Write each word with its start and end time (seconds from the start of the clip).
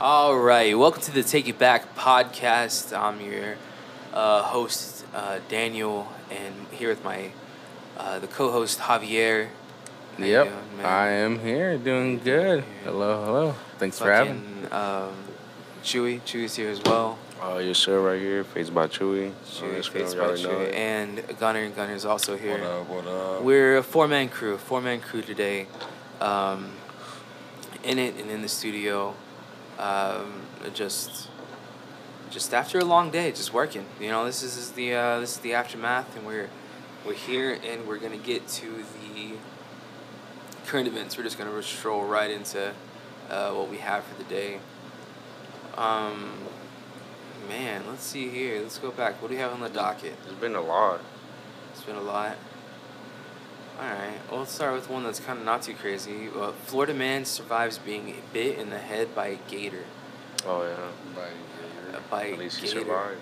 All 0.00 0.38
right, 0.38 0.78
welcome 0.78 1.02
to 1.02 1.10
the 1.10 1.24
Take 1.24 1.48
It 1.48 1.58
Back 1.58 1.96
podcast. 1.96 2.96
I'm 2.96 3.20
your 3.20 3.56
uh, 4.12 4.42
host 4.42 5.04
uh, 5.12 5.40
Daniel, 5.48 6.06
and 6.30 6.54
here 6.70 6.90
with 6.90 7.02
my 7.02 7.32
uh, 7.96 8.20
the 8.20 8.28
co-host 8.28 8.78
Javier. 8.78 9.48
How 10.18 10.24
Yep, 10.24 10.44
doing. 10.46 10.84
I 10.86 11.08
am 11.08 11.40
here, 11.40 11.76
doing 11.78 12.20
good. 12.20 12.62
Hello, 12.84 13.24
hello. 13.24 13.54
Thanks 13.78 13.98
for 13.98 14.12
having. 14.12 14.40
Fucking, 14.70 14.72
Um, 14.72 15.14
Chewy, 15.82 16.20
Chewy's 16.22 16.54
here 16.54 16.68
as 16.70 16.80
well. 16.84 17.18
Oh, 17.42 17.58
yes, 17.58 17.78
sir, 17.78 18.00
right 18.00 18.20
here. 18.20 18.44
Face 18.44 18.70
by 18.70 18.86
Chewy. 18.86 19.32
Chewy, 19.46 19.78
Oh, 19.78 19.82
face 19.82 20.14
Instagram, 20.14 20.14
by 20.14 20.18
you 20.18 20.20
already 20.28 20.42
know 20.44 20.48
Chewy, 20.50 20.74
and 20.74 21.38
Gunner. 21.40 21.68
Gunner's 21.70 22.04
also 22.04 22.36
here. 22.36 22.52
What 22.52 22.62
up? 22.62 22.88
What 22.88 23.06
up? 23.08 23.42
We're 23.42 23.78
a 23.78 23.82
four-man 23.82 24.28
crew, 24.28 24.58
four-man 24.58 25.00
crew 25.00 25.22
today. 25.22 25.66
Um, 26.20 26.70
in 27.82 27.98
it 27.98 28.14
and 28.16 28.28
in 28.30 28.42
the 28.42 28.48
studio, 28.48 29.14
um, 29.78 30.42
just 30.74 31.28
just 32.30 32.52
after 32.52 32.78
a 32.78 32.84
long 32.84 33.10
day, 33.10 33.30
just 33.30 33.54
working. 33.54 33.86
You 34.00 34.08
know, 34.08 34.24
this 34.24 34.42
is, 34.42 34.56
this 34.56 34.64
is 34.66 34.72
the 34.72 34.94
uh, 34.94 35.20
this 35.20 35.36
is 35.36 35.38
the 35.38 35.54
aftermath, 35.54 36.16
and 36.16 36.26
we're 36.26 36.50
we're 37.06 37.14
here, 37.14 37.58
and 37.64 37.86
we're 37.86 37.98
gonna 37.98 38.16
get 38.16 38.46
to 38.48 38.84
the 39.14 39.34
current 40.66 40.88
events. 40.88 41.16
We're 41.16 41.24
just 41.24 41.38
gonna 41.38 41.62
stroll 41.62 42.04
right 42.04 42.30
into 42.30 42.72
uh, 43.30 43.52
what 43.52 43.70
we 43.70 43.78
have 43.78 44.04
for 44.04 44.22
the 44.22 44.28
day. 44.28 44.60
Um, 45.76 46.32
man, 47.48 47.84
let's 47.86 48.02
see 48.02 48.28
here. 48.28 48.60
Let's 48.60 48.78
go 48.78 48.90
back. 48.90 49.22
What 49.22 49.28
do 49.28 49.34
we 49.34 49.40
have 49.40 49.52
on 49.52 49.60
the 49.60 49.68
docket? 49.68 50.14
There's 50.24 50.38
been 50.38 50.56
a 50.56 50.60
lot. 50.60 51.00
It's 51.72 51.82
been 51.82 51.96
a 51.96 52.02
lot. 52.02 52.36
All 53.78 53.84
right. 53.84 54.18
Well, 54.28 54.40
let's 54.40 54.52
start 54.52 54.74
with 54.74 54.90
one 54.90 55.04
that's 55.04 55.20
kind 55.20 55.38
of 55.38 55.44
not 55.44 55.62
too 55.62 55.74
crazy. 55.74 56.28
Uh, 56.34 56.50
Florida 56.52 56.94
man 56.94 57.24
survives 57.24 57.78
being 57.78 58.14
bit 58.32 58.58
in 58.58 58.70
the 58.70 58.78
head 58.78 59.14
by 59.14 59.28
a 59.28 59.38
gator. 59.48 59.84
Oh, 60.44 60.64
yeah. 60.64 60.70
Uh, 61.94 62.00
by 62.10 62.22
a 62.24 62.26
gator. 62.26 62.34
At 62.34 62.38
least 62.38 62.58
he 62.58 62.66
gator. 62.66 62.80
survived. 62.80 63.20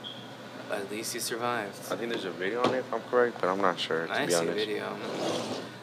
At 0.70 0.90
least 0.90 1.12
he 1.12 1.20
survived. 1.20 1.78
I 1.92 1.96
think 1.96 2.10
there's 2.10 2.24
a 2.24 2.30
video 2.30 2.62
on 2.62 2.74
it, 2.74 2.78
if 2.78 2.92
I'm 2.92 3.02
correct, 3.02 3.36
but 3.40 3.48
I'm 3.48 3.60
not 3.60 3.78
sure, 3.78 4.06
to 4.06 4.12
I 4.12 4.26
be 4.26 4.32
see 4.32 4.38
a 4.38 4.40
honest. 4.40 4.56
video. 4.56 4.96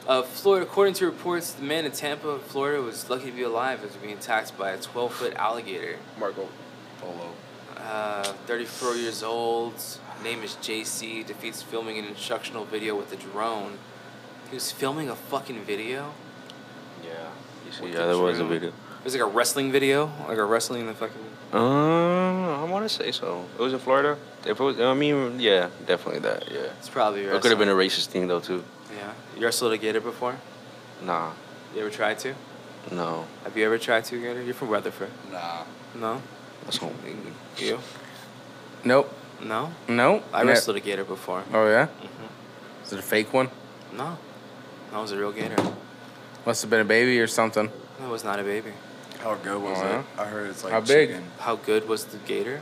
Uh, 0.07 0.21
Florida, 0.23 0.65
according 0.65 0.95
to 0.95 1.05
reports, 1.05 1.53
the 1.53 1.63
man 1.63 1.85
in 1.85 1.91
Tampa, 1.91 2.39
Florida, 2.39 2.81
was 2.81 3.09
lucky 3.09 3.27
to 3.27 3.31
be 3.31 3.43
alive 3.43 3.83
after 3.85 3.97
being 3.99 4.17
attacked 4.17 4.57
by 4.57 4.71
a 4.71 4.77
12-foot 4.77 5.35
alligator. 5.35 5.97
Marco 6.19 6.49
Polo. 6.99 7.31
Uh, 7.77 8.23
34 8.47 8.95
years 8.95 9.23
old. 9.23 9.73
Name 10.23 10.43
is 10.43 10.55
JC. 10.55 11.25
Defeats 11.25 11.61
filming 11.61 11.97
an 11.97 12.05
instructional 12.05 12.65
video 12.65 12.95
with 12.97 13.13
a 13.13 13.15
drone. 13.15 13.77
He 14.53 14.55
was 14.55 14.71
filming 14.71 15.09
a 15.09 15.15
fucking 15.15 15.63
video. 15.63 16.13
Yeah. 17.03 17.09
You 17.65 17.71
see, 17.71 17.85
yeah, 17.87 18.01
the 18.01 18.13
there 18.13 18.17
was 18.19 18.39
a 18.39 18.45
video. 18.45 18.69
It 18.69 19.03
was 19.03 19.13
like 19.15 19.23
a 19.23 19.25
wrestling 19.25 19.71
video, 19.71 20.11
like 20.27 20.37
a 20.37 20.45
wrestling 20.45 20.81
in 20.81 20.85
the 20.85 20.93
fucking. 20.93 21.17
Uh, 21.51 22.61
I 22.61 22.63
want 22.69 22.87
to 22.87 22.89
say 22.89 23.11
so. 23.11 23.45
It 23.57 23.59
was 23.59 23.73
in 23.73 23.79
Florida. 23.79 24.15
If 24.45 24.59
it 24.59 24.63
was, 24.63 24.79
I 24.79 24.93
mean, 24.93 25.39
yeah, 25.39 25.69
definitely 25.87 26.19
that. 26.19 26.51
Yeah. 26.51 26.59
It's 26.77 26.87
probably. 26.87 27.21
It 27.21 27.41
could 27.41 27.49
have 27.49 27.57
been 27.57 27.67
a 27.67 27.73
racist 27.73 28.09
thing 28.09 28.27
though 28.27 28.39
too. 28.39 28.63
Yeah. 28.95 29.11
You 29.35 29.43
wrestled 29.43 29.73
a 29.73 29.77
gator 29.79 29.99
before? 29.99 30.35
Nah, 31.03 31.31
You 31.73 31.81
ever 31.81 31.89
tried 31.89 32.19
to? 32.19 32.35
no, 32.91 33.25
Have 33.45 33.57
you 33.57 33.65
ever 33.65 33.79
tried 33.79 34.05
to 34.05 34.21
gator? 34.21 34.43
You're 34.43 34.53
from 34.53 34.69
Rutherford. 34.69 35.09
Nah. 35.31 35.63
No. 35.95 36.21
that's 36.63 36.79
not. 36.79 36.91
You? 37.57 37.79
Nope, 38.83 39.11
No. 39.43 39.71
No. 39.87 40.21
I 40.31 40.43
wrestled 40.43 40.77
a 40.77 40.79
gator 40.79 41.05
before. 41.05 41.43
Oh 41.51 41.67
yeah, 41.67 41.87
hmm 41.87 42.85
is 42.85 42.93
it 42.93 42.99
a 42.99 43.01
fake 43.01 43.33
one? 43.33 43.49
No. 43.91 44.19
That 44.93 44.99
was 44.99 45.11
a 45.11 45.17
real 45.17 45.31
gator. 45.31 45.55
Must 46.45 46.61
have 46.61 46.69
been 46.69 46.81
a 46.81 46.85
baby 46.85 47.19
or 47.19 47.25
something. 47.27 47.71
That 47.99 48.09
was 48.09 48.23
not 48.23 48.39
a 48.39 48.43
baby. 48.43 48.73
How 49.21 49.33
good 49.35 49.59
was 49.61 49.79
Uh-huh. 49.79 49.99
it? 49.99 50.21
I 50.21 50.25
heard 50.25 50.49
it's 50.51 50.63
like 50.63 50.71
How 50.71 50.81
big? 50.81 51.09
chicken. 51.09 51.31
How 51.39 51.55
good 51.55 51.87
was 51.87 52.05
the 52.05 52.17
gator? 52.17 52.61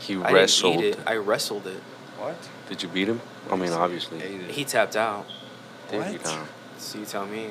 He 0.00 0.20
I 0.20 0.32
wrestled. 0.32 0.78
didn't 0.78 0.84
eat 0.86 0.98
it. 0.98 1.06
I 1.06 1.16
wrestled 1.16 1.66
it. 1.68 1.80
What? 2.18 2.36
Did 2.68 2.82
you 2.82 2.88
beat 2.88 3.06
him? 3.08 3.20
I 3.50 3.54
mean, 3.56 3.72
obviously. 3.72 4.20
Ate 4.22 4.40
it. 4.40 4.50
He 4.50 4.64
tapped 4.64 4.96
out. 4.96 5.26
Did 5.88 6.04
you 6.12 6.18
What? 6.18 6.24
now? 6.24 6.44
So 6.78 6.98
you 6.98 7.04
tell 7.04 7.26
me. 7.26 7.50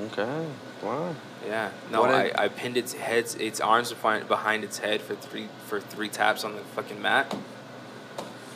Okay. 0.00 0.46
Wow. 0.82 1.14
Yeah. 1.46 1.70
No, 1.90 2.00
What 2.00 2.10
I, 2.14 2.22
did- 2.24 2.36
I 2.38 2.48
pinned 2.48 2.76
its 2.78 2.94
heads, 2.94 3.34
its 3.34 3.60
arms 3.60 3.92
behind 3.92 4.26
behind 4.26 4.64
its 4.64 4.78
head 4.78 5.02
for 5.02 5.14
three 5.16 5.48
for 5.66 5.80
three 5.80 6.08
taps 6.08 6.44
on 6.44 6.54
the 6.54 6.62
fucking 6.74 7.02
mat, 7.02 7.34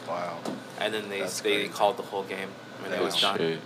Wow. 0.09 0.39
and 0.79 0.95
then 0.95 1.09
they 1.11 1.21
That's 1.21 1.41
they 1.41 1.57
crazy. 1.57 1.69
called 1.69 1.97
the 1.99 2.03
whole 2.05 2.23
game, 2.23 2.49
and 2.85 2.95
it 2.95 3.01
was 3.03 3.15
Damn. 3.21 3.37
done. 3.37 3.39
Shit. 3.39 3.61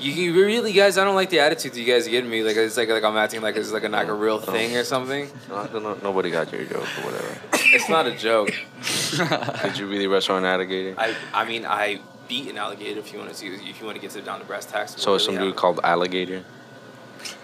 You, 0.00 0.12
you 0.12 0.46
really 0.46 0.72
guys, 0.72 0.98
I 0.98 1.04
don't 1.04 1.14
like 1.14 1.30
the 1.30 1.40
attitude 1.40 1.72
that 1.72 1.80
you 1.80 1.86
guys 1.86 2.06
give 2.06 2.24
me. 2.24 2.42
Like 2.42 2.56
it's 2.56 2.76
like 2.76 2.88
like 2.88 3.02
I'm 3.02 3.16
acting 3.16 3.40
like 3.40 3.56
it's 3.56 3.72
like 3.72 3.84
a, 3.84 3.88
like 3.88 4.08
a 4.08 4.14
real 4.14 4.38
thing 4.38 4.76
or 4.76 4.84
something. 4.84 5.30
No, 5.48 5.64
no, 5.66 5.94
nobody 6.02 6.30
got 6.30 6.52
your 6.52 6.64
joke 6.64 6.86
or 6.98 7.10
whatever. 7.10 7.38
It's 7.70 7.88
not 7.88 8.06
a 8.06 8.12
joke. 8.16 8.48
Did 9.62 9.78
you 9.78 9.86
really 9.86 10.06
wrestle 10.06 10.36
an 10.38 10.44
alligator? 10.46 10.94
I 10.98 11.14
I 11.34 11.44
mean 11.44 11.66
I 11.66 12.00
beat 12.28 12.48
an 12.48 12.56
alligator 12.56 13.00
if 13.00 13.12
you 13.12 13.18
want 13.18 13.30
to 13.30 13.36
see 13.36 13.48
if 13.48 13.80
you 13.80 13.86
want 13.86 13.96
to 13.96 14.00
get 14.00 14.10
to 14.12 14.22
down 14.22 14.40
to 14.40 14.46
brass 14.46 14.66
tacks. 14.66 14.94
So 14.96 15.14
it's 15.14 15.24
some 15.24 15.36
dude 15.36 15.56
called 15.56 15.80
Alligator. 15.84 16.44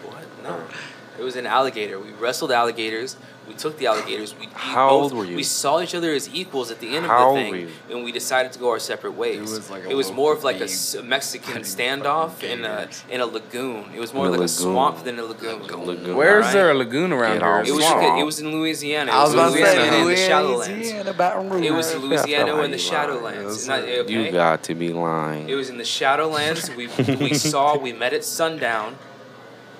What? 0.02 0.24
No. 0.42 0.60
Oh. 0.60 0.74
It 1.18 1.22
was 1.22 1.36
an 1.36 1.46
alligator. 1.46 1.98
We 1.98 2.10
wrestled 2.12 2.52
alligators. 2.52 3.16
We 3.46 3.54
took 3.54 3.76
the 3.78 3.86
alligators. 3.86 4.34
We 4.34 4.46
we 4.46 4.52
How 4.54 4.88
both, 4.88 5.12
old 5.12 5.14
were 5.14 5.24
you? 5.24 5.36
We 5.36 5.42
saw 5.42 5.80
each 5.80 5.94
other 5.94 6.12
as 6.12 6.28
equals 6.34 6.70
at 6.70 6.80
the 6.80 6.96
end 6.96 7.04
How 7.06 7.30
of 7.30 7.36
the 7.36 7.50
thing, 7.50 7.68
and 7.90 8.02
we 8.04 8.10
decided 8.10 8.52
to 8.52 8.58
go 8.58 8.70
our 8.70 8.78
separate 8.78 9.12
ways. 9.12 9.38
It 9.52 9.56
was 9.56 9.70
like 9.70 9.84
it 9.84 9.94
was 9.94 10.10
more 10.12 10.32
of 10.32 10.44
like 10.44 10.56
a 10.60 10.68
Mexican 11.02 11.62
standoff 11.62 12.42
in 12.42 12.64
a 12.64 12.88
in 13.10 13.20
a 13.20 13.26
lagoon. 13.26 13.84
It 13.94 14.00
was 14.00 14.14
more 14.14 14.26
In 14.26 14.34
a 14.34 14.36
like 14.38 14.46
a 14.46 14.48
swamp 14.48 15.04
than 15.04 15.18
a 15.18 15.24
lagoon. 15.24 15.60
Like 15.62 15.72
a 15.72 15.76
lagoon. 15.76 16.16
Where 16.16 16.38
is 16.38 16.46
Alright. 16.46 16.52
there 16.54 16.70
a 16.70 16.74
lagoon 16.74 17.12
around 17.12 17.40
Get 17.40 17.42
here? 17.42 17.74
It 17.74 17.76
was 17.76 17.84
Swamp. 17.86 18.18
it 18.18 18.24
was 18.24 18.40
in 18.40 18.50
Louisiana. 18.52 19.10
It 19.10 19.14
I 19.14 19.24
was 19.24 19.34
about 19.34 19.52
to 19.52 19.58
Louisiana 19.58 19.90
say 19.90 20.00
in 20.00 20.06
the 20.08 20.14
Shadowlands. 20.14 20.68
Louisiana, 20.68 21.66
It 21.66 21.70
was 21.72 21.94
Louisiana 21.96 22.54
like 22.54 22.64
in 22.64 22.70
the 22.70 22.76
Shadowlands. 22.78 23.68
lying. 23.68 24.00
Okay? 24.00 24.12
You 24.12 24.30
got 24.32 24.62
to 24.64 24.74
be 24.74 24.92
lying. 24.92 25.48
It 25.48 25.54
was 25.54 25.68
in 25.68 25.76
the 25.76 25.84
Shadowlands. 25.84 26.74
We 26.74 26.86
we 27.16 27.34
saw 27.34 27.76
we 27.76 27.92
met 27.92 28.12
at 28.14 28.24
sundown 28.24 28.96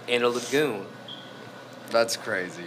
in 0.06 0.22
a 0.22 0.28
lagoon. 0.28 0.86
That's 1.90 2.16
crazy. 2.16 2.64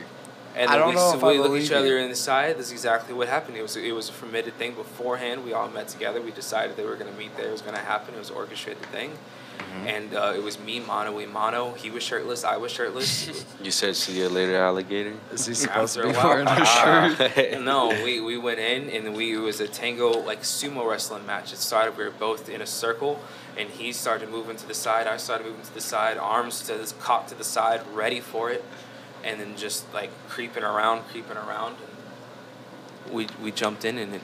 And 0.57 0.69
I 0.69 0.73
then 0.73 0.79
don't 0.79 0.89
we, 0.89 0.95
know 0.95 1.09
s- 1.09 1.15
if 1.15 1.23
I 1.23 1.27
we 1.31 1.37
look 1.39 1.55
each 1.61 1.71
other 1.71 1.87
you. 1.97 2.03
in 2.03 2.09
the 2.09 2.15
side. 2.15 2.57
That's 2.57 2.71
exactly 2.71 3.13
what 3.13 3.27
happened. 3.27 3.57
It 3.57 3.61
was 3.61 3.75
it 3.77 3.91
was 3.93 4.09
a 4.09 4.13
permitted 4.13 4.53
thing 4.55 4.73
beforehand. 4.73 5.43
We 5.45 5.53
all 5.53 5.69
met 5.69 5.87
together. 5.87 6.21
We 6.21 6.31
decided 6.31 6.75
they 6.75 6.85
were 6.85 6.95
going 6.95 7.11
to 7.11 7.17
meet 7.17 7.35
there. 7.37 7.47
It 7.47 7.51
was 7.51 7.61
going 7.61 7.75
to 7.75 7.81
happen. 7.81 8.15
It 8.15 8.19
was 8.19 8.29
an 8.31 8.35
orchestrated 8.37 8.83
thing. 8.87 9.11
Mm-hmm. 9.57 9.87
And 9.87 10.13
uh, 10.13 10.33
it 10.35 10.43
was 10.43 10.59
me, 10.59 10.79
mono, 10.79 11.11
we 11.15 11.25
mono. 11.25 11.73
He 11.73 11.89
was 11.89 12.03
shirtless. 12.03 12.43
I 12.43 12.57
was 12.57 12.71
shirtless. 12.71 13.45
You 13.63 13.71
said 13.71 13.95
see 13.95 14.19
you 14.19 14.29
later, 14.29 14.55
alligator. 14.57 15.13
Is 15.33 15.45
he 15.47 15.53
supposed 15.55 15.95
to 15.95 16.03
be 16.03 16.09
wearing 16.11 16.47
a 16.47 16.65
shirt? 16.77 17.61
no, 17.61 17.89
we, 18.03 18.21
we 18.21 18.37
went 18.37 18.59
in 18.59 18.89
and 18.91 19.15
we 19.15 19.33
it 19.35 19.39
was 19.39 19.59
a 19.59 19.67
tango 19.67 20.09
like 20.19 20.41
sumo 20.43 20.87
wrestling 20.89 21.25
match. 21.25 21.51
It 21.53 21.57
started 21.59 21.97
we 21.97 22.03
were 22.05 22.11
both 22.11 22.49
in 22.49 22.61
a 22.61 22.67
circle, 22.67 23.19
and 23.57 23.67
he 23.69 23.91
started 23.91 24.29
moving 24.29 24.55
to 24.57 24.67
the 24.67 24.73
side. 24.75 25.07
I 25.07 25.17
started 25.17 25.47
moving 25.47 25.63
to 25.65 25.73
the 25.73 25.81
side, 25.81 26.17
arms 26.17 26.61
to 26.67 26.73
this 26.77 26.93
cock 26.99 27.27
to 27.27 27.35
the 27.35 27.43
side, 27.43 27.81
ready 27.93 28.19
for 28.21 28.51
it, 28.51 28.63
and 29.23 29.39
then 29.39 29.55
just 29.57 29.91
like 29.93 30.09
creeping 30.29 30.63
around, 30.63 31.03
creeping 31.09 31.37
around. 31.37 31.75
And 33.05 33.13
we 33.13 33.27
we 33.41 33.51
jumped 33.51 33.85
in 33.85 33.97
and 33.97 34.15
it. 34.15 34.21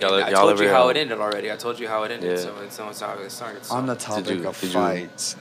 Y'all- 0.00 0.14
and 0.14 0.24
I 0.24 0.30
y'all 0.30 0.40
told 0.40 0.52
ever 0.52 0.64
you 0.64 0.70
how 0.70 0.88
it 0.88 0.96
ended 0.96 1.18
already. 1.20 1.50
I 1.52 1.56
told 1.56 1.78
you 1.78 1.88
how 1.88 2.02
it 2.04 2.10
ended. 2.10 2.30
Yeah. 2.30 2.36
So 2.44 2.56
it's 2.60 2.76
so 2.76 2.88
it's 2.88 3.00
how 3.00 3.12
it 3.14 3.30
started. 3.30 3.64
So. 3.64 3.74
On 3.74 3.86
the 3.86 3.94
topic 3.94 4.26
you- 4.40 4.48
of 4.48 4.58
did 4.60 4.68
you- 4.68 4.72
fights, 4.72 5.34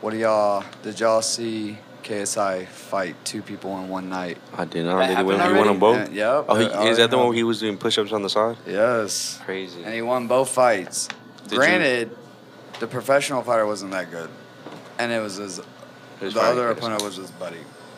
what 0.00 0.10
do 0.10 0.16
y'all? 0.18 0.64
Did 0.82 0.98
y'all 1.00 1.22
see 1.22 1.78
KSI 2.02 2.66
fight 2.66 3.14
two 3.24 3.42
people 3.42 3.76
in 3.78 3.88
one 3.88 4.08
night? 4.08 4.38
I 4.56 4.64
did 4.64 4.84
not. 4.86 4.98
That 4.98 5.08
Did 5.08 5.16
he 5.18 5.22
win? 5.22 5.36
happened 5.38 5.56
He 5.56 5.58
won 5.60 5.68
already? 5.68 5.68
them 5.68 5.78
both. 5.78 5.96
And- 6.08 6.14
yep. 6.16 6.44
Oh, 6.48 6.54
he, 6.56 6.88
is 6.88 6.96
that 6.96 7.10
the 7.10 7.18
one 7.18 7.26
where 7.28 7.36
he 7.36 7.44
was 7.44 7.60
doing 7.60 7.76
push-ups 7.76 8.10
on 8.12 8.22
the 8.22 8.30
side? 8.30 8.56
Yes. 8.66 9.38
Crazy. 9.44 9.82
And 9.84 9.94
he 9.94 10.02
won 10.02 10.26
both 10.26 10.48
fights. 10.50 11.08
Did 11.44 11.52
you- 11.52 11.58
Granted, 11.58 12.16
the 12.80 12.86
professional 12.86 13.42
fighter 13.42 13.66
wasn't 13.66 13.90
that 13.92 14.10
good, 14.10 14.30
and 14.98 15.12
it 15.12 15.20
was 15.20 15.36
his. 15.36 15.60
His 16.20 16.34
the 16.34 16.40
fight 16.40 16.50
other 16.50 16.70
is- 16.70 16.78
opponent 16.78 17.02
was 17.02 17.16
his 17.16 17.30
buddy, 17.32 17.56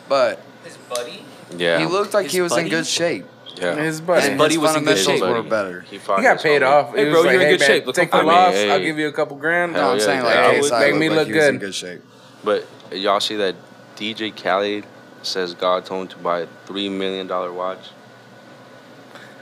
but 0.09 0.41
His 0.63 0.77
buddy. 0.77 1.25
Yeah. 1.57 1.79
he 1.79 1.85
looked 1.85 2.13
like 2.13 2.23
His 2.25 2.33
he 2.33 2.41
was 2.41 2.51
buddy? 2.53 2.63
in 2.63 2.69
good 2.69 2.87
shape. 2.87 3.25
Yeah. 3.55 3.75
His 3.75 4.01
buddy. 4.01 4.29
and 4.29 4.37
buddy 4.37 4.55
his 4.55 4.61
was 4.63 4.75
in 4.75 4.83
good 4.83 4.97
fundamentals 4.97 5.19
shape. 5.35 5.43
were 5.45 5.49
better. 5.49 5.81
He, 5.81 5.97
fought 5.99 6.17
He 6.19 6.23
got 6.23 6.33
his 6.37 6.41
paid 6.43 6.61
homie. 6.63 6.67
off. 6.89 6.95
Hey, 6.95 7.05
He 7.05 7.11
bro, 7.11 7.21
like, 7.21 7.31
you're 7.33 7.33
in 7.33 7.39
hey, 7.41 7.51
good 7.51 7.59
man, 7.59 7.67
shape. 7.69 7.85
Look 7.85 7.95
Take 7.95 8.11
how 8.11 8.17
the 8.19 8.23
funny. 8.25 8.35
loss. 8.37 8.53
Hey. 8.55 8.71
I'll 8.71 8.79
give 8.79 8.97
you 8.97 9.07
a 9.07 9.11
couple 9.11 9.37
grand. 9.37 9.75
Hell 9.75 9.83
No, 9.85 9.91
I'm 9.93 9.99
yeah, 9.99 10.05
saying 10.05 10.23
like 10.23 10.33
yeah, 10.35 10.41
I 10.41 10.51
would 10.53 10.63
KSI 10.63 10.79
make 10.79 10.87
looked 10.89 10.99
me 10.99 11.09
like 11.09 11.17
look 11.19 11.27
he 11.27 11.33
was 11.33 11.45
in 11.45 11.51
good. 11.53 11.59
good 11.65 11.75
shape. 11.75 12.01
But 12.43 12.65
y'all 12.91 13.19
see 13.19 13.35
that 13.35 13.55
DJ 13.95 14.31
Khaled 14.35 14.85
says 15.21 15.53
God 15.53 15.85
told 15.85 16.01
him 16.03 16.07
to 16.09 16.17
buy 16.17 16.39
a 16.41 16.47
three 16.65 16.89
million 16.89 17.27
dollar 17.27 17.53
watch. 17.53 17.89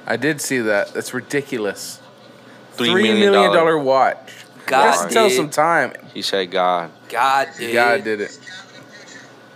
I 0.06 0.18
did 0.18 0.42
see 0.42 0.60
that. 0.60 0.94
That's 0.94 1.14
ridiculous. 1.14 2.00
Three 2.74 2.92
Three 2.92 3.04
million 3.04 3.32
million 3.32 3.52
dollar- 3.54 3.56
dollar 3.56 3.78
watch. 3.80 4.34
God 4.66 4.86
Let's 5.02 5.14
tell 5.14 5.30
did. 5.30 5.36
some 5.36 5.50
time. 5.50 5.94
He 6.14 6.22
said 6.22 6.52
God. 6.52 6.92
God 7.10 7.48
did. 7.58 7.74
God 7.74 8.04
did 8.04 8.22
it. 8.22 8.38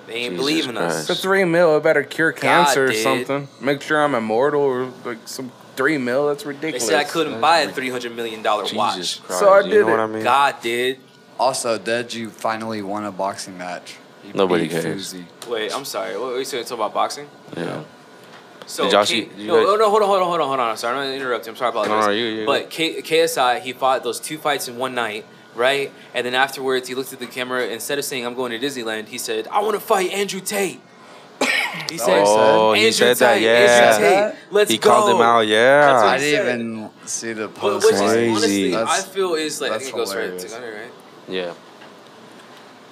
They 0.08 0.14
ain't 0.14 0.34
Jesus 0.34 0.38
believing 0.38 0.78
us. 0.78 0.94
Christ. 0.94 1.08
For 1.08 1.16
three 1.16 1.44
mil, 1.46 1.78
it 1.78 1.84
better 1.84 2.04
cure 2.04 2.32
cancer 2.32 2.86
or 2.86 2.88
did. 2.90 3.04
something. 3.04 3.48
Make 3.62 3.82
sure 3.82 4.02
I'm 4.04 4.16
immortal 4.16 4.62
or 4.62 4.92
like 5.04 5.20
some 5.26 5.52
three 5.76 5.98
mil. 5.98 6.28
That's 6.28 6.46
ridiculous. 6.46 6.88
They 6.88 6.88
ridiculous. 6.88 6.88
said 6.88 7.00
I 7.00 7.04
couldn't 7.26 7.42
buy 7.42 7.60
a 7.60 7.72
three 7.72 7.90
hundred 7.90 8.16
million 8.16 8.42
dollar 8.44 8.64
Jesus 8.64 8.78
watch. 8.78 9.24
Christ. 9.28 9.40
So 9.40 9.50
I 9.54 9.62
you 9.62 9.72
did 9.72 9.82
know 9.86 9.92
what 9.92 10.00
it. 10.00 10.04
I 10.04 10.08
mean? 10.08 10.24
God 10.24 10.56
did. 10.62 11.00
Also, 11.40 11.78
Deji 11.78 12.30
finally 12.32 12.82
won 12.82 13.04
a 13.04 13.12
boxing 13.12 13.58
match. 13.58 13.96
He 14.24 14.32
Nobody 14.34 14.64
beat 14.68 14.72
cares. 14.82 15.14
Fousey. 15.14 15.26
Wait, 15.50 15.76
I'm 15.76 15.86
sorry. 15.86 16.18
What, 16.18 16.34
wait, 16.36 16.48
so 16.48 16.58
it's 16.58 16.72
about 16.72 16.94
boxing? 16.94 17.28
Yeah. 17.58 17.84
So 18.68 18.84
Did 18.86 18.94
y'all 18.94 19.06
K- 19.06 19.26
did 19.26 19.38
you 19.38 19.48
no, 19.48 19.56
guys- 19.58 19.66
oh, 19.68 19.76
no, 19.76 19.90
hold 19.92 20.02
on, 20.02 20.08
hold 20.08 20.22
on, 20.22 20.28
hold 20.28 20.42
on, 20.42 20.48
hold 20.48 20.60
on. 20.60 20.70
I'm 20.72 20.78
sorry, 20.78 20.98
I'm 20.98 21.04
gonna 21.06 21.16
interrupt 21.16 21.46
you. 21.46 21.52
I'm 21.52 21.56
sorry, 21.58 21.68
I 21.68 21.70
apologize. 21.72 22.00
No, 22.00 22.06
no, 22.08 22.12
you- 22.12 22.26
you- 22.40 22.46
But 22.48 22.70
K- 22.72 23.02
KSI, 23.02 23.60
he 23.60 23.74
fought 23.74 24.04
those 24.04 24.20
two 24.20 24.38
fights 24.40 24.68
in 24.68 24.78
one 24.78 24.96
night, 24.96 25.26
right? 25.56 25.92
And 26.14 26.26
then 26.26 26.36
afterwards, 26.36 26.88
he 26.88 26.96
looked 26.96 27.14
at 27.14 27.20
the 27.20 27.28
camera. 27.28 27.66
Instead 27.68 27.98
of 28.00 28.06
saying 28.06 28.26
"I'm 28.26 28.36
going 28.36 28.52
to 28.52 28.60
Disneyland," 28.60 29.08
he 29.08 29.18
said, 29.18 29.48
"I 29.50 29.62
want 29.62 29.74
to 29.76 29.80
fight 29.80 30.12
Andrew 30.12 30.40
Tate." 30.42 30.80
he 31.90 31.98
said, 31.98 32.24
Oh, 32.26 32.72
Andrew 32.74 32.86
he 32.86 32.92
said 32.94 33.18
that. 33.18 33.34
Tate, 33.36 33.44
Yeah. 33.44 33.52
Andrew 33.52 34.10
Tate, 34.10 34.36
let's 34.52 34.72
he 34.72 34.78
go. 34.78 34.90
called 34.90 35.16
him 35.16 35.22
out. 35.22 35.42
Yeah. 35.42 36.02
I 36.06 36.18
didn't 36.18 36.46
said. 36.46 36.60
even 36.62 36.90
see 37.06 37.34
the 37.34 37.48
But 37.50 37.56
post. 37.58 37.86
which 37.86 37.96
is 37.96 38.02
Crazy. 38.02 38.30
honestly, 38.32 38.76
I 38.76 38.80
That's- 38.80 39.06
feel 39.08 39.34
is 39.36 39.60
like 39.60 39.72
I 39.74 39.78
think 39.80 39.90
it 39.90 39.96
goes 39.96 40.16
right 40.16 40.22
hilarious. 40.24 40.44
to 40.44 40.50
Gunner, 40.50 40.72
right? 40.72 40.92
Yeah. 41.28 41.54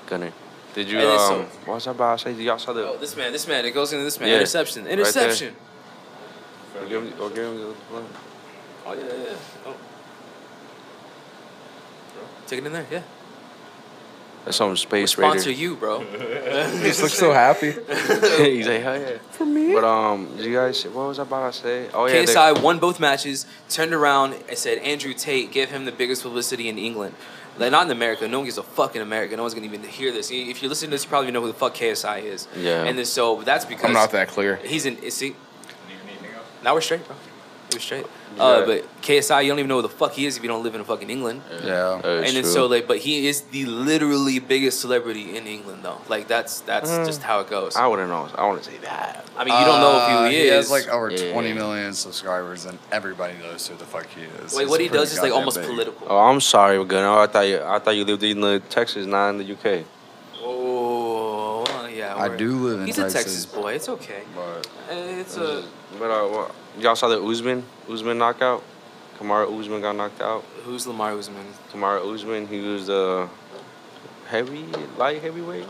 Gunner. 0.08 0.34
Did 0.76 0.90
you 0.90 0.98
And 1.00 1.08
then 1.08 1.20
um? 1.20 1.28
so- 1.30 1.42
what 1.66 1.76
was 1.76 1.88
I 1.88 1.92
about 1.92 2.20
say? 2.20 2.34
Did 2.34 2.42
y'all 2.44 2.58
saw 2.60 2.74
the? 2.74 2.86
Oh, 2.86 2.98
this 2.98 3.16
man, 3.16 3.32
this 3.32 3.48
man, 3.48 3.64
it 3.66 3.72
goes 3.72 3.94
into 3.94 4.04
this 4.04 4.20
man. 4.20 4.28
Yeah. 4.30 4.36
Interception, 4.36 4.84
there. 4.84 4.94
interception. 4.94 5.56
Or 6.80 6.86
give 6.88 7.04
him, 7.04 7.14
or 7.22 7.30
give 7.30 7.46
him 7.46 7.58
the. 7.60 7.74
Oh 8.86 8.94
yeah, 8.94 9.00
yeah, 9.06 9.14
yeah. 9.24 9.36
Oh. 9.68 9.76
Take 12.54 12.62
it 12.62 12.68
in 12.68 12.74
there, 12.74 12.86
yeah. 12.92 13.02
That's 14.46 14.58
some 14.58 14.78
space 14.78 15.14
Sponsor 15.14 15.50
raider. 15.50 15.60
you, 15.60 15.76
bro. 15.76 16.02
He 16.04 16.84
just 16.84 17.02
looks 17.02 17.16
so 17.16 17.34
happy. 17.34 17.72
He's 18.38 18.68
like, 18.68 18.84
hell 18.84 19.00
yeah. 19.00 19.18
For 19.32 19.44
me. 19.44 19.74
But 19.74 19.84
um, 19.84 20.38
did 20.38 20.46
you 20.46 20.54
guys? 20.54 20.84
What 20.84 21.08
was 21.08 21.18
I 21.18 21.24
about 21.24 21.52
to 21.52 21.60
say? 21.60 21.90
Oh 21.96 22.06
yeah. 22.06 22.14
they- 22.14 22.26
KSI 22.26 22.62
won 22.62 22.78
both 22.78 23.00
matches, 23.00 23.48
turned 23.70 23.92
around 23.92 24.36
and 24.48 24.56
said, 24.56 24.78
Andrew 24.80 25.16
Tate, 25.16 25.52
give 25.52 25.72
him 25.72 25.86
the 25.86 25.92
biggest 25.92 26.22
publicity 26.22 26.70
in 26.70 26.78
England. 26.78 27.16
Like, 27.58 27.72
not 27.72 27.88
in 27.88 27.92
America. 27.92 28.28
No 28.28 28.38
one 28.38 28.46
gives 28.46 28.60
a 28.60 28.64
fuck 28.64 28.96
in 28.96 29.02
America. 29.02 29.36
No 29.36 29.42
one's 29.42 29.56
going 29.56 29.68
to 29.68 29.76
even 29.76 29.90
hear 29.90 30.12
this. 30.12 30.30
If 30.30 30.62
you 30.62 30.70
listen 30.70 30.90
to 30.90 30.92
this, 30.92 31.06
you 31.06 31.10
probably 31.10 31.32
know 31.32 31.42
who 31.42 31.48
the 31.48 31.56
fuck 31.56 31.74
KSI 31.74 32.22
is. 32.22 32.48
Yeah. 32.56 32.84
And 32.84 33.00
then, 33.00 33.06
so 33.06 33.42
that's 33.42 33.66
because. 33.66 33.86
I'm 33.86 33.94
not 33.94 34.12
that 34.12 34.28
clear. 34.28 34.58
He's 34.58 34.86
in. 34.86 34.98
Is 34.98 35.20
he? 35.20 35.36
Now 36.64 36.76
we're 36.76 36.82
straight, 36.82 37.04
bro. 37.08 37.16
We're 37.72 37.80
straight. 37.80 38.06
Yeah. 38.36 38.44
Uh, 38.44 38.66
but 38.66 39.02
KSI, 39.02 39.44
you 39.44 39.50
don't 39.50 39.60
even 39.60 39.68
know 39.70 39.76
who 39.78 39.82
the 39.84 39.90
fuck 39.90 40.14
he 40.14 40.26
is 40.26 40.38
if 40.38 40.44
you 40.44 40.50
don't 40.50 40.64
live 40.64 40.76
in 40.76 40.84
fucking 40.84 41.10
England. 41.10 41.42
Yeah. 41.52 42.00
That 42.02 42.06
is 42.06 42.28
and 42.28 42.38
then 42.38 42.44
so 42.52 42.66
like, 42.68 42.88
but 42.88 42.98
he 43.00 43.28
is 43.28 43.42
the 43.42 43.66
literally 43.66 44.40
biggest 44.40 44.82
celebrity 44.82 45.38
in 45.38 45.46
England 45.48 45.84
though. 45.84 46.00
Like 46.10 46.28
that's 46.28 46.62
that's 46.62 46.90
Mm. 46.90 47.06
just 47.06 47.22
how 47.24 47.40
it 47.42 47.50
goes. 47.50 47.76
I 47.76 47.86
wouldn't 47.88 48.10
know. 48.10 48.28
I 48.36 48.46
want 48.48 48.64
to 48.64 48.70
say 48.72 48.78
that. 48.84 49.26
I 49.38 49.44
mean, 49.46 49.54
you 49.60 49.66
don't 49.66 49.80
know 49.82 49.92
Uh, 49.92 50.24
who 50.24 50.30
he, 50.30 50.36
He 50.36 50.42
is. 50.48 50.70
has 50.70 50.72
like 50.72 50.88
over 50.90 51.10
Yeah. 51.12 51.32
20 51.32 51.54
million 51.54 51.94
subscribers, 51.94 52.66
and 52.66 52.78
everybody 52.92 53.34
knows 53.42 53.68
who 53.68 53.76
the 53.76 53.86
fuck 53.86 54.08
he 54.16 54.22
is. 54.22 54.54
Wait, 54.56 54.62
He's 54.64 54.70
what 54.70 54.80
he 54.82 54.88
pretty 54.90 55.00
does 55.02 55.12
is 55.14 55.18
like 55.20 55.30
goddamn 55.30 55.40
almost 55.40 55.58
big. 55.58 55.68
political. 55.70 56.08
Oh, 56.10 56.18
I'm 56.20 56.42
sorry, 56.42 56.84
Gunner. 56.86 57.10
I 57.20 57.28
thought 57.28 57.48
you. 57.48 57.60
I 57.64 57.80
thought 57.80 57.96
you 57.96 58.06
lived 58.06 58.24
in 58.24 58.42
the 58.42 58.62
Texas, 58.70 59.06
not 59.06 59.30
in 59.30 59.38
the 59.38 59.46
UK. 59.54 59.84
Oh, 60.42 61.64
well, 61.68 61.90
yeah. 61.90 62.16
I 62.16 62.28
we're- 62.28 62.38
do 62.38 62.52
live 62.68 62.80
in 62.82 62.86
He's 62.88 62.96
Texas. 62.96 63.14
a 63.14 63.18
Texas 63.18 63.46
boy. 63.46 63.74
It's 63.74 63.90
okay. 63.90 64.24
But 64.36 64.68
Uh, 64.90 64.96
It's 65.22 65.38
a 65.38 65.64
But 66.00 66.10
uh, 66.12 66.28
what, 66.28 66.52
y'all 66.80 66.96
saw 66.96 67.08
the 67.08 67.22
Usman 67.22 67.64
Usman 67.90 68.18
knockout. 68.18 68.64
Kamaru 69.20 69.60
Usman 69.60 69.82
got 69.82 69.96
knocked 69.96 70.22
out. 70.22 70.44
who's 70.64 70.88
Lamar 70.88 71.18
Usman? 71.18 71.46
Kamaru 71.72 72.14
Usman, 72.14 72.48
he 72.48 72.60
was 72.60 72.88
the 72.88 73.30
heavy 74.28 74.66
light 74.98 75.22
heavyweight 75.22 75.66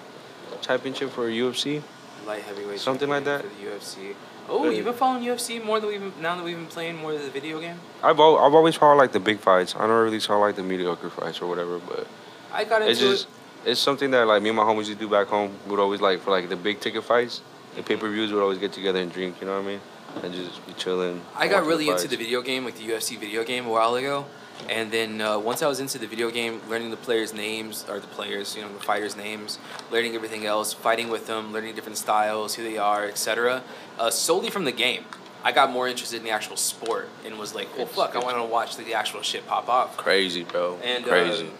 championship 0.61 1.11
for 1.11 1.29
UFC. 1.29 1.81
Light 2.25 2.41
heavyweight. 2.43 2.79
Something 2.79 3.09
like 3.09 3.25
that? 3.25 3.41
for 3.41 3.47
the 3.47 3.69
UFC. 3.69 4.15
Oh, 4.49 4.69
you've 4.69 4.85
been 4.85 4.93
following 4.93 5.23
UFC 5.23 5.63
more 5.63 5.79
than 5.79 5.89
we've 5.89 5.99
been, 5.99 6.21
now 6.21 6.35
that 6.35 6.43
we've 6.43 6.55
been 6.55 6.67
playing 6.67 6.97
more 6.97 7.13
of 7.13 7.21
the 7.21 7.29
video 7.29 7.59
game. 7.59 7.77
I've 8.01 8.19
al- 8.19 8.37
I've 8.37 8.53
always 8.53 8.75
followed 8.75 8.97
like 8.97 9.11
the 9.11 9.19
big 9.19 9.39
fights. 9.39 9.75
I 9.75 9.79
don't 9.79 10.03
really 10.03 10.19
saw 10.19 10.37
like 10.37 10.55
the 10.55 10.63
mediocre 10.63 11.09
fights 11.09 11.41
or 11.41 11.47
whatever, 11.47 11.79
but 11.79 12.07
I 12.51 12.63
got 12.63 12.81
into 12.81 12.91
it's 12.91 12.99
just 12.99 13.27
it's 13.65 13.79
something 13.79 14.11
that 14.11 14.27
like 14.27 14.41
me 14.41 14.49
and 14.49 14.57
my 14.57 14.63
homies 14.63 14.87
used 14.87 14.91
to 14.93 14.95
do 14.95 15.09
back 15.09 15.27
home. 15.27 15.51
We 15.65 15.71
would 15.71 15.79
always 15.79 16.01
like 16.01 16.21
for 16.21 16.31
like 16.31 16.49
the 16.49 16.55
big 16.55 16.79
ticket 16.79 17.03
fights, 17.03 17.41
the 17.75 17.83
pay 17.83 17.95
per 17.97 18.09
views 18.09 18.31
would 18.31 18.41
always 18.41 18.57
get 18.57 18.73
together 18.73 18.99
and 18.99 19.11
drink. 19.11 19.39
You 19.41 19.47
know 19.47 19.57
what 19.57 19.65
I 19.65 19.67
mean? 19.67 19.81
And 20.21 20.33
just 20.33 20.65
be 20.65 20.73
chilling. 20.73 21.21
I 21.35 21.47
got 21.47 21.65
really 21.65 21.89
into 21.89 22.07
the 22.07 22.17
video 22.17 22.41
game, 22.41 22.65
like 22.65 22.75
the 22.75 22.83
UFC 22.87 23.17
video 23.19 23.43
game, 23.43 23.65
a 23.65 23.69
while 23.69 23.95
ago, 23.95 24.25
and 24.69 24.91
then 24.91 25.19
uh, 25.19 25.37
once 25.39 25.61
I 25.61 25.67
was 25.67 25.79
into 25.79 25.97
the 25.97 26.07
video 26.07 26.29
game, 26.29 26.61
learning 26.69 26.91
the 26.91 26.97
players' 26.97 27.33
names 27.33 27.85
or 27.89 27.99
the 27.99 28.07
players, 28.07 28.55
you 28.55 28.61
know, 28.61 28.71
the 28.71 28.79
fighters' 28.79 29.15
names, 29.17 29.59
learning 29.91 30.15
everything 30.15 30.45
else, 30.45 30.71
fighting 30.73 31.09
with 31.09 31.27
them, 31.27 31.51
learning 31.51 31.75
different 31.75 31.97
styles, 31.97 32.55
who 32.55 32.63
they 32.63 32.77
are, 32.77 33.05
etc. 33.05 33.63
Uh, 33.99 34.09
solely 34.09 34.49
from 34.49 34.63
the 34.65 34.71
game, 34.71 35.03
I 35.43 35.51
got 35.51 35.71
more 35.71 35.87
interested 35.87 36.17
in 36.17 36.23
the 36.23 36.29
actual 36.29 36.55
sport 36.55 37.09
and 37.25 37.37
was 37.37 37.53
like, 37.53 37.67
well, 37.73 37.81
It's- 37.81 37.95
fuck, 37.95 38.15
I 38.15 38.19
want 38.19 38.37
to 38.37 38.43
watch 38.43 38.77
the 38.77 38.93
actual 38.93 39.21
shit 39.23 39.45
pop 39.45 39.67
off. 39.67 39.97
Crazy, 39.97 40.43
bro. 40.43 40.79
And 40.81 41.03
Crazy. 41.03 41.47
um, 41.47 41.51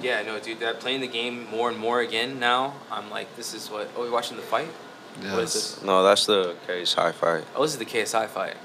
yeah, 0.00 0.22
no, 0.22 0.38
dude, 0.38 0.60
that 0.60 0.80
playing 0.80 1.00
the 1.00 1.06
game 1.06 1.46
more 1.50 1.68
and 1.68 1.78
more 1.78 2.00
again 2.00 2.38
now. 2.40 2.74
I'm 2.90 3.10
like, 3.10 3.34
this 3.36 3.52
is 3.52 3.70
what. 3.70 3.90
Oh, 3.96 4.00
we're 4.02 4.10
watching 4.10 4.36
the 4.36 4.42
fight. 4.42 4.68
What 5.18 5.24
is 5.24 5.32
yes. 5.38 5.52
this? 5.74 5.82
no, 5.82 6.02
that's 6.02 6.26
the 6.26 6.54
KSI 6.68 7.12
fight. 7.14 7.44
Oh, 7.54 7.62
this 7.62 7.72
is 7.72 7.78
the 7.78 7.84
KSI 7.84 8.28
fight. 8.28 8.56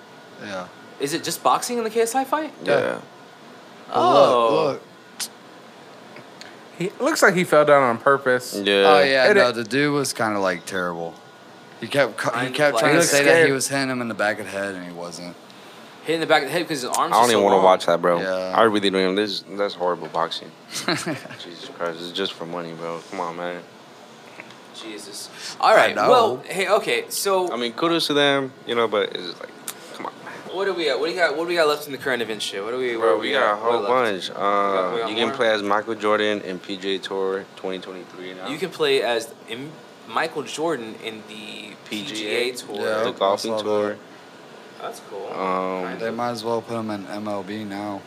Yeah. 0.44 0.68
Is 1.00 1.14
it 1.14 1.24
just 1.24 1.44
boxing 1.44 1.78
in 1.78 1.84
the 1.84 1.90
KSI 1.90 2.26
fight? 2.26 2.54
Yeah. 2.64 2.80
Yeah. 2.80 3.02
Oh, 3.94 4.68
Look, 4.70 4.74
look. 4.74 4.82
He 6.78 6.90
looks 7.04 7.22
like 7.22 7.36
he 7.36 7.44
fell 7.44 7.66
down 7.66 7.84
on 7.84 7.98
purpose. 7.98 8.56
Yeah. 8.56 8.74
Oh 8.88 9.04
yeah, 9.04 9.30
It- 9.32 9.36
no, 9.36 9.52
the 9.52 9.64
dude 9.64 9.94
was 9.94 10.14
kind 10.14 10.36
of 10.36 10.42
like 10.42 10.66
terrible. 10.66 11.14
He 11.80 11.88
kept 11.88 12.12
he 12.22 12.30
Kind 12.30 12.48
of 12.48 12.54
kept 12.54 12.74
like- 12.76 12.80
trying 12.82 12.92
He 12.92 12.96
to 12.96 13.00
looked 13.00 13.10
say 13.12 13.24
that 13.24 13.46
he 13.46 13.52
was 13.52 13.68
hitting 13.68 13.90
him 13.90 14.02
in 14.02 14.08
the 14.08 14.14
back 14.14 14.40
of 14.40 14.46
the 14.46 14.52
head, 14.52 14.76
and 14.76 14.86
he 14.86 14.92
wasn't. 14.92 15.36
Hitting 16.04 16.22
the 16.22 16.26
back 16.28 16.42
of 16.44 16.48
the 16.50 16.54
head 16.54 16.64
because 16.64 16.82
his 16.82 16.90
arms. 16.90 17.14
I 17.14 17.20
don't 17.20 17.26
so 17.30 17.32
even 17.34 17.44
want 17.44 17.60
to 17.62 17.64
watch 17.64 17.86
that, 17.86 18.02
bro. 18.02 18.20
Yeah. 18.22 18.56
I 18.58 18.64
really 18.64 18.90
don't. 18.90 19.02
Even, 19.02 19.16
this 19.16 19.44
that's 19.52 19.76
horrible 19.76 20.08
boxing. 20.08 20.52
Jesus 20.72 21.70
Christ, 21.78 22.00
it's 22.02 22.12
just 22.12 22.34
for 22.34 22.46
money, 22.48 22.74
bro. 22.74 23.00
Come 23.12 23.20
on, 23.20 23.38
man. 23.38 23.62
Jesus. 24.76 25.30
All 25.62 25.76
right. 25.76 25.96
Well, 25.96 26.38
hey, 26.48 26.68
okay. 26.70 27.06
So, 27.10 27.52
I 27.54 27.56
mean, 27.58 27.74
kudos 27.74 28.08
to 28.08 28.14
them, 28.14 28.52
you 28.66 28.74
know, 28.76 28.88
but 28.88 29.16
it's 29.16 29.26
just 29.28 29.40
like, 29.40 29.50
come 29.94 30.08
on, 30.08 30.14
man. 30.26 30.56
what 30.56 30.66
do 30.66 30.74
we 30.74 30.86
got? 30.86 31.00
What 31.00 31.06
do 31.06 31.12
you 31.14 31.18
got? 31.20 31.38
What 31.38 31.44
do 31.44 31.50
we 31.50 31.56
got 31.56 31.68
left 31.68 31.86
in 31.86 31.92
the 31.92 32.00
current 32.00 32.22
event 32.24 32.42
shit? 32.42 32.64
What 32.64 32.72
do 32.72 32.78
we? 32.78 32.96
Bro, 32.96 33.12
what 33.14 33.22
we 33.22 33.28
do 33.30 33.34
got 33.36 33.54
a 33.54 33.56
what 33.62 33.72
whole 33.72 33.82
left? 33.82 34.28
bunch. 34.28 34.30
Uh, 34.32 34.34
got- 34.34 34.94
we 34.94 35.00
got 35.02 35.10
you 35.10 35.16
can 35.16 35.28
more? 35.28 35.38
play 35.38 35.50
as 35.52 35.62
Michael 35.62 35.96
Jordan 35.96 36.42
in 36.42 36.60
PGA 36.60 37.00
Tour 37.02 37.46
2023 37.58 38.34
now. 38.34 38.48
You 38.50 38.58
can 38.58 38.70
play 38.72 39.04
as 39.04 39.32
M- 39.50 39.72
Michael 40.10 40.44
Jordan 40.44 40.96
in 41.04 41.22
the 41.28 41.76
PGA, 41.90 42.52
PGA. 42.52 42.66
tour. 42.66 42.76
Yeah. 42.82 43.04
the 43.04 43.12
golfing 43.12 43.54
I 43.54 43.58
saw 43.58 43.64
tour. 43.64 43.98
That's 44.82 45.00
cool. 45.12 45.28
Um, 45.32 46.00
They 46.00 46.10
might 46.10 46.32
as 46.32 46.44
well 46.44 46.60
put 46.64 46.76
him 46.80 46.90
in 46.90 47.06
MLB 47.06 47.68
now. 47.68 48.02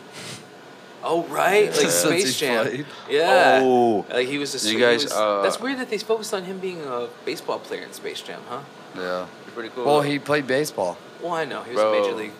Oh 1.07 1.23
right, 1.25 1.67
like 1.67 1.75
Since 1.75 1.93
Space 1.93 2.39
Jam. 2.39 2.83
Yeah. 3.07 3.59
Oh. 3.61 4.05
Like 4.09 4.27
he 4.27 4.39
was 4.39 4.55
a. 4.55 4.59
Did 4.59 4.73
you 4.73 4.79
guys, 4.79 5.03
was- 5.03 5.13
uh, 5.13 5.43
that's 5.43 5.59
weird 5.59 5.77
that 5.77 5.89
they 5.91 5.99
focused 5.99 6.33
on 6.33 6.43
him 6.43 6.57
being 6.57 6.81
a 6.83 7.07
baseball 7.25 7.59
player 7.59 7.83
in 7.83 7.93
Space 7.93 8.21
Jam, 8.21 8.41
huh? 8.49 8.61
Yeah. 8.97 9.27
Pretty 9.53 9.69
cool. 9.69 9.85
Well, 9.85 10.01
he 10.01 10.17
played 10.17 10.47
baseball. 10.47 10.97
Well, 11.21 11.33
I 11.33 11.45
know 11.45 11.61
he 11.63 11.71
was 11.73 11.79
Bro. 11.81 11.93
a 11.93 12.01
major 12.01 12.15
league. 12.15 12.31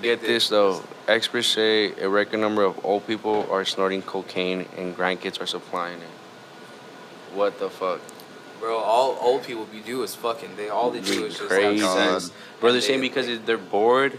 Get 0.00 0.20
this 0.20 0.48
though. 0.48 0.84
Experts 1.08 1.48
say 1.48 1.92
a 2.00 2.08
record 2.08 2.38
number 2.38 2.62
of 2.62 2.78
old 2.84 3.04
people 3.06 3.46
are 3.50 3.64
snorting 3.64 4.02
cocaine 4.02 4.66
and 4.76 4.96
grandkids 4.96 5.40
are 5.40 5.46
supplying 5.46 5.98
it. 5.98 7.34
What 7.34 7.58
the 7.58 7.68
fuck? 7.68 8.00
Bro, 8.60 8.76
all 8.78 9.18
old 9.20 9.42
people 9.42 9.64
be 9.64 9.80
do 9.80 10.02
is 10.04 10.14
fucking. 10.14 10.54
They 10.56 10.68
all 10.68 10.90
they 10.90 11.00
do 11.00 11.14
Dude, 11.14 11.24
is 11.32 11.38
just 11.38 11.48
crazy. 11.48 11.84
have 11.84 12.22
sex. 12.22 12.32
Bro, 12.60 12.70
they're 12.70 12.76
And 12.78 12.84
saying 12.84 13.00
because 13.00 13.26
it- 13.28 13.44
they're 13.46 13.58
bored 13.58 14.18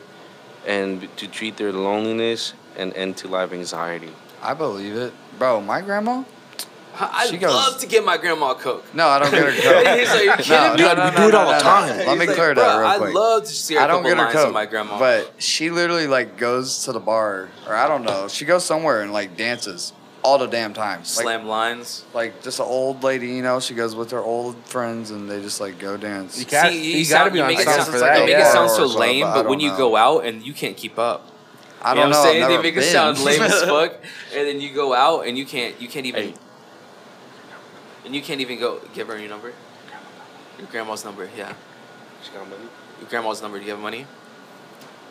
and 0.68 1.08
to 1.18 1.28
treat 1.28 1.56
their 1.58 1.72
loneliness 1.72 2.54
and 2.80 2.94
end 2.96 3.18
to 3.18 3.28
life 3.28 3.52
anxiety. 3.54 4.10
I 4.42 4.54
believe 4.54 4.96
it, 4.96 5.14
bro. 5.38 5.62
My 5.62 5.82
grandma? 5.82 6.24
I 7.02 7.32
goes- 7.38 7.54
love 7.54 7.80
to 7.80 7.88
get 7.88 8.04
my 8.04 8.18
grandma 8.18 8.52
a 8.52 8.56
coke. 8.56 8.84
No, 8.94 9.08
I 9.08 9.20
don't 9.20 9.32
get 9.32 9.44
her 9.54 9.62
coke. 9.62 10.00
He's 10.00 10.10
like, 10.10 10.24
you 10.26 10.32
kidding 10.44 10.50
no, 10.52 10.74
me? 10.74 10.82
no, 10.82 10.90
Dude, 10.90 10.98
no, 10.98 11.06
we 11.06 11.16
do 11.16 11.28
it 11.30 11.36
all 11.36 11.46
the 11.46 11.52
no, 11.52 11.58
no. 11.58 11.60
time. 11.60 11.98
Let 12.08 12.18
me 12.18 12.26
He's 12.26 12.36
clear 12.36 12.54
that 12.54 12.56
"Bro, 12.56 12.78
real 12.80 12.88
I'd 12.88 12.98
quick. 12.98 13.14
love 13.14 13.44
to 13.44 13.50
see 13.50 13.76
a 13.76 13.82
I 13.82 13.88
don't 13.88 14.04
get 14.04 14.18
her 14.18 14.24
lines 14.24 14.36
of 14.36 14.42
coke, 14.46 14.54
my 14.54 14.66
grandma. 14.66 15.00
but 15.00 15.34
she 15.38 15.70
literally 15.70 16.08
like 16.08 16.38
goes 16.38 16.84
to 16.86 16.92
the 16.92 17.00
bar, 17.00 17.50
or 17.68 17.76
I 17.76 17.88
don't 17.88 18.04
know. 18.04 18.28
She 18.28 18.44
goes 18.46 18.66
somewhere 18.66 19.02
and 19.02 19.14
like 19.14 19.38
dances 19.38 19.94
all 20.24 20.38
the 20.40 20.48
damn 20.48 20.74
time. 20.74 21.00
Like, 21.00 21.06
slam 21.06 21.48
lines. 21.48 22.04
like 22.14 22.42
just 22.44 22.60
an 22.60 22.66
old 22.66 23.02
lady, 23.04 23.28
you 23.28 23.42
know. 23.44 23.62
She 23.62 23.76
goes 23.76 23.96
with 23.96 24.12
her 24.12 24.20
old 24.20 24.58
friends 24.66 25.12
and 25.12 25.30
they 25.30 25.42
just 25.42 25.62
like 25.62 25.80
go 25.80 25.96
dance. 25.96 26.38
You 26.38 26.46
got- 26.46 26.70
See, 26.72 26.98
you 26.98 27.06
sound- 27.06 27.20
gotta 27.20 27.32
be 27.34 27.40
on 27.42 27.48
make 27.48 27.60
it 27.60 27.66
sound- 27.66 27.86
for 27.86 27.92
like 28.00 28.02
that. 28.02 28.20
You 28.20 28.26
make 28.26 28.36
it 28.44 28.48
sound 28.52 28.70
so 28.72 28.86
lame, 28.88 29.26
I 29.26 29.34
but 29.36 29.48
when 29.48 29.62
you 29.62 29.70
go 29.78 29.96
out 29.96 30.26
and 30.26 30.46
you 30.46 30.54
can't 30.54 30.76
keep 30.76 31.00
up. 31.00 31.26
I 31.82 31.92
You 31.92 31.96
know 31.96 32.02
don't 32.02 32.10
what 32.12 32.18
I'm 32.18 32.24
know. 32.24 32.24
saying? 32.24 32.44
I've 32.44 32.50
They 32.50 32.54
never 32.56 32.64
make 32.64 32.74
it 32.76 32.80
been. 32.80 32.92
sound 32.92 33.20
lame 33.24 33.42
as 33.42 33.62
fuck, 33.74 33.94
and 34.36 34.48
then 34.48 34.60
you 34.62 34.74
go 34.74 34.94
out 34.94 35.26
and 35.28 35.38
you 35.38 35.46
can't 35.46 35.80
you 35.82 35.88
can't 35.88 36.06
even 36.06 36.24
Hey. 36.24 36.34
and 38.06 38.16
you 38.16 38.22
can't 38.22 38.42
even 38.42 38.60
go 38.60 38.80
give 38.94 39.08
her 39.08 39.18
your 39.18 39.30
number. 39.30 39.54
Your 40.58 40.68
grandma's 40.68 41.06
number, 41.06 41.30
yeah. 41.38 41.54
She 42.24 42.32
got 42.32 42.50
money. 42.50 42.64
Your 43.00 43.10
grandma's 43.10 43.42
number. 43.42 43.60
Do 43.60 43.64
you 43.66 43.72
have 43.72 43.80
money? 43.80 44.06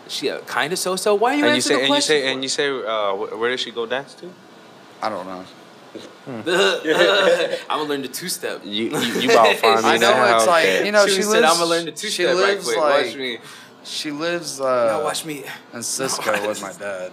She 0.08 0.28
uh, 0.30 0.40
kind 0.40 0.72
of 0.72 0.78
so 0.78 0.96
so. 0.96 1.14
Why 1.14 1.32
are 1.34 1.36
you 1.36 1.46
And 1.46 1.54
you 1.56 1.60
say, 1.62 1.74
the 1.76 1.80
and 1.84 1.94
you 1.94 2.00
say, 2.00 2.32
and 2.32 2.42
you 2.42 2.48
say, 2.48 2.68
uh, 2.68 3.14
where 3.14 3.50
does 3.50 3.60
she 3.60 3.70
go 3.70 3.86
dance 3.86 4.12
to? 4.14 4.30
I 5.02 5.08
don't 5.08 5.26
know. 5.26 5.44
I'm 6.26 6.44
gonna 7.78 7.82
learn 7.84 8.02
the 8.02 8.08
two 8.08 8.28
step. 8.28 8.60
You, 8.64 8.90
you, 8.90 9.20
you 9.20 9.30
about 9.30 9.56
find 9.56 9.82
me 9.82 9.90
I 9.90 9.96
know 9.96 10.10
now? 10.12 10.36
it's 10.36 10.46
like 10.46 10.64
Okay. 10.64 10.86
you 10.86 10.92
know 10.92 11.06
she, 11.06 11.16
she, 11.16 11.22
said, 11.22 11.40
lives. 11.42 11.46
"I'm 11.52 11.58
gonna 11.58 11.70
learn 11.70 11.84
the 11.86 11.92
two 11.92 12.08
she 12.08 12.22
step 12.24 12.36
right 12.36 12.60
quick. 12.62 12.76
like 12.76 13.06
watch 13.06 13.16
me. 13.16 13.38
She 13.88 14.10
lives 14.10 14.60
now 14.60 15.00
uh, 15.00 15.00
watch 15.04 15.24
me." 15.24 15.44
in 15.74 15.82
Cisco 15.96 16.46
with 16.48 16.60
my 16.62 16.72
dad. 16.72 17.12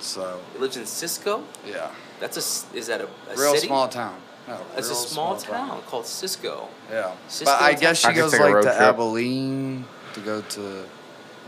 So 0.00 0.40
He 0.52 0.58
lives 0.58 0.76
in 0.76 0.84
Cisco. 0.86 1.42
yeah, 1.66 1.90
That's 2.20 2.36
a. 2.36 2.40
s- 2.40 2.66
Is 2.74 2.86
that 2.88 3.00
a, 3.00 3.04
a 3.04 3.36
real 3.36 3.54
city? 3.54 3.66
small 3.68 3.88
town. 3.88 4.20
No, 4.46 4.58
It's 4.76 4.88
a 4.88 4.92
real 4.92 5.00
small, 5.00 5.36
town, 5.36 5.82
called 5.88 6.06
Cisco. 6.06 6.68
Yeah. 6.90 7.12
Cisco 7.28 7.52
but 7.52 7.62
I 7.62 7.72
guess 7.74 7.98
she 7.98 8.08
I 8.08 8.12
goes 8.12 8.32
like 8.38 8.54
to 8.54 8.62
trip. 8.62 8.66
Abilene 8.74 9.84
to 10.14 10.20
go 10.20 10.40
to 10.42 10.84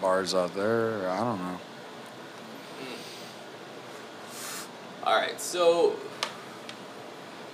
bars 0.00 0.34
out 0.34 0.54
there. 0.54 1.08
I 1.08 1.18
don't 1.18 1.38
know. 1.38 1.58
All 5.04 5.14
right, 5.16 5.40
so 5.40 5.94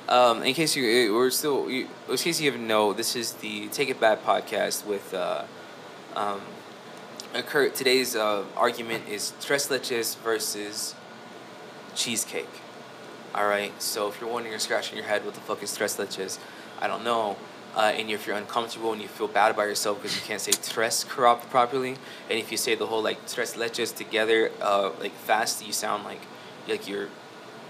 um, 0.08 0.42
in 0.42 0.54
case 0.54 0.74
you 0.76 1.14
we're 1.14 1.30
still 1.30 1.70
you, 1.70 1.88
in 2.08 2.16
case 2.16 2.40
you 2.40 2.50
haven't 2.50 2.66
know, 2.66 2.92
this 2.92 3.14
is 3.14 3.34
the 3.34 3.68
Take 3.68 3.90
It 3.90 4.00
Back 4.00 4.24
podcast 4.24 4.84
with 4.86 5.12
uh, 5.14 5.44
um, 6.16 6.40
Kurt. 7.42 7.74
Today's 7.74 8.14
uh, 8.14 8.44
argument 8.56 9.08
is 9.08 9.32
tres 9.40 9.68
leches 9.68 10.16
versus 10.18 10.94
cheesecake. 11.94 12.48
All 13.34 13.48
right, 13.48 13.72
so 13.82 14.08
if 14.08 14.20
you're 14.20 14.30
wondering 14.30 14.54
or 14.54 14.60
scratching 14.60 14.96
your 14.96 15.06
head, 15.06 15.24
what 15.24 15.34
the 15.34 15.40
fuck 15.40 15.62
is 15.62 15.76
tres 15.76 15.96
leches? 15.96 16.38
I 16.80 16.86
don't 16.86 17.02
know. 17.02 17.36
Uh, 17.74 17.92
and 17.96 18.08
if 18.08 18.26
you're 18.26 18.36
uncomfortable 18.36 18.92
and 18.92 19.02
you 19.02 19.08
feel 19.08 19.26
bad 19.26 19.50
about 19.50 19.64
yourself 19.64 20.00
because 20.00 20.14
you 20.14 20.22
can't 20.22 20.40
say 20.40 20.52
tres 20.52 21.02
corrupt 21.02 21.50
properly, 21.50 21.96
and 22.30 22.38
if 22.38 22.52
you 22.52 22.56
say 22.56 22.76
the 22.76 22.86
whole 22.86 23.02
like 23.02 23.26
tres 23.26 23.54
leches 23.54 23.94
together, 23.94 24.52
uh, 24.60 24.90
like 25.00 25.12
fast, 25.12 25.66
you 25.66 25.72
sound 25.72 26.04
like 26.04 26.20
like 26.68 26.86
you're 26.86 27.08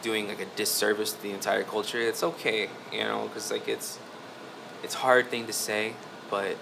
doing 0.03 0.29
like 0.29 0.41
a 0.41 0.47
disservice 0.57 1.13
to 1.13 1.23
the 1.23 1.31
entire 1.31 1.63
culture. 1.63 2.01
It's 2.01 2.23
okay, 2.23 2.69
you 2.93 3.05
know, 3.05 3.29
because 3.29 3.51
like 3.51 3.67
it's 3.67 3.99
it's 4.83 4.95
hard 4.95 5.31
thing 5.31 5.47
to 5.47 5.55
say, 5.55 5.95
but 6.29 6.59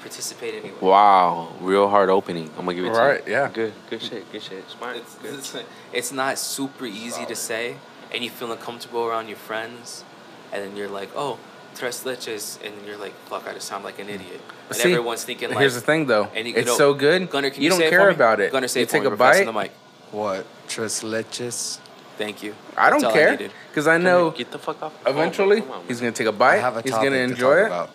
participate 0.00 0.54
anyway. 0.54 0.78
Wow, 0.80 1.52
real 1.60 1.88
hard 1.88 2.10
opening. 2.10 2.50
I'm 2.58 2.64
gonna 2.66 2.74
give 2.74 2.84
it 2.84 2.92
to 2.92 2.94
Right, 2.98 3.26
you. 3.26 3.32
yeah. 3.32 3.50
Good, 3.52 3.72
good 3.90 4.02
shit, 4.02 4.30
good 4.32 4.42
shit. 4.42 4.68
Smart. 4.70 4.96
It's, 4.96 5.14
good. 5.16 5.34
it's, 5.34 5.56
it's 5.92 6.12
not 6.12 6.38
super 6.38 6.86
easy 6.86 7.24
to 7.26 7.32
oh, 7.32 7.34
say, 7.34 7.76
and 8.12 8.22
you 8.24 8.30
feel 8.30 8.52
uncomfortable 8.52 9.04
around 9.06 9.28
your 9.28 9.36
friends, 9.36 10.04
and 10.52 10.62
then 10.62 10.76
you're 10.76 10.88
like, 10.88 11.10
oh, 11.16 11.38
tres 11.74 12.04
leches, 12.04 12.58
and 12.64 12.74
you're 12.86 12.96
like, 12.96 13.14
fuck, 13.28 13.46
I 13.48 13.54
just 13.54 13.68
sound 13.68 13.84
like 13.84 13.98
an 13.98 14.06
mm. 14.06 14.14
idiot. 14.14 14.40
But 14.68 14.76
and 14.76 14.82
see, 14.82 14.92
everyone's 14.92 15.24
thinking 15.24 15.50
like, 15.50 15.58
Here's 15.58 15.74
the 15.74 15.80
thing, 15.80 16.06
though. 16.06 16.28
and 16.34 16.46
you- 16.46 16.54
it's 16.54 16.66
you 16.66 16.72
know, 16.72 16.78
so 16.78 16.94
good. 16.94 17.28
Gunner, 17.30 17.50
can 17.50 17.60
you 17.62 17.64
you, 17.64 17.70
don't 17.70 17.78
say 17.78 17.86
it 17.86 17.90
care 17.90 18.00
for 18.00 18.08
me? 18.08 18.14
about 18.14 18.40
it. 18.40 18.52
Gunner, 18.52 18.68
say 18.68 18.80
you 18.80 18.84
it 18.84 18.88
for 18.88 18.92
take 18.92 19.02
me. 19.02 19.06
a 19.08 19.10
We're 19.10 19.16
bite. 19.16 19.44
The 19.44 19.52
mic. 19.52 19.72
What? 20.12 20.46
Tres 20.68 21.02
leches? 21.02 21.78
Thank 22.16 22.42
you. 22.42 22.54
I 22.76 22.90
That's 22.90 23.02
don't 23.02 23.12
care 23.12 23.36
because 23.68 23.86
I 23.86 23.98
know 23.98 24.30
Get 24.30 24.50
the 24.50 24.58
fuck 24.58 24.82
off. 24.82 24.98
the 25.00 25.04
phone, 25.04 25.14
eventually 25.18 25.60
on, 25.60 25.84
he's 25.86 26.00
gonna 26.00 26.12
take 26.12 26.26
a 26.26 26.32
bite. 26.32 26.56
have 26.56 26.78
a 26.78 26.80
He's 26.80 26.92
gonna 26.92 27.16
enjoy 27.16 27.56
it. 27.58 27.66
about. 27.66 27.90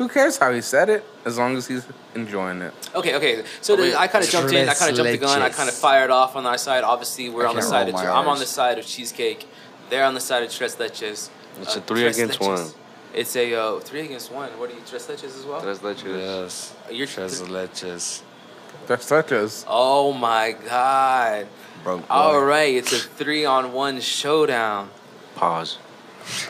Who 0.00 0.08
cares 0.08 0.38
how 0.38 0.50
he 0.50 0.62
said 0.62 0.88
it 0.88 1.04
as 1.26 1.36
long 1.36 1.58
as 1.58 1.66
he's 1.66 1.84
enjoying 2.14 2.62
it. 2.62 2.72
Okay, 2.94 3.14
okay. 3.16 3.44
So 3.60 3.76
the, 3.76 4.00
I 4.00 4.06
kind 4.06 4.24
of 4.24 4.30
jumped 4.30 4.50
in. 4.50 4.66
I 4.66 4.72
kind 4.72 4.90
of 4.90 4.96
jumped 4.96 5.12
the 5.12 5.18
gun. 5.18 5.42
I 5.42 5.50
kind 5.50 5.68
of 5.68 5.74
fired 5.74 6.10
off 6.10 6.36
on 6.36 6.46
our 6.46 6.56
side. 6.56 6.84
Obviously, 6.84 7.28
we're 7.28 7.44
I 7.44 7.50
on 7.50 7.56
the 7.56 7.60
side 7.60 7.86
of. 7.90 7.94
I'm 7.96 8.26
on 8.26 8.38
the 8.38 8.46
side 8.46 8.78
of 8.78 8.86
cheesecake. 8.86 9.46
They're 9.90 10.06
on 10.06 10.14
the 10.14 10.20
side 10.20 10.42
of 10.42 10.50
tres 10.50 10.76
leches. 10.76 11.28
It's 11.60 11.76
Uh, 11.76 11.80
a 11.80 11.82
three 11.82 12.06
against 12.06 12.38
leches. 12.40 12.48
one. 12.48 12.66
It's 13.12 13.36
a 13.36 13.54
uh, 13.54 13.80
three 13.80 14.00
against 14.00 14.32
one. 14.32 14.48
What 14.58 14.70
are 14.70 14.72
you 14.72 14.80
tres 14.86 15.06
leches 15.06 15.38
as 15.38 15.44
well? 15.44 15.60
Tres 15.60 15.80
leches. 15.80 15.82
let 15.82 16.04
you. 16.06 16.16
Yes. 16.16 16.74
You're 16.90 17.06
Tres 17.06 17.42
leches. 17.42 18.22
That's 18.86 19.04
such 19.04 19.32
as 19.32 19.66
Oh 19.68 20.14
my 20.14 20.52
god! 20.52 21.46
Broke. 21.84 22.00
boy. 22.08 22.14
All 22.14 22.40
right, 22.42 22.74
it's 22.74 22.94
a 22.94 23.00
three 23.00 23.44
on 23.44 23.74
one 23.74 24.00
showdown. 24.00 24.88
Pause. 25.34 25.76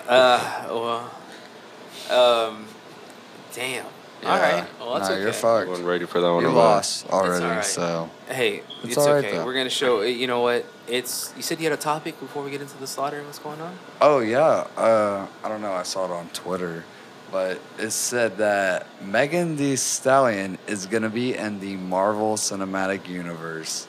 Uh, 0.07 0.38
well, 0.71 1.11
um, 2.11 2.66
damn. 3.54 3.85
All 3.85 3.90
Yeah. 4.37 4.54
right. 4.61 4.66
Well, 4.78 4.95
that's 4.95 5.09
nah, 5.09 5.14
okay. 5.14 5.23
you're 5.23 5.33
fucked. 5.33 5.69
Wasn't 5.71 5.88
ready 5.88 6.04
for 6.04 6.21
that 6.21 6.30
one. 6.30 6.42
You 6.42 6.49
or 6.50 6.52
what? 6.54 6.59
lost 6.64 7.09
already, 7.09 7.45
alright. 7.45 7.64
so 7.64 8.11
Hey, 8.28 8.62
It's 8.83 8.88
it's, 8.90 8.99
all 8.99 9.14
right, 9.14 9.25
okay. 9.25 9.37
though. 9.38 9.45
We're 9.47 9.54
gonna 9.54 9.71
show. 9.71 10.02
You 10.02 10.26
know 10.26 10.40
what? 10.40 10.66
It's. 10.87 11.33
You 11.37 11.42
said 11.42 11.59
you 11.59 11.64
had 11.71 11.78
a 11.78 11.80
topic 11.80 12.21
before 12.21 12.42
we 12.42 12.50
get 12.50 12.61
into 12.61 12.76
the 12.78 12.87
slaughter. 12.87 13.16
And 13.16 13.26
what's 13.26 13.38
going 13.38 13.61
on? 13.61 13.78
Oh 14.00 14.19
yeah, 14.21 14.66
uh, 14.76 15.26
I 15.42 15.49
don't 15.49 15.62
know. 15.62 15.73
I 15.73 15.85
saw 15.85 16.04
it 16.04 16.11
on 16.11 16.28
Twitter, 16.35 16.85
but 17.33 17.59
it 17.78 17.90
said 17.92 18.37
that 18.38 18.87
Megan 19.02 19.57
Thee 19.57 19.76
Stallion 19.76 20.59
is 20.66 20.85
gonna 20.87 21.09
be 21.11 21.35
in 21.35 21.61
the 21.61 21.76
Marvel 21.76 22.37
Cinematic 22.37 23.09
Universe. 23.09 23.87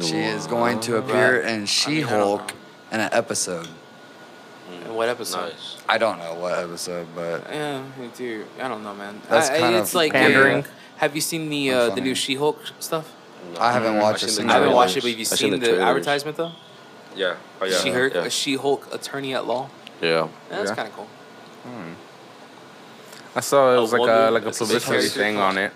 She 0.00 0.18
is 0.18 0.46
going 0.48 0.80
to 0.80 0.96
appear 0.96 1.40
Right. 1.42 1.50
in 1.52 1.66
She-Hulk 1.66 2.48
don't 2.48 2.52
in 2.92 3.00
an 3.00 3.10
episode. 3.12 3.68
In 4.94 4.98
what 4.98 5.08
episode? 5.08 5.48
Nice. 5.48 5.76
I 5.88 5.98
don't 5.98 6.18
know 6.18 6.34
what 6.34 6.56
episode, 6.56 7.08
but 7.16 7.42
Yeah, 7.50 7.82
me 7.98 8.10
too. 8.14 8.44
I 8.60 8.68
don't 8.68 8.84
know, 8.84 8.94
man. 8.94 9.20
That's 9.28 9.50
I, 9.50 9.56
I- 9.56 9.58
kind 9.58 9.74
it's 9.74 9.90
of 9.90 9.94
like 9.96 10.12
pandering. 10.12 10.62
uh, 10.62 10.66
have 10.98 11.16
you 11.16 11.20
seen 11.20 11.50
the 11.50 11.72
uh, 11.72 11.90
the 11.90 12.00
new 12.00 12.14
She-Hulk 12.14 12.60
stuff? 12.78 13.12
No. 13.54 13.60
I 13.60 13.72
haven't 13.72 13.96
I've 13.96 14.02
watched 14.02 14.20
seen 14.20 14.28
a 14.28 14.30
the 14.30 14.34
single 14.36 14.50
I 14.50 14.54
haven't 14.54 14.68
trailers. 14.68 14.76
watched 14.76 14.96
it, 14.96 15.00
but 15.02 15.10
have 15.10 15.18
you 15.18 15.26
I've 15.32 15.38
seen, 15.38 15.50
the 15.50 15.58
the, 15.58 15.82
advertisement 15.82 16.36
though? 16.36 16.52
Yeah. 17.16 17.34
Oh 17.60 17.64
yeah. 17.64 17.78
She-Hulk, 17.78 18.14
Yeah. 18.14 18.24
a 18.24 18.30
She-Hulk 18.30 18.94
attorney 18.94 19.34
at 19.34 19.46
law. 19.46 19.68
yeah. 20.00 20.28
That's 20.48 20.70
Yeah. 20.70 20.76
kind 20.76 20.86
of 20.88 20.94
cool. 20.94 21.08
I 23.34 23.40
saw 23.40 23.72
it 23.72 23.78
A 23.78 23.80
was 23.80 23.92
like 23.92 23.98
a 23.98 24.04
woman, 24.04 24.34
like 24.34 24.42
a 24.42 24.44
that's 24.46 24.60
a 24.60 24.64
publicity 24.64 25.08
thing 25.08 25.36
on 25.38 25.58
it. 25.58 25.72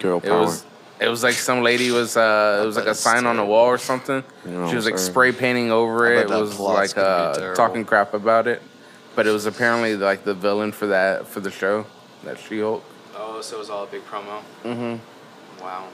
Girl 0.00 0.16
It 0.18 0.24
power. 0.24 0.40
was 0.40 0.64
it 1.00 1.08
was 1.08 1.22
like 1.22 1.34
some 1.34 1.62
lady 1.62 1.90
was 1.90 2.16
uh 2.16 2.60
it 2.62 2.66
was 2.66 2.76
like 2.76 2.86
a 2.86 2.90
it's 2.90 3.00
sign 3.00 3.26
on 3.26 3.36
the 3.36 3.44
wall 3.44 3.66
or 3.66 3.78
something. 3.78 4.22
You 4.44 4.50
know 4.50 4.68
she 4.70 4.76
was 4.76 4.84
like 4.84 4.94
I'm 4.94 4.98
spray 4.98 5.32
painting 5.32 5.70
over 5.70 6.06
I 6.06 6.10
it. 6.10 6.14
bet 6.14 6.24
It 6.24 6.28
that 6.30 6.40
was 6.40 6.54
plot's 6.54 6.76
like 6.76 6.94
gonna 6.96 7.06
be 7.08 7.12
uh 7.12 7.34
terrible. 7.34 7.56
talking 7.56 7.84
crap 7.84 8.14
about 8.14 8.46
it. 8.46 8.62
But 9.16 9.26
it 9.26 9.30
was 9.30 9.46
apparently 9.46 9.96
like 9.96 10.24
the 10.24 10.34
villain 10.34 10.72
for 10.72 10.86
that 10.88 11.26
for 11.28 11.40
the 11.40 11.50
show, 11.50 11.86
that 12.24 12.38
She 12.38 12.60
Hulk. 12.60 12.82
Oh, 13.16 13.40
so 13.40 13.56
it 13.56 13.58
was 13.60 13.70
all 13.70 13.84
a 13.84 13.86
big 13.86 14.02
promo. 14.06 14.40
Mm-hmm. 14.64 15.62
Wow. 15.62 15.86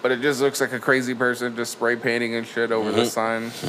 But 0.00 0.12
it 0.12 0.20
just 0.20 0.40
looks 0.40 0.60
like 0.60 0.72
a 0.72 0.78
crazy 0.80 1.14
person 1.14 1.54
just 1.56 1.72
spray 1.72 1.96
painting 1.96 2.34
and 2.36 2.46
shit 2.46 2.70
over 2.72 2.90
the 2.92 3.06
sign. 3.06 3.50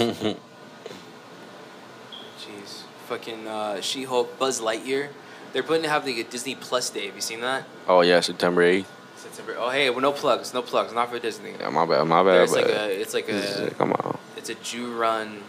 Jeez. 2.39 2.84
Fucking 3.08 3.48
uh, 3.48 3.82
She-Hulk, 3.82 4.38
Buzz 4.39 4.62
Lightyear. 4.62 5.10
They're 5.53 5.63
putting 5.63 5.84
to 5.84 5.89
have 5.89 6.06
like 6.06 6.18
a 6.18 6.24
Disney 6.24 6.56
Plus 6.56 6.89
day. 6.89 7.06
Have 7.08 7.15
you 7.15 7.22
seen 7.22 7.42
that? 7.42 7.63
Oh 7.88 8.01
yeah, 8.01 8.20
September 8.20 8.63
eighth. 8.63 8.92
September. 9.34 9.60
Oh 9.60 9.70
hey, 9.70 9.90
well, 9.90 10.02
no 10.02 10.12
plugs, 10.12 10.54
no 10.54 10.62
plugs, 10.62 10.94
not 10.94 11.10
for 11.10 11.20
Disney. 11.20 11.54
Yeah, 11.60 11.70
my 11.70 11.86
bad, 11.86 12.04
my 12.06 12.24
bad. 12.24 12.44
It's 12.44 12.54
like 12.54 12.66
a, 12.66 13.02
it's 13.02 13.13
like 13.13 13.30
a, 13.30 13.72
come 13.78 13.94
on. 13.94 14.18
it's 14.38 14.50
a 14.50 14.56
Jew 14.56 14.94
run. 14.94 15.44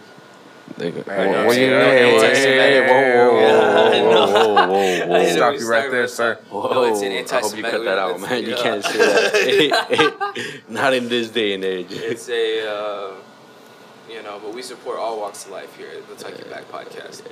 Hey, 0.77 0.91
hey, 0.91 1.01
whoa, 1.03 1.05
whoa, 3.31 3.31
whoa, 4.11 4.27
whoa, 4.27 4.55
whoa, 4.55 4.65
I 4.65 4.67
whoa, 4.67 5.07
whoa. 5.07 5.29
Stop 5.29 5.59
you 5.59 5.69
right 5.69 5.89
there, 5.91 6.07
sir. 6.07 6.35
that. 6.35 6.53
No, 6.53 6.83
it's 6.83 7.01
an 7.01 7.11
Whoa, 7.11 7.37
I 7.37 7.41
hope 7.41 7.55
you 7.57 7.63
cut 7.63 7.83
that 7.85 7.97
out, 7.97 8.19
man. 8.19 8.43
You 8.43 8.55
can't 8.55 8.83
say 8.83 9.69
that. 9.69 10.61
Not 10.69 10.93
in 10.93 11.07
this 11.07 11.29
day 11.29 11.53
and 11.53 11.63
age. 11.63 11.87
It's 11.91 12.27
a, 12.29 12.67
uh, 12.67 13.13
you 14.09 14.21
know, 14.23 14.39
but 14.43 14.53
we 14.53 14.61
support 14.61 14.97
all 14.97 15.19
walks 15.19 15.45
of 15.45 15.51
life 15.51 15.77
here 15.77 15.89
at 15.95 16.07
the 16.09 16.15
Tuck 16.15 16.37
Your 16.37 16.49
Back 16.49 16.69
podcast. 16.71 17.23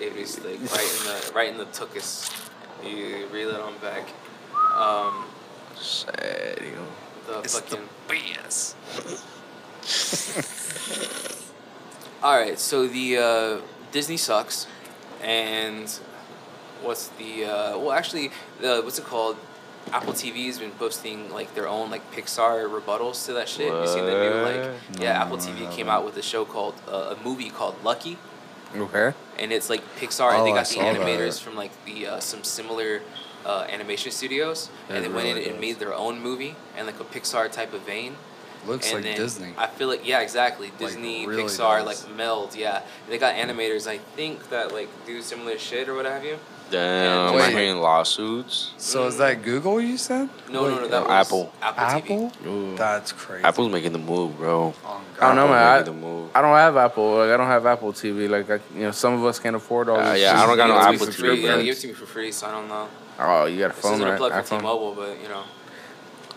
It 0.00 0.16
is 0.16 0.38
like 0.38 0.60
right 0.72 0.98
in 0.98 1.04
the 1.04 1.32
right 1.34 1.50
in 1.50 1.58
the 1.58 1.66
tuchus. 1.66 2.48
You 2.84 3.26
reel 3.32 3.50
it 3.50 3.60
on 3.60 3.76
back. 3.78 4.08
Um, 4.74 5.24
Know. 5.78 6.86
the 7.26 7.38
It's 7.40 7.58
the 7.60 7.76
fucking. 7.76 7.88
BS. 8.08 8.74
All 12.22 12.36
right, 12.38 12.58
so 12.58 12.86
the 12.88 13.16
uh, 13.16 13.60
Disney 13.92 14.16
sucks, 14.16 14.66
and 15.22 15.88
what's 16.82 17.08
the 17.10 17.44
uh, 17.44 17.78
well? 17.78 17.92
Actually, 17.92 18.30
the 18.60 18.80
what's 18.82 18.98
it 18.98 19.04
called? 19.04 19.36
Apple 19.92 20.12
TV's 20.12 20.58
been 20.58 20.72
posting 20.72 21.30
like 21.32 21.54
their 21.54 21.66
own 21.68 21.90
like 21.90 22.02
Pixar 22.12 22.68
rebuttals 22.68 23.24
to 23.26 23.32
that 23.34 23.48
shit. 23.48 23.72
You 23.72 23.86
seen 23.86 24.04
the 24.04 24.10
new 24.12 24.42
like 24.42 24.70
yeah? 25.00 25.12
No, 25.14 25.20
Apple 25.22 25.36
TV 25.38 25.58
came 25.70 25.86
haven't. 25.86 25.88
out 25.88 26.04
with 26.04 26.16
a 26.18 26.22
show 26.22 26.44
called 26.44 26.74
uh, 26.88 27.14
a 27.16 27.24
movie 27.24 27.48
called 27.50 27.76
Lucky, 27.84 28.18
Okay. 28.76 29.12
and 29.38 29.52
it's 29.52 29.70
like 29.70 29.82
Pixar, 29.96 30.32
oh, 30.32 30.38
and 30.38 30.46
they 30.46 30.50
Oh, 30.50 30.54
I 30.54 30.56
got 30.58 30.66
the 30.68 30.74
saw 30.74 30.82
that. 30.82 30.96
animators 31.00 31.40
from 31.40 31.54
like 31.56 31.70
the 31.86 32.06
uh, 32.08 32.20
some 32.20 32.42
similar 32.44 33.00
uh, 33.48 33.66
animation 33.70 34.12
studios, 34.12 34.68
and 34.88 34.98
It 34.98 35.00
they 35.02 35.08
went 35.08 35.26
really 35.26 35.46
in 35.46 35.52
and 35.52 35.60
made 35.60 35.78
their 35.78 35.94
own 35.94 36.20
movie 36.20 36.54
and 36.76 36.86
like 36.86 37.00
a 37.00 37.04
Pixar 37.04 37.50
type 37.50 37.72
of 37.72 37.80
vein. 37.82 38.16
Looks 38.66 38.92
and 38.92 39.02
like 39.04 39.16
Disney. 39.16 39.54
I 39.56 39.66
feel 39.68 39.88
like 39.88 40.06
yeah, 40.06 40.20
exactly. 40.20 40.70
Disney, 40.78 41.26
really 41.26 41.44
Pixar, 41.44 41.84
does. 41.84 42.06
like 42.06 42.16
meld. 42.16 42.54
Yeah, 42.54 42.82
they 43.08 43.16
got 43.16 43.34
animators. 43.34 43.86
I 43.88 43.98
think 43.98 44.50
that 44.50 44.72
like 44.72 44.88
do 45.06 45.22
similar 45.22 45.56
shit 45.58 45.88
or 45.88 45.94
what 45.94 46.04
have 46.04 46.24
you. 46.24 46.38
Damn, 46.70 47.34
Wait. 47.34 47.44
I'm 47.44 47.52
hearing 47.52 47.78
lawsuits. 47.78 48.72
So 48.76 49.06
is 49.06 49.16
that 49.16 49.40
Google 49.42 49.80
you 49.80 49.96
said? 49.96 50.28
No, 50.50 50.68
no, 50.68 50.74
no. 50.74 50.82
Wait, 50.82 50.90
That 50.90 51.02
was 51.04 51.10
Apple. 51.10 51.52
Apple. 51.62 51.82
Apple? 51.82 52.30
TV. 52.44 52.76
That's 52.76 53.12
crazy. 53.12 53.42
Apple's 53.42 53.72
making 53.72 53.92
the 53.92 53.98
move, 53.98 54.36
bro. 54.36 54.74
Oh, 54.84 55.00
I 55.18 55.28
don't 55.28 55.36
know, 55.36 55.48
man. 55.48 55.78
I- 55.78 55.82
the 55.82 55.94
move. 55.94 56.30
I 56.34 56.42
don't 56.42 56.54
have 56.54 56.76
Apple. 56.76 57.16
Like 57.16 57.30
I 57.30 57.36
don't 57.38 57.46
have 57.46 57.64
Apple 57.64 57.92
TV. 57.94 58.28
Like 58.28 58.50
I, 58.50 58.60
you 58.74 58.82
know, 58.82 58.90
some 58.90 59.14
of 59.14 59.24
us 59.24 59.38
can't 59.38 59.56
afford 59.56 59.88
all. 59.88 59.96
Uh, 59.98 60.12
these 60.12 60.22
yeah, 60.24 60.42
I 60.42 60.46
don't 60.46 60.56
got 60.58 60.68
no 60.68 60.92
Give 60.92 61.00
it 61.08 61.12
to 61.12 61.22
me 61.22 61.28
Apple 61.28 61.36
TV. 61.36 61.40
free. 61.40 61.44
Yeah, 61.46 61.62
give 61.62 61.76
it 61.76 61.80
to 61.80 61.86
me 61.86 61.92
for 61.94 62.06
free. 62.06 62.32
So 62.32 62.46
I 62.48 62.50
don't 62.50 62.68
know. 62.68 62.86
Oh, 63.18 63.46
you 63.46 63.58
got 63.58 63.70
a 63.70 63.74
This 63.74 63.82
phone, 63.82 63.94
isn't 63.94 64.06
a 64.06 64.10
right? 64.12 64.18
plug 64.18 64.32
for 64.32 64.38
iPhone. 64.54 64.58
T-Mobile, 64.60 64.94
but 64.94 65.20
you 65.22 65.28
know. 65.28 65.42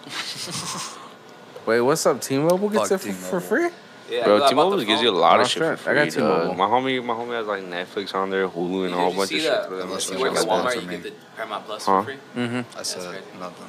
Wait, 1.66 1.82
what's 1.82 2.06
up? 2.06 2.22
T-Mobile 2.22 2.70
gets 2.70 2.90
Fuck 2.90 3.06
it 3.06 3.14
for, 3.14 3.40
for 3.40 3.40
T-Mobile. 3.40 3.70
free? 3.70 3.70
Yeah, 4.10 4.24
Bro, 4.26 4.36
I 4.36 4.40
bought 4.40 4.50
T-Mobile 4.50 4.78
the 4.78 4.86
gives 4.86 5.02
you 5.02 5.10
a 5.10 5.12
phone. 5.12 5.22
lot 5.22 5.40
Oh, 5.40 5.42
of 5.44 5.48
shit 5.48 5.62
for 5.64 5.78
shit. 5.78 5.88
I 5.88 5.94
got 6.06 6.12
free. 6.12 6.22
dog. 6.22 6.42
T-Mobile. 6.42 6.54
My 6.56 6.66
homie, 6.66 7.04
my 7.06 7.14
homie 7.14 7.34
has 7.34 7.46
like 7.48 7.64
Netflix 7.64 8.16
on 8.16 8.30
there, 8.30 8.48
Hulu, 8.50 8.86
and 8.86 8.90
Did 8.90 8.94
a 8.94 8.96
whole 8.98 9.12
you 9.12 9.18
bunch 9.18 9.30
see 9.30 9.38
of 9.38 9.44
that? 9.44 9.62
shit. 9.62 9.70
for 9.70 9.76
them. 9.78 9.88
Unless 9.88 10.10
You 10.10 10.18
you 10.18 10.22
work 10.24 10.34
guys 10.34 10.44
at 10.44 10.50
Walmart, 10.50 10.76
you 10.76 10.82
me. 10.82 10.96
get 10.98 11.04
the 11.04 11.14
Paramount 11.38 11.66
Plus 11.66 11.86
Huh? 11.86 12.00
for 12.02 12.06
free. 12.06 12.18
Mm-hmm. 12.36 12.56
I 12.58 12.62
That's 12.76 12.90
said 12.90 13.10
crazy. 13.10 13.26
nothing. 13.40 13.68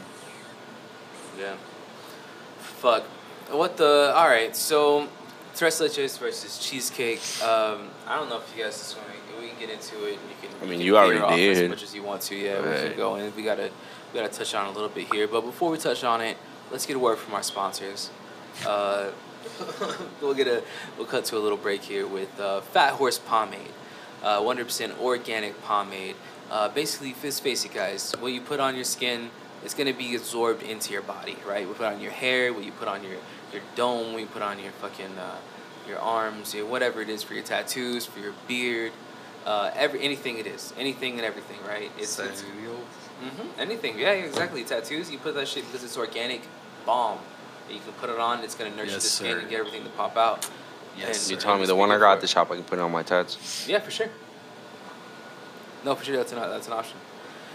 Yeah. 1.38 1.54
Fuck. 2.59 3.02
What 3.50 3.76
the? 3.76 4.12
All 4.16 4.28
right. 4.28 4.57
So 4.57 5.09
Tres 5.54 5.81
leches 5.81 6.19
versus 6.19 6.59
cheesecake. 6.59 7.21
Um, 7.42 7.90
I 8.09 8.16
don't 8.16 8.28
know 8.31 8.38
if 8.38 8.57
you 8.57 8.64
guys 8.64 8.78
just 8.78 8.97
want 8.97 9.09
to. 9.09 9.12
We 9.14 9.19
can 9.19 9.21
get 9.66 9.71
into 9.75 10.04
it. 10.07 10.12
You 10.12 10.19
can. 10.40 10.50
I 10.61 10.64
mean, 10.64 10.78
can 10.78 10.87
you 10.87 10.97
already 10.97 11.37
did 11.37 11.64
as 11.64 11.69
much 11.71 11.83
as 11.83 11.95
you 11.95 12.02
want 12.02 12.23
to. 12.23 12.37
Yeah, 12.37 12.61
we 12.61 12.69
Right. 12.69 12.88
can 12.88 12.97
go 12.97 13.16
in. 13.16 13.35
We 13.37 13.42
gotta 13.42 13.71
we 14.12 14.21
gotta 14.21 14.33
touch 14.33 14.54
on 14.54 14.66
a 14.66 14.73
little 14.73 14.88
bit 14.88 15.12
here. 15.12 15.26
But 15.28 15.42
before 15.42 15.71
we 15.71 15.78
touch 15.78 16.04
on 16.04 16.21
it, 16.21 16.37
let's 16.71 16.87
get 16.87 16.97
a 16.97 16.99
word 16.99 17.19
from 17.19 17.35
our 17.35 17.42
sponsors. 17.42 18.11
Uh, 18.66 19.11
we'll 20.21 20.35
get 20.35 20.47
a 20.47 20.62
we'll 20.97 21.07
cut 21.07 21.25
to 21.26 21.37
a 21.37 21.40
little 21.40 21.59
break 21.59 21.83
here 21.83 22.07
with 22.07 22.38
uh, 22.40 22.61
Fat 22.61 22.95
Horse 22.95 23.19
Pomade, 23.19 23.73
uh, 24.23 24.40
100% 24.40 24.99
organic 25.00 25.61
pomade. 25.62 26.16
Uh, 26.50 26.69
basically, 26.69 27.14
just 27.23 27.42
face 27.42 27.64
it, 27.64 27.73
guys. 27.73 28.12
What 28.21 28.33
you 28.33 28.40
put 28.40 28.61
on 28.61 28.75
your 28.75 28.85
skin, 28.85 29.31
it's 29.64 29.75
gonna 29.75 29.95
be 29.95 30.14
absorbed 30.16 30.62
into 30.62 30.92
your 30.92 31.02
body, 31.02 31.37
right? 31.47 31.66
We 31.66 31.75
put 31.75 31.87
on 31.87 32.00
your 32.00 32.12
hair, 32.12 32.52
what 32.52 32.64
you 32.64 32.73
put 32.73 32.88
on 32.88 33.02
your 33.02 33.19
your 33.52 33.62
dome, 33.76 34.12
what 34.12 34.21
you 34.21 34.26
put 34.26 34.42
on 34.42 34.59
your 34.59 34.73
fucking 34.73 35.16
uh, 35.19 35.37
your 35.88 35.99
arms, 35.99 36.54
your 36.54 36.66
whatever 36.66 37.00
it 37.00 37.09
is 37.09 37.23
for 37.23 37.35
your 37.35 37.42
tattoos, 37.42 38.07
for 38.07 38.21
your 38.21 38.35
beard, 38.47 38.92
uh, 39.46 39.70
every 39.75 40.00
anything 40.02 40.38
it 40.38 40.46
is, 40.46 40.72
anything 40.78 41.14
and 41.16 41.22
everything, 41.22 41.58
right? 41.68 41.90
It's, 41.99 42.18
it's 42.18 42.42
hmm 42.42 43.61
anything, 43.61 43.99
yeah, 43.99 44.11
exactly. 44.11 44.64
Tattoos, 44.64 45.11
you 45.11 45.18
put 45.18 45.34
that 45.34 45.46
shit 45.49 45.64
because 45.66 45.84
it's 45.84 45.96
organic 45.96 46.42
balm. 46.84 47.18
You 47.70 47.78
can 47.80 47.92
put 47.94 48.11
it 48.11 48.18
on, 48.18 48.42
it's 48.42 48.54
gonna 48.54 48.70
nurture 48.70 48.92
Yes, 48.92 49.02
the 49.04 49.08
skin 49.08 49.32
sir. 49.32 49.38
and 49.40 49.49
get 49.50 49.61
everything 49.61 49.84
to 49.84 49.90
pop 49.90 50.16
out. 50.16 50.49
Yes, 50.99 51.22
And- 51.22 51.30
You 51.30 51.37
sir. 51.40 51.46
told 51.46 51.61
me 51.61 51.66
the 51.66 51.76
one 51.76 51.90
I 51.90 51.99
got 51.99 52.14
at 52.14 52.20
the 52.20 52.26
shop, 52.26 52.50
I 52.50 52.56
can 52.56 52.64
put 52.64 52.78
it 52.78 52.82
on 52.82 52.90
my 52.92 53.02
tats. 53.02 53.66
Yeah, 53.68 53.78
for 53.78 53.90
sure. 53.90 54.08
No, 55.84 55.94
for 55.94 56.04
sure, 56.04 56.16
that's 56.16 56.32
an 56.32 56.38
that's 56.38 56.66
an 56.68 56.72
option. 56.75 56.96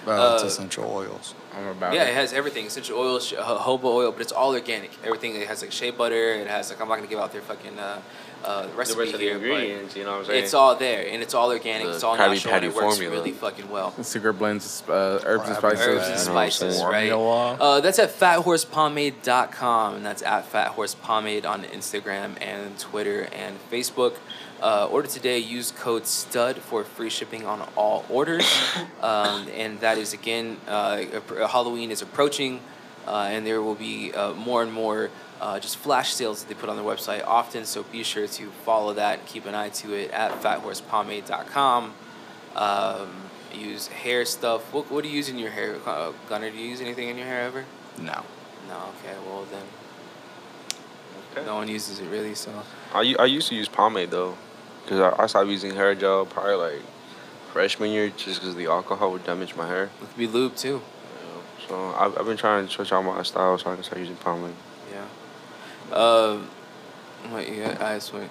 Uh, 0.05 0.31
it's 0.35 0.43
Uh, 0.43 0.47
essential 0.47 0.85
oils. 0.89 1.33
I'm 1.55 1.67
about 1.67 1.93
yeah, 1.93 2.03
it. 2.03 2.09
it 2.09 2.15
has 2.15 2.31
everything: 2.33 2.65
essential 2.67 2.97
oils, 2.97 3.27
sh- 3.27 3.33
ho- 3.33 3.57
jojoba 3.57 3.83
oil, 3.85 4.11
but 4.11 4.21
it's 4.21 4.31
all 4.31 4.51
organic. 4.53 4.91
Everything 5.03 5.35
it 5.35 5.47
has 5.47 5.61
like 5.61 5.71
shea 5.71 5.91
butter. 5.91 6.31
It 6.33 6.47
has 6.47 6.69
like 6.69 6.79
I'm 6.81 6.87
not 6.87 6.95
gonna 6.95 7.07
give 7.07 7.19
out 7.19 7.31
their 7.33 7.41
fucking 7.41 7.77
uh, 7.79 8.01
uh, 8.43 8.67
recipe 8.75 8.93
the 8.95 8.99
rest 8.99 9.13
of 9.13 9.19
the 9.19 9.25
here, 9.25 9.37
but 9.39 9.43
ingredients, 9.45 9.95
you 9.95 10.03
know 10.03 10.11
what 10.11 10.19
I'm 10.19 10.25
saying? 10.25 10.43
it's 10.43 10.53
all 10.53 10.75
there 10.75 11.07
and 11.07 11.21
it's 11.21 11.33
all 11.33 11.49
organic. 11.49 11.87
The 11.87 11.93
it's 11.93 12.03
all 12.03 12.15
Krabby 12.15 12.35
natural. 12.35 12.53
and 12.53 12.61
Patty 12.61 12.67
it 12.67 12.75
works 12.75 12.95
formula. 12.97 13.15
really 13.17 13.31
fucking 13.31 13.69
well. 13.69 14.03
Secret 14.03 14.33
blends, 14.33 14.83
uh, 14.87 15.21
herbs 15.25 15.47
and 15.47 15.57
spices. 15.57 15.85
Herbs 15.85 16.07
and 16.07 16.19
You 16.19 16.25
know 16.25 16.31
spices, 16.31 16.83
right? 16.83 17.11
Formula. 17.11 17.53
Uh, 17.59 17.79
that's 17.81 17.99
at 17.99 18.09
fathorsepomade.com, 18.11 19.95
and 19.95 20.05
that's 20.05 20.21
at 20.23 20.51
fathorsepomade 20.51 21.45
on 21.45 21.63
Instagram 21.63 22.41
and 22.41 22.77
Twitter 22.79 23.27
and 23.33 23.57
Facebook. 23.71 24.15
Uh, 24.61 24.87
order 24.89 25.07
today. 25.07 25.37
Use 25.37 25.71
code 25.71 26.07
STUD 26.07 26.57
for 26.57 26.83
free 26.83 27.11
shipping 27.11 27.45
on 27.45 27.61
all 27.75 28.03
orders. 28.09 28.43
um, 29.01 29.47
and 29.55 29.79
that 29.81 29.99
is 29.99 30.13
again, 30.13 30.57
uh, 30.67 31.03
Halloween 31.47 31.91
is 31.91 32.01
approaching, 32.01 32.59
and 33.07 33.45
there 33.45 33.61
will 33.61 33.75
be 33.75 34.13
uh, 34.13 34.33
more 34.33 34.61
and 34.63 34.71
more 34.73 35.09
uh, 35.41 35.59
just 35.59 35.77
flash 35.77 36.13
sales 36.13 36.41
that 36.43 36.49
they 36.49 36.59
put 36.59 36.69
on 36.69 36.75
their 36.75 36.85
website 36.85 37.23
often. 37.25 37.65
So 37.65 37.83
be 37.83 38.03
sure 38.03 38.27
to 38.27 38.49
follow 38.65 38.93
that. 38.93 39.25
Keep 39.25 39.45
an 39.45 39.55
eye 39.55 39.69
to 39.69 39.93
it 39.93 40.11
at 40.11 40.31
fathorsepomade.com. 40.41 41.93
Um, 42.55 43.09
use 43.53 43.87
hair 43.87 44.25
stuff. 44.25 44.73
What, 44.73 44.89
what 44.91 45.03
do 45.03 45.09
you 45.09 45.15
use 45.15 45.29
in 45.29 45.37
your 45.37 45.51
hair, 45.51 45.77
uh, 45.85 46.11
Gunner? 46.27 46.49
Do 46.49 46.57
you 46.57 46.67
use 46.67 46.81
anything 46.81 47.07
in 47.09 47.17
your 47.17 47.27
hair 47.27 47.41
ever? 47.43 47.65
No. 47.99 48.23
No. 48.67 48.75
Okay. 48.99 49.15
Well 49.25 49.45
then, 49.51 49.63
Okay. 51.31 51.45
no 51.45 51.55
one 51.55 51.67
uses 51.67 51.99
it 51.99 52.07
really. 52.09 52.35
So 52.35 52.51
I, 52.93 53.15
I 53.19 53.25
used 53.25 53.47
to 53.49 53.55
use 53.55 53.67
pomade 53.69 54.11
though, 54.11 54.35
because 54.83 54.99
I, 54.99 55.23
I 55.23 55.27
stopped 55.27 55.49
using 55.49 55.75
hair 55.75 55.93
gel 55.95 56.25
probably 56.25 56.55
like 56.55 56.81
freshman 57.53 57.91
year 57.91 58.09
just 58.09 58.39
because 58.41 58.55
the 58.55 58.65
alcohol 58.67 59.11
would 59.11 59.23
damage 59.23 59.55
my 59.55 59.67
hair. 59.67 59.83
it 59.85 59.91
could 59.99 60.17
be 60.17 60.27
lube 60.27 60.55
too. 60.55 60.81
You 61.61 61.75
know. 61.75 61.93
So 61.93 61.95
I've, 61.97 62.17
I've 62.17 62.25
been 62.25 62.37
trying 62.37 62.67
to 62.67 62.71
switch 62.71 62.91
out 62.91 63.03
my 63.03 63.23
style 63.23 63.57
so 63.57 63.71
I 63.71 63.75
can 63.75 63.83
start 63.83 63.99
using 63.99 64.15
pomade. 64.17 64.53
Yeah. 64.91 65.95
Um. 65.95 66.47
Wait. 67.33 67.49
Yeah. 67.57 67.77
I 67.79 67.95
just 67.95 68.13
wait. 68.13 68.29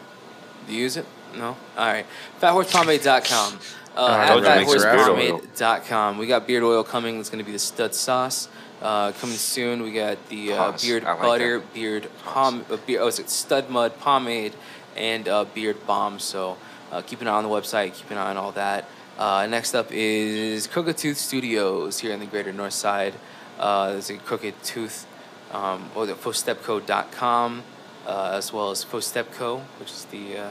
Do 0.67 0.73
you 0.75 0.83
use 0.83 0.97
it? 0.97 1.07
No. 1.37 1.57
All 1.77 1.87
right. 1.87 2.07
Fathorsepomade.com. 2.41 3.59
Uh, 3.97 4.05
I 4.05 4.25
at 4.25 4.29
told 4.29 4.45
you 4.45 4.51
it 4.51 4.57
makes 4.57 4.73
your 4.75 4.83
beard 4.83 5.09
oil. 5.09 5.41
fathorsepomade.com. 5.41 6.19
We 6.19 6.27
got 6.27 6.47
beard 6.47 6.63
oil 6.63 6.85
coming. 6.85 7.19
It's 7.19 7.31
going 7.31 7.39
to 7.39 7.47
be 7.47 7.53
the 7.53 7.59
stud 7.59 7.95
sauce. 7.95 8.49
Uh, 8.83 9.13
coming 9.13 9.37
soon. 9.37 9.83
We 9.83 9.93
got 9.93 10.29
the 10.29 10.53
uh, 10.53 10.73
Pause. 10.73 10.83
beard 10.83 11.05
like 11.05 11.21
butter, 11.21 11.59
that. 11.61 11.75
beard 11.75 12.11
pom, 12.25 12.65
uh, 12.71 12.77
beard, 12.77 13.01
oh, 13.01 13.07
is 13.07 13.19
it 13.19 13.31
stud 13.31 13.71
mud 13.71 13.99
pomade, 13.99 14.53
and 14.95 15.27
uh, 15.27 15.47
beard 15.47 15.87
balm. 15.87 16.19
So 16.19 16.59
uh, 16.93 17.01
keep 17.01 17.23
an 17.23 17.27
eye 17.27 17.33
on 17.33 17.43
the 17.43 17.49
website. 17.49 17.95
Keep 17.95 18.11
an 18.11 18.19
eye 18.19 18.31
on 18.31 18.37
all 18.37 18.53
that. 18.53 18.85
Uh, 19.19 19.47
next 19.47 19.75
up 19.75 19.91
is 19.93 20.67
Crooked 20.67 20.99
Tooth 20.99 21.17
Studios 21.17 22.01
here 22.01 22.13
in 22.13 22.21
the 22.21 22.27
Greater 22.27 22.53
North 22.53 22.75
Side. 22.75 23.15
Uh, 23.59 23.93
there's 23.93 24.11
a 24.11 24.19
Crooked 24.19 24.63
Tooth, 24.63 25.07
um, 25.53 25.89
or 25.95 26.05
the 26.05 26.13
Fosteco.com, 26.13 27.63
uh, 28.07 28.33
as 28.35 28.53
well 28.53 28.71
as 28.71 28.85
Fosteco, 28.85 29.63
which 29.81 29.91
is 29.91 30.05
the 30.07 30.37
uh, 30.37 30.51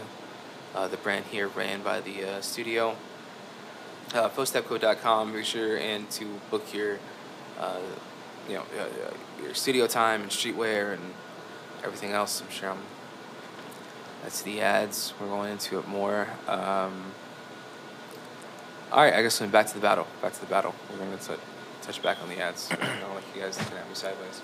uh, 0.73 0.87
the 0.87 0.97
brand 0.97 1.25
here 1.25 1.47
ran 1.47 1.83
by 1.83 2.01
the 2.01 2.23
uh, 2.23 2.41
studio. 2.41 2.95
Uh, 4.15 4.29
Fosteco.com. 4.29 5.33
Be 5.33 5.43
sure 5.43 5.77
and 5.77 6.09
to 6.09 6.25
book 6.49 6.73
your, 6.73 6.93
you 8.49 8.55
know, 8.55 8.63
your 9.43 9.53
studio 9.53 9.85
time 9.85 10.23
and 10.23 10.31
streetwear 10.31 10.93
and 10.93 11.13
everything 11.83 12.13
else. 12.13 12.41
I'm 12.41 12.49
sure 12.49 12.71
I'm. 12.71 12.79
That's 14.23 14.41
the 14.41 14.61
ads. 14.61 15.13
We're 15.21 15.27
going 15.27 15.51
into 15.51 15.77
it 15.77 15.87
more. 15.87 16.27
Um, 16.47 17.11
all 18.91 19.03
right, 19.03 19.13
I 19.13 19.21
guess 19.21 19.41
we're 19.41 19.47
back 19.47 19.67
to 19.67 19.73
the 19.73 19.79
battle. 19.79 20.07
Back 20.21 20.33
to 20.33 20.41
the 20.41 20.45
battle. 20.47 20.73
We're 20.91 20.97
going 20.97 21.17
to 21.17 21.37
touch 21.81 22.01
back 22.01 22.21
on 22.21 22.29
the 22.29 22.39
ads. 22.39 22.69
I 22.71 22.75
don't 22.75 23.15
like 23.15 23.23
you 23.35 23.41
guys 23.41 23.57
looking 23.57 23.77
at 23.77 23.87
me 23.87 23.95
sideways. 23.95 24.39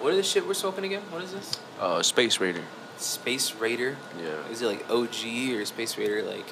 What 0.00 0.12
is 0.12 0.18
this 0.18 0.30
shit 0.30 0.46
we're 0.46 0.54
smoking 0.54 0.84
again? 0.84 1.02
What 1.10 1.22
is 1.22 1.32
this? 1.32 1.58
Uh, 1.80 2.02
Space 2.02 2.40
Raider. 2.40 2.62
Space 2.98 3.54
Raider. 3.54 3.96
Yeah. 4.18 4.48
Is 4.50 4.62
it 4.62 4.66
like 4.66 4.90
OG 4.90 5.54
or 5.54 5.64
Space 5.64 5.96
Raider 5.96 6.22
like? 6.22 6.46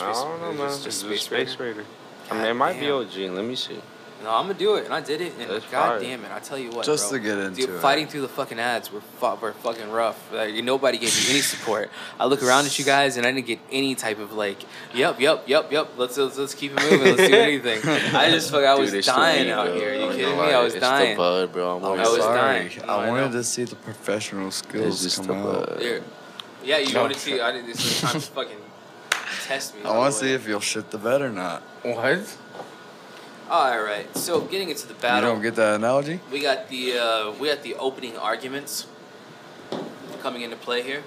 I 0.00 0.12
don't 0.12 0.40
know, 0.40 0.52
man. 0.52 0.68
Just, 0.68 0.84
Just 0.84 0.84
just 0.84 1.00
Space, 1.06 1.22
Space 1.22 1.60
Raider. 1.60 1.80
Raider. 1.80 1.88
I 2.30 2.34
mean, 2.34 2.46
it 2.46 2.54
might 2.54 2.78
be. 2.80 2.90
OG. 2.90 3.16
Let 3.34 3.44
me 3.44 3.54
see. 3.54 3.80
No, 4.24 4.30
I'm 4.34 4.46
gonna 4.46 4.58
do 4.58 4.74
it, 4.76 4.86
and 4.86 4.94
I 4.94 5.00
did 5.02 5.20
it, 5.20 5.34
and 5.38 5.50
That's 5.50 5.64
god 5.66 5.88
fire. 5.88 6.00
damn 6.00 6.24
it, 6.24 6.32
I 6.32 6.38
tell 6.38 6.58
you 6.58 6.70
what, 6.70 6.86
Just 6.86 7.10
bro. 7.10 7.18
to 7.18 7.24
get 7.24 7.38
into 7.38 7.60
Dude, 7.66 7.70
it. 7.70 7.80
fighting 7.80 8.06
through 8.06 8.22
the 8.22 8.28
fucking 8.28 8.58
ads 8.58 8.90
were 8.90 9.02
fu- 9.20 9.34
were 9.36 9.52
fucking 9.52 9.90
rough. 9.90 10.32
Like 10.32 10.54
nobody 10.64 10.96
gave 10.98 11.14
me 11.14 11.30
any 11.32 11.40
support. 11.42 11.90
I 12.18 12.24
look 12.24 12.42
around 12.42 12.64
at 12.64 12.78
you 12.78 12.84
guys, 12.84 13.16
and 13.18 13.26
I 13.26 13.30
didn't 13.32 13.46
get 13.46 13.58
any 13.70 13.94
type 13.94 14.18
of 14.18 14.32
like, 14.32 14.58
yep, 14.94 15.20
yep, 15.20 15.44
yep, 15.46 15.70
yep. 15.70 15.90
Let's 15.98 16.16
let's, 16.16 16.38
let's 16.38 16.54
keep 16.54 16.72
it 16.72 16.82
moving. 16.82 17.14
Let's 17.16 17.28
do 17.30 17.36
anything. 17.36 17.80
I 18.16 18.30
just 18.30 18.50
fuck. 18.50 18.64
I 18.64 18.74
was 18.74 18.90
Dude, 18.90 19.04
dying 19.04 19.46
me, 19.46 19.52
out 19.52 19.66
bro. 19.66 19.74
here. 19.76 19.90
Are 19.90 19.94
you 19.94 20.04
I'm 20.06 20.10
kidding 20.12 20.26
me? 20.28 20.32
I 20.32 20.36
lying. 20.52 20.64
was 20.64 20.74
it's 20.74 20.80
dying. 20.80 21.10
the 21.10 21.16
bud, 21.18 21.52
bro. 21.52 21.76
I'm 21.76 21.84
I'm 21.84 21.98
was 21.98 22.16
sorry. 22.18 22.36
dying. 22.38 22.70
No, 22.86 22.92
I 22.94 23.04
I 23.06 23.08
wanted 23.10 23.26
know. 23.26 23.32
to 23.32 23.44
see 23.44 23.64
the 23.64 23.76
professional 23.76 24.50
skills 24.50 25.02
just 25.02 25.18
come 25.18 25.26
the 25.26 25.34
out. 25.34 25.66
bud. 25.68 26.02
Yeah, 26.64 26.78
you 26.78 26.94
No. 26.94 27.02
wanted 27.02 27.14
to. 27.14 27.20
see? 27.20 27.40
I 27.40 27.52
did 27.52 27.66
this 27.66 27.76
was 27.76 28.00
time 28.00 28.20
to 28.20 28.26
fucking 28.26 28.56
test 29.46 29.76
me. 29.76 29.82
I 29.84 29.96
want 29.96 30.12
to 30.14 30.18
see 30.20 30.32
if 30.32 30.48
you'll 30.48 30.60
shit 30.60 30.90
the 30.90 30.98
bed 30.98 31.20
or 31.22 31.30
not. 31.30 31.62
What? 31.82 32.36
All 33.48 33.80
right. 33.82 34.14
So 34.16 34.40
getting 34.40 34.70
into 34.70 34.88
the 34.88 34.94
battle. 34.94 35.28
You 35.28 35.34
don't 35.34 35.42
get 35.42 35.54
that 35.56 35.76
analogy? 35.76 36.20
We 36.32 36.40
got 36.40 36.68
the 36.68 36.98
uh, 36.98 37.32
we 37.32 37.48
got 37.48 37.62
the 37.62 37.76
opening 37.76 38.16
arguments 38.16 38.86
coming 40.20 40.42
into 40.42 40.56
play 40.56 40.82
here. 40.82 41.02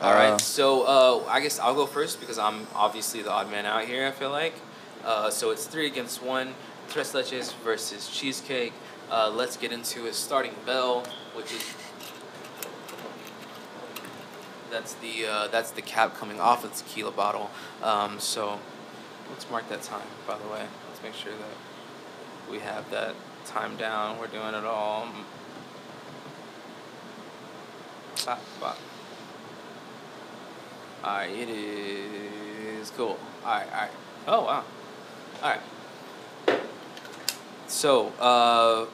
All 0.00 0.12
right, 0.12 0.32
Uh, 0.32 0.38
so 0.38 0.82
uh, 0.82 1.24
I 1.28 1.40
guess 1.40 1.58
I'll 1.60 1.74
go 1.74 1.86
first 1.86 2.20
because 2.20 2.38
I'm 2.38 2.66
obviously 2.74 3.22
the 3.22 3.30
odd 3.30 3.50
man 3.50 3.64
out 3.64 3.84
here. 3.84 4.06
I 4.06 4.10
feel 4.10 4.30
like, 4.30 4.54
uh, 5.04 5.30
so 5.30 5.50
it's 5.50 5.66
three 5.66 5.86
against 5.86 6.22
one. 6.22 6.54
Tres 6.88 7.12
leches 7.12 7.54
versus 7.62 8.08
cheesecake. 8.10 8.72
Uh, 9.10 9.30
let's 9.30 9.56
get 9.56 9.70
into 9.70 10.06
it. 10.06 10.14
Starting 10.14 10.54
bell, 10.66 11.04
which 11.34 11.52
is 11.52 11.62
that's 14.70 14.94
the 14.94 15.26
uh, 15.26 15.48
that's 15.48 15.70
the 15.70 15.82
cap 15.82 16.16
coming 16.16 16.40
off 16.40 16.64
of 16.64 16.72
the 16.76 16.82
tequila 16.82 17.12
bottle. 17.12 17.50
Um, 17.82 18.18
so 18.18 18.58
let's 19.30 19.48
mark 19.50 19.68
that 19.68 19.82
time. 19.82 20.06
By 20.26 20.36
the 20.38 20.48
way, 20.48 20.66
let's 20.88 21.02
make 21.02 21.14
sure 21.14 21.32
that 21.32 21.73
we 22.50 22.58
have 22.60 22.90
that 22.90 23.14
time 23.44 23.76
down. 23.76 24.18
We're 24.18 24.26
doing 24.26 24.54
it 24.54 24.64
all. 24.64 25.08
Bop, 28.24 28.40
bop. 28.60 28.78
Alright, 31.02 31.30
it 31.30 31.48
is 31.50 32.90
cool. 32.90 33.18
Alright, 33.44 33.66
alright. 33.70 33.90
Oh, 34.26 34.44
wow. 34.44 34.64
Alright. 35.42 35.60
So, 37.66 38.08
uh. 38.18 38.86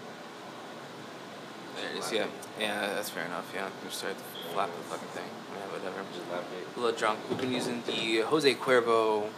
There 1.77 1.91
it 1.95 1.99
is, 1.99 2.13
yeah. 2.13 2.27
Yeah, 2.59 2.95
that's 2.95 3.11
fair 3.11 3.25
enough, 3.27 3.51
yeah. 3.55 3.69
We 3.85 3.91
started 3.91 4.19
to 4.19 4.53
flap 4.53 4.71
the 4.77 4.83
fucking 4.83 5.09
thing. 5.09 5.31
Yeah, 5.55 5.79
whatever. 5.79 6.01
A 6.01 6.81
little 6.81 6.99
drunk. 6.99 7.21
We've 7.29 7.41
been 7.41 7.53
using 7.53 7.83
the 7.87 8.23
Jose 8.23 8.55
Cuervo 8.55 9.29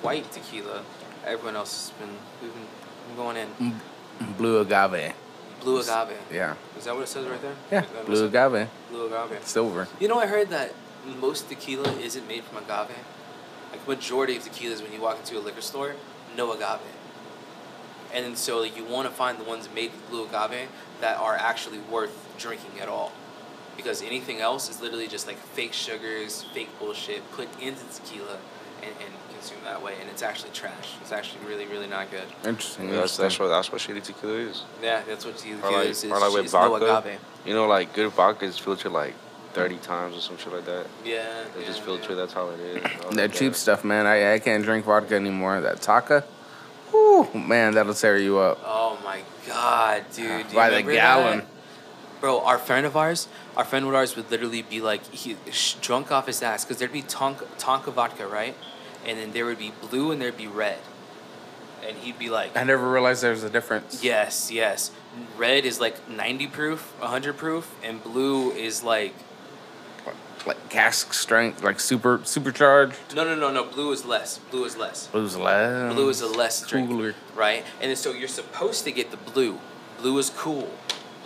white 0.00 0.30
tequila. 0.32 0.82
Everyone 1.26 1.56
else 1.56 1.90
has 1.90 1.98
been, 1.98 2.16
we've 2.40 2.54
been, 2.54 2.66
been 3.06 3.16
going 3.16 3.36
in. 3.36 3.80
Blue 4.36 4.60
agave. 4.60 5.14
Blue 5.60 5.80
agave. 5.80 6.16
Yeah. 6.32 6.54
Is 6.78 6.84
that 6.84 6.94
what 6.94 7.02
it 7.02 7.08
says 7.08 7.26
right 7.26 7.40
there? 7.42 7.54
Yeah. 7.70 7.82
Is 7.82 7.86
that 7.86 7.94
what 7.94 8.02
it 8.02 8.06
Blue 8.06 8.26
agave. 8.26 8.68
Blue 8.90 9.06
agave. 9.06 9.46
Silver. 9.46 9.88
You 9.98 10.08
know, 10.08 10.18
I 10.18 10.26
heard 10.26 10.48
that 10.50 10.74
most 11.20 11.48
tequila 11.48 11.90
isn't 11.98 12.26
made 12.26 12.44
from 12.44 12.58
agave. 12.58 12.96
Like 13.70 13.86
majority 13.86 14.36
of 14.36 14.42
tequilas, 14.42 14.82
when 14.82 14.92
you 14.92 15.00
walk 15.00 15.18
into 15.18 15.38
a 15.38 15.40
liquor 15.40 15.60
store, 15.60 15.94
no 16.36 16.52
agave. 16.52 16.80
And 18.12 18.36
so 18.36 18.58
like, 18.58 18.76
you 18.76 18.84
want 18.84 19.08
to 19.08 19.14
find 19.14 19.38
the 19.38 19.44
ones 19.44 19.68
made 19.74 19.92
with 19.92 20.10
blue 20.10 20.24
agave 20.24 20.68
that 21.00 21.16
are 21.18 21.36
actually 21.36 21.78
worth 21.78 22.28
drinking 22.38 22.80
at 22.80 22.88
all, 22.88 23.12
because 23.76 24.02
anything 24.02 24.40
else 24.40 24.68
is 24.68 24.80
literally 24.80 25.06
just 25.06 25.26
like 25.26 25.36
fake 25.36 25.72
sugars, 25.72 26.44
fake 26.52 26.70
bullshit 26.78 27.22
put 27.32 27.48
into 27.60 27.84
tequila 27.94 28.38
and, 28.82 28.92
and 29.00 29.14
consumed 29.40 29.64
that 29.64 29.82
way, 29.82 29.94
and 30.00 30.08
it's 30.10 30.22
actually 30.22 30.50
trash. 30.50 30.94
It's 31.00 31.12
actually 31.12 31.44
really, 31.46 31.66
really 31.66 31.86
not 31.86 32.10
good. 32.10 32.24
Interesting. 32.44 32.90
That's 32.90 33.16
that's 33.16 33.38
what 33.38 33.48
that's 33.48 33.72
what 33.72 33.80
shitty 33.80 34.02
tequila 34.02 34.34
is. 34.34 34.64
Yeah, 34.82 35.02
that's 35.06 35.24
what 35.24 35.36
tequila 35.38 35.62
Or 35.62 35.72
like, 35.72 35.88
is. 35.88 36.04
or 36.04 36.18
like 36.20 36.32
with 36.32 36.44
it's 36.44 36.52
no 36.52 36.74
agave. 36.74 37.18
You 37.46 37.54
know, 37.54 37.66
like 37.66 37.92
good 37.94 38.10
vodka 38.12 38.44
is 38.44 38.58
filtered 38.58 38.92
like 38.92 39.14
thirty 39.54 39.76
times 39.78 40.16
or 40.16 40.20
some 40.20 40.36
shit 40.36 40.52
like 40.52 40.66
that. 40.66 40.86
Yeah. 41.04 41.24
They 41.54 41.62
yeah, 41.62 41.66
just 41.66 41.78
yeah. 41.80 41.84
filter. 41.86 42.14
That's 42.14 42.32
how 42.34 42.50
it 42.50 42.60
is. 42.60 42.84
I 42.84 42.88
That 42.88 43.14
like, 43.16 43.32
cheap 43.32 43.52
"Damn." 43.52 43.54
stuff, 43.54 43.84
man. 43.84 44.06
I, 44.06 44.34
I 44.34 44.38
can't 44.38 44.62
drink 44.62 44.84
vodka 44.84 45.14
anymore. 45.14 45.60
That 45.62 45.80
Taaka, 45.80 46.24
whoo, 46.92 47.28
man, 47.34 47.74
that'll 47.74 47.94
tear 47.94 48.18
you 48.18 48.38
up. 48.38 48.60
Oh 48.64 48.98
my 49.02 49.22
god, 49.46 50.04
dude! 50.12 50.48
do 50.48 50.54
By 50.54 50.68
the 50.70 50.82
gallon. 50.82 51.38
that? 51.38 51.46
Bro, 52.20 52.40
our 52.40 52.58
friend 52.58 52.84
of 52.84 52.98
ours, 52.98 53.28
our 53.56 53.64
friend 53.64 53.86
of 53.86 53.94
ours 53.94 54.14
would 54.14 54.30
literally 54.30 54.60
be 54.60 54.82
like, 54.82 55.02
he 55.06 55.36
sh- 55.50 55.76
drunk 55.80 56.12
off 56.12 56.26
his 56.26 56.42
ass 56.42 56.66
because 56.66 56.76
there'd 56.76 56.92
be 56.92 57.00
Tonka, 57.00 57.46
Tonka 57.58 57.90
vodka, 57.94 58.26
right? 58.26 58.54
And 59.06 59.18
then 59.18 59.32
there 59.32 59.46
would 59.46 59.58
be 59.58 59.72
blue 59.88 60.10
and 60.12 60.20
there'd 60.20 60.36
be 60.36 60.46
red. 60.46 60.78
And 61.86 61.96
he'd 61.98 62.18
be 62.18 62.28
like, 62.28 62.56
I 62.56 62.62
never 62.64 62.90
realized 62.90 63.22
there 63.22 63.30
was 63.30 63.42
a 63.44 63.50
difference. 63.50 64.04
yes, 64.04 64.50
yes. 64.50 64.90
Red 65.36 65.64
is 65.64 65.80
like 65.80 66.08
90 66.08 66.46
proof, 66.48 66.92
100 67.00 67.36
proof, 67.36 67.74
and 67.82 68.02
blue 68.02 68.52
is 68.52 68.82
like, 68.84 69.14
Like 70.46 70.68
cask 70.68 71.12
strength, 71.14 71.62
like 71.64 71.80
super 71.80 72.20
supercharged. 72.24 72.96
no, 73.16 73.24
no, 73.24 73.34
no, 73.34 73.50
no, 73.50 73.64
blue 73.64 73.92
is 73.92 74.04
less. 74.04 74.38
Blue 74.50 74.64
is 74.64 74.76
less. 74.76 75.06
Blue's 75.08 75.36
less. 75.36 75.92
Blue 75.94 76.08
is 76.10 76.20
a 76.20 76.28
less 76.28 76.66
drink, 76.66 76.88
Cooler. 76.88 77.14
right? 77.34 77.64
And 77.80 77.88
then 77.90 77.96
so 77.96 78.12
you're 78.12 78.28
supposed 78.28 78.84
to 78.84 78.92
get 78.92 79.10
the 79.10 79.16
blue. 79.16 79.58
Blue 80.00 80.16
is 80.18 80.30
cool. 80.30 80.70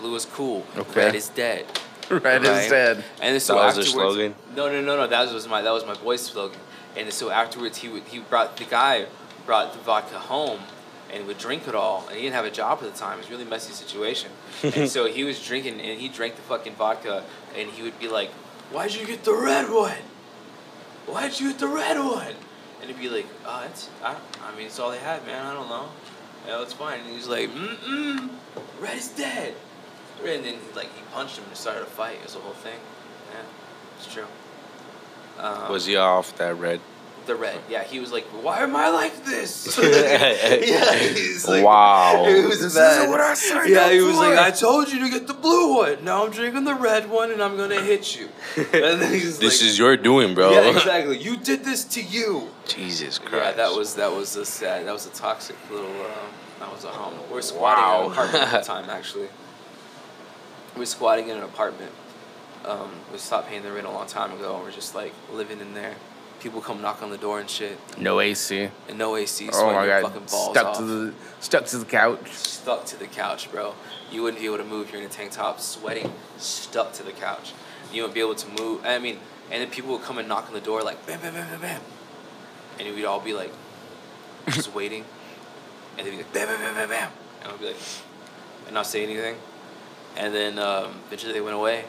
Blue 0.00 0.14
is 0.14 0.24
cool. 0.24 0.66
Okay. 0.76 1.06
Red 1.06 1.14
is 1.14 1.28
dead. 1.28 1.66
Red 2.10 2.22
Right. 2.24 2.44
is 2.44 2.70
dead. 2.70 2.96
And 3.20 3.34
then 3.34 3.40
so 3.40 3.54
That 3.54 3.66
was 3.66 3.74
their 3.76 3.84
afterwards, 3.84 4.14
slogan? 4.14 4.34
No, 4.54 4.68
no, 4.70 4.80
no, 4.80 4.96
no. 4.96 5.06
That 5.06 5.32
was 5.32 5.48
my 5.48 5.62
that 5.62 5.70
was 5.72 5.84
my 5.86 5.94
boy's 5.94 6.20
slogan. 6.22 6.60
And 6.96 7.12
so 7.12 7.30
afterwards, 7.30 7.78
he 7.78 7.88
would 7.88 8.02
he 8.04 8.20
brought 8.20 8.56
the 8.56 8.64
guy 8.64 9.06
brought 9.46 9.72
the 9.72 9.78
vodka 9.80 10.18
home 10.18 10.60
and 11.12 11.26
would 11.26 11.38
drink 11.38 11.68
it 11.68 11.74
all. 11.74 12.04
And 12.08 12.16
he 12.16 12.22
didn't 12.22 12.34
have 12.34 12.44
a 12.46 12.50
job 12.50 12.78
at 12.82 12.92
the 12.92 12.98
time. 12.98 13.18
It 13.18 13.22
was 13.22 13.28
a 13.28 13.30
really 13.32 13.44
messy 13.44 13.72
situation. 13.72 14.30
and 14.62 14.88
so 14.88 15.06
he 15.06 15.24
was 15.24 15.44
drinking 15.44 15.80
and 15.80 16.00
he 16.00 16.08
drank 16.08 16.36
the 16.36 16.42
fucking 16.42 16.74
vodka 16.74 17.22
and 17.56 17.68
he 17.70 17.82
would 17.82 17.98
be 18.00 18.08
like, 18.08 18.30
"Why'd 18.72 18.94
you 18.94 19.06
get 19.06 19.24
the 19.24 19.34
red 19.34 19.70
one? 19.70 19.98
Why'd 21.06 21.38
you 21.38 21.50
get 21.50 21.58
the 21.58 21.68
red 21.68 21.98
one?" 21.98 22.34
And 22.80 22.90
he'd 22.90 22.98
be 23.00 23.08
like, 23.08 23.26
"Oh, 23.46 23.64
it's 23.68 23.88
I, 24.02 24.16
I 24.42 24.54
mean, 24.56 24.66
it's 24.66 24.78
all 24.78 24.90
they 24.90 24.98
had, 24.98 25.24
man. 25.26 25.44
I 25.46 25.52
don't 25.54 25.68
know. 25.68 25.88
Yeah, 26.46 26.62
it's 26.62 26.72
fine." 26.74 27.00
And 27.00 27.10
he's 27.10 27.28
like, 27.28 27.48
"Mm 27.50 27.76
mm, 27.76 28.28
red 28.80 28.98
is 28.98 29.08
dead." 29.08 29.54
And 30.22 30.44
then 30.44 30.56
like 30.74 30.86
he 30.94 31.02
punched 31.12 31.38
him 31.38 31.44
and 31.48 31.56
started 31.56 31.82
a 31.82 31.86
fight. 31.86 32.16
It 32.16 32.24
was 32.24 32.34
a 32.36 32.38
whole 32.38 32.52
thing. 32.52 32.78
Yeah, 33.32 33.40
it's 33.98 34.12
true. 34.12 34.26
Um, 35.38 35.70
Was 35.72 35.86
he 35.86 35.96
off 35.96 36.36
that 36.38 36.54
red? 36.58 36.80
the 37.26 37.34
red? 37.34 37.58
Yeah, 37.70 37.82
he 37.84 38.00
was 38.00 38.12
like, 38.12 38.24
"Why 38.42 38.58
am 38.60 38.76
I 38.76 38.90
like 38.90 39.24
this?" 39.24 39.78
yeah, 39.82 40.94
he's 40.94 41.48
like, 41.48 41.64
Wow. 41.64 42.26
It 42.26 42.46
was 42.46 42.60
This 42.60 42.74
bad. 42.74 42.98
isn't 42.98 43.10
what 43.10 43.20
I 43.20 43.32
signed 43.32 43.70
yeah, 43.70 43.86
up 43.86 43.92
he 43.92 44.00
was 44.02 44.16
like, 44.18 44.38
"I 44.38 44.50
told 44.50 44.92
you 44.92 45.00
to 45.04 45.08
get 45.10 45.26
the 45.26 45.32
blue 45.32 45.74
one. 45.76 46.04
Now 46.04 46.24
I'm 46.26 46.30
drinking 46.30 46.64
the 46.64 46.74
red 46.74 47.08
one, 47.08 47.30
and 47.32 47.42
I'm 47.42 47.56
gonna 47.56 47.80
hit 47.80 48.14
you." 48.18 48.28
And 48.56 49.00
then 49.00 49.10
he's 49.12 49.38
This 49.38 49.60
like, 49.62 49.68
is 49.70 49.78
your 49.78 49.96
doing, 49.96 50.34
bro. 50.34 50.50
Yeah, 50.52 50.70
exactly. 50.76 51.16
You 51.18 51.36
did 51.38 51.64
this 51.64 51.84
to 51.96 52.02
you. 52.02 52.50
Jesus 52.68 53.18
Christ. 53.18 53.34
Yeah, 53.44 53.52
that 53.52 53.74
was 53.74 53.94
that 53.94 54.12
was 54.12 54.36
a 54.36 54.44
sad. 54.44 54.86
That 54.86 54.92
was 54.92 55.06
a 55.06 55.10
toxic 55.10 55.56
little. 55.70 55.86
Um, 55.90 56.28
that 56.60 56.70
was 56.70 56.84
a 56.84 56.88
home. 56.88 57.14
We 57.30 57.34
were 57.36 57.42
squatting 57.42 57.82
in 57.84 57.90
Wow. 57.90 58.06
an 58.06 58.12
apartment 58.12 58.44
at 58.52 58.62
the 58.62 58.66
time, 58.66 58.90
actually. 58.90 59.28
We 60.74 60.80
were 60.80 60.86
squatting 60.86 61.28
in 61.28 61.36
an 61.36 61.42
apartment. 61.44 61.92
Um, 62.64 62.90
we 63.12 63.18
stopped 63.18 63.48
paying 63.48 63.62
the 63.62 63.70
rent 63.72 63.86
a 63.86 63.90
long 63.90 64.06
time 64.06 64.32
ago, 64.32 64.54
and 64.56 64.64
we're 64.64 64.70
just 64.72 64.94
like 64.94 65.12
living 65.32 65.60
in 65.60 65.74
there. 65.74 65.94
People 66.40 66.60
come 66.60 66.82
knock 66.82 67.02
on 67.02 67.10
the 67.10 67.16
door 67.16 67.40
and 67.40 67.48
shit, 67.48 67.78
No 67.98 68.20
AC. 68.20 68.68
and 68.88 68.98
no 68.98 69.16
AC, 69.16 69.48
Oh 69.48 69.52
sweating 69.52 69.74
my 69.76 69.86
god. 69.86 70.02
fucking 70.02 70.26
balls 70.30 70.50
Stuck 70.50 70.66
off. 70.66 70.76
to 70.78 70.82
the 70.84 71.14
stuck 71.40 71.64
to 71.66 71.78
the 71.78 71.84
couch. 71.86 72.32
stuck 72.32 72.84
to 72.86 72.98
the 72.98 73.06
couch, 73.06 73.50
bro. 73.50 73.74
You 74.10 74.22
wouldn't 74.22 74.40
be 74.40 74.46
able 74.46 74.58
to 74.58 74.64
move. 74.64 74.90
You're 74.90 75.00
in 75.00 75.06
a 75.06 75.10
tank 75.10 75.30
top, 75.32 75.60
sweating, 75.60 76.12
stuck 76.36 76.92
to 76.94 77.02
the 77.02 77.12
couch. 77.12 77.52
You 77.92 78.02
wouldn't 78.02 78.14
be 78.14 78.20
able 78.20 78.34
to 78.34 78.62
move. 78.62 78.84
I 78.84 78.98
mean, 78.98 79.18
and 79.50 79.62
then 79.62 79.70
people 79.70 79.92
would 79.92 80.02
come 80.02 80.18
and 80.18 80.28
knock 80.28 80.48
on 80.48 80.54
the 80.54 80.60
door 80.60 80.82
like 80.82 81.06
bam, 81.06 81.20
bam, 81.20 81.32
bam, 81.34 81.48
bam, 81.50 81.60
bam, 81.60 81.80
and 82.78 82.94
we'd 82.94 83.04
all 83.04 83.20
be 83.20 83.32
like, 83.32 83.52
just 84.50 84.74
waiting, 84.74 85.04
and 85.96 86.06
they'd 86.06 86.10
be 86.10 86.16
like 86.18 86.32
bam, 86.32 86.48
bam, 86.48 86.58
bam, 86.60 86.74
bam, 86.74 86.88
bam, 86.88 87.10
and 87.42 87.52
I'd 87.52 87.60
be 87.60 87.66
like, 87.68 87.76
and 88.66 88.74
not 88.74 88.86
say 88.86 89.02
anything, 89.02 89.36
and 90.16 90.34
then 90.34 90.58
um, 90.58 90.94
eventually 91.06 91.32
they 91.32 91.40
went 91.40 91.56
away, 91.56 91.84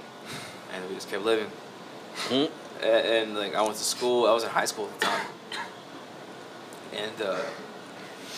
and 0.74 0.88
we 0.90 0.96
just 0.96 1.10
kept 1.10 1.24
living. 1.24 1.48
Mm. 2.30 2.50
And, 2.82 2.86
and 3.08 3.36
like 3.36 3.56
I 3.56 3.62
went 3.62 3.76
to 3.76 3.84
school. 3.84 4.28
I 4.28 4.34
was 4.34 4.44
in 4.44 4.50
high 4.50 4.66
school 4.66 4.86
at 4.88 5.00
the 5.00 5.06
time, 5.06 5.28
and 6.94 7.22
uh, 7.22 7.40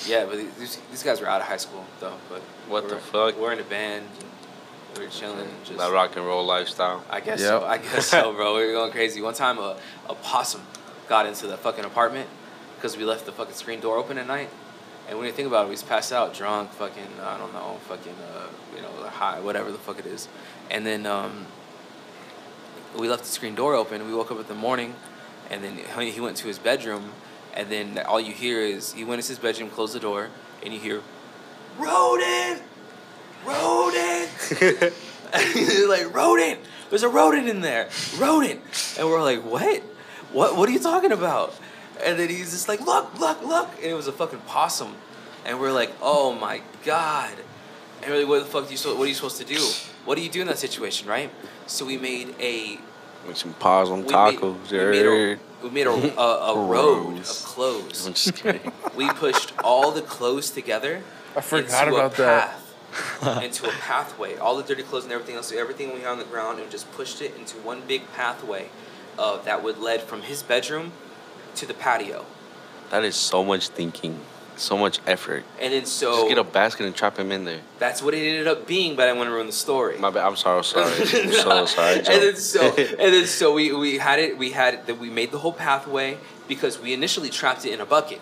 yeah, 0.05 0.25
but 0.25 0.37
these, 0.57 0.79
these 0.89 1.03
guys 1.03 1.21
were 1.21 1.27
out 1.27 1.41
of 1.41 1.47
high 1.47 1.57
school 1.57 1.85
though. 1.99 2.17
But 2.29 2.41
What 2.67 2.83
we're, 2.83 2.89
the 2.89 2.97
fuck? 2.97 3.39
We're 3.39 3.53
in 3.53 3.59
a 3.59 3.63
band. 3.63 4.05
And 4.89 4.99
we 4.99 5.05
were 5.05 5.11
chilling. 5.11 5.47
Just 5.65 5.77
that 5.77 5.91
rock 5.91 6.15
and 6.15 6.25
roll 6.25 6.45
lifestyle. 6.45 7.03
I 7.09 7.19
guess 7.19 7.39
Yep. 7.39 7.47
so. 7.47 7.65
I 7.65 7.77
guess 7.77 8.05
so, 8.07 8.33
bro. 8.33 8.55
We 8.55 8.65
were 8.67 8.71
going 8.73 8.91
crazy. 8.91 9.21
One 9.21 9.33
time, 9.33 9.57
a, 9.59 9.77
a 10.09 10.15
possum 10.15 10.61
got 11.09 11.25
into 11.25 11.47
the 11.47 11.57
fucking 11.57 11.85
apartment 11.85 12.29
because 12.75 12.97
we 12.97 13.03
left 13.05 13.25
the 13.25 13.31
fucking 13.31 13.53
screen 13.55 13.79
door 13.79 13.97
open 13.97 14.17
at 14.17 14.27
night. 14.27 14.49
And 15.07 15.17
when 15.17 15.27
you 15.27 15.33
think 15.33 15.47
about 15.47 15.65
it, 15.65 15.69
we 15.69 15.77
passed 15.87 16.11
out, 16.11 16.33
drunk, 16.33 16.71
fucking, 16.71 17.07
I 17.21 17.37
don't 17.37 17.53
know, 17.53 17.77
fucking, 17.87 18.15
uh, 18.35 18.47
you 18.75 18.81
know, 18.81 19.07
high, 19.07 19.39
whatever 19.39 19.71
the 19.71 19.77
fuck 19.77 19.99
it 19.99 20.05
is. 20.05 20.27
And 20.69 20.85
then 20.85 21.05
um, 21.05 21.45
we 22.97 23.07
left 23.07 23.23
the 23.23 23.29
screen 23.29 23.55
door 23.55 23.73
open. 23.73 24.05
We 24.05 24.13
woke 24.13 24.31
up 24.31 24.39
in 24.39 24.47
the 24.47 24.55
morning, 24.55 24.95
and 25.49 25.63
then 25.63 25.77
he 25.77 26.11
he 26.11 26.19
went 26.19 26.37
to 26.37 26.47
his 26.47 26.59
bedroom, 26.59 27.11
and 27.53 27.71
then 27.71 27.97
all 27.99 28.19
you 28.19 28.33
hear 28.33 28.59
is 28.61 28.93
he 28.93 29.05
went 29.05 29.19
into 29.19 29.29
his 29.29 29.39
bedroom, 29.39 29.69
closed 29.69 29.95
the 29.95 29.99
door, 29.99 30.29
and 30.63 30.73
you 30.73 30.79
hear, 30.79 31.01
rodent, 31.77 32.61
rodent. 33.45 34.93
Like, 35.33 36.15
rodent! 36.15 36.61
There's 36.89 37.03
a 37.03 37.09
rodent 37.09 37.49
in 37.49 37.59
there! 37.59 37.89
Rodent! 38.17 38.61
And 38.97 39.07
we're 39.09 39.21
like, 39.21 39.43
what? 39.43 39.81
What 40.31 40.55
what 40.55 40.69
are 40.69 40.71
you 40.71 40.79
talking 40.79 41.11
about? 41.11 41.53
And 42.03 42.19
then 42.19 42.29
he's 42.29 42.51
just 42.51 42.67
like, 42.67 42.81
look, 42.81 43.17
look, 43.19 43.41
look! 43.43 43.69
And 43.77 43.85
it 43.85 43.93
was 43.93 44.07
a 44.07 44.11
fucking 44.11 44.39
possum. 44.41 44.95
And 45.45 45.59
we're 45.59 45.71
like, 45.71 45.91
oh 46.01 46.33
my 46.33 46.61
god. 46.83 47.33
And 48.01 48.11
we're 48.11 48.19
like, 48.19 48.27
what 48.27 48.39
the 48.39 48.45
fuck 48.45 48.67
do 48.67 48.73
you 48.73 48.97
what 48.97 49.05
are 49.05 49.07
you 49.07 49.13
supposed 49.13 49.37
to 49.37 49.45
do? 49.45 49.59
What 50.05 50.15
do 50.15 50.23
you 50.23 50.29
do 50.29 50.41
in 50.41 50.47
that 50.47 50.59
situation, 50.59 51.07
right? 51.07 51.31
So 51.65 51.85
we 51.85 51.97
made 51.97 52.35
a 52.39 52.79
With 53.27 53.37
some 53.37 53.53
paws 53.53 53.89
on 53.89 54.03
we 54.05 54.09
tacos. 54.13 54.71
made, 54.71 54.71
we 54.71 54.91
made 54.91 55.05
a, 55.05 55.39
we 55.63 55.69
made 55.69 55.87
a, 55.87 56.19
a, 56.19 56.53
a 56.53 56.65
road 56.67 57.17
of 57.19 57.25
clothes. 57.25 58.05
I'm 58.05 58.13
just 58.13 58.35
kidding. 58.35 58.71
We 58.95 59.09
pushed 59.09 59.53
all 59.63 59.91
the 59.91 60.01
clothes 60.01 60.51
together. 60.51 61.01
I 61.35 61.41
forgot 61.41 61.87
into 61.87 61.99
about 61.99 62.13
a 62.13 62.21
that. 62.21 62.59
path, 63.21 63.43
into 63.43 63.67
a 63.67 63.71
pathway. 63.71 64.37
All 64.37 64.55
the 64.55 64.63
dirty 64.63 64.83
clothes 64.83 65.03
and 65.03 65.11
everything 65.13 65.35
else, 65.35 65.51
everything 65.51 65.93
we 65.93 66.01
had 66.01 66.09
on 66.11 66.19
the 66.19 66.23
ground, 66.25 66.59
and 66.59 66.69
just 66.71 66.91
pushed 66.93 67.21
it 67.21 67.35
into 67.35 67.57
one 67.57 67.81
big 67.87 68.03
pathway 68.13 68.69
uh, 69.19 69.37
that 69.43 69.63
would 69.63 69.77
lead 69.77 70.01
from 70.01 70.21
his 70.21 70.41
bedroom 70.43 70.91
to 71.57 71.65
the 71.65 71.73
patio. 71.73 72.25
That 72.89 73.03
is 73.03 73.15
so 73.15 73.43
much 73.43 73.67
thinking, 73.69 74.19
so 74.55 74.77
much 74.77 74.99
effort. 75.05 75.43
And 75.59 75.73
then 75.73 75.85
so 75.85 76.13
Just 76.13 76.29
get 76.29 76.37
a 76.37 76.43
basket 76.43 76.85
and 76.85 76.95
trap 76.95 77.17
him 77.17 77.31
in 77.31 77.43
there. 77.45 77.59
that's 77.79 78.01
what 78.01 78.13
it 78.13 78.25
ended 78.25 78.47
up 78.47 78.65
being, 78.65 78.95
but 78.95 79.09
I 79.09 79.13
want 79.13 79.27
to 79.27 79.33
ruin 79.33 79.47
the 79.47 79.53
story. 79.53 79.97
My 79.97 80.09
bad. 80.09 80.25
I'm 80.25 80.35
sorry. 80.37 80.57
I'm 80.57 80.63
sorry. 80.63 80.91
I'm 81.23 81.31
so 81.33 81.65
sorry. 81.65 81.97
And 81.97 82.05
then 82.05 82.35
so 82.37 82.61
and 82.77 83.13
then 83.13 83.25
so 83.25 83.53
we, 83.53 83.73
we 83.73 83.97
had 83.97 84.19
it 84.19 84.37
we 84.37 84.51
had 84.51 84.87
that 84.87 84.97
we 84.97 85.09
made 85.09 85.31
the 85.31 85.39
whole 85.39 85.53
pathway 85.53 86.17
because 86.47 86.79
we 86.79 86.93
initially 86.93 87.29
trapped 87.29 87.65
it 87.65 87.73
in 87.73 87.81
a 87.81 87.85
bucket. 87.85 88.21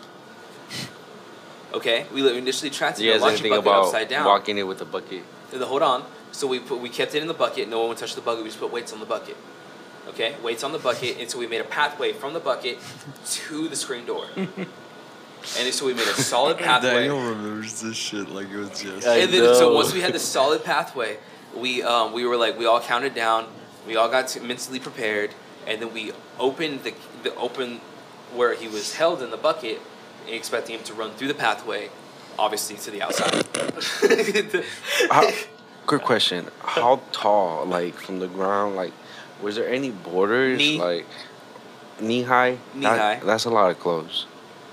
Okay, 1.74 2.06
we 2.14 2.38
initially 2.38 2.72
trapped 2.72 3.00
it 3.00 3.04
you 3.04 3.12
in 3.12 3.18
a 3.20 3.22
laundry 3.22 3.50
bucket 3.50 3.66
about 3.66 3.86
upside 3.86 4.08
down. 4.08 4.26
walking 4.26 4.58
it 4.58 4.64
with 4.64 4.82
a 4.82 4.86
bucket? 4.86 5.24
And 5.52 5.62
then 5.62 5.68
hold 5.68 5.82
on. 5.84 6.06
So 6.32 6.48
we 6.48 6.60
put 6.60 6.80
we 6.80 6.90
kept 6.90 7.14
it 7.16 7.22
in 7.22 7.28
the 7.28 7.34
bucket. 7.34 7.70
No 7.70 7.80
one 7.82 7.90
would 7.90 7.98
touch 7.98 8.16
the 8.16 8.22
bucket. 8.22 8.44
We 8.44 8.50
just 8.50 8.60
put 8.60 8.72
weights 8.72 8.94
on 8.94 9.00
the 9.00 9.06
bucket. 9.06 9.38
Okay, 10.10 10.36
weights 10.44 10.64
on 10.64 10.72
the 10.72 10.80
bucket, 10.80 11.18
and 11.20 11.30
so 11.30 11.40
we 11.40 11.48
made 11.48 11.62
a 11.62 11.66
pathway 11.66 12.14
from 12.14 12.34
the 12.34 12.40
bucket 12.40 12.78
to 13.26 13.68
the 13.68 13.76
screen 13.76 14.06
door. 14.06 14.28
and 14.36 15.74
so 15.74 15.86
we 15.86 15.94
made 15.94 16.08
a 16.08 16.14
solid 16.14 16.58
pathway. 16.60 17.08
Daniel 17.08 17.22
remembers 17.22 17.82
this 17.82 17.98
shit 17.98 18.30
like 18.30 18.50
it 18.50 18.58
was 18.58 18.82
just. 18.82 19.08
I 19.08 19.18
and 19.18 19.34
then 19.34 19.56
so 19.56 19.74
once 19.74 19.94
we 19.94 20.02
had 20.02 20.14
the 20.14 20.20
solid 20.20 20.64
pathway, 20.64 21.18
we 21.56 21.82
um, 21.84 22.14
we 22.14 22.26
were 22.26 22.38
like 22.38 22.58
we 22.58 22.66
all 22.66 22.82
counted 22.82 23.16
down. 23.16 23.48
We 23.88 23.96
all 23.96 24.10
got 24.10 24.28
to 24.30 24.42
mentally 24.42 24.80
prepared, 24.80 25.32
and 25.68 25.82
then 25.82 25.94
we 25.94 26.12
opened 26.40 26.84
the 26.84 26.94
the 27.24 27.36
open 27.36 27.82
where 28.34 28.54
he 28.54 28.68
was 28.68 28.96
held 28.96 29.22
in 29.22 29.32
the 29.32 29.38
bucket, 29.38 29.80
expecting 30.28 30.78
him 30.78 30.84
to 30.86 30.94
run 30.94 31.12
through 31.12 31.30
the 31.30 31.34
pathway, 31.34 31.90
obviously 32.38 32.76
to 32.78 32.92
the 32.92 33.02
outside. 33.02 33.46
How, 35.12 35.32
quick 35.86 36.02
question: 36.02 36.48
How 36.60 37.02
tall, 37.12 37.66
like 37.66 37.96
from 37.96 38.20
the 38.20 38.28
ground, 38.28 38.76
like 38.76 38.94
was 39.42 39.56
there 39.56 39.68
any 39.70 39.92
borders, 39.92 40.58
Knee. 40.58 40.80
like 40.80 41.06
knee 42.00 42.24
high? 42.24 42.58
Knee 42.74 42.82
That- 42.84 43.00
high. 43.00 43.26
That's 43.26 43.46
a 43.46 43.50
lot 43.50 43.72
of 43.72 43.80
clothes. 43.80 44.26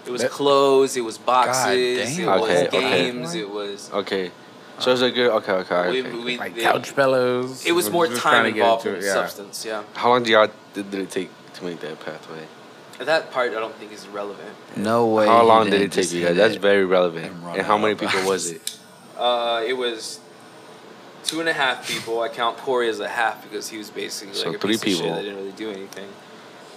It 0.07 0.11
was 0.11 0.23
That- 0.23 0.31
clothes. 0.31 0.97
It 0.97 1.03
was 1.03 1.19
boxes. 1.19 2.17
damn. 2.17 2.29
It 2.29 2.41
was 2.41 2.51
Okay, 2.51 2.67
okay. 2.69 2.81
games. 2.81 3.35
It 3.35 3.49
was 3.49 3.91
Okay, 3.93 4.31
So 4.79 4.91
it's 4.93 5.01
a 5.03 5.11
good. 5.11 5.31
Okay, 5.31 5.53
okay. 5.53 5.75
Okay. 5.77 6.03
we, 6.03 6.39
Like 6.39 6.57
yeah, 6.57 6.73
couch 6.73 6.97
pillows. 6.97 7.65
It 7.65 7.73
was 7.73 7.89
more 7.91 8.09
time 8.09 8.17
trying 8.17 8.45
to 8.45 8.51
get 8.53 8.61
involved 8.63 8.85
than 8.85 9.01
yeah. 9.03 9.13
substance. 9.13 9.65
Yeah. 9.65 9.83
How 9.95 10.09
long 10.09 10.23
did 10.25 10.31
y'all 10.33 10.49
did, 10.75 10.91
did 10.91 11.01
it 11.01 11.11
take 11.11 11.31
to 11.55 11.65
make 11.65 11.81
that 11.81 12.01
pathway? 12.05 12.47
That 12.99 13.31
part 13.33 13.51
I 13.51 13.55
don't 13.55 13.75
think 13.77 13.93
is 13.93 14.07
relevant. 14.09 14.49
No 14.77 15.07
way. 15.07 15.27
How 15.27 15.43
long 15.45 15.71
did 15.71 15.81
it 15.83 15.93
take 15.93 16.11
you 16.13 16.25
guys? 16.25 16.37
That's 16.37 16.57
very 16.57 16.85
relevant. 16.85 17.27
and 17.27 17.57
And 17.59 17.67
how 17.67 17.77
many 17.79 17.95
people 17.95 18.25
was 18.27 18.51
it? 18.51 18.77
Uh, 19.19 19.63
it 19.67 19.75
was 19.75 20.19
two 21.25 21.41
and 21.41 21.49
a 21.49 21.53
half 21.53 21.87
people. 21.89 22.21
I 22.21 22.29
count 22.29 22.57
Corey 22.59 22.89
as 22.89 23.01
a 23.01 23.09
half 23.09 23.43
because 23.43 23.69
he 23.69 23.79
was 23.79 23.91
basically 23.91 24.35
So 24.35 24.49
like 24.49 24.57
a 24.57 24.61
three 24.61 24.73
piece 24.73 24.83
of 24.83 24.89
shit 24.89 24.99
people. 25.01 25.15
that 25.17 25.23
didn't 25.23 25.37
really 25.37 25.53
do 25.53 25.71
anything. 25.71 26.09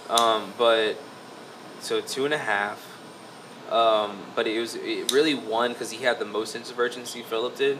Um, 0.08 0.52
but 0.58 0.96
so 1.80 2.00
two 2.00 2.24
and 2.24 2.34
a 2.34 2.38
half. 2.38 2.84
Um, 3.70 4.18
but 4.36 4.46
it 4.46 4.60
was 4.60 4.76
it 4.76 5.10
really 5.10 5.34
one 5.34 5.72
because 5.72 5.90
he 5.90 6.04
had 6.04 6.18
the 6.20 6.24
most 6.24 6.52
sense 6.52 6.70
of 6.70 6.78
urgency. 6.78 7.22
Philip 7.22 7.56
did, 7.56 7.78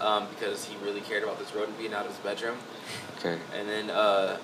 um, 0.00 0.28
because 0.28 0.64
he 0.66 0.76
really 0.84 1.00
cared 1.00 1.24
about 1.24 1.38
this 1.40 1.52
rodent 1.54 1.76
being 1.76 1.92
out 1.92 2.06
of 2.06 2.12
his 2.12 2.18
bedroom. 2.18 2.56
Okay. 3.18 3.38
And 3.58 3.68
then 3.68 3.90
uh, 3.90 4.38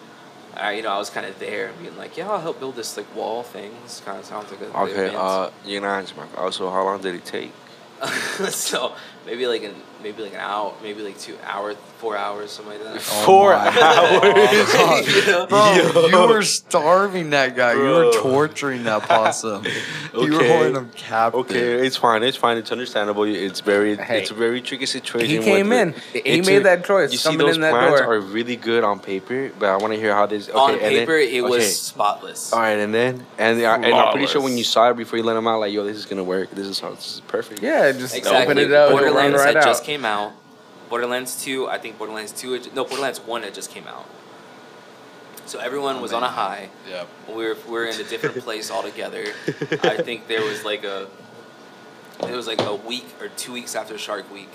I 0.57 0.73
you 0.73 0.83
know 0.83 0.89
I 0.91 0.99
was 0.99 1.09
kind 1.09 1.27
of 1.27 1.39
there 1.39 1.69
and 1.69 1.79
being 1.79 1.97
like, 1.97 2.17
yeah, 2.17 2.29
I'll 2.29 2.41
help 2.41 2.59
build 2.59 2.75
this 2.75 2.97
like 2.97 3.15
wall 3.15 3.45
thing. 3.45 3.71
This 3.85 4.03
kind 4.05 4.19
of 4.19 4.25
sounds 4.25 4.51
like 4.51 4.63
a 4.63 4.65
good 4.65 4.75
Okay. 4.75 4.91
event. 4.93 5.17
Uh, 5.17 5.51
you're 5.65 5.81
not 5.81 5.99
answering. 5.99 6.29
Also, 6.37 6.69
how 6.71 6.83
long 6.83 7.01
did 7.01 7.15
it 7.15 7.25
take? 7.25 7.53
so 8.51 8.95
maybe 9.27 9.47
like 9.47 9.63
an 9.63 9.77
maybe 10.03 10.23
like 10.23 10.33
an 10.35 10.41
hour, 10.41 10.75
maybe 10.83 11.03
like 11.03 11.19
two 11.19 11.37
hours, 11.45 11.77
four 11.99 12.17
hours, 12.17 12.51
something 12.53 12.75
like 12.75 12.83
that. 12.83 12.97
Oh 13.13 13.25
Four 13.27 13.53
my 13.53 13.69
hours. 13.69 15.17
You 15.17 15.27
know? 15.33 15.47
Bro, 15.47 15.73
Yo. 15.75 16.07
you 16.27 16.29
were 16.33 16.43
starving 16.43 17.31
that 17.31 17.57
guy. 17.57 17.73
You 17.75 17.81
were 17.81 18.13
torturing 18.13 18.85
that 18.85 19.03
possum. 19.03 19.65
You 20.13 20.33
were 20.33 20.45
holding 20.45 20.75
him 20.75 20.91
captive. 20.97 21.41
Okay, 21.43 21.87
it's 21.87 21.97
fine. 21.97 22.25
It's 22.25 22.37
fine. 22.37 22.57
It's 22.59 22.73
understandable. 22.73 23.23
It's 23.25 23.61
very, 23.61 23.97
Hey. 23.97 24.21
it's 24.21 24.33
a 24.33 24.35
very 24.35 24.61
tricky 24.61 24.87
situation. 24.87 25.31
He 25.31 25.39
with 25.39 25.47
came 25.47 25.69
the- 25.69 25.81
in. 25.81 25.93
He 26.13 26.19
it's 26.19 26.49
made 26.49 26.57
a- 26.59 26.65
that 26.65 26.85
choice 26.85 27.13
You 27.13 27.19
see, 27.19 27.29
coming 27.29 27.47
those 27.47 27.55
in 27.55 27.61
that 27.63 27.71
plans 27.73 28.01
door. 28.01 28.15
are 28.15 28.21
really 28.21 28.57
good 28.57 28.83
on 28.83 28.99
paper, 28.99 29.53
but 29.59 29.69
I 29.69 29.77
want 29.77 29.93
to 29.95 30.01
hear 30.01 30.13
how 30.13 30.27
this. 30.27 30.49
Okay, 30.49 30.59
On 30.59 30.71
and 30.73 30.81
then- 30.81 30.91
paper, 30.91 31.15
it 31.17 31.29
okay. 31.29 31.41
was 31.43 31.81
spotless. 31.81 32.53
All 32.53 32.59
right, 32.59 32.73
and 32.79 32.93
then 32.93 33.25
and, 33.39 33.61
I, 33.65 33.75
and 33.77 33.87
I'm 33.87 34.11
pretty 34.13 34.27
sure 34.27 34.41
when 34.43 34.59
you 34.59 34.65
saw 34.65 34.91
it 34.91 34.97
before 34.97 35.17
you 35.19 35.25
let 35.25 35.37
him 35.37 35.47
out, 35.47 35.61
like, 35.61 35.73
yo, 35.73 35.85
this 35.85 35.97
is 35.97 36.07
gonna 36.07 36.25
work. 36.25 36.51
This 36.51 36.67
is 36.67 36.81
how 36.81 36.91
this 36.91 37.15
is 37.15 37.21
perfect. 37.21 37.63
Yeah, 37.63 37.93
just 37.93 38.17
Exactly. 38.17 38.43
open 38.43 38.59
it 38.59 38.73
up 38.73 38.91
and 38.91 38.99
run 39.01 39.13
Borderlands 39.13 39.37
right 39.39 39.47
had 39.49 39.57
out. 39.59 39.65
just 39.65 39.85
came 39.91 40.05
out. 40.05 40.33
Borderlands 40.89 41.43
Two, 41.43 41.69
I 41.69 41.79
think 41.79 41.99
Borderlands 41.99 42.31
Two, 42.33 42.53
had, 42.53 42.73
no 42.75 42.85
Borderlands 42.85 43.19
One 43.21 43.43
had 43.43 43.55
just 43.55 43.71
came 43.71 43.89
out. 43.89 44.07
So 45.47 45.59
everyone 45.59 46.01
was 46.01 46.13
on 46.13 46.23
a 46.23 46.29
high. 46.29 46.69
Yep. 46.89 47.09
We 47.29 47.35
were 47.35 47.57
we 47.67 47.73
were 47.73 47.87
in 47.87 48.01
a 48.01 48.05
different 48.05 48.37
place 48.47 48.71
altogether. 48.71 49.25
I 49.83 49.97
think 49.97 50.29
there 50.29 50.43
was 50.43 50.65
like 50.65 50.85
a, 50.85 51.09
it 52.23 52.37
was 52.37 52.47
like 52.47 52.61
a 52.61 52.75
week 52.75 53.07
or 53.21 53.29
two 53.31 53.53
weeks 53.53 53.75
after 53.75 53.99
Shark 53.99 54.33
Week, 54.33 54.51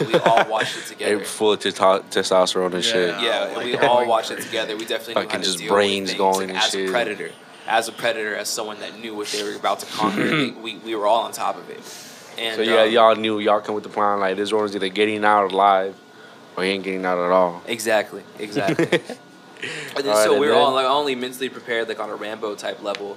and 0.00 0.08
we 0.08 0.14
all 0.14 0.48
watched 0.50 0.76
it 0.76 0.86
together. 0.86 1.18
Hey, 1.18 1.24
full 1.24 1.52
of 1.52 1.60
testo- 1.60 2.02
testosterone 2.10 2.74
and 2.74 2.84
shit. 2.84 3.10
Yeah. 3.10 3.22
Yeah, 3.22 3.46
and 3.46 3.56
like 3.56 3.64
we 3.66 3.72
that. 3.76 3.84
all 3.84 4.04
watched 4.08 4.32
it 4.32 4.40
together. 4.40 4.76
We 4.76 4.84
definitely 4.84 5.14
knew 5.14 5.28
Fucking 5.28 5.30
how 5.30 5.38
to 5.38 5.44
just 5.44 5.58
deal 5.58 5.72
brains 5.72 6.10
with 6.10 6.18
going 6.18 6.48
like, 6.48 6.48
and 6.48 6.58
as 6.58 6.70
shit. 6.70 6.88
a 6.88 6.92
predator, 6.92 7.30
as 7.68 7.86
a 7.86 7.92
predator, 7.92 8.34
as 8.34 8.48
someone 8.48 8.80
that 8.80 8.98
knew 8.98 9.14
what 9.14 9.28
they 9.28 9.44
were 9.44 9.54
about 9.54 9.78
to 9.78 9.86
conquer. 9.86 10.28
we, 10.32 10.50
we, 10.50 10.76
we 10.78 10.96
were 10.96 11.06
all 11.06 11.22
on 11.22 11.30
top 11.30 11.56
of 11.56 11.70
it. 11.70 11.80
And 12.38 12.56
So 12.56 12.62
yeah, 12.62 12.82
um, 12.82 12.90
y'all 12.90 13.14
knew 13.16 13.38
y'all 13.38 13.60
come 13.60 13.74
with 13.74 13.84
the 13.84 13.90
plan 13.90 14.20
like 14.20 14.36
this 14.36 14.52
one's 14.52 14.74
either 14.74 14.88
getting 14.88 15.24
out 15.24 15.52
alive 15.52 15.94
or 16.56 16.64
he 16.64 16.70
ain't 16.70 16.84
getting 16.84 17.04
out 17.04 17.18
at 17.18 17.30
all. 17.30 17.62
Exactly, 17.66 18.22
exactly. 18.38 18.84
and 18.92 19.00
then, 19.96 20.06
Alright, 20.08 20.24
so 20.24 20.32
and 20.32 20.40
we 20.40 20.46
were 20.48 20.52
then- 20.54 20.62
all 20.62 20.72
like 20.72 20.86
only 20.86 21.14
mentally 21.14 21.48
prepared, 21.48 21.88
like 21.88 22.00
on 22.00 22.10
a 22.10 22.14
Rambo 22.16 22.54
type 22.54 22.82
level. 22.82 23.16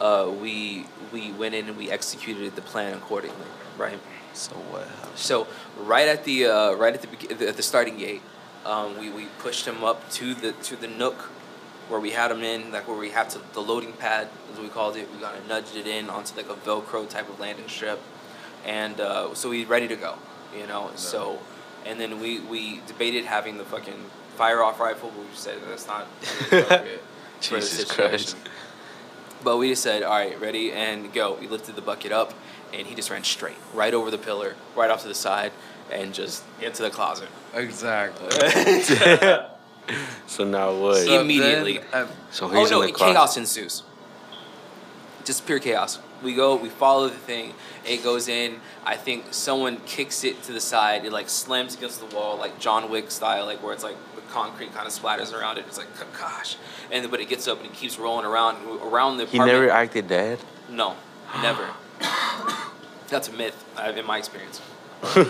Uh, 0.00 0.30
we 0.42 0.86
we 1.12 1.32
went 1.32 1.54
in 1.54 1.68
and 1.68 1.76
we 1.76 1.90
executed 1.90 2.54
the 2.54 2.62
plan 2.62 2.92
accordingly, 2.94 3.46
right? 3.78 3.98
So 4.34 4.54
what 4.54 4.86
happened? 4.86 5.16
So 5.16 5.46
right 5.78 6.06
at 6.06 6.24
the 6.24 6.46
uh, 6.46 6.72
right 6.74 6.92
at 6.92 7.00
the, 7.00 7.08
beg- 7.08 7.42
at 7.42 7.56
the 7.56 7.62
starting 7.62 7.96
gate, 7.96 8.20
um, 8.66 8.98
we, 8.98 9.08
we 9.08 9.26
pushed 9.38 9.66
him 9.66 9.82
up 9.82 10.10
to 10.12 10.34
the 10.34 10.52
to 10.52 10.76
the 10.76 10.86
nook 10.88 11.30
where 11.88 12.00
we 12.00 12.10
had 12.10 12.30
him 12.30 12.42
in, 12.42 12.72
like 12.72 12.86
where 12.88 12.98
we 12.98 13.08
had 13.10 13.30
to 13.30 13.40
the 13.54 13.60
loading 13.60 13.94
pad, 13.94 14.28
as 14.52 14.58
we 14.58 14.68
called 14.68 14.96
it. 14.96 15.08
We 15.14 15.22
kind 15.22 15.38
of 15.38 15.48
nudged 15.48 15.76
it 15.76 15.86
in 15.86 16.10
onto 16.10 16.36
like 16.36 16.50
a 16.50 16.54
Velcro 16.54 17.08
type 17.08 17.30
of 17.30 17.40
landing 17.40 17.68
strip, 17.68 18.00
and 18.66 19.00
uh, 19.00 19.34
so 19.34 19.50
he's 19.50 19.66
ready 19.66 19.88
to 19.88 19.96
go, 19.96 20.16
you 20.58 20.66
know. 20.66 20.90
So, 20.96 21.38
and 21.86 21.98
then 21.98 22.20
we 22.20 22.40
we 22.40 22.82
debated 22.86 23.24
having 23.24 23.56
the 23.56 23.64
fucking 23.64 24.10
fire 24.36 24.62
off 24.62 24.78
rifle, 24.80 25.10
but 25.16 25.20
we 25.26 25.34
said 25.34 25.56
that's 25.68 25.86
not 25.86 26.06
appropriate 26.42 27.00
for 27.40 27.54
the 27.54 27.60
Jesus 27.60 27.70
situation. 27.88 27.96
Christ. 27.96 28.36
But 29.44 29.58
we 29.58 29.68
just 29.70 29.82
said, 29.82 30.02
all 30.02 30.10
right, 30.18 30.38
ready 30.40 30.72
and 30.72 31.12
go. 31.12 31.36
We 31.40 31.46
lifted 31.46 31.76
the 31.76 31.82
bucket 31.82 32.10
up, 32.12 32.34
and 32.74 32.86
he 32.86 32.94
just 32.94 33.10
ran 33.10 33.22
straight, 33.22 33.56
right 33.72 33.94
over 33.94 34.10
the 34.10 34.18
pillar, 34.18 34.56
right 34.74 34.90
off 34.90 35.02
to 35.02 35.08
the 35.08 35.14
side, 35.14 35.52
and 35.92 36.12
just 36.12 36.42
into 36.60 36.82
the 36.82 36.90
closet. 36.90 37.28
Exactly. 37.54 38.28
So 40.26 40.42
now 40.42 40.74
what? 40.74 40.96
So- 41.04 41.20
Immediately. 41.20 41.78
then, 41.78 41.84
uh, 41.92 42.06
So 42.32 42.46
oh 42.46 42.50
no, 42.50 42.80
in 42.82 42.88
the 42.88 42.92
closet. 42.92 43.12
chaos 43.14 43.36
ensues. 43.36 43.84
Just 45.24 45.46
pure 45.46 45.60
chaos. 45.60 46.00
We 46.26 46.34
go, 46.34 46.56
we 46.56 46.68
follow 46.68 47.08
the 47.08 47.14
thing. 47.14 47.54
It 47.86 48.02
goes 48.02 48.26
in. 48.26 48.56
I 48.84 48.96
think 48.96 49.26
someone 49.30 49.76
kicks 49.86 50.24
it 50.24 50.42
to 50.42 50.52
the 50.52 50.60
side. 50.60 51.04
It 51.04 51.12
like 51.12 51.28
slams 51.28 51.76
against 51.76 52.00
the 52.00 52.16
wall, 52.16 52.36
like 52.36 52.58
John 52.58 52.90
Wick 52.90 53.12
style, 53.12 53.46
like 53.46 53.62
where 53.62 53.72
it's 53.72 53.84
like 53.84 53.94
the 54.16 54.22
concrete 54.22 54.74
kind 54.74 54.88
of 54.88 54.92
splatters 54.92 55.32
around 55.32 55.58
it. 55.58 55.66
It's 55.68 55.78
like 55.78 55.86
gosh, 56.18 56.56
and 56.90 57.04
then, 57.04 57.12
but 57.12 57.20
it 57.20 57.28
gets 57.28 57.46
up 57.46 57.58
and 57.58 57.66
it 57.66 57.74
keeps 57.74 57.96
rolling 57.96 58.26
around 58.26 58.56
around 58.82 59.18
the 59.18 59.26
He 59.26 59.38
never 59.38 59.70
acted 59.70 60.08
dead. 60.08 60.40
No, 60.68 60.96
never. 61.40 61.68
That's 63.08 63.28
a 63.28 63.32
myth, 63.32 63.64
uh, 63.76 63.92
in 63.96 64.04
my 64.04 64.18
experience. 64.18 64.60
nah, 65.04 65.22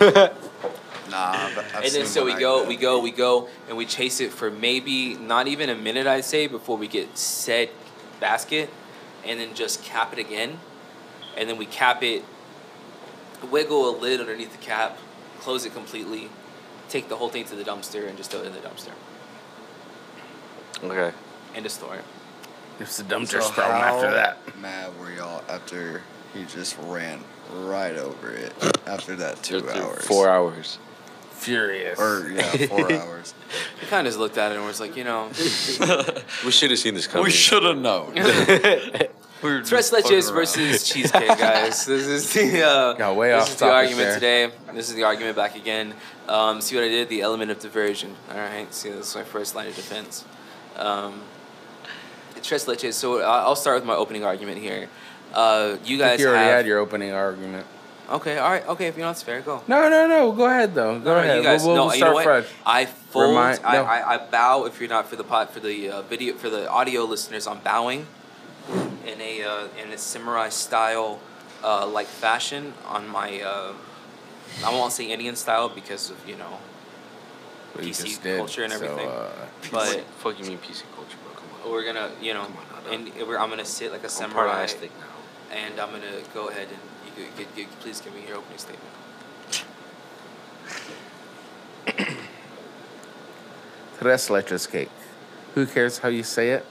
but 1.53 1.63
I've 1.63 1.75
and 1.75 1.83
then 1.83 1.91
seen 1.91 2.05
so 2.07 2.25
we 2.25 2.31
one 2.31 2.39
go, 2.39 2.57
like 2.57 2.69
we 2.69 2.75
go, 2.75 2.99
we 2.99 3.11
go, 3.11 3.49
and 3.67 3.77
we 3.77 3.85
chase 3.85 4.19
it 4.19 4.31
for 4.31 4.49
maybe 4.49 5.13
not 5.13 5.47
even 5.47 5.69
a 5.69 5.75
minute, 5.75 6.07
I'd 6.07 6.25
say, 6.25 6.47
before 6.47 6.75
we 6.75 6.87
get 6.87 7.19
said 7.19 7.69
basket, 8.19 8.71
and 9.23 9.39
then 9.39 9.53
just 9.53 9.83
cap 9.83 10.11
it 10.11 10.17
again, 10.17 10.59
and 11.37 11.49
then 11.49 11.57
we 11.57 11.65
cap 11.65 12.03
it, 12.03 12.23
wiggle 13.51 13.89
a 13.89 13.93
lid 13.97 14.19
underneath 14.19 14.51
the 14.51 14.57
cap, 14.57 14.97
close 15.39 15.65
it 15.65 15.73
completely, 15.73 16.29
take 16.89 17.07
the 17.09 17.15
whole 17.15 17.29
thing 17.29 17.45
to 17.45 17.55
the 17.55 17.63
dumpster, 17.63 18.07
and 18.07 18.17
just 18.17 18.31
throw 18.31 18.41
it 18.41 18.47
in 18.47 18.53
the 18.53 18.59
dumpster. 18.59 18.91
Okay. 20.83 21.15
End 21.55 21.65
of 21.65 21.71
story. 21.71 21.99
It's 22.79 22.97
the 22.97 23.03
dumpster 23.03 23.41
So 23.41 23.51
storm 23.51 23.71
after 23.71 24.11
that. 24.11 24.37
Mad 24.59 24.91
were 24.99 25.11
y'all 25.11 25.43
after 25.49 26.01
he 26.33 26.43
just 26.45 26.77
ran 26.83 27.19
right 27.63 27.95
over 27.97 28.31
it 28.31 28.53
after 28.85 29.15
that 29.15 29.41
two 29.41 29.61
Just 29.61 29.75
hours? 29.75 30.05
Four 30.05 30.29
hours. 30.29 30.77
Furious. 31.31 31.99
Or 31.99 32.29
yeah, 32.29 32.67
four 32.67 32.91
hours. 32.91 33.33
We 33.81 33.87
kind 33.87 34.05
of 34.05 34.11
just 34.11 34.19
looked 34.19 34.37
at 34.37 34.51
it 34.51 34.57
and 34.57 34.65
was 34.65 34.79
like, 34.79 34.95
you 34.95 35.03
know, 35.03 35.27
We 36.45 36.51
should 36.51 36.69
have 36.71 36.79
seen 36.79 36.93
this 36.93 37.07
coming. 37.07 37.23
we 37.25 37.31
should 37.31 37.63
have 37.63 37.77
known. 37.77 38.13
were 39.41 39.61
Tres 39.61 39.91
leches 39.91 40.33
versus 40.33 40.87
cheesecake, 40.87 41.27
guys. 41.27 41.85
This 41.85 42.05
is 42.07 42.33
the 42.33 42.63
uh, 42.67 42.93
Got 42.93 43.15
way 43.15 43.29
this 43.31 43.43
off 43.43 43.49
is 43.49 43.55
the 43.55 43.59
topic 43.65 43.73
argument 43.75 43.97
there. 44.21 44.47
today. 44.49 44.55
This 44.73 44.89
is 44.89 44.95
the 44.95 45.03
argument 45.03 45.35
back 45.35 45.55
again. 45.55 45.93
Um, 46.27 46.61
see 46.61 46.75
what 46.75 46.83
I 46.85 46.89
did? 46.89 47.09
The 47.09 47.21
element 47.21 47.51
of 47.51 47.59
diversion. 47.59 48.15
All 48.31 48.37
right. 48.37 48.71
See, 48.73 48.89
this 48.89 49.09
is 49.09 49.15
my 49.15 49.23
first 49.23 49.55
line 49.55 49.67
of 49.67 49.75
defense. 49.75 50.25
Um, 50.75 51.21
tres 52.43 52.65
leches. 52.65 52.93
So 52.93 53.21
I- 53.21 53.41
I'll 53.41 53.55
start 53.55 53.77
with 53.77 53.85
my 53.85 53.95
opening 53.95 54.23
argument 54.23 54.57
here. 54.59 54.89
Uh, 55.33 55.77
you 55.83 55.97
guys 55.97 56.19
you 56.19 56.27
already 56.27 56.45
have. 56.45 56.53
had 56.57 56.65
your 56.65 56.79
opening 56.79 57.11
argument. 57.11 57.65
okay. 58.09 58.37
All 58.37 58.49
right. 58.49 58.65
Okay. 58.67 58.87
If 58.87 58.95
you 58.97 59.03
know 59.03 59.11
it's 59.11 59.21
fair, 59.21 59.41
go. 59.41 59.61
No, 59.67 59.89
no, 59.89 60.07
no. 60.07 60.31
Go 60.31 60.45
ahead 60.45 60.73
though. 60.73 60.97
Go 60.99 61.05
No, 61.05 61.13
no, 61.15 61.19
ahead. 61.19 61.37
You 61.37 61.43
guys, 61.43 61.63
we'll, 61.63 61.73
we'll, 61.73 61.75
no, 61.75 61.85
we'll 61.87 61.95
you 61.95 62.01
know 62.01 62.11
start 62.21 62.23
fresh. 62.45 62.53
I 62.65 62.85
fold. 62.85 63.29
Remind- 63.29 63.59
I. 63.65 63.77
I, 63.77 64.13
I 64.15 64.17
bow. 64.29 64.65
If 64.65 64.79
you're 64.79 64.89
not 64.89 65.09
for 65.09 65.15
the 65.17 65.23
pot 65.25 65.53
for 65.53 65.59
the 65.59 65.89
uh, 65.89 66.01
video 66.03 66.35
for 66.35 66.49
the 66.49 66.69
audio 66.69 67.03
listeners, 67.03 67.45
I'm 67.47 67.59
bowing 67.59 68.07
in 69.05 69.21
a 69.21 69.43
uh, 69.43 69.67
in 69.81 69.91
a 69.91 69.97
samurai 69.97 70.49
style 70.49 71.19
uh, 71.63 71.85
like 71.87 72.07
fashion 72.07 72.73
on 72.85 73.07
my. 73.07 73.41
Uh, 73.41 73.73
I 74.65 74.71
won't 74.71 74.91
say 74.93 75.05
Indian 75.11 75.35
style 75.35 75.69
because 75.69 76.09
of 76.09 76.17
you 76.27 76.35
know, 76.35 76.57
What 77.73 77.83
you 77.85 77.91
PC 77.91 78.21
did, 78.23 78.37
culture 78.37 78.63
and 78.63 78.71
so, 78.73 78.77
everything. 78.83 79.07
uh, 79.09 79.29
but 79.71 80.03
fuck 80.17 80.39
you 80.39 80.45
mean 80.45 80.57
PC 80.57 80.83
culture, 80.95 81.17
bro? 81.23 81.33
Come 81.35 81.49
on. 81.65 81.71
we're 81.71 81.85
gonna 81.85 82.09
you 82.21 82.33
know, 82.33 82.41
on, 82.43 82.53
no, 82.53 82.89
no. 82.89 82.91
and 82.93 83.27
we're, 83.27 83.37
I'm 83.37 83.49
gonna 83.49 83.65
sit 83.65 83.91
like 83.91 84.03
a 84.03 84.09
I'm 84.23 84.31
part 84.31 84.47
of 84.49 84.53
samurai, 84.55 84.63
Aztec 84.63 84.89
now. 84.99 85.55
and 85.57 85.79
I'm 85.79 85.91
gonna 85.91 86.21
go 86.33 86.47
ahead 86.49 86.67
and 86.69 86.79
you, 87.05 87.11
could- 87.35 87.35
could- 87.55 87.55
could- 87.69 87.79
please 87.81 88.01
give 88.01 88.13
me 88.15 88.21
your 88.27 88.37
opening 88.37 88.57
statement. 88.57 88.93
Tres 93.99 94.29
leches 94.29 94.69
cake. 94.69 94.89
Who 95.55 95.65
cares 95.65 95.99
how 95.99 96.09
you 96.09 96.23
say 96.23 96.51
it? 96.51 96.65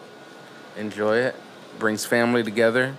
Enjoy 0.77 1.17
it. 1.17 1.35
Brings 1.79 2.05
family 2.07 2.43
together. 2.43 2.97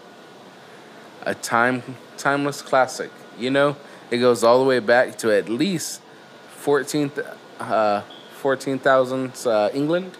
A 1.24 1.34
time 1.36 1.84
timeless 2.18 2.62
classic. 2.62 3.12
You 3.38 3.50
know, 3.52 3.76
it 4.12 4.18
goes 4.18 4.44
all 4.44 4.60
the 4.60 4.66
way 4.66 4.80
back 4.80 5.18
to 5.20 5.32
at 5.32 5.50
least 5.50 6.02
14th 6.64 7.36
uh 7.60 8.02
14,000 8.42 9.32
uh, 9.48 9.70
England. 9.74 10.12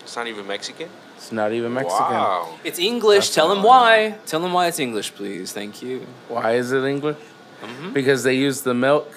It's 0.00 0.16
not 0.16 0.26
even 0.26 0.46
Mexican. 0.46 0.88
It's 1.16 1.30
not 1.32 1.52
even 1.52 1.74
Mexican. 1.74 1.98
Wow. 2.14 2.58
It's 2.64 2.78
English. 2.78 3.26
That's 3.26 3.34
Tell 3.34 3.48
not 3.48 3.54
them 3.56 3.64
what 3.64 3.74
I 3.82 4.08
why. 4.10 4.18
Tell 4.24 4.40
them 4.40 4.52
why 4.54 4.68
it's 4.68 4.78
English, 4.80 5.14
please. 5.14 5.52
Thank 5.52 5.82
you. 5.82 6.06
Why 6.28 6.54
is 6.54 6.72
it 6.72 6.82
English? 6.84 7.18
hmm 7.60 7.92
Because 7.92 8.22
they 8.22 8.34
use 8.34 8.62
the 8.62 8.72
milk 8.74 9.12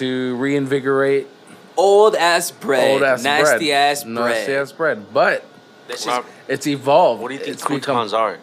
to 0.00 0.36
reinvigorate 0.36 1.28
Old 1.76 2.14
ass 2.14 2.50
bread. 2.50 2.92
old 2.92 3.02
ass 3.02 3.22
bread. 3.22 3.40
nasty 3.40 3.72
ass 3.72 4.04
bread. 4.04 4.14
Nasty 4.14 4.52
ass 4.54 4.72
bread. 4.72 5.12
But 5.14 5.44
That's 5.88 6.06
Rob, 6.06 6.24
just 6.24 6.34
it's 6.48 6.66
evolved. 6.66 7.22
what 7.22 7.28
do 7.28 7.34
you 7.34 7.40
think 7.40 7.54
It's 7.54 7.62
become 7.62 7.80
croutons 7.80 8.12
are? 8.12 8.38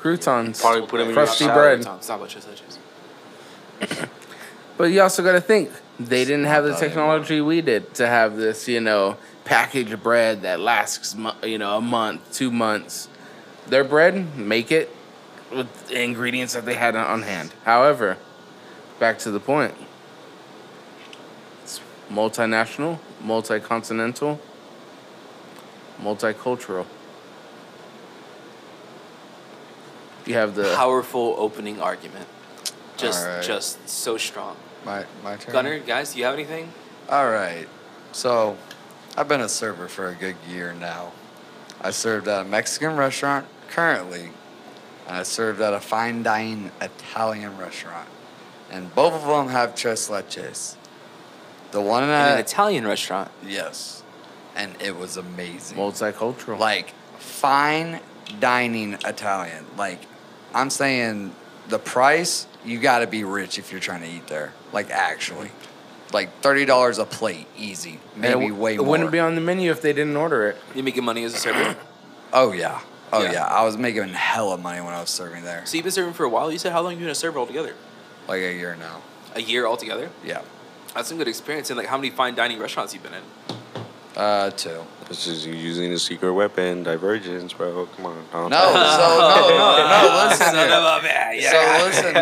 Croutons. 0.00 0.60
Probably 0.60 0.82
put 0.86 1.00
'em 1.00 1.08
in 1.08 1.14
your 1.14 1.24
crusty 1.24 1.44
salad. 1.44 1.54
bread. 1.54 1.78
It's 1.98 2.08
not 2.08 2.16
about 2.16 2.28
just. 2.28 4.08
But 4.76 4.84
you 4.92 5.00
also 5.02 5.22
got 5.24 5.32
to 5.32 5.40
think 5.40 5.70
they 5.98 6.24
didn't 6.24 6.44
have 6.44 6.64
the 6.64 6.74
technology 6.76 7.40
we 7.40 7.60
did 7.60 7.94
to 7.94 8.06
have 8.06 8.36
this, 8.36 8.68
you 8.68 8.80
know, 8.80 9.16
packaged 9.44 10.00
bread 10.02 10.42
that 10.42 10.60
lasts, 10.60 11.16
you 11.42 11.58
know, 11.58 11.76
a 11.78 11.80
month, 11.80 12.32
two 12.32 12.52
months. 12.52 13.08
Their 13.66 13.82
bread, 13.82 14.36
make 14.36 14.70
it 14.70 14.94
with 15.50 15.88
the 15.88 16.00
ingredients 16.00 16.54
that 16.54 16.64
they 16.64 16.74
had 16.74 16.94
on- 16.94 17.06
on 17.06 17.22
hand. 17.22 17.50
However, 17.64 18.18
back 19.00 19.18
to 19.20 19.30
the 19.32 19.40
point. 19.40 19.74
It's 21.64 21.80
multinational, 22.12 22.98
multi-continental, 23.20 24.40
multicultural. 26.02 26.86
You 30.26 30.34
have 30.34 30.54
the 30.54 30.74
Powerful 30.76 31.34
opening 31.38 31.80
argument. 31.80 32.26
Just, 32.96 33.24
Alright. 33.26 33.44
just 33.44 33.88
so 33.88 34.16
strong. 34.18 34.56
My 34.84 35.04
my 35.24 35.36
turn. 35.36 35.52
Gunner, 35.52 35.78
guys, 35.78 36.12
do 36.12 36.18
you 36.18 36.24
have 36.24 36.34
anything? 36.34 36.72
All 37.08 37.30
right. 37.30 37.66
So, 38.12 38.56
I've 39.16 39.28
been 39.28 39.40
a 39.40 39.48
server 39.48 39.88
for 39.88 40.08
a 40.08 40.14
good 40.14 40.36
year 40.50 40.72
now. 40.74 41.12
I 41.80 41.90
served 41.92 42.28
at 42.28 42.42
a 42.42 42.44
Mexican 42.44 42.96
restaurant 42.96 43.46
currently, 43.68 44.30
and 45.06 45.16
I 45.16 45.22
served 45.22 45.60
at 45.60 45.72
a 45.72 45.80
fine 45.80 46.22
dining 46.22 46.70
Italian 46.80 47.56
restaurant. 47.56 48.08
And 48.70 48.94
both 48.94 49.14
of 49.14 49.26
them 49.26 49.48
have 49.48 49.74
tres 49.74 50.08
leches. 50.08 50.76
The 51.70 51.80
one 51.80 52.02
In 52.02 52.10
an 52.10 52.38
Italian 52.38 52.86
restaurant. 52.86 53.30
yes, 53.46 53.97
and 54.58 54.74
it 54.82 54.94
was 54.96 55.16
amazing. 55.16 55.78
multicultural. 55.78 56.58
like 56.58 56.90
fine 57.18 58.00
dining 58.40 58.94
Italian. 59.06 59.64
Like 59.78 60.00
I'm 60.54 60.68
saying, 60.70 61.32
the 61.68 61.78
price 61.78 62.46
you 62.64 62.78
got 62.78 62.98
to 62.98 63.06
be 63.06 63.24
rich 63.24 63.58
if 63.58 63.70
you're 63.70 63.80
trying 63.80 64.02
to 64.02 64.08
eat 64.08 64.26
there. 64.26 64.52
Like 64.72 64.90
actually, 64.90 65.50
like 66.12 66.28
thirty 66.42 66.64
dollars 66.66 66.98
a 66.98 67.04
plate, 67.06 67.46
easy. 67.56 68.00
Maybe 68.16 68.46
it, 68.46 68.50
way 68.50 68.74
it 68.74 68.78
more. 68.78 68.88
wouldn't 68.88 69.12
be 69.12 69.18
on 69.20 69.34
the 69.34 69.40
menu 69.40 69.70
if 69.70 69.80
they 69.80 69.92
didn't 69.94 70.16
order 70.16 70.48
it. 70.48 70.56
You 70.74 70.82
making 70.82 71.04
money 71.04 71.24
as 71.24 71.34
a 71.34 71.38
server? 71.38 71.76
oh 72.34 72.52
yeah, 72.52 72.80
oh 73.12 73.22
Yeah. 73.22 73.32
yeah. 73.32 73.46
I 73.46 73.64
was 73.64 73.78
making 73.78 74.08
hella 74.10 74.58
money 74.58 74.80
when 74.82 74.92
I 74.92 75.00
was 75.00 75.10
serving 75.10 75.44
there. 75.44 75.64
so 75.64 75.76
you've 75.76 75.84
been 75.84 75.92
serving 75.92 76.12
for 76.14 76.24
a 76.24 76.28
while. 76.28 76.52
You 76.52 76.58
said 76.58 76.72
how 76.72 76.82
long 76.82 76.92
you 76.94 76.98
been 76.98 77.08
a 77.08 77.14
server 77.14 77.38
altogether? 77.38 77.74
Like 78.26 78.42
a 78.42 78.52
year 78.52 78.76
now. 78.76 79.00
A 79.34 79.40
year 79.40 79.66
altogether. 79.66 80.10
Yeah. 80.24 80.42
That's 80.94 81.08
some 81.08 81.18
good 81.18 81.28
experience. 81.28 81.70
And 81.70 81.76
like, 81.78 81.86
how 81.86 81.96
many 81.96 82.10
fine 82.10 82.34
dining 82.34 82.58
restaurants 82.58 82.92
you've 82.92 83.02
been 83.02 83.14
in? 83.14 83.22
Uh, 84.18 84.50
two. 84.50 84.82
This 85.08 85.26
is 85.26 85.46
using 85.46 85.92
a 85.92 85.98
secret 85.98 86.32
weapon, 86.34 86.82
divergence, 86.82 87.52
bro. 87.52 87.86
Come 87.96 88.06
on. 88.06 88.16
No, 88.32 88.48
Don't- 88.48 88.50
so 88.50 89.18
no, 89.18 89.48
no, 89.48 89.88
no. 89.88 90.24
Listen 90.28 90.46
Son 90.46 90.54
here. 90.54 90.76
of 90.76 91.04
a 91.04 91.06
bitch. 91.06 91.42
So 91.50 91.84
listen 91.86 92.14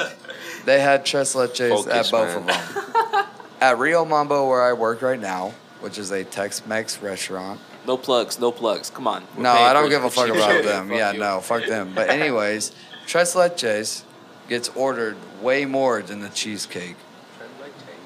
here. 0.00 0.08
They 0.64 0.80
had 0.80 1.04
tres 1.04 1.34
leches 1.34 1.88
at 1.88 2.08
both 2.12 2.46
man. 2.46 2.56
of 2.60 2.74
them. 2.74 3.26
at 3.60 3.78
Rio 3.78 4.04
Mambo, 4.04 4.48
where 4.48 4.62
I 4.62 4.72
work 4.74 5.02
right 5.02 5.18
now, 5.18 5.54
which 5.80 5.98
is 5.98 6.12
a 6.12 6.22
Tex-Mex 6.22 7.02
restaurant. 7.02 7.58
No 7.84 7.96
plugs, 7.96 8.38
no 8.38 8.52
plugs. 8.52 8.88
Come 8.88 9.08
on. 9.08 9.24
We're 9.36 9.42
No, 9.42 9.50
I 9.50 9.72
don't 9.72 9.88
give 9.88 10.04
a 10.04 10.10
fuck 10.10 10.28
about 10.28 10.62
them. 10.64 10.88
Fuck 10.88 10.96
yeah, 10.96 11.12
you. 11.14 11.18
no, 11.18 11.40
fuck 11.40 11.66
them. 11.66 11.92
But 11.96 12.10
anyways, 12.10 12.70
tres 13.08 13.34
leches 13.34 14.04
gets 14.48 14.68
ordered 14.76 15.16
way 15.42 15.64
more 15.64 16.00
than 16.00 16.20
the 16.20 16.28
cheesecake, 16.28 16.94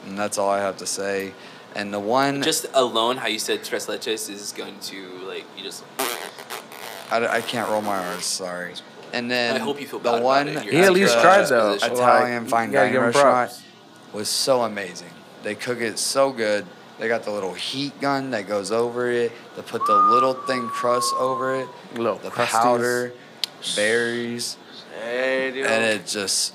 and 0.06 0.18
that's 0.18 0.38
all 0.38 0.48
I 0.48 0.60
have 0.60 0.78
to 0.78 0.86
say. 0.86 1.34
And 1.76 1.92
the 1.92 2.00
one, 2.00 2.42
Just 2.42 2.64
alone, 2.72 3.18
how 3.18 3.26
you 3.26 3.38
said 3.38 3.62
tres 3.62 3.86
leches 3.86 4.30
is 4.30 4.52
going 4.56 4.78
to 4.80 5.08
like 5.28 5.44
you 5.56 5.62
just. 5.62 5.84
I, 7.10 7.26
I 7.26 7.40
can't 7.42 7.68
roll 7.70 7.82
my 7.82 7.98
R's. 8.14 8.24
Sorry. 8.24 8.72
And 9.12 9.30
then 9.30 9.54
I 9.56 9.58
hope 9.58 9.78
you 9.80 9.86
feel 9.86 9.98
the 10.00 10.04
bad 10.10 10.14
about 10.16 10.24
one 10.24 10.48
it. 10.48 10.62
He 10.62 10.78
at 10.78 10.92
least 10.92 11.14
extra 11.14 11.22
tried 11.22 11.40
exposed 11.42 11.52
though. 11.52 11.74
position. 11.74 11.94
Italian 11.96 12.42
Like, 12.44 12.50
fine 12.50 12.68
you 12.70 12.72
gotta 12.72 12.86
dining 12.88 13.00
restaurant 13.02 13.50
props. 13.50 13.62
was 14.14 14.28
so 14.30 14.62
amazing. 14.62 15.10
They 15.42 15.54
cook 15.54 15.80
it 15.80 15.98
so 15.98 16.32
good. 16.32 16.64
They 16.98 17.08
got 17.08 17.24
the 17.24 17.30
little 17.30 17.52
heat 17.52 18.00
gun 18.00 18.30
that 18.30 18.48
goes 18.48 18.72
over 18.72 19.10
it. 19.10 19.30
They 19.54 19.62
put 19.62 19.86
the 19.86 19.94
little 19.94 20.32
thin 20.32 20.66
crust 20.68 21.14
over 21.18 21.60
it. 21.60 21.68
Little 21.94 22.16
the 22.16 22.30
crusties. 22.30 22.46
powder, 22.62 23.12
berries, 23.76 24.56
Hey, 25.00 25.50
dude. 25.52 25.66
and 25.66 25.84
it 25.84 26.06
just 26.06 26.54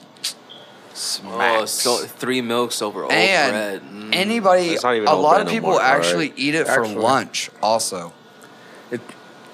Oh, 0.92 1.66
smacks. 1.66 1.72
so 1.72 1.98
three 1.98 2.42
milks 2.42 2.82
over 2.82 3.04
old 3.04 3.12
and 3.12 3.52
bread. 3.52 3.82
Mm. 3.82 4.16
anybody, 4.16 4.70
It's 4.72 4.84
not 4.84 4.96
even 4.96 5.08
a 5.08 5.12
old 5.12 5.22
lot 5.24 5.32
bread 5.36 5.42
of 5.42 5.48
no 5.48 5.52
people 5.54 5.70
more, 5.72 5.82
actually 5.82 6.28
alright. 6.30 6.40
eat 6.40 6.56
it 6.56 6.66
for 6.68 6.84
Actually. 6.84 6.96
lunch. 6.96 7.50
Also, 7.62 8.14
It, 8.92 9.02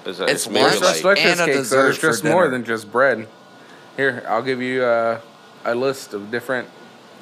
It's, 0.04 0.18
it's 0.18 0.46
it's 0.46 0.46
lunch 0.48 0.80
like, 0.80 1.04
like 1.04 1.18
and 1.24 1.40
a 1.40 1.44
cake, 1.44 1.54
so 1.54 1.60
dessert 1.60 1.88
it's 1.90 1.98
just 2.00 2.22
for 2.22 2.28
more 2.30 2.48
than 2.48 2.64
just 2.64 2.90
bread. 2.90 3.28
Here, 3.96 4.24
I'll 4.28 4.42
give 4.42 4.60
you 4.62 4.82
uh, 4.84 5.20
a 5.64 5.74
list 5.74 6.12
of 6.14 6.30
different. 6.30 6.68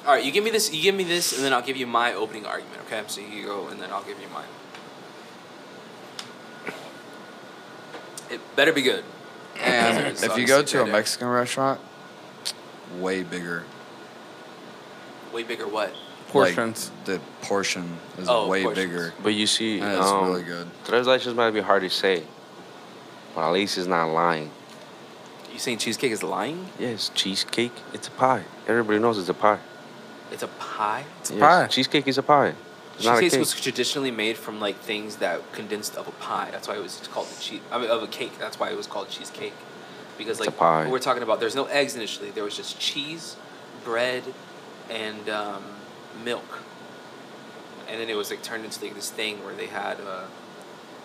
All 0.05 0.13
right, 0.13 0.23
you 0.23 0.31
give 0.31 0.43
me 0.43 0.51
this. 0.51 0.73
You 0.73 0.81
give 0.81 0.95
me 0.95 1.03
this, 1.03 1.33
and 1.35 1.43
then 1.43 1.53
I'll 1.53 1.61
give 1.61 1.75
you 1.77 1.85
my 1.87 2.13
opening 2.13 2.45
argument. 2.45 2.81
Okay, 2.85 3.03
so 3.07 3.19
you 3.21 3.45
go, 3.45 3.67
and 3.67 3.79
then 3.81 3.91
I'll 3.91 4.03
give 4.03 4.19
you 4.21 4.27
mine. 4.29 4.45
It 8.29 8.39
better 8.55 8.73
be 8.73 8.81
good. 8.81 9.03
and 9.61 10.15
if 10.17 10.37
you 10.37 10.45
go 10.47 10.61
to 10.63 10.83
a. 10.83 10.85
Mexican 10.87 11.27
restaurant, 11.27 11.79
way 12.99 13.23
bigger. 13.23 13.63
Way 15.33 15.43
bigger 15.43 15.67
what? 15.67 15.93
Portions. 16.29 16.91
Like, 16.97 17.05
the 17.05 17.21
portion 17.43 17.97
is 18.17 18.27
Oh, 18.27 18.47
way 18.47 18.63
portions. 18.63 18.85
bigger. 18.85 19.13
But 19.23 19.33
you 19.33 19.47
see, 19.47 19.79
And 19.79 19.93
it's 19.93 20.05
um, 20.07 20.27
really 20.29 20.43
good. 20.43 20.67
Tres 20.85 21.07
leches 21.07 21.33
might 21.35 21.51
be 21.51 21.61
hard 21.61 21.83
to 21.83 21.89
say, 21.89 22.23
but 23.33 23.47
at 23.47 23.51
least 23.53 23.77
it's 23.77 23.87
not 23.87 24.07
lying. 24.07 24.51
You 25.53 25.59
saying 25.59 25.77
cheesecake 25.79 26.11
is 26.11 26.21
lying? 26.23 26.67
Yes, 26.77 27.09
cheesecake. 27.15 27.71
It's 27.93 28.07
a 28.09 28.11
pie. 28.11 28.43
Everybody 28.67 28.99
knows 28.99 29.17
it's 29.17 29.29
a 29.29 29.33
pie. 29.33 29.59
It's 30.31 30.43
a 30.43 30.47
pie. 30.47 31.05
It's 31.21 31.31
a 31.31 31.35
Yes, 31.35 31.41
pie. 31.41 31.67
Cheesecake 31.67 32.07
is 32.07 32.17
a 32.17 32.23
pie. 32.23 32.53
It's 32.95 33.05
not 33.05 33.17
a 33.17 33.21
Cheesecake 33.21 33.31
cake. 33.31 33.39
was 33.39 33.61
traditionally 33.61 34.11
made 34.11 34.37
from 34.37 34.59
like 34.59 34.75
things 34.79 35.17
that 35.17 35.39
condensed 35.53 35.95
of 35.95 36.07
a 36.07 36.11
pie. 36.11 36.49
That's 36.51 36.67
why 36.67 36.75
it 36.75 36.83
was 36.83 37.07
called 37.13 37.27
the 37.27 37.39
cheese. 37.41 37.61
I 37.71 37.79
mean, 37.79 37.89
of 37.89 38.03
a 38.03 38.07
cake. 38.07 38.37
That's 38.39 38.59
why 38.59 38.69
it 38.71 38.75
was 38.77 38.87
called 38.87 39.09
cheesecake, 39.09 39.53
because 40.17 40.39
It's 40.39 40.47
a 40.47 40.49
like 40.51 40.57
pie. 40.59 40.89
we're 40.89 40.99
talking 40.99 41.23
about. 41.23 41.39
There's 41.39 41.55
no 41.55 41.65
eggs 41.65 41.95
initially. 41.95 42.31
There 42.31 42.43
was 42.43 42.55
just 42.57 42.79
cheese, 42.79 43.35
bread, 43.85 44.23
and 44.89 45.29
um, 45.29 45.63
milk. 46.23 46.59
And 47.89 48.01
then 48.01 48.09
it 48.09 48.15
was 48.15 48.29
like 48.29 48.41
turned 48.43 48.65
into 48.65 48.83
like 48.83 48.95
this 48.95 49.09
thing 49.09 49.43
where 49.45 49.53
they 49.55 49.67
had, 49.67 49.97
uh, 50.01 50.25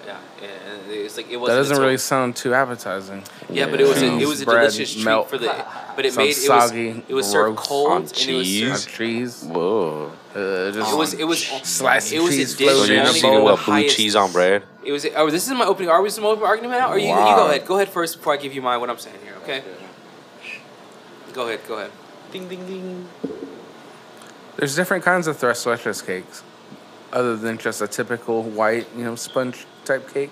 yeah, 0.05 0.18
and 0.42 0.90
it's 0.90 1.16
like 1.16 1.31
it 1.31 1.37
was. 1.37 1.49
That 1.51 1.57
doesn't 1.57 1.79
really 1.79 1.97
sound 1.97 2.35
too 2.35 2.55
appetizing. 2.55 3.23
Yeah, 3.49 3.66
but 3.71 3.81
it 3.81 3.87
was 3.87 4.03
a, 4.03 4.18
it 4.18 4.27
was 4.27 4.42
a 4.42 4.45
bread, 4.47 4.62
delicious 4.71 4.92
treat 4.95 5.05
milk. 5.05 5.29
for 5.29 5.38
the. 5.38 5.64
But 5.95 6.07
it 6.07 6.12
Some 6.14 6.25
made 6.25 6.31
it 6.31 6.35
soggy, 6.35 6.92
was 6.95 7.03
it 7.09 7.14
was 7.14 7.31
served 7.31 7.57
cold 7.59 7.90
On 7.92 7.97
and 8.03 8.05
it 8.07 8.11
was 8.11 8.47
cheese. 8.47 8.71
On 8.71 8.77
served. 8.79 8.97
cheese. 8.97 9.45
Whoa. 9.45 10.11
Uh, 10.35 10.71
just 10.73 10.92
It 10.92 10.97
was 10.97 11.14
it 11.14 11.25
was 11.25 11.45
Slice 11.47 12.11
of 12.11 12.16
it 12.18 12.23
was 12.23 12.35
cheese 12.35 12.55
a 12.55 12.59
dish 12.59 12.68
So 12.68 12.85
you're 12.85 12.95
in 12.95 12.99
only 12.99 13.01
a 13.01 13.05
just 13.05 13.18
eating 13.18 13.35
the 13.35 13.40
what 13.42 13.57
blue 13.64 13.75
highest- 13.75 13.97
cheese 13.97 14.16
on 14.16 14.33
bread? 14.33 14.64
It 14.85 14.90
was. 14.90 15.07
Oh, 15.14 15.31
this 15.31 15.47
is 15.47 15.53
my 15.55 15.66
opening. 15.66 15.88
Are 15.90 16.03
we 16.03 16.11
some 16.11 16.25
opening 16.25 16.49
argument 16.49 16.81
now? 16.81 16.90
Or 16.90 16.99
you, 16.99 17.07
you 17.07 17.14
go 17.14 17.47
ahead. 17.47 17.64
Go 17.66 17.77
ahead 17.77 17.88
first 17.90 18.16
before 18.16 18.33
I 18.33 18.38
give 18.38 18.53
you 18.55 18.62
my 18.62 18.77
what 18.77 18.90
I'm 18.90 18.99
saying 18.99 19.18
here. 19.23 19.35
Okay. 19.45 19.62
Go 21.33 21.47
ahead. 21.47 21.61
Go 21.68 21.75
ahead. 21.77 21.92
Ding 22.33 22.49
ding 22.49 22.66
ding. 22.66 23.09
There's 24.57 24.77
different 24.77 25.05
kinds 25.05 25.27
of 25.27 25.38
tres 25.38 25.65
leches 25.65 26.05
cakes, 26.05 26.43
other 27.12 27.37
than 27.37 27.59
just 27.59 27.81
a 27.81 27.88
typical 27.88 28.43
white, 28.43 28.87
you 28.97 29.05
know, 29.05 29.17
sponge 29.17 29.67
type 29.85 30.12
cake. 30.12 30.31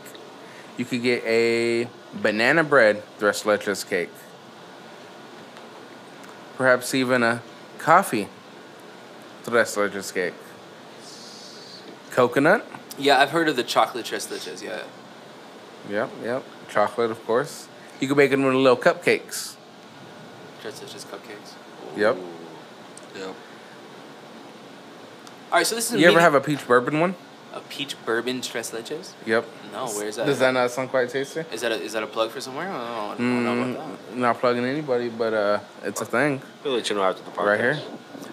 You 0.76 0.84
could 0.84 1.02
get 1.02 1.24
a 1.24 1.88
banana 2.14 2.64
bread 2.64 3.02
tres 3.18 3.42
leches 3.42 3.88
cake. 3.88 4.10
Perhaps 6.56 6.94
even 6.94 7.22
a 7.22 7.42
coffee 7.78 8.28
tres 9.44 9.74
leches 9.76 10.12
cake. 10.12 10.34
Coconut. 12.10 12.66
Yeah, 12.98 13.18
I've 13.18 13.30
heard 13.30 13.48
of 13.48 13.56
the 13.56 13.62
chocolate 13.62 14.04
tres 14.04 14.26
leches. 14.26 14.62
Yeah. 14.62 14.82
Yep, 15.88 16.10
yep. 16.22 16.44
Chocolate, 16.68 17.10
of 17.10 17.24
course. 17.26 17.68
You 18.00 18.08
could 18.08 18.16
make 18.16 18.30
them 18.30 18.42
with 18.42 18.54
little 18.54 18.76
cupcakes. 18.76 19.56
Tres 20.60 20.80
leches 20.80 21.06
cupcakes. 21.06 21.54
Yep. 21.96 22.16
Yep. 23.16 23.34
All 25.52 25.58
right. 25.58 25.66
So 25.66 25.74
this 25.74 25.92
is. 25.92 26.00
You 26.00 26.08
ever 26.08 26.20
have 26.20 26.34
a 26.34 26.40
peach 26.40 26.66
bourbon 26.66 27.00
one? 27.00 27.14
a 27.52 27.58
peach 27.62 27.96
bourbon 28.04 28.40
tres 28.40 28.70
leches? 28.70 29.12
Yep. 29.26 29.44
No. 29.72 29.86
Where's 29.88 30.14
that? 30.16 30.26
Does 30.26 30.38
that 30.38 30.52
not 30.52 30.70
sound 30.70 30.88
quite 30.90 31.08
tasty? 31.08 31.40
Is 31.52 31.62
that 31.62 31.72
a, 31.72 31.82
is 31.82 31.92
that 31.94 32.02
a 32.04 32.06
plug 32.06 32.30
for 32.30 32.40
somewhere? 32.40 32.68
I 32.70 32.72
don't, 32.72 33.14
I 33.14 33.16
don't 33.16 33.44
know 33.44 33.72
about 33.80 33.98
Mm, 34.12 34.16
not 34.18 34.38
plugging 34.38 34.64
anybody, 34.64 35.08
but 35.08 35.34
uh, 35.34 35.58
it's 35.82 36.00
a 36.00 36.04
thing 36.04 36.40
We'll 36.62 36.74
let 36.74 36.88
you 36.88 36.94
know 36.94 37.02
after 37.02 37.24
the 37.24 37.30
podcast. 37.32 37.46
right 37.46 37.60
here. 37.60 37.80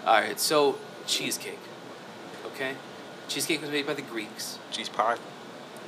All 0.05 0.21
right. 0.21 0.39
So 0.39 0.77
cheesecake. 1.07 1.57
Okay. 2.53 2.73
Cheesecake 3.27 3.61
was 3.61 3.71
made 3.71 3.87
by 3.87 3.95
the 3.95 4.03
Greeks. 4.03 4.59
Cheese 4.71 4.89
pie. 4.89 5.17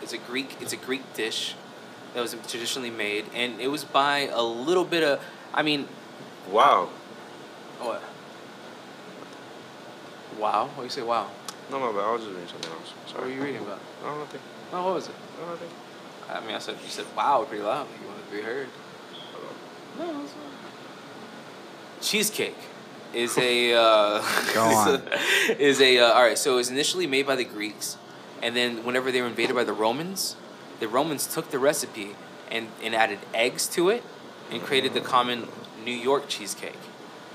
It's 0.02 0.14
a 0.14 0.18
Greek. 0.18 0.58
It's 0.60 0.74
a 0.74 0.78
Greek 0.78 1.14
dish 1.14 1.54
that 2.16 2.22
was 2.22 2.36
traditionally 2.48 2.90
made, 2.90 3.26
and 3.36 3.62
it 3.62 3.68
was 3.68 3.84
by 3.84 4.28
a 4.34 4.42
little 4.42 4.86
bit 4.86 5.04
of. 5.04 5.24
I 5.54 5.62
mean, 5.62 5.88
Wow. 6.50 6.90
what? 7.80 8.02
Wow. 10.40 10.70
What 10.76 10.84
you 10.84 10.90
say? 10.90 11.02
Wow. 11.02 11.30
No, 11.72 11.80
no, 11.80 11.92
bad. 11.94 12.02
I 12.04 12.12
was 12.14 12.22
just 12.24 12.34
reading 12.34 12.48
something 12.50 12.72
else. 12.72 12.88
Sorry. 12.90 13.00
What 13.06 13.10
Sorry. 13.12 13.30
were 13.30 13.36
you 13.36 13.44
reading 13.44 13.62
about? 13.62 13.80
No, 14.04 14.18
nothing. 14.20 14.42
Oh, 14.74 14.86
what 14.86 14.94
was 14.96 15.08
it? 15.08 15.16
No, 15.40 15.50
nothing. 15.50 15.70
I 16.32 16.40
mean, 16.46 16.56
I 16.56 16.60
said 16.60 16.76
you 16.84 16.90
said 16.90 17.06
wow 17.16 17.44
pretty 17.48 17.64
loud. 17.64 17.88
You 18.02 18.08
wanted 18.08 18.26
to 18.30 18.36
be 18.38 18.42
heard. 18.42 18.68
No, 19.98 20.20
that's 20.20 20.32
fine. 20.32 20.42
Cheesecake 22.02 22.56
is 23.14 23.38
a 23.38 23.74
uh, 23.76 24.22
Go 24.54 24.70
is 24.70 24.76
on. 24.78 25.02
a- 25.02 25.58
is 25.60 25.82
a 25.82 26.00
uh, 26.00 26.06
all 26.14 26.24
right. 26.24 26.38
So 26.38 26.54
it 26.54 26.58
was 26.58 26.70
initially 26.70 27.08
made 27.08 27.26
by 27.28 27.36
the 27.36 27.44
Greeks, 27.44 27.98
and 28.42 28.56
then 28.56 28.84
whenever 28.86 29.12
they 29.12 29.22
were 29.22 29.28
invaded 29.28 29.56
by 29.56 29.64
the 29.64 29.74
Romans, 29.74 30.36
the 30.80 30.88
Romans 30.88 31.28
took 31.28 31.52
the 31.52 31.60
recipe 31.60 32.16
and 32.52 32.68
and 32.84 32.96
added 32.96 33.20
eggs 33.34 33.68
to 33.70 33.90
it, 33.90 34.04
and 34.52 34.62
created 34.62 34.94
the 34.94 35.02
common 35.02 35.48
New 35.84 35.92
York 35.96 36.28
cheesecake. 36.28 36.78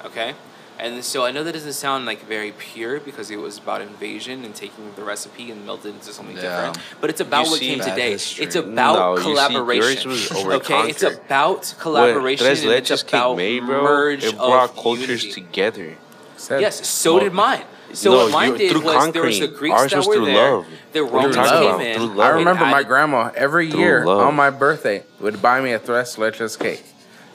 Okay. 0.05 0.35
And 0.79 1.05
so 1.05 1.25
I 1.25 1.31
know 1.31 1.45
that 1.45 1.53
doesn't 1.53 1.73
sound 1.75 2.05
like 2.05 2.27
very 2.27 2.53
pure 2.53 2.99
because 2.99 3.31
it 3.31 3.37
was 3.37 3.59
about 3.59 3.81
invasion 3.81 4.45
and 4.45 4.55
taking 4.55 4.93
the 4.97 5.05
recipe 5.05 5.51
and 5.53 5.65
melted 5.65 5.93
it 5.93 5.95
into 6.01 6.13
something 6.13 6.37
Yeah. 6.37 6.43
different. 6.73 6.79
But 7.01 7.11
it's 7.11 7.21
about 7.21 7.47
You 7.47 7.51
what 7.53 7.61
came 7.61 7.79
today. 7.81 8.11
history. 8.11 8.45
It's 8.45 8.57
about 8.57 8.95
No, 8.99 9.11
you 9.13 9.17
see, 9.19 9.23
collaboration. 9.23 10.11
was 10.11 10.33
over 10.33 10.53
okay, 10.55 10.89
it's 10.91 11.03
about 11.05 11.75
collaboration. 11.79 12.45
Tres 12.45 12.63
and 12.65 12.73
it's 12.73 12.91
leches 12.91 13.09
about 13.09 13.37
made, 13.37 13.65
bro. 13.65 13.83
merge 13.85 14.25
It 14.25 14.37
brought 14.37 14.71
of 14.71 14.77
cultures 14.77 15.23
unity. 15.25 15.33
together. 15.33 15.95
Said- 16.37 16.61
Yes, 16.61 16.87
so 16.87 17.15
Well, 17.15 17.23
did 17.25 17.33
mine. 17.33 17.63
So 17.93 18.11
no, 18.11 18.17
what 18.25 18.33
mine 18.33 18.51
you- 18.53 18.59
did 18.59 18.71
through 18.73 18.81
was 18.81 19.13
there 19.13 19.23
was 19.23 19.39
the. 19.39 19.47
Greeks 19.47 19.77
Ours 19.81 19.91
that 19.93 19.99
was 19.99 20.07
were 20.09 20.15
through 20.17 20.25
there. 20.27 20.51
love. 20.57 20.67
The 20.93 20.99
Through 20.99 21.09
Romans 21.11 21.37
love. 21.37 21.79
came 21.79 21.87
in. 21.87 21.97
Through 21.99 22.07
love. 22.17 22.27
I 22.27 22.29
remember 22.31 22.67
my 22.67 22.83
grandma 22.83 23.31
every 23.37 23.67
year 23.71 24.05
love. 24.05 24.19
on 24.27 24.35
my 24.35 24.51
birthday 24.51 25.05
would 25.21 25.41
buy 25.41 25.61
me 25.61 25.73
a 25.73 25.79
tres 25.79 26.17
leches 26.17 26.59
cake. 26.59 26.83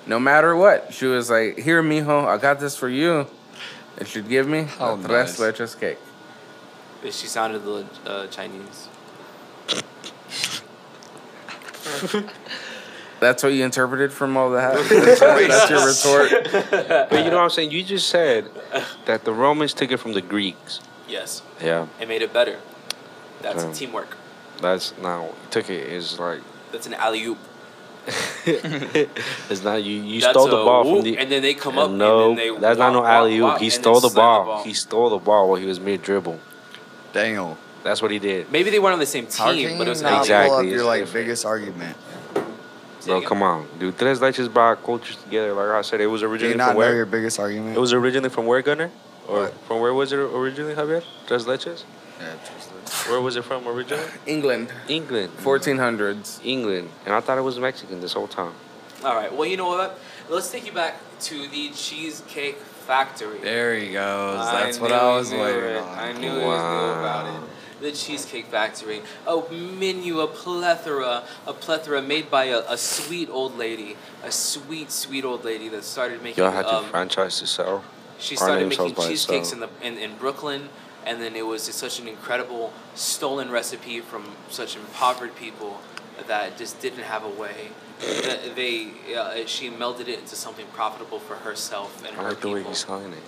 No 0.09 0.19
matter 0.19 0.55
what, 0.55 0.91
she 0.91 1.05
was 1.05 1.29
like, 1.29 1.59
"Here, 1.59 1.83
mijo, 1.83 2.25
I 2.25 2.37
got 2.37 2.59
this 2.59 2.75
for 2.75 2.89
you," 2.89 3.27
and 3.95 4.07
she'd 4.07 4.27
give 4.27 4.47
me 4.47 4.67
Oh, 4.79 4.95
a 4.95 4.97
tres 5.07 5.39
nice. 5.39 5.39
leches 5.39 5.79
cake. 5.79 5.99
She 7.03 7.27
sounded 7.27 7.61
a 7.63 7.85
uh, 8.09 8.25
Chinese. 8.27 8.87
That's 13.19 13.43
what 13.43 13.53
you 13.53 13.63
interpreted 13.63 14.11
from 14.11 14.35
all 14.35 14.49
that. 14.51 14.73
That's 14.89 15.69
your 15.69 15.85
retort. 15.85 16.31
But 17.11 17.23
you 17.23 17.29
know 17.29 17.37
what 17.37 17.43
I'm 17.43 17.49
saying? 17.51 17.69
You 17.71 17.83
just 17.83 18.09
said 18.09 18.49
that 19.05 19.25
the 19.25 19.31
Romans 19.33 19.73
took 19.75 19.91
it 19.91 19.97
from 19.97 20.13
the 20.13 20.21
Greeks. 20.21 20.79
Yes, 21.07 21.43
Yeah. 21.61 21.85
it 21.99 22.07
made 22.07 22.23
it 22.23 22.33
better. 22.33 22.57
That's 23.43 23.63
Um, 23.63 23.73
teamwork. 23.73 24.17
That's 24.59 24.93
now 25.01 25.29
took 25.51 25.69
it 25.69 25.87
is 25.87 26.17
like 26.19 26.41
That's 26.71 26.87
an 26.87 26.95
alley 26.95 27.23
oop. 27.25 27.37
it's 28.45 29.63
not 29.63 29.83
you. 29.83 30.01
You 30.01 30.21
That's 30.21 30.31
stole 30.33 30.45
the 30.47 30.51
ball 30.57 30.83
whoop, 30.83 31.03
from 31.03 31.03
the. 31.05 31.17
and 31.17 31.31
then 31.31 31.41
they 31.41 31.53
come 31.53 31.77
up. 31.77 31.91
no, 31.91 32.29
and 32.31 32.37
then 32.37 32.53
they 32.55 32.59
that's 32.59 32.79
not 32.79 32.91
no 32.93 32.99
wop, 32.99 33.03
wop, 33.07 33.13
alley 33.13 33.37
oop. 33.39 33.57
He 33.57 33.65
and 33.65 33.73
stole 33.73 33.99
then 33.99 34.09
the 34.11 34.15
ball. 34.15 34.63
He 34.63 34.73
stole 34.73 35.09
the 35.09 35.17
ball 35.17 35.49
while 35.49 35.59
he 35.59 35.65
was 35.65 35.79
mid 35.79 36.01
dribble. 36.01 36.39
Damn. 37.13 37.55
That's 37.83 38.01
what 38.01 38.11
he 38.11 38.19
did. 38.19 38.51
Maybe 38.51 38.69
they 38.69 38.79
weren't 38.79 38.93
on 38.93 38.99
the 38.99 39.05
same 39.05 39.25
team, 39.27 39.77
but 39.77 39.87
it 39.87 39.89
was 39.89 40.01
not 40.01 40.21
Exactly, 40.21 40.49
pull 40.49 40.59
up 40.59 40.65
your 40.65 40.83
like 40.83 41.01
different. 41.03 41.25
biggest 41.25 41.45
argument? 41.45 41.97
Bro, 43.05 43.21
come 43.21 43.41
on, 43.41 43.67
dude. 43.79 43.97
Tres 43.97 44.19
leches 44.19 44.53
brought 44.53 44.83
cultures 44.83 45.15
together. 45.15 45.53
Like 45.53 45.69
I 45.69 45.81
said, 45.81 46.01
it 46.01 46.07
was 46.07 46.19
Do 46.21 46.27
you 46.27 46.33
originally 46.33 46.55
not 46.55 46.67
from 46.67 46.73
know 46.75 46.79
where? 46.79 46.95
your 46.95 47.05
biggest 47.05 47.39
argument? 47.39 47.77
It 47.77 47.79
was 47.79 47.93
originally 47.93 48.29
from 48.29 48.45
where, 48.45 48.61
Gunner? 48.61 48.91
Or 49.29 49.43
What? 49.43 49.53
from 49.65 49.79
where 49.79 49.93
was 49.93 50.11
it 50.11 50.17
originally, 50.19 50.73
Javier? 50.75 51.03
Tres 51.25 51.45
leches? 51.45 51.83
yeah, 52.19 52.33
just 52.53 52.58
Where 53.07 53.21
was 53.21 53.35
it 53.35 53.43
from 53.43 53.67
originally? 53.67 54.05
England, 54.25 54.71
England. 54.87 55.31
1400s. 55.37 56.39
England. 56.43 56.89
And 57.05 57.13
I 57.13 57.19
thought 57.19 57.37
it 57.37 57.41
was 57.41 57.59
Mexican 57.59 58.01
this 58.01 58.13
whole 58.13 58.27
time. 58.27 58.53
All 59.03 59.15
right. 59.15 59.33
Well, 59.33 59.47
you 59.47 59.57
know 59.57 59.69
what? 59.69 59.97
Let's 60.29 60.51
take 60.51 60.65
you 60.65 60.71
back 60.71 60.95
to 61.21 61.47
the 61.47 61.69
Cheesecake 61.69 62.57
Factory. 62.57 63.39
There 63.39 63.75
he 63.75 63.93
goes. 63.93 64.45
That's 64.51 64.79
what 64.79 64.91
I 64.91 65.15
was 65.15 65.31
waiting 65.31 65.63
it. 65.63 65.77
on. 65.77 65.97
I 65.97 66.11
knew 66.13 66.31
he 66.31 66.37
knew 66.37 66.43
about 66.43 67.43
it. 67.43 67.49
The 67.81 67.91
Cheesecake 67.93 68.47
Factory, 68.47 69.01
a 69.25 69.41
menu, 69.51 70.19
a 70.19 70.27
plethora, 70.27 71.23
a 71.47 71.53
plethora 71.53 72.01
made 72.01 72.29
by 72.29 72.45
a, 72.45 72.59
a 72.67 72.77
sweet 72.77 73.29
old 73.29 73.57
lady, 73.57 73.95
a 74.21 74.31
sweet, 74.31 74.91
sweet 74.91 75.23
old 75.23 75.45
lady 75.45 75.69
that 75.69 75.85
started 75.85 76.21
making. 76.21 76.43
Y'all 76.43 76.51
had 76.51 76.63
to 76.63 76.75
um, 76.75 76.85
franchise 76.85 77.39
to 77.39 77.47
sell. 77.47 77.85
she 78.19 78.35
started 78.35 78.67
making 78.67 78.95
cheesecakes 78.95 79.53
in 79.53 79.61
the 79.61 79.69
in, 79.81 79.97
in 79.97 80.17
Brooklyn, 80.17 80.67
and 81.05 81.21
then 81.21 81.35
it 81.35 81.45
was 81.45 81.63
such 81.63 81.99
an 81.99 82.07
incredible 82.07 82.71
stolen 82.95 83.49
recipe 83.51 83.99
from 84.01 84.23
such 84.49 84.75
impoverished 84.75 85.35
people 85.35 85.79
that 86.27 86.57
just 86.57 86.79
didn't 86.81 87.03
have 87.03 87.23
a 87.23 87.29
way. 87.29 87.69
That 88.23 88.55
they 88.55 88.91
uh, 89.17 89.45
she 89.45 89.69
melded 89.69 90.07
it 90.07 90.19
into 90.19 90.35
something 90.35 90.65
profitable 90.73 91.19
for 91.19 91.35
herself 91.35 91.99
and 92.05 92.15
I 92.17 92.21
her 92.21 92.29
like 92.29 92.39
the 92.41 92.49
way 92.49 92.63
he's 92.63 92.85
selling 92.85 93.13
it. 93.13 93.23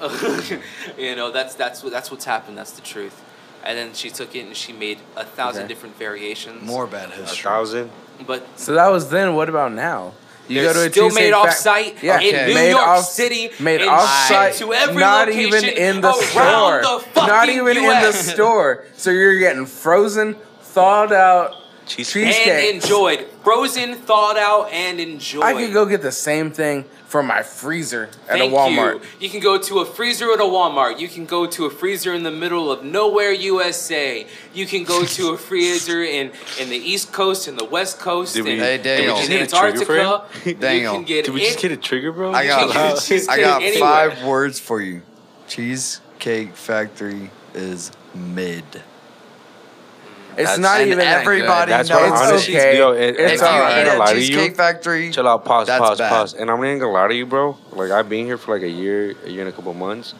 You 0.98 1.14
know 1.16 1.30
that's 1.30 1.54
that's 1.54 1.82
what 1.82 1.92
that's 1.92 2.10
what's 2.10 2.24
happened. 2.24 2.58
That's 2.58 2.72
the 2.72 2.82
truth. 2.82 3.22
And 3.62 3.76
then 3.76 3.92
she 3.92 4.10
took 4.10 4.34
it 4.34 4.46
and 4.46 4.56
she 4.56 4.72
made 4.72 4.98
a 5.16 5.24
thousand 5.24 5.62
Okay. 5.64 5.68
different 5.68 5.96
variations. 5.96 6.62
More 6.62 6.86
bad 6.86 7.10
history. 7.10 7.50
A 7.50 7.52
thousand. 7.52 7.90
but 8.26 8.46
So 8.58 8.72
that 8.74 8.88
was 8.88 9.10
then. 9.10 9.34
What 9.34 9.48
about 9.48 9.72
now? 9.72 10.14
They're 10.50 10.90
still 10.90 11.10
made 11.10 11.32
off-site 11.32 12.02
Yeah, 12.02 12.20
in 12.20 12.48
New 12.48 12.54
made 12.54 12.70
York 12.70 12.86
off- 12.86 13.04
City 13.08 13.50
Made 13.60 13.80
and 13.82 13.90
off 13.90 14.26
shipped 14.28 14.28
site, 14.28 14.54
to 14.56 14.72
every 14.74 15.00
not 15.00 15.28
even 15.30 15.64
in 15.64 16.00
the 16.00 16.12
store. 16.12 16.82
the 16.82 17.26
not 17.26 17.48
even 17.48 17.76
in 17.76 17.84
the 18.02 18.12
store. 18.12 18.84
So 18.96 19.10
you're 19.10 19.38
getting 19.38 19.66
frozen, 19.66 20.36
thawed 20.62 21.12
out 21.12 21.54
Cheesecake. 21.90 22.26
cheesecake. 22.26 22.46
and 22.74 22.82
enjoyed 22.82 23.26
frozen, 23.42 23.94
thawed 23.96 24.36
out, 24.36 24.70
and 24.72 25.00
enjoyed. 25.00 25.42
I 25.44 25.52
could 25.54 25.72
go 25.72 25.86
get 25.86 26.02
the 26.02 26.12
same 26.12 26.50
thing 26.52 26.84
from 27.06 27.26
my 27.26 27.42
freezer 27.42 28.04
at 28.28 28.38
Thank 28.38 28.52
a 28.52 28.56
Walmart. 28.56 28.94
You. 28.94 29.00
you 29.20 29.28
can 29.30 29.40
go 29.40 29.58
to 29.58 29.80
a 29.80 29.84
freezer 29.84 30.30
at 30.32 30.38
a 30.38 30.44
Walmart. 30.44 31.00
You 31.00 31.08
can 31.08 31.26
go 31.26 31.46
to 31.46 31.64
a 31.66 31.70
freezer 31.70 32.14
in 32.14 32.22
the 32.22 32.30
middle 32.30 32.70
of 32.70 32.84
nowhere, 32.84 33.32
USA. 33.32 34.24
You 34.54 34.66
can 34.66 34.84
go 34.84 35.04
to 35.04 35.30
a 35.30 35.36
freezer 35.36 36.02
in, 36.04 36.30
in 36.60 36.68
the 36.68 36.76
East 36.76 37.12
Coast 37.12 37.48
and 37.48 37.58
the 37.58 37.64
West 37.64 37.98
Coast. 37.98 38.34
Did 38.34 38.44
we- 38.44 38.52
and, 38.52 38.60
Hey, 38.60 38.74
and 38.76 38.84
Daniel. 38.84 39.16
in 39.18 39.26
Did 39.26 39.30
we 39.30 39.46
just 39.46 39.52
get 39.52 39.74
a 39.82 39.84
trigger 39.84 40.22
you 40.44 40.54
Daniel. 40.54 40.94
can 40.94 41.04
get 41.04 41.24
Did 41.24 41.34
we 41.34 41.42
it. 41.42 41.46
just 41.46 41.58
get 41.58 41.72
a 41.72 41.76
trigger, 41.76 42.12
bro? 42.12 42.32
I 42.32 42.46
got, 42.46 42.70
can 43.02 43.20
I 43.28 43.40
got 43.40 43.62
anywhere. 43.62 43.80
five 43.80 44.24
words 44.24 44.60
for 44.60 44.80
you. 44.80 45.02
Cheesecake 45.48 46.54
Factory 46.54 47.30
is 47.54 47.90
mid. 48.14 48.64
It's 50.30 50.36
That's- 50.36 50.58
not 50.58 50.80
and 50.80 50.86
even 50.86 50.98
that 50.98 51.20
everybody 51.22 51.70
good. 51.72 51.78
That's 51.78 51.88
knows 51.88 52.00
why 52.00 52.06
It's 52.22 52.30
honestly, 52.30 52.56
okay. 52.56 52.78
yo, 52.78 52.92
it, 52.92 53.16
It's 53.18 53.42
if 53.42 53.48
I'm 53.48 53.54
you 53.54 53.60
not 53.60 53.70
alright. 53.70 53.78
eat 53.78 53.84
gonna 53.98 54.02
at 54.10 54.14
Cheesecake 54.14 54.50
you. 54.50 54.54
Factory, 54.54 55.10
Chill 55.10 55.28
out, 55.28 55.44
pause, 55.44 55.66
That's 55.66 55.80
pause, 55.80 55.98
bad. 55.98 56.08
pause. 56.10 56.34
And 56.34 56.50
I'm 56.50 56.60
not 56.60 56.78
gonna 56.78 56.90
lie 56.92 57.08
to 57.08 57.14
you, 57.14 57.26
bro. 57.26 57.56
Like 57.72 57.90
I've 57.90 58.08
been 58.08 58.26
here 58.26 58.38
for 58.38 58.54
like 58.54 58.62
a 58.62 58.68
year, 58.68 59.14
a 59.24 59.30
year 59.30 59.40
and 59.40 59.48
a 59.48 59.52
couple 59.52 59.74
months, 59.74 60.14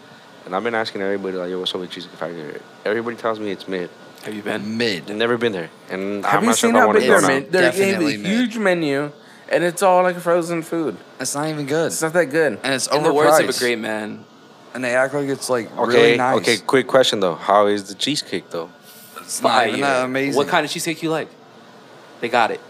and 0.46 0.54
I've 0.54 0.64
been 0.64 0.74
asking 0.74 1.02
everybody 1.02 1.36
like, 1.36 1.50
"Yo, 1.50 1.58
what's 1.60 1.74
up 1.74 1.80
with 1.80 1.90
Cheesecake 1.90 2.14
Factory?" 2.16 2.60
Everybody 2.84 3.16
tells 3.16 3.38
me 3.38 3.50
it's 3.50 3.66
mid. 3.68 3.88
Have 4.24 4.34
you 4.34 4.42
been? 4.42 4.76
mid? 4.76 5.02
I've 5.04 5.08
mid. 5.08 5.16
never 5.16 5.38
been 5.38 5.52
there, 5.52 5.70
and 5.90 6.24
Have 6.24 6.34
I'm 6.34 6.40
you 6.42 6.46
not 6.50 6.58
sure 6.58 6.68
seen 6.68 6.70
if 6.70 6.76
I 6.76 6.80
how 6.80 6.86
want 6.88 6.96
to 6.96 7.00
big 7.00 7.08
go 7.08 7.12
their 7.12 7.22
now. 7.22 7.28
menu? 7.28 7.50
They 7.50 7.60
gave 7.60 7.72
Definitely 7.72 8.14
a 8.16 8.18
huge 8.18 8.58
menu, 8.58 9.12
and 9.48 9.64
it's 9.64 9.82
all 9.82 10.02
like 10.02 10.18
frozen 10.18 10.62
food. 10.62 10.96
It's 11.18 11.34
not 11.34 11.48
even 11.48 11.66
good. 11.66 11.86
It's 11.86 12.02
not 12.02 12.12
that 12.14 12.26
good. 12.26 12.58
And 12.62 12.74
it's 12.74 12.86
In 12.88 13.02
the 13.02 13.12
words 13.14 13.38
of 13.38 13.48
a 13.48 13.58
great 13.58 13.78
man, 13.78 14.24
And 14.74 14.84
they 14.84 14.94
act 14.94 15.14
like 15.14 15.28
it's 15.28 15.48
like 15.48 15.70
Okay, 15.78 15.92
really 15.96 16.16
nice. 16.18 16.36
okay. 16.38 16.58
Quick 16.58 16.86
question 16.86 17.20
though: 17.20 17.34
How 17.36 17.66
is 17.66 17.84
the 17.88 17.94
cheesecake 17.94 18.50
though? 18.50 18.68
It's 19.30 19.40
not 19.42 19.68
even 19.68 19.80
that 19.82 20.04
amazing. 20.06 20.36
What 20.36 20.48
kind 20.48 20.64
of 20.66 20.72
cheesecake 20.72 21.04
you 21.04 21.10
like? 21.10 21.28
They 22.20 22.28
got 22.28 22.50
it. 22.50 22.60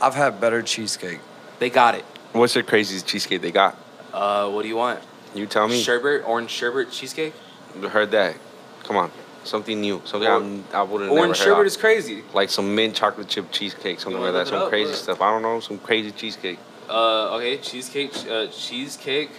I've 0.00 0.14
had 0.14 0.40
better 0.40 0.62
cheesecake. 0.62 1.18
They 1.58 1.70
got 1.70 1.96
it. 1.96 2.04
What's 2.32 2.54
the 2.54 2.62
craziest 2.62 3.04
cheesecake 3.04 3.42
they 3.42 3.50
got? 3.50 3.76
Uh, 4.12 4.48
what 4.48 4.62
do 4.62 4.68
you 4.68 4.76
want? 4.76 5.00
You 5.34 5.46
tell 5.46 5.66
me. 5.66 5.82
Sherbet, 5.82 6.22
orange 6.24 6.50
sherbet 6.50 6.92
cheesecake. 6.92 7.34
Heard 7.82 8.12
that? 8.12 8.36
Come 8.84 8.96
on, 8.96 9.10
something 9.42 9.80
new, 9.80 10.00
something 10.04 10.28
Or- 10.30 10.36
I'm, 10.36 10.64
I 10.72 10.82
wouldn't 10.82 11.10
Orange 11.10 11.20
never 11.20 11.26
heard 11.30 11.36
sherbet 11.36 11.60
of. 11.62 11.66
is 11.66 11.76
crazy. 11.76 12.22
like 12.32 12.48
some 12.48 12.76
mint 12.76 12.94
chocolate 12.94 13.26
chip 13.28 13.50
cheesecake, 13.50 13.98
something 13.98 14.22
like 14.22 14.34
that, 14.34 14.46
some 14.46 14.62
up? 14.62 14.68
crazy 14.68 14.92
Look. 14.92 15.00
stuff. 15.00 15.20
I 15.20 15.30
don't 15.32 15.42
know, 15.42 15.58
some 15.58 15.78
crazy 15.78 16.12
cheesecake. 16.12 16.60
Uh, 16.88 17.34
okay, 17.36 17.58
cheesecake, 17.58 18.12
uh, 18.30 18.46
cheesecake 18.46 19.30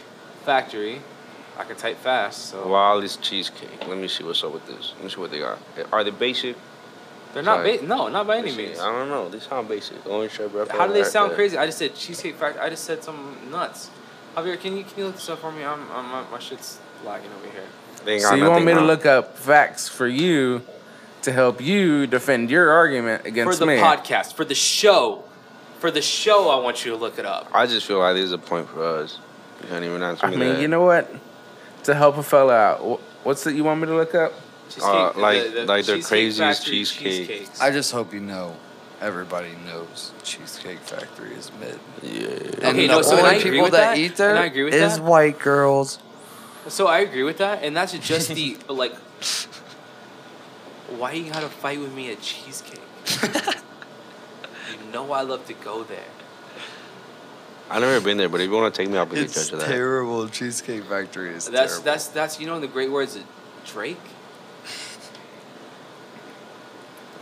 factory. 0.43 1.01
I 1.59 1.65
can 1.65 1.75
type 1.75 1.97
fast, 1.97 2.45
so 2.51 2.67
Wally's 2.67 3.17
cheesecake. 3.17 3.85
Let 3.85 3.97
me 3.97 4.07
see 4.07 4.23
what's 4.23 4.41
up 4.45 4.53
with 4.53 4.65
this. 4.65 4.93
Let 4.95 5.03
me 5.03 5.09
see 5.09 5.19
what 5.19 5.29
they 5.29 5.39
got. 5.39 5.59
Are 5.91 6.03
they 6.05 6.09
basic? 6.11 6.55
they're 7.33 7.43
not. 7.43 7.63
basic. 7.63 7.85
No, 7.85 8.07
not 8.07 8.25
by 8.25 8.37
any 8.37 8.49
Let 8.49 8.57
me 8.57 8.63
see. 8.63 8.69
means. 8.69 8.79
I 8.79 8.91
don't 8.91 9.09
know. 9.09 9.27
They 9.29 9.39
sound 9.39 9.67
basic. 9.67 10.05
Orange 10.07 10.31
sherbet. 10.31 10.71
How 10.71 10.87
do 10.87 10.93
they 10.93 11.01
right 11.01 11.11
sound 11.11 11.33
crazy? 11.33 11.57
I 11.57 11.65
just 11.65 11.77
said 11.77 11.93
cheesecake 11.95 12.35
factory. 12.35 12.61
I 12.61 12.69
just 12.69 12.85
said 12.85 13.03
some 13.03 13.37
nuts. 13.51 13.91
Javier, 14.37 14.59
can 14.59 14.77
you 14.77 14.83
can 14.85 14.93
you 14.99 15.05
look 15.07 15.15
this 15.15 15.29
up 15.29 15.39
for 15.39 15.51
me? 15.51 15.63
I'm, 15.65 15.81
I'm 15.91 16.05
my, 16.09 16.23
my 16.31 16.39
shit's 16.39 16.79
lagging 17.05 17.29
over 17.37 17.51
here. 17.51 17.63
They 18.05 18.13
ain't 18.13 18.21
So 18.23 18.35
you 18.35 18.43
want 18.43 18.53
nothing 18.53 18.65
me 18.65 18.73
to 18.75 18.81
look 18.81 19.05
up 19.05 19.37
facts 19.37 19.89
for 19.89 20.07
you 20.07 20.61
to 21.23 21.31
help 21.33 21.59
you 21.59 22.07
defend 22.07 22.49
your 22.49 22.71
argument 22.71 23.25
against 23.25 23.59
For 23.59 23.65
the 23.65 23.71
me? 23.71 23.77
podcast, 23.77 24.33
for 24.33 24.45
the 24.45 24.55
show, 24.55 25.25
for 25.79 25.91
the 25.91 26.01
show, 26.01 26.49
I 26.49 26.63
want 26.63 26.85
you 26.85 26.91
to 26.91 26.97
look 26.97 27.19
it 27.19 27.25
up. 27.25 27.49
I 27.53 27.65
just 27.65 27.85
feel 27.85 27.99
like 27.99 28.15
this 28.15 28.25
is 28.25 28.31
a 28.31 28.37
point 28.37 28.69
for 28.69 28.81
us. 28.83 29.19
You 29.61 29.67
can't 29.67 29.83
even 29.83 30.01
answer 30.01 30.25
I 30.25 30.29
me 30.29 30.37
mean, 30.37 30.53
that. 30.53 30.61
you 30.61 30.69
know 30.69 30.81
what? 30.85 31.11
To 31.89 31.95
help 31.95 32.17
a 32.17 32.23
fella 32.23 32.53
out, 32.55 32.81
what's 33.23 33.47
it 33.47 33.55
you 33.55 33.63
want 33.63 33.81
me 33.81 33.87
to 33.87 33.95
look 33.95 34.13
up? 34.13 34.31
Uh, 34.79 35.11
like- 35.15 35.65
like 35.67 35.85
the 35.85 35.99
craziest 35.99 36.63
cheesecake. 36.63 37.27
cheesecakes. 37.27 37.59
I 37.59 37.71
just 37.71 37.91
hope 37.91 38.13
you 38.13 38.19
know. 38.19 38.55
Everybody 39.01 39.53
knows 39.65 40.11
Cheesecake 40.21 40.79
Factory 40.81 41.31
is 41.33 41.49
mid. 41.59 41.79
Yeah. 42.03 42.27
And 42.27 42.63
Okay, 42.65 42.85
the 42.85 42.93
no, 42.93 43.01
so 43.01 43.11
and 43.17 43.19
only 43.21 43.29
I 43.31 43.33
agree 43.39 43.51
people 43.51 43.63
with 43.63 43.71
that, 43.71 43.95
that, 43.95 43.97
eat 43.97 44.17
there 44.17 44.29
and 44.31 44.39
I 44.39 44.45
agree 44.45 44.65
with 44.65 44.73
is 44.75 44.97
that. 44.97 45.03
white 45.03 45.39
girls 45.39 45.97
So 46.67 46.85
I 46.85 46.99
agree 46.99 47.23
with 47.23 47.37
that, 47.39 47.63
and 47.63 47.75
that's 47.75 47.93
just 47.93 48.29
the 48.35 48.57
like. 48.69 48.93
Why 50.99 51.13
you 51.13 51.31
gotta 51.31 51.49
fight 51.49 51.79
with 51.79 51.93
me 51.95 52.11
at 52.11 52.21
cheesecake? 52.21 52.81
you 53.23 54.91
know 54.93 55.11
I 55.11 55.21
love 55.21 55.47
to 55.47 55.53
go 55.53 55.83
there. 55.83 56.11
I've 57.69 57.81
never 57.81 58.01
been 58.03 58.17
there, 58.17 58.29
but 58.29 58.41
if 58.41 58.49
you 58.49 58.55
want 58.55 58.73
to 58.73 58.81
take 58.81 58.89
me, 58.89 58.97
I'll 58.97 59.05
be 59.05 59.17
the 59.17 59.21
It's 59.23 59.35
judge 59.35 59.53
of 59.53 59.59
that. 59.59 59.67
terrible. 59.67 60.27
Cheesecake 60.27 60.83
Factory 60.85 61.33
is 61.35 61.45
That's 61.47 61.73
terrible. 61.73 61.85
that's 61.85 62.07
that's 62.07 62.39
you 62.39 62.47
know 62.47 62.55
in 62.55 62.61
the 62.61 62.67
great 62.67 62.91
words 62.91 63.15
of 63.15 63.23
Drake. 63.65 63.97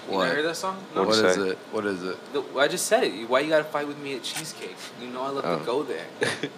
You 0.09 0.13
What? 0.13 0.23
never 0.25 0.35
heard 0.37 0.45
that 0.45 0.55
song? 0.55 0.77
No. 0.95 1.01
What 1.03 1.09
what 1.09 1.17
What'd 1.17 1.31
is 1.31 1.35
say? 1.35 1.49
it? 1.49 1.57
What 1.71 1.85
is 1.85 2.03
it? 2.03 2.33
The- 2.33 2.59
I 2.59 2.67
just 2.69 2.85
said 2.85 3.03
it. 3.03 3.29
Why 3.29 3.41
you 3.41 3.49
gotta 3.49 3.65
fight 3.65 3.87
with 3.87 3.97
me 3.97 4.15
at 4.15 4.23
cheesecake? 4.23 4.75
You 5.01 5.09
know 5.09 5.21
I 5.23 5.29
love 5.29 5.43
Oh. 5.45 5.59
to 5.59 5.65
go 5.65 5.83
there. 5.83 6.05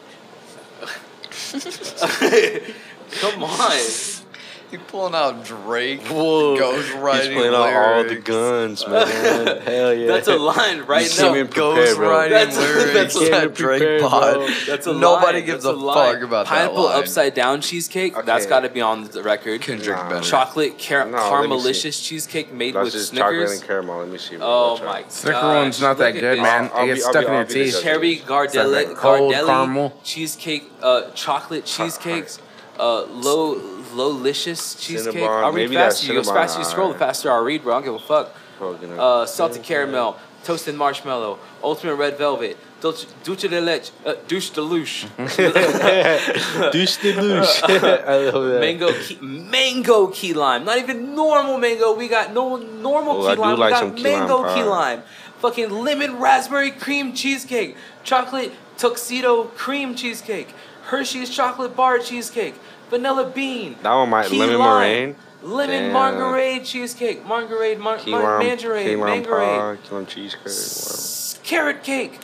Come 3.22 3.44
on. 3.44 3.50
You 4.72 4.78
pulling 4.78 5.16
out 5.16 5.44
Drake? 5.46 6.02
Whoa. 6.08 6.56
Goes 6.58 6.86
He's 6.86 6.94
writing 6.96 7.34
playing 7.36 7.56
out 7.56 7.74
all 7.74 8.04
the 8.04 8.18
guns, 8.18 8.88
man. 8.88 9.08
Hell 9.64 9.94
yeah. 9.96 10.06
That's 10.08 10.28
a 10.28 10.36
line 10.38 10.82
right 10.82 11.10
You 11.12 11.22
now. 11.24 11.34
came 11.34 11.42
in 11.42 11.48
prepared, 11.48 11.76
Ghost 11.76 11.96
bro. 11.98 12.10
writing 12.12 12.32
That's- 12.34 12.58
lyrics. 12.58 12.94
that's 12.94 13.14
That's 13.16 13.28
a- 13.28 13.32
that 13.32 13.56
Drake 13.56 13.80
prepared, 13.80 14.02
pod. 14.04 14.34
bro. 14.36 14.48
That's 14.68 14.86
a 14.86 14.94
Nobody 14.94 15.38
line. 15.40 15.46
gives 15.48 15.64
That's 15.64 15.76
a, 15.76 15.80
line. 15.80 16.14
fuck 16.14 16.24
about 16.24 16.46
Pineapple 16.46 16.76
that 16.84 16.90
line. 16.90 17.00
upside 17.00 17.34
down 17.34 17.62
cheesecake. 17.62 18.14
That's 18.26 18.44
Okay. 18.46 18.50
got 18.50 18.60
to 18.60 18.70
be 18.70 18.82
on 18.82 19.06
the 19.06 19.24
record. 19.24 19.62
Kendrick 19.62 19.98
Nah. 19.98 20.08
better. 20.10 20.22
Chocolate 20.22 20.78
car- 20.78 21.06
No, 21.08 21.18
caramelicious 21.18 22.04
cheesecake 22.04 22.54
made 22.54 22.76
That's 22.76 22.86
with 22.86 22.94
just 22.94 23.16
chocolate 23.16 23.38
Snickers. 23.50 23.60
and 23.62 23.68
caramel. 23.68 24.00
Let 24.02 24.08
me 24.10 24.18
see. 24.20 24.36
bro. 24.36 24.46
Oh 24.46 24.72
Watch 24.74 24.82
out. 24.82 24.86
my 24.86 25.04
Snicker 25.08 25.34
gosh. 25.42 25.56
one's 25.64 25.82
not 25.82 25.98
that 25.98 26.12
good, 26.12 26.22
this. 26.24 26.40
man. 26.40 26.70
I'll 26.76 26.84
it 26.84 26.88
gets 26.94 27.06
stuck 27.10 27.26
in 27.26 27.34
your 27.34 27.44
teeth. 27.46 27.82
Cherry 27.82 28.14
It's 28.14 28.26
Gardelli, 28.26 28.96
cold 28.96 29.34
Gardelli 29.34 29.46
caramel. 29.48 29.94
cheesecake, 30.04 30.70
uh, 30.84 31.10
chocolate 31.16 31.66
cheesecakes, 31.66 32.38
uh, 32.80 33.02
low, 33.06 33.56
lowlicious 33.90 34.80
cheesecake. 34.80 35.16
Cinnabon, 35.16 35.44
I'll 35.44 35.52
read 35.52 35.64
maybe 35.70 35.76
faster. 35.76 36.08
You 36.08 36.14
go 36.14 36.20
as 36.20 36.28
Cinnabon, 36.28 36.34
fast 36.34 36.58
as 36.60 36.66
you 36.66 36.72
scroll, 36.72 36.94
the 36.94 37.00
faster 37.00 37.32
I'll 37.32 37.44
read, 37.44 37.64
bro. 37.64 37.74
I 37.74 37.78
don't 37.78 37.86
give 37.86 37.96
a 37.96 38.00
fuck. 38.06 38.36
Fucking 38.60 39.00
Uh, 39.00 39.26
salted 39.26 39.64
caramel, 39.64 40.18
toasted 40.44 40.76
marshmallow, 40.76 41.40
ultimate 41.64 41.96
red 41.96 42.18
velvet, 42.18 42.58
dulce, 42.82 43.06
dulce 43.24 43.42
de 43.48 43.62
leche, 43.62 43.92
uh, 44.06 44.16
douche 44.28 44.50
de 44.50 44.62
louche, 44.62 45.06
Douche 46.72 46.98
de 46.98 47.14
douche. 47.14 47.64
I 47.64 48.30
love 48.30 48.50
that. 48.52 48.60
mango 48.60 48.92
key, 48.94 49.18
mango 49.22 50.08
key 50.08 50.34
lime. 50.34 50.66
Not 50.66 50.78
even 50.78 51.16
normal 51.16 51.58
mango. 51.58 51.96
We 51.96 52.08
got 52.08 52.34
no 52.34 52.58
normal 52.58 53.18
Oh, 53.18 53.22
key 53.22 53.28
I 53.32 53.36
do 53.36 53.42
lime. 53.42 53.60
like 53.60 53.74
we 53.74 53.80
some 53.80 53.90
got 53.90 53.98
key 53.98 54.04
lime 54.04 54.20
mango 54.20 54.44
pie. 54.44 54.56
key 54.56 54.64
lime. 54.64 55.04
Fucking 55.40 55.70
lemon 55.70 56.18
raspberry 56.20 56.72
cream 56.72 57.14
cheesecake, 57.14 57.78
chocolate 58.04 58.52
tuxedo 58.78 59.46
cream 59.46 59.96
cheesecake, 59.96 60.50
Hershey's 60.88 61.30
chocolate 61.30 61.76
bar 61.78 62.00
cheesecake, 62.00 62.56
vanilla 62.90 63.30
bean. 63.30 63.76
That 63.84 63.94
one 63.94 64.10
might 64.10 64.28
key 64.28 64.38
lemon 64.40 64.58
lime, 64.60 64.82
meringue. 64.82 65.16
Lemon 65.42 65.84
Damn. 65.84 65.94
margarade 65.94 66.66
cheesecake, 66.66 67.26
margarade, 67.26 67.80
mar- 67.80 67.98
Key 67.98 68.12
mar- 68.12 68.40
lime, 68.40 68.48
mangarade, 68.48 68.86
key 68.88 68.96
lime 68.98 69.10
mangarade, 69.24 69.84
key 69.84 69.96
lime 69.96 70.06
cheesecake. 70.06 70.40
whatever. 70.42 70.50
s- 70.60 71.40
carrot 71.44 71.84
cake. 71.84 72.20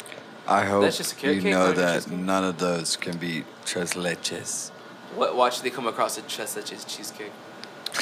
I 0.47 0.65
hope 0.65 0.81
That's 0.83 0.97
just 0.97 1.13
a 1.13 1.15
carrot 1.15 1.37
you 1.37 1.41
cake, 1.43 1.51
know 1.51 1.71
that 1.71 1.93
cheesecake? 2.03 2.17
none 2.19 2.43
of 2.43 2.57
those 2.59 2.95
can 2.97 3.17
be 3.17 3.45
tres 3.65 3.93
leches. 3.93 4.69
What? 5.15 5.35
Watch 5.35 5.61
they 5.61 5.69
come 5.69 5.87
across 5.87 6.17
a 6.17 6.21
chest 6.23 6.53
such 6.55 6.73
as 6.73 6.83
cheesecake. 6.83 7.31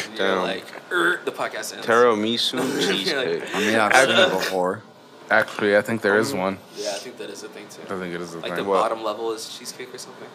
And 0.04 0.18
You're 0.18 0.28
Damn. 0.36 0.42
like, 0.42 0.66
er, 0.92 1.22
the 1.24 1.32
podcast 1.32 1.74
ends. 1.76 1.86
Tiramisu 1.86 2.54
You're 2.82 2.92
cheesecake. 2.92 3.42
like, 3.44 3.56
I 3.56 3.60
mean, 3.60 3.76
I've 3.76 3.96
seen 4.10 4.18
it 4.18 4.30
before. 4.32 4.82
Actually, 5.30 5.78
I 5.78 5.82
think 5.82 6.02
there 6.02 6.18
is 6.18 6.34
one. 6.34 6.58
Yeah, 6.76 6.90
I 6.90 6.94
think 6.94 7.18
that 7.18 7.30
is 7.30 7.44
a 7.44 7.48
thing 7.50 7.66
too. 7.70 7.82
I 7.94 8.00
think 8.00 8.14
it 8.16 8.20
is 8.20 8.34
a 8.34 8.40
Like 8.40 8.56
the. 8.56 8.64
What? 8.64 8.82
bottom 8.82 9.04
level 9.04 9.32
is 9.32 9.48
cheesecake 9.58 9.94
or 9.94 9.98
something. 10.00 10.28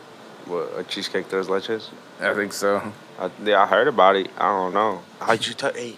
What, 0.48 0.72
a 0.78 0.82
cheesecake 0.84 1.28
tres 1.28 1.46
leches? 1.46 1.90
I 2.20 2.34
think 2.34 2.52
so. 2.52 2.92
I, 3.18 3.30
yeah, 3.44 3.62
I 3.62 3.66
heard 3.66 3.86
about 3.88 4.16
it. 4.16 4.30
I 4.38 4.48
don't 4.48 4.72
know. 4.74 5.02
How'd 5.20 5.46
you 5.46 5.54
tell? 5.54 5.72
Hey, 5.72 5.96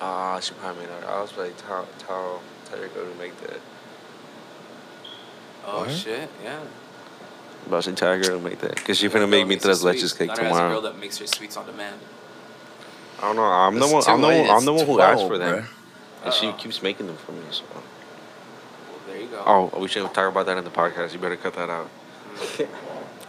ah, 0.00 0.38
she 0.40 0.52
probably 0.54 0.82
made 0.86 0.90
that. 0.90 1.04
I 1.08 1.20
was 1.20 1.36
like, 1.36 1.56
tell, 1.56 1.86
tell, 1.98 2.40
tell 2.64 2.78
your 2.78 2.88
girl 2.88 3.10
to 3.10 3.18
make 3.18 3.38
that. 3.42 3.60
Oh 5.66 5.80
What? 5.80 5.90
shit, 5.90 6.28
yeah. 6.42 6.60
But 7.68 7.76
I 7.76 7.80
said, 7.80 7.96
tell 7.96 8.14
your 8.16 8.22
girl 8.24 8.38
to 8.38 8.44
make 8.44 8.58
that. 8.60 8.82
Cause 8.84 8.96
she 8.98 9.04
Your 9.04 9.10
finna 9.12 9.18
girl 9.20 9.26
make 9.28 9.46
me 9.46 9.56
tres 9.56 9.82
leches 9.82 9.98
sweets. 9.98 10.12
cake 10.14 10.28
Nana 10.28 10.42
has 10.42 10.48
a 10.48 10.60
girl 10.60 10.66
tomorrow. 10.68 10.80
that 10.80 10.98
makes 10.98 11.18
her 11.18 11.26
sweets 11.26 11.56
on 11.56 11.66
demand. 11.66 12.00
I 13.18 13.22
don't 13.22 13.36
know. 13.36 13.42
I'm 13.44 13.78
the 13.78 13.86
one. 13.86 14.02
I'm 14.06 14.20
the 14.20 14.26
one. 14.28 14.50
I'm 14.50 14.64
the 14.64 14.72
one 14.72 14.86
who 14.86 15.00
asked 15.00 15.26
for 15.26 15.38
them, 15.38 15.62
bruh. 15.64 15.68
and 16.24 16.34
she 16.34 16.46
Uh-oh. 16.48 16.52
keeps 16.54 16.82
making 16.82 17.06
them 17.08 17.16
for 17.16 17.32
me. 17.32 17.42
So. 17.50 17.64
Well, 17.74 17.82
there 19.08 19.20
you 19.20 19.26
go. 19.28 19.42
Oh, 19.44 19.78
we 19.80 19.88
should 19.88 20.02
talk 20.14 20.30
about 20.30 20.46
that 20.46 20.56
in 20.56 20.64
the 20.64 20.70
podcast. 20.70 21.12
You 21.12 21.18
better 21.18 21.36
cut 21.36 21.54
that 21.54 21.68
out. 21.68 21.90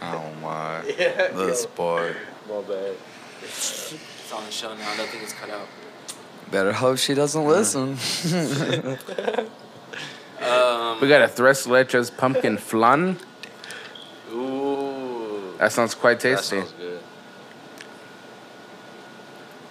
Oh 0.02 0.30
my. 0.42 0.82
Yeah. 0.98 1.28
This 1.28 1.66
boy. 1.66 2.14
My 2.48 2.60
bad. 2.62 2.94
It's 3.42 3.94
on 4.34 4.44
the 4.44 4.50
show 4.50 4.74
now. 4.74 4.94
Nothing 4.96 5.20
is 5.22 5.32
cut 5.32 5.50
out. 5.50 5.66
Better 6.50 6.72
hope 6.72 6.98
she 6.98 7.14
doesn't 7.14 7.44
listen. 7.46 7.96
Um, 10.42 11.00
We 11.00 11.08
got 11.08 11.22
a 11.22 11.28
tres 11.34 11.66
leches 11.66 12.10
pumpkin 12.16 12.56
flan. 12.58 13.16
ooh. 14.32 15.54
That 15.58 15.72
sounds 15.72 15.94
quite 15.94 16.18
tasty. 16.20 16.56
That 16.56 16.62
tasty. 16.62 16.70
sounds 16.70 16.72
good. 16.80 17.00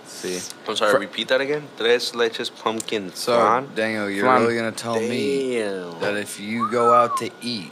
Let's 0.02 0.14
see. 0.14 0.40
I'm 0.68 0.76
sorry. 0.76 0.92
Fr- 0.94 0.98
repeat 1.00 1.28
that 1.30 1.42
again. 1.42 1.68
Tres 1.78 2.12
leches 2.14 2.50
pumpkin 2.56 3.12
So, 3.14 3.34
flan. 3.40 3.68
Daniel, 3.76 4.10
you're 4.10 4.26
Flan. 4.26 4.42
really 4.42 4.56
gonna 4.56 4.72
tell 4.72 5.00
me 5.00 5.60
that 6.02 6.16
if 6.18 6.40
you 6.40 6.70
go 6.72 6.94
out 6.94 7.18
to 7.18 7.30
eat 7.42 7.72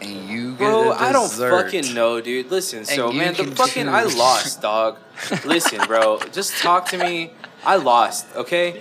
and 0.00 0.28
you 0.28 0.50
get 0.52 0.58
Bro, 0.58 0.92
I 0.92 1.12
don't 1.12 1.30
fucking 1.30 1.94
know, 1.94 2.20
dude. 2.20 2.50
Listen, 2.50 2.84
so 2.84 3.12
man, 3.12 3.34
the 3.34 3.44
fucking 3.44 3.88
I 3.88 4.04
lost, 4.04 4.62
dog. 4.62 4.98
Listen, 5.44 5.86
bro, 5.86 6.20
just 6.32 6.58
talk 6.58 6.86
to 6.90 6.98
me. 6.98 7.32
I 7.64 7.76
lost, 7.76 8.26
okay? 8.36 8.80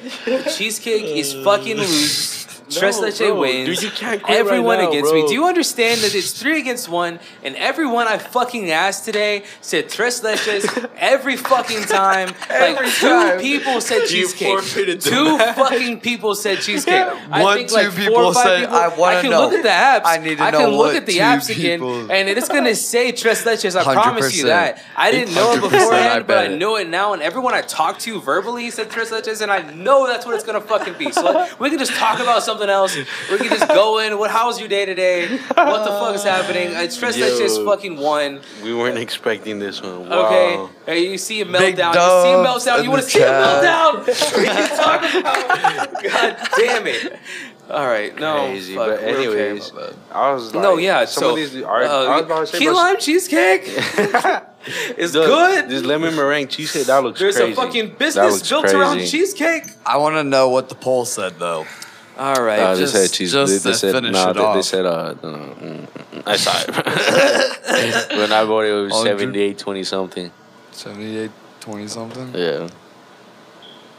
Cheesecake 0.56 1.04
is 1.18 1.34
fucking 1.34 1.78
lose. 1.78 2.48
Tres 2.70 2.98
No, 2.98 3.04
Leche 3.08 3.18
bro. 3.20 3.40
wins. 3.40 3.68
Dude, 3.68 3.84
you 3.84 3.92
can't 3.92 4.22
quit 4.22 4.38
everyone 4.38 4.78
right 4.78 4.84
now, 4.86 4.90
against 4.92 5.14
me. 5.14 5.28
Do 5.28 5.34
you 5.34 5.46
understand 5.46 6.02
that 6.02 6.14
it's 6.16 6.32
three 6.32 6.60
against 6.60 6.88
one, 6.90 7.20
and 7.44 7.56
everyone 7.56 8.08
I 8.08 8.18
fucking 8.18 8.70
asked 8.72 9.06
today 9.06 9.44
said 9.62 9.90
Tres 9.90 10.22
Leches 10.22 10.90
every 10.98 11.36
fucking 11.38 11.84
time. 11.84 12.34
Every 12.50 12.86
like 12.86 12.94
two 12.96 13.08
time. 13.08 13.40
people 13.40 13.82
said 13.82 14.06
cheesecake. 14.08 14.62
Two 15.02 15.38
match. 15.38 15.56
fucking 15.56 16.00
people 16.02 16.36
said 16.36 16.60
cheesecake. 16.60 16.94
I 17.32 17.42
One, 17.44 17.58
think 17.58 17.72
like 17.72 17.84
two 17.84 17.90
or 17.90 18.06
people 18.10 18.34
said, 18.34 18.60
people. 18.62 18.76
"I 18.76 18.88
wanna 18.90 18.98
know. 18.98 19.06
I 19.06 19.22
can 19.22 19.32
look 19.32 19.54
at 19.54 19.64
the 19.64 19.70
apps. 19.70 20.02
I 20.06 20.18
need 20.24 20.38
to 20.38 20.44
I 20.44 20.52
know 20.52 20.60
can 20.60 20.70
look 20.72 20.96
at 20.96 21.06
the 21.06 21.14
two 21.14 21.20
apps 21.20 21.50
again, 21.50 21.82
and 22.12 22.30
it's 22.30 22.48
gonna 22.48 22.76
say 22.92 23.12
Tres 23.12 23.44
Leches. 23.44 23.76
I 23.76 23.84
promise 23.94 24.36
you 24.38 24.46
that. 24.46 24.84
I 24.96 25.12
didn't 25.12 25.34
know 25.36 25.54
it 25.54 25.60
100% 25.62 25.66
I 25.66 25.70
beforehand, 25.70 26.28
but 26.28 26.38
I 26.38 26.48
know 26.48 26.76
it 26.76 26.88
now. 26.90 27.14
And 27.14 27.22
everyone 27.22 27.54
I 27.54 27.62
talked 27.62 28.02
to 28.02 28.20
verbally 28.22 28.70
said 28.72 28.90
Tres 28.90 29.10
Leches, 29.12 29.42
and 29.42 29.52
I 29.52 29.62
know 29.74 30.08
that's 30.08 30.26
what 30.26 30.36
it's 30.36 30.44
gonna 30.44 30.62
fucking 30.62 30.96
be. 30.96 31.12
So 31.12 31.24
like, 31.24 31.60
we 31.60 31.70
can 31.70 31.80
just 31.80 31.94
talk 31.94 32.20
about 32.20 32.44
something 32.44 32.59
else. 32.68 32.98
We 32.98 33.38
can 33.38 33.48
just 33.48 33.68
go 33.68 34.00
in. 34.00 34.18
What? 34.18 34.32
How's 34.32 34.60
your 34.60 34.68
day 34.68 34.86
today? 34.86 35.28
What 35.38 35.84
the 35.86 35.92
fuck 35.92 36.16
is 36.16 36.24
happening? 36.24 36.70
It's 36.72 36.98
Tres 36.98 37.16
Yo. 37.16 37.28
Leches 37.28 37.64
fucking 37.64 37.98
won. 37.98 38.42
We 38.64 38.74
weren't 38.74 38.98
expecting 38.98 39.60
this 39.60 39.82
one. 39.82 40.10
Wow. 40.10 40.26
Okay, 40.26 40.74
Hey, 40.86 41.12
you 41.12 41.18
see 41.20 41.42
a 41.42 41.46
meltdown. 41.46 41.94
You 41.94 42.58
see 42.58 42.74
a 42.74 42.76
meltdown. 42.76 42.84
You 42.84 42.90
want 42.90 43.04
to 43.04 43.10
see 43.10 43.22
a 43.22 43.26
meltdown? 43.28 44.06
What 44.10 44.36
are 44.36 44.62
you 44.62 44.68
talking 44.76 45.20
about? 45.22 46.04
God 46.04 46.50
damn 46.58 46.88
it! 46.88 47.20
All 47.70 47.86
right, 47.86 48.18
no. 48.20 48.48
Crazy, 48.48 48.74
fuck, 48.76 48.88
but 48.88 49.02
we're 49.02 49.10
okay. 49.10 49.50
anyways, 49.50 49.72
I 50.12 50.32
was 50.34 50.56
like, 50.56 50.64
no, 50.64 50.78
yeah. 50.78 51.06
Some 51.06 51.22
so 51.22 51.30
of 51.32 51.36
these 51.36 51.56
are, 51.62 51.84
I 51.84 52.16
was 52.16 52.26
about 52.26 52.32
uh, 52.32 52.42
to 52.42 52.48
say, 52.48 52.58
key 52.58 52.66
bro, 52.66 52.74
lime 52.74 52.98
cheesecake 52.98 53.62
is 54.98 55.14
the- 55.14 55.26
good. 55.26 55.70
This 55.70 55.84
lemon 55.84 56.16
meringue 56.16 56.48
cheesecake 56.48 56.88
that 56.88 57.04
looks 57.04 57.20
There's 57.20 57.36
crazy. 57.36 57.52
a 57.52 57.56
fucking 57.56 57.96
business 58.00 58.34
looks 58.34 58.50
built 58.50 58.66
around 58.74 59.06
cheesecake. 59.06 59.66
I 59.86 59.98
want 59.98 60.16
to 60.16 60.24
know 60.24 60.50
what 60.50 60.70
the 60.70 60.76
poll 60.76 61.06
said 61.06 61.38
though. 61.38 61.68
All 62.20 62.44
right, 62.44 62.60
Uh, 62.60 62.76
they 62.76 62.82
just- 62.82 62.94
said 62.94 63.12
cheese. 63.12 63.32
just 63.32 63.64
they, 63.64 63.70
they 63.70 63.76
said 63.78 63.94
finish 63.96 64.12
no. 64.12 64.30
it 64.30 64.34
they, 64.34 64.40
they 64.40 64.46
off. 64.46 64.64
said 64.66 64.86
uh. 64.86 65.16
No, 65.24 65.30
no, 65.32 65.88
I 66.26 66.36
saw 66.36 66.52
it. 66.68 68.18
when 68.18 68.32
I 68.34 68.44
voted, 68.44 68.72
it 68.72 68.82
was 68.84 68.94
Hundred- 68.94 69.20
78, 69.20 69.58
20 69.58 69.84
something. 69.84 70.32
78, 70.72 71.32
20 71.62 71.88
something. 71.88 72.32
Yeah. 72.36 72.68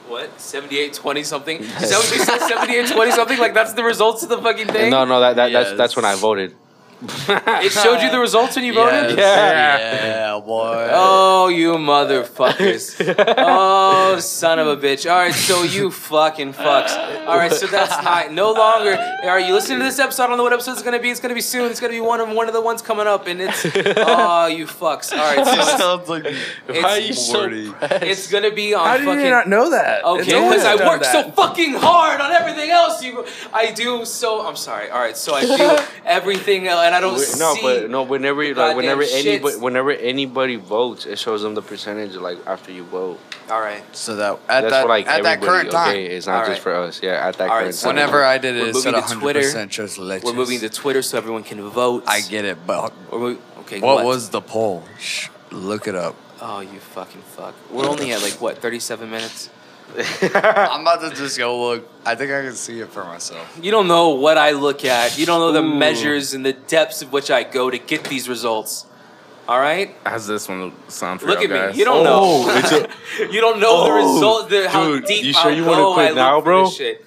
what? 0.09 0.39
78, 0.41 0.93
20 0.95 1.23
something? 1.23 1.61
Is 1.61 1.91
that 1.91 1.99
what 1.99 2.11
you 2.13 2.19
said? 2.25 2.39
78, 2.49 2.89
20 2.89 3.11
something? 3.13 3.39
Like 3.39 3.55
that's 3.55 3.73
the 3.73 3.85
results 3.85 4.23
of 4.23 4.29
the 4.29 4.39
fucking 4.39 4.67
thing? 4.69 4.91
No, 4.91 5.05
no, 5.05 5.21
that, 5.21 5.37
that 5.37 5.53
that's 5.53 5.73
that's 5.77 5.97
when 5.97 6.05
I 6.05 6.15
voted. 6.17 6.55
It 7.03 7.73
showed 7.73 8.03
you 8.03 8.11
the 8.11 8.19
results 8.19 8.57
when 8.57 8.65
you 8.65 8.75
voted. 8.75 9.17
Yes. 9.17 10.03
Yeah, 10.05 10.41
boy. 10.41 10.89
Oh, 10.93 11.49
you 11.49 11.73
motherfuckers. 11.75 13.15
oh, 13.39 14.19
son 14.21 14.59
of 14.59 14.67
a 14.67 14.77
bitch. 14.77 15.11
All 15.11 15.19
right, 15.19 15.35
so 15.35 15.63
you 15.63 15.91
fucking 15.91 16.53
fucks. 16.53 16.95
All 17.27 17.37
right, 17.37 17.53
so 17.53 17.67
that's 17.67 18.03
not 18.05 18.33
no 18.33 18.53
longer. 18.53 18.97
All 19.23 19.29
right, 19.29 19.47
you 19.47 19.55
listen 19.55 19.79
to 19.79 19.85
this 19.85 19.99
episode. 19.99 20.25
I 20.25 20.27
don't 20.29 20.37
know 20.37 20.43
what 20.43 20.53
episode 20.53 20.73
it's 20.73 20.83
going 20.83 20.97
to 20.97 21.03
be. 21.03 21.11
It's 21.11 21.21
going 21.21 21.31
to 21.31 21.35
be 21.35 21.41
soon. 21.41 21.71
It's 21.71 21.81
going 21.81 21.93
to 21.93 21.97
be 21.97 22.01
one 22.01 22.21
of 22.21 22.29
one 22.31 22.49
of 22.49 22.55
the 22.55 22.61
ones 22.61 22.83
coming 22.83 23.07
up. 23.07 23.27
And 23.27 23.41
it's, 23.41 23.65
oh, 23.65 24.47
you 24.47 24.67
fucks. 24.67 25.13
All 25.13 25.37
right, 25.37 25.45
so 25.45 25.53
it's, 25.53 25.79
sounds 25.79 26.09
like 26.09 26.25
Why 26.67 26.83
are 26.83 26.99
you 26.99 27.13
so 27.15 27.49
it's 27.51 28.31
going 28.31 28.45
to 28.45 28.53
be 28.53 28.75
on 28.75 28.87
How 28.87 28.97
did 28.97 29.07
fucking. 29.07 29.25
you 29.25 29.31
not 29.31 29.49
know 29.49 29.71
that? 29.71 30.05
Okay, 30.05 30.25
because 30.25 30.65
I 30.65 30.75
work 30.77 31.03
that. 31.03 31.27
so 31.27 31.31
fucking 31.33 31.75
hard 31.75 32.21
on 32.21 32.33
everything 32.33 32.71
else. 32.71 33.03
You, 33.03 33.25
I 33.53 33.73
do 33.73 34.05
so. 34.05 34.47
I'm 34.47 34.57
sorry. 34.57 34.91
All 34.91 34.99
right, 35.01 35.17
so 35.17 35.35
I 35.35 35.43
do 35.43 35.85
everything, 36.05 36.69
uh, 36.69 36.90
and 36.91 36.97
I 36.97 37.01
don't 37.01 37.15
We- 37.15 37.21
see. 37.21 37.39
no, 37.39 37.55
but 37.63 37.89
no. 37.91 38.03
Whenever 38.03 38.43
like 38.55 38.75
whenever 38.77 39.03
goddamn 39.03 39.27
anybody 39.27 39.55
shits. 39.55 39.61
whenever 39.61 39.91
anybody 39.93 40.57
votes, 40.57 41.07
it 41.07 41.19
shows 41.19 41.43
them 41.43 41.55
the 41.55 41.63
percentage 41.63 42.15
like 42.17 42.39
after 42.47 42.73
you 42.73 42.83
vote. 42.85 43.19
All 43.49 43.61
right. 43.61 43.83
So 43.97 44.17
that 44.17 44.33
at 44.33 44.63
That's 44.63 44.71
that 44.73 44.83
for 44.83 44.89
like 44.89 45.07
at 45.07 45.23
that 45.23 45.39
everybody. 45.39 45.47
current 45.47 45.71
time, 45.71 45.89
Okay, 45.91 46.07
it's 46.07 46.27
not 46.27 46.35
All 46.35 46.41
just 46.51 46.51
right. 46.51 46.63
for 46.63 46.75
us. 46.75 47.01
Yeah, 47.03 47.27
at 47.29 47.37
that 47.39 47.49
All 47.49 47.55
right, 47.57 47.63
current 47.63 47.75
so 47.77 47.87
time. 47.89 47.97
whenever 47.97 48.25
I 48.25 48.39
did 48.39 48.57
it, 48.57 48.63
We're 48.63 48.69
it 48.71 48.75
said 48.77 48.93
moving 48.95 49.09
to 49.09 49.15
100% 49.15 49.21
Twitter. 49.21 49.41
leches. 49.41 50.25
We're 50.25 50.33
moving 50.33 50.61
to 50.61 50.69
Twitter 50.69 51.03
so 51.03 51.17
everyone 51.19 51.43
can 51.45 51.63
vote. 51.71 52.05
I 52.07 52.21
get 52.23 52.45
it, 52.45 52.59
but 52.67 52.93
we, 53.13 53.39
okay. 53.61 53.81
what 53.81 54.05
was 54.05 54.31
the 54.31 54.41
poll? 54.41 54.85
Shh, 54.99 55.29
look 55.53 55.87
it 55.89 55.95
up. 55.95 56.17
Oh, 56.43 56.61
you 56.61 56.79
fucking 56.81 57.23
fuck. 57.37 57.55
We're 57.71 57.87
only 57.89 58.13
at 58.13 58.23
like 58.23 58.41
what, 58.41 58.59
37 58.59 59.11
minutes? 59.11 59.51
I'm 60.23 60.83
about 60.83 61.01
to 61.01 61.11
just 61.17 61.37
go 61.39 61.61
look. 61.71 61.89
I 62.07 62.15
think 62.15 62.31
I 62.31 62.43
can 62.43 62.55
see 62.55 62.81
it 62.81 62.89
for 62.91 63.05
myself. 63.05 63.59
You 63.63 63.71
don't 63.71 63.89
know 63.89 64.11
what 64.11 64.39
I 64.39 64.53
look 64.53 64.85
at. 64.85 65.19
You 65.19 65.27
don't 65.27 65.41
know 65.41 65.53
the 65.53 65.67
Ooh. 65.67 65.79
measures 65.79 66.33
and 66.35 66.45
the 66.47 66.53
depths 66.53 67.03
of 67.03 67.13
which 67.13 67.31
I 67.31 67.43
go 67.43 67.71
to 67.71 67.79
get 67.79 68.05
these 68.05 68.29
results. 68.29 68.87
All 69.49 69.59
right? 69.59 69.97
How's 70.07 70.27
this 70.29 70.49
one 70.49 70.73
sound 70.89 71.21
for 71.21 71.27
Look 71.27 71.41
y'all 71.43 71.45
at 71.45 71.51
me. 71.51 71.57
guys? 71.69 71.77
You 71.79 71.85
don't 71.85 72.07
Oh, 72.07 72.45
know. 72.47 72.57
it's 72.57 72.73
a- 72.73 73.33
you 73.33 73.41
don't 73.41 73.59
know 73.59 73.85
the 73.85 73.91
Oh, 73.91 74.15
result, 74.15 74.49
the, 74.51 74.69
how 74.69 74.85
dude, 74.85 75.07
deep 75.07 75.25
you 75.25 75.35
how 75.35 75.43
sure 75.43 75.51
you 75.51 75.65
wanna 75.65 75.83
low 75.83 75.95
quit 75.95 76.13
I 76.13 76.15
now, 76.15 76.41
bro? 76.41 76.65
this 76.67 76.77
shit. 76.77 77.05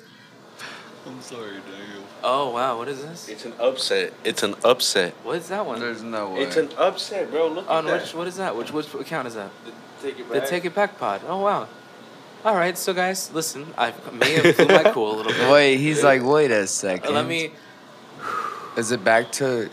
I'm 1.08 1.22
sorry, 1.22 1.52
Daniel. 1.52 2.04
Oh, 2.22 2.50
wow. 2.50 2.78
What 2.78 2.90
is 2.90 3.02
this? 3.02 3.30
It's 3.30 3.46
an 3.46 3.54
upset. 3.60 4.14
It's 4.26 4.44
an 4.44 4.56
upset. 4.66 5.14
What 5.24 5.38
is 5.38 5.48
that 5.50 5.66
one? 5.66 5.80
There's 5.80 6.04
no 6.04 6.32
way. 6.32 6.42
It's 6.42 6.58
an 6.58 6.70
upset, 6.78 7.32
bro. 7.32 7.48
Look 7.48 7.66
Oh, 7.70 7.78
at 7.80 7.86
no, 7.86 7.92
that. 7.92 8.02
which, 8.02 8.14
what 8.14 8.28
is 8.28 8.36
that? 8.38 8.56
Which, 8.58 8.72
which 8.74 8.94
account 8.94 9.28
is 9.28 9.36
that? 9.36 9.50
Take 10.02 10.20
it 10.20 10.30
The 10.30 10.42
Take 10.42 10.66
It 10.66 10.76
Back 10.76 10.98
Pod. 11.00 11.22
Oh, 11.28 11.40
wow. 11.40 11.68
All 12.46 12.56
right, 12.56 12.78
so 12.78 12.94
guys, 12.94 13.32
listen. 13.34 13.74
I 13.78 13.94
may 14.12 14.34
have 14.34 14.58
blew 14.58 14.68
my 14.68 14.92
cool 14.92 15.16
a 15.16 15.18
little 15.18 15.32
bit. 15.40 15.52
Wait, 15.52 15.78
he's 15.78 16.04
like, 16.04 16.22
wait 16.24 16.52
a 16.52 16.68
second. 16.68 17.14
Let 17.14 17.26
me. 17.26 17.52
Is 18.76 18.92
it 18.92 19.04
back 19.04 19.32
to? 19.34 19.70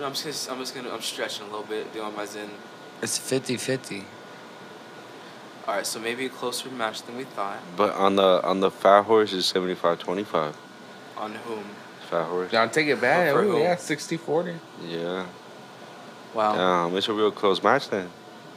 No, 0.00 0.06
I'm 0.06 0.14
just. 0.14 0.50
I'm 0.50 0.58
just 0.58 0.74
gonna. 0.74 0.90
I'm 0.92 1.02
stretching 1.02 1.46
a 1.46 1.50
little 1.50 1.66
bit, 1.66 1.92
doing 1.92 2.14
my 2.16 2.24
zen. 2.24 2.50
It's 3.00 3.16
50-50. 3.16 4.02
All 5.68 5.74
right, 5.74 5.86
so 5.86 6.00
maybe 6.00 6.26
a 6.26 6.30
closer 6.30 6.68
match 6.70 7.02
than 7.02 7.16
we 7.16 7.24
thought. 7.24 7.58
But 7.76 7.94
on 7.94 8.16
the 8.16 8.40
on 8.42 8.58
the 8.58 8.70
fat 8.72 9.02
horse 9.02 9.32
is 9.32 9.44
75-25. 9.52 10.54
On 11.18 11.32
whom? 11.34 11.64
Fat 12.10 12.24
horse. 12.24 12.52
Y'all 12.52 12.68
take 12.68 12.88
it 12.88 13.00
back. 13.00 13.32
For 13.32 13.42
Ooh, 13.42 13.52
who? 13.52 13.58
yeah, 13.58 13.76
60-40. 13.76 14.56
Yeah. 14.88 15.26
Wow. 16.34 16.54
Damn, 16.88 16.96
it's 16.96 17.08
a 17.08 17.12
real 17.12 17.30
close 17.30 17.62
match 17.62 17.88
then. 17.90 18.08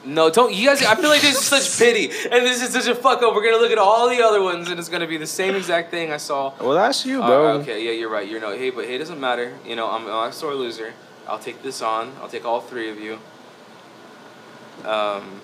No, 0.03 0.29
don't 0.31 0.53
you 0.53 0.67
guys? 0.67 0.81
I 0.83 0.95
feel 0.95 1.09
like 1.09 1.21
this 1.21 1.37
is 1.37 1.45
such 1.45 1.77
pity, 1.79 2.05
and 2.31 2.43
this 2.45 2.61
is 2.61 2.73
such 2.73 2.87
a 2.87 2.95
fuck 2.95 3.21
up. 3.21 3.35
We're 3.35 3.43
gonna 3.43 3.61
look 3.61 3.71
at 3.71 3.77
all 3.77 4.09
the 4.09 4.21
other 4.23 4.41
ones, 4.41 4.69
and 4.69 4.79
it's 4.79 4.89
gonna 4.89 5.05
be 5.05 5.17
the 5.17 5.27
same 5.27 5.53
exact 5.55 5.91
thing 5.91 6.11
I 6.11 6.17
saw. 6.17 6.53
Well, 6.59 6.73
that's 6.73 7.05
you, 7.05 7.21
Uh, 7.21 7.27
bro. 7.27 7.47
okay, 7.59 7.83
yeah, 7.85 7.91
you're 7.91 8.09
right. 8.09 8.27
You're 8.27 8.41
no. 8.41 8.51
Hey, 8.57 8.71
but 8.71 8.85
hey, 8.85 8.95
it 8.95 8.97
doesn't 8.99 9.19
matter. 9.19 9.53
You 9.65 9.75
know, 9.75 9.89
I'm, 9.91 10.07
I'm 10.07 10.29
a 10.29 10.33
sore 10.33 10.55
loser. 10.55 10.93
I'll 11.27 11.37
take 11.39 11.61
this 11.61 11.81
on. 11.83 12.13
I'll 12.21 12.27
take 12.29 12.45
all 12.45 12.61
three 12.61 12.89
of 12.89 12.99
you. 12.99 13.19
Um. 14.89 15.41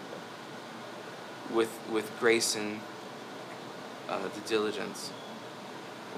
With 1.53 1.70
with 1.91 2.12
grace 2.20 2.55
and 2.55 2.80
uh, 4.10 4.20
the 4.34 4.41
diligence. 4.49 5.12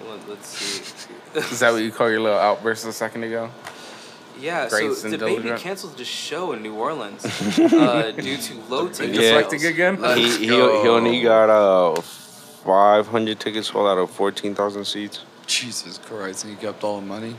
Let, 0.09 0.29
let's 0.29 0.47
see. 0.47 1.09
Is 1.37 1.59
that 1.59 1.71
what 1.73 1.83
you 1.83 1.91
call 1.91 2.09
your 2.09 2.21
little 2.21 2.39
outburst 2.39 2.85
a 2.87 2.93
second 2.93 3.23
ago? 3.23 3.51
Yeah, 4.39 4.69
Grace 4.69 5.01
so 5.01 5.09
the 5.09 5.17
baby 5.17 5.51
canceled 5.57 5.97
the 5.97 6.05
show 6.05 6.53
in 6.53 6.61
New 6.61 6.75
Orleans 6.75 7.25
uh, 7.59 8.11
due 8.11 8.37
to 8.37 8.53
low 8.69 8.87
ticket 8.87 9.15
Yeah. 9.15 9.41
Dyslectic 9.41 9.59
sales. 9.59 9.63
again? 9.65 10.01
Let's 10.01 10.19
he, 10.19 10.37
he, 10.37 10.45
he 10.47 10.61
only 10.61 11.21
got 11.21 11.49
uh 11.49 12.01
500 12.01 13.39
tickets 13.39 13.69
sold 13.69 13.87
out 13.87 13.97
of 13.97 14.11
14,000 14.11 14.85
seats. 14.85 15.23
Jesus 15.47 15.97
Christ, 15.97 16.43
and 16.43 16.55
he 16.55 16.59
kept 16.61 16.83
all 16.83 16.99
the 16.99 17.05
money? 17.05 17.35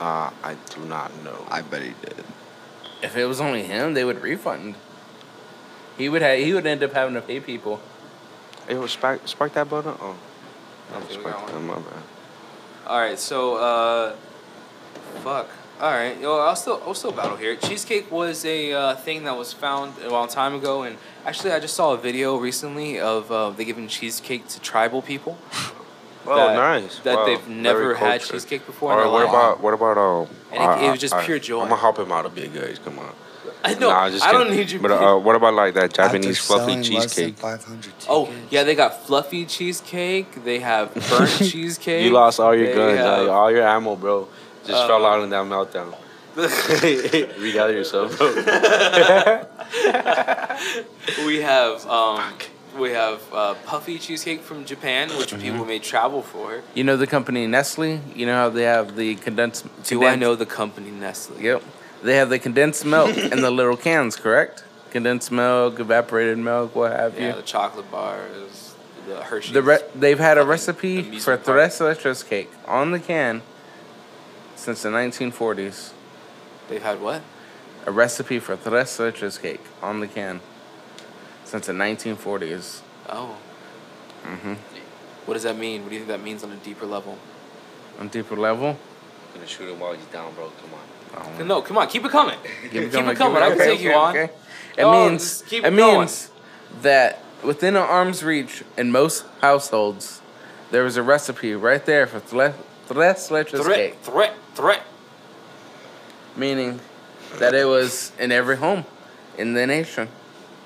Uh, 0.00 0.30
I 0.42 0.56
do 0.74 0.80
not 0.84 1.10
know. 1.22 1.46
I 1.48 1.62
bet 1.62 1.82
he 1.82 1.94
did. 2.02 2.24
If 3.02 3.16
it 3.16 3.26
was 3.26 3.40
only 3.40 3.62
him, 3.62 3.94
they 3.94 4.04
would 4.04 4.20
refund. 4.22 4.74
He 5.96 6.08
would 6.08 6.20
have. 6.22 6.38
He 6.38 6.52
would 6.52 6.66
end 6.66 6.82
up 6.82 6.92
having 6.92 7.14
to 7.14 7.20
pay 7.20 7.38
people. 7.40 7.80
Hey, 8.66 8.74
yo, 8.74 8.86
spark, 8.86 9.26
spark 9.28 9.52
that 9.54 9.70
button? 9.70 9.94
Oh. 10.00 10.16
I 10.94 11.00
think 11.00 11.20
spark 11.20 11.46
that, 11.46 11.60
my 11.60 11.74
bad. 11.74 12.02
All 12.86 12.98
right, 12.98 13.18
so 13.18 13.56
uh, 13.56 14.16
fuck. 15.22 15.48
All 15.80 15.90
right, 15.90 16.18
yo, 16.20 16.38
I'll 16.38 16.54
still 16.56 16.80
I'll 16.86 16.94
still 16.94 17.10
battle 17.12 17.36
here. 17.36 17.56
Cheesecake 17.56 18.10
was 18.10 18.44
a 18.44 18.72
uh, 18.72 18.94
thing 18.94 19.24
that 19.24 19.36
was 19.36 19.52
found 19.52 19.92
a 20.02 20.08
long 20.10 20.28
time 20.28 20.54
ago, 20.54 20.82
and 20.84 20.96
actually, 21.26 21.50
I 21.50 21.58
just 21.60 21.74
saw 21.74 21.92
a 21.92 21.96
video 21.98 22.36
recently 22.36 23.00
of 23.00 23.30
uh, 23.32 23.50
they 23.50 23.64
giving 23.64 23.88
cheesecake 23.88 24.46
to 24.48 24.60
tribal 24.60 25.02
people. 25.02 25.36
Oh, 26.26 26.36
that- 26.36 26.54
nice. 26.56 27.00
That 27.00 27.16
Wow, 27.16 27.26
they've 27.26 27.48
never 27.48 27.94
had 27.96 28.22
cheesecake 28.22 28.64
before. 28.64 28.92
All 28.92 28.98
in 28.98 29.04
right, 29.04 29.10
their 29.10 29.12
what 29.12 29.34
life. 29.34 29.58
about 29.58 29.60
what 29.62 29.74
about 29.74 29.98
um? 29.98 30.28
And 30.52 30.62
it- 30.80 30.86
it 30.86 30.90
was 30.90 30.98
just 30.98 31.14
pure 31.18 31.38
joy. 31.38 31.60
I'm 31.60 31.68
gonna 31.68 31.78
help 31.82 31.98
him 31.98 32.10
out 32.10 32.24
a 32.24 32.30
bit, 32.30 32.54
guys. 32.54 32.78
Come 32.82 32.98
on. 32.98 33.12
I 33.62 33.74
know. 33.74 33.90
Nah, 33.90 34.08
just 34.08 34.24
I 34.24 34.32
don't 34.32 34.44
kidding. 34.44 34.56
need 34.58 34.70
you. 34.70 34.78
But 34.80 34.92
uh, 34.92 35.18
what 35.18 35.36
about 35.36 35.52
like 35.52 35.74
that 35.74 35.92
Japanese 35.92 36.38
After 36.38 36.46
fluffy 36.46 36.82
selling 36.82 36.94
less 36.94 37.14
than 37.14 37.82
cheesecake? 37.82 38.08
Oh 38.08 38.32
yeah, 38.50 38.62
they 38.62 38.74
got 38.74 39.04
fluffy 39.06 39.44
cheesecake. 39.44 40.42
They 40.44 40.60
have 40.60 40.94
burnt 41.10 41.30
cheesecake. 41.50 42.06
You 42.06 42.10
lost 42.12 42.40
all 42.40 42.54
your 42.54 42.68
they 42.68 42.74
guns, 42.74 42.98
have- 43.00 43.28
all 43.28 43.50
your 43.50 43.66
ammo, 43.68 43.94
bro. 43.94 44.26
Just 44.66 44.84
Uh, 44.84 44.88
fell 44.88 45.06
out 45.06 45.22
in 45.22 45.30
that 45.30 45.44
meltdown. 45.46 45.94
Regather 46.36 47.72
yourself, 47.72 48.18
we 51.26 51.40
have 51.42 51.86
um, 51.86 52.20
we 52.78 52.90
have 52.90 53.20
uh, 53.32 53.54
puffy 53.66 53.98
cheesecake 53.98 54.40
from 54.40 54.64
Japan, 54.64 55.08
which 55.16 55.30
Mm-hmm. 55.32 55.42
people 55.42 55.64
may 55.64 55.78
travel 55.78 56.22
for. 56.22 56.62
You 56.74 56.84
know 56.84 56.96
the 56.96 57.06
company 57.06 57.46
Nestle. 57.46 58.00
You 58.16 58.26
know 58.26 58.34
how 58.34 58.48
they 58.48 58.64
have 58.64 58.96
the 58.96 59.14
condensed. 59.16 59.66
Do 59.84 60.04
I 60.04 60.16
know 60.16 60.34
the 60.34 60.46
company 60.46 60.90
Nestle? 60.90 61.40
Yep. 61.40 61.62
They 62.02 62.16
have 62.16 62.30
the 62.30 62.38
condensed 62.38 62.84
milk 62.84 63.16
in 63.16 63.40
the 63.40 63.50
little 63.50 63.76
cans, 63.76 64.16
correct? 64.16 64.64
Condensed 64.90 65.32
milk, 65.32 65.80
evaporated 65.80 66.36
milk, 66.38 66.74
what 66.74 66.92
have 66.92 67.14
Yeah, 67.14 67.20
you. 67.20 67.26
Yeah, 67.28 67.34
the 67.36 67.42
chocolate 67.42 67.90
bars, 67.90 68.74
the 69.08 69.22
Hershey's. 69.22 69.54
The 69.54 69.62
re- 69.62 69.82
they've 69.94 70.18
had 70.18 70.36
a 70.36 70.44
recipe 70.44 71.18
for 71.18 71.36
park. 71.36 71.44
Tres 71.44 71.78
Leches 71.78 72.28
cake 72.28 72.50
on 72.66 72.90
the 72.90 72.98
can 73.00 73.42
since 74.64 74.82
the 74.82 74.88
1940s. 74.88 75.92
They've 76.68 76.82
had 76.82 77.00
what? 77.00 77.20
A 77.86 77.92
recipe 77.92 78.38
for 78.38 78.56
Tres 78.56 78.96
Leches 78.98 79.40
cake 79.40 79.60
on 79.82 80.00
the 80.00 80.06
can 80.08 80.40
since 81.44 81.66
the 81.66 81.74
1940s. 81.74 82.80
Oh, 83.10 83.36
hmm 84.24 84.54
what 85.26 85.34
does 85.34 85.42
that 85.44 85.56
mean? 85.56 85.82
What 85.82 85.88
do 85.88 85.94
you 85.94 86.00
think 86.02 86.08
that 86.08 86.22
means 86.22 86.44
on 86.44 86.52
a 86.52 86.56
deeper 86.56 86.84
level? 86.84 87.18
On 87.98 88.08
deeper 88.08 88.36
level. 88.36 88.68
I'm 88.68 89.34
gonna 89.34 89.46
shoot 89.46 89.70
him 89.70 89.80
while 89.80 89.94
he's 89.94 90.04
down, 90.06 90.34
bro. 90.34 90.50
Come 90.60 90.70
on. 90.74 91.40
Oh, 91.40 91.44
No, 91.44 91.62
come 91.62 91.78
on, 91.78 91.88
keep 91.88 92.04
it 92.04 92.10
coming. 92.10 92.38
Keep 92.42 92.54
it 92.64 92.70
Keep 92.70 92.92
going, 92.92 93.08
it 93.08 93.16
coming. 93.16 93.42
I 93.42 93.48
can 93.50 93.60
okay, 93.60 93.70
take 93.70 93.80
you 93.80 93.90
okay, 93.90 93.98
on. 93.98 94.16
okay. 94.16 94.32
It 94.76 94.82
Oh, 94.84 95.08
means 95.08 95.22
just 95.22 95.46
keep 95.46 95.64
it 95.64 95.72
it 95.72 95.76
going. 95.76 95.98
means 96.00 96.30
that 96.82 97.22
within 97.42 97.76
an 97.76 97.82
arm's 97.82 98.22
reach 98.22 98.64
in 98.76 98.90
most 98.92 99.24
households, 99.40 100.20
there 100.70 100.84
was 100.84 100.96
a 100.98 101.02
recipe 101.02 101.54
right 101.54 101.84
there 101.86 102.06
for 102.06 102.20
tres, 102.20 102.54
tres 102.88 103.28
leches 103.30 103.62
Threat, 103.62 103.76
cake, 103.76 103.96
threat, 104.02 104.34
threat. 104.54 104.82
meaning 106.36 106.80
that 107.38 107.54
it 107.54 107.64
was 107.66 108.12
in 108.18 108.30
every 108.32 108.56
home 108.56 108.84
in 109.38 109.54
the 109.54 109.66
nation 109.66 110.08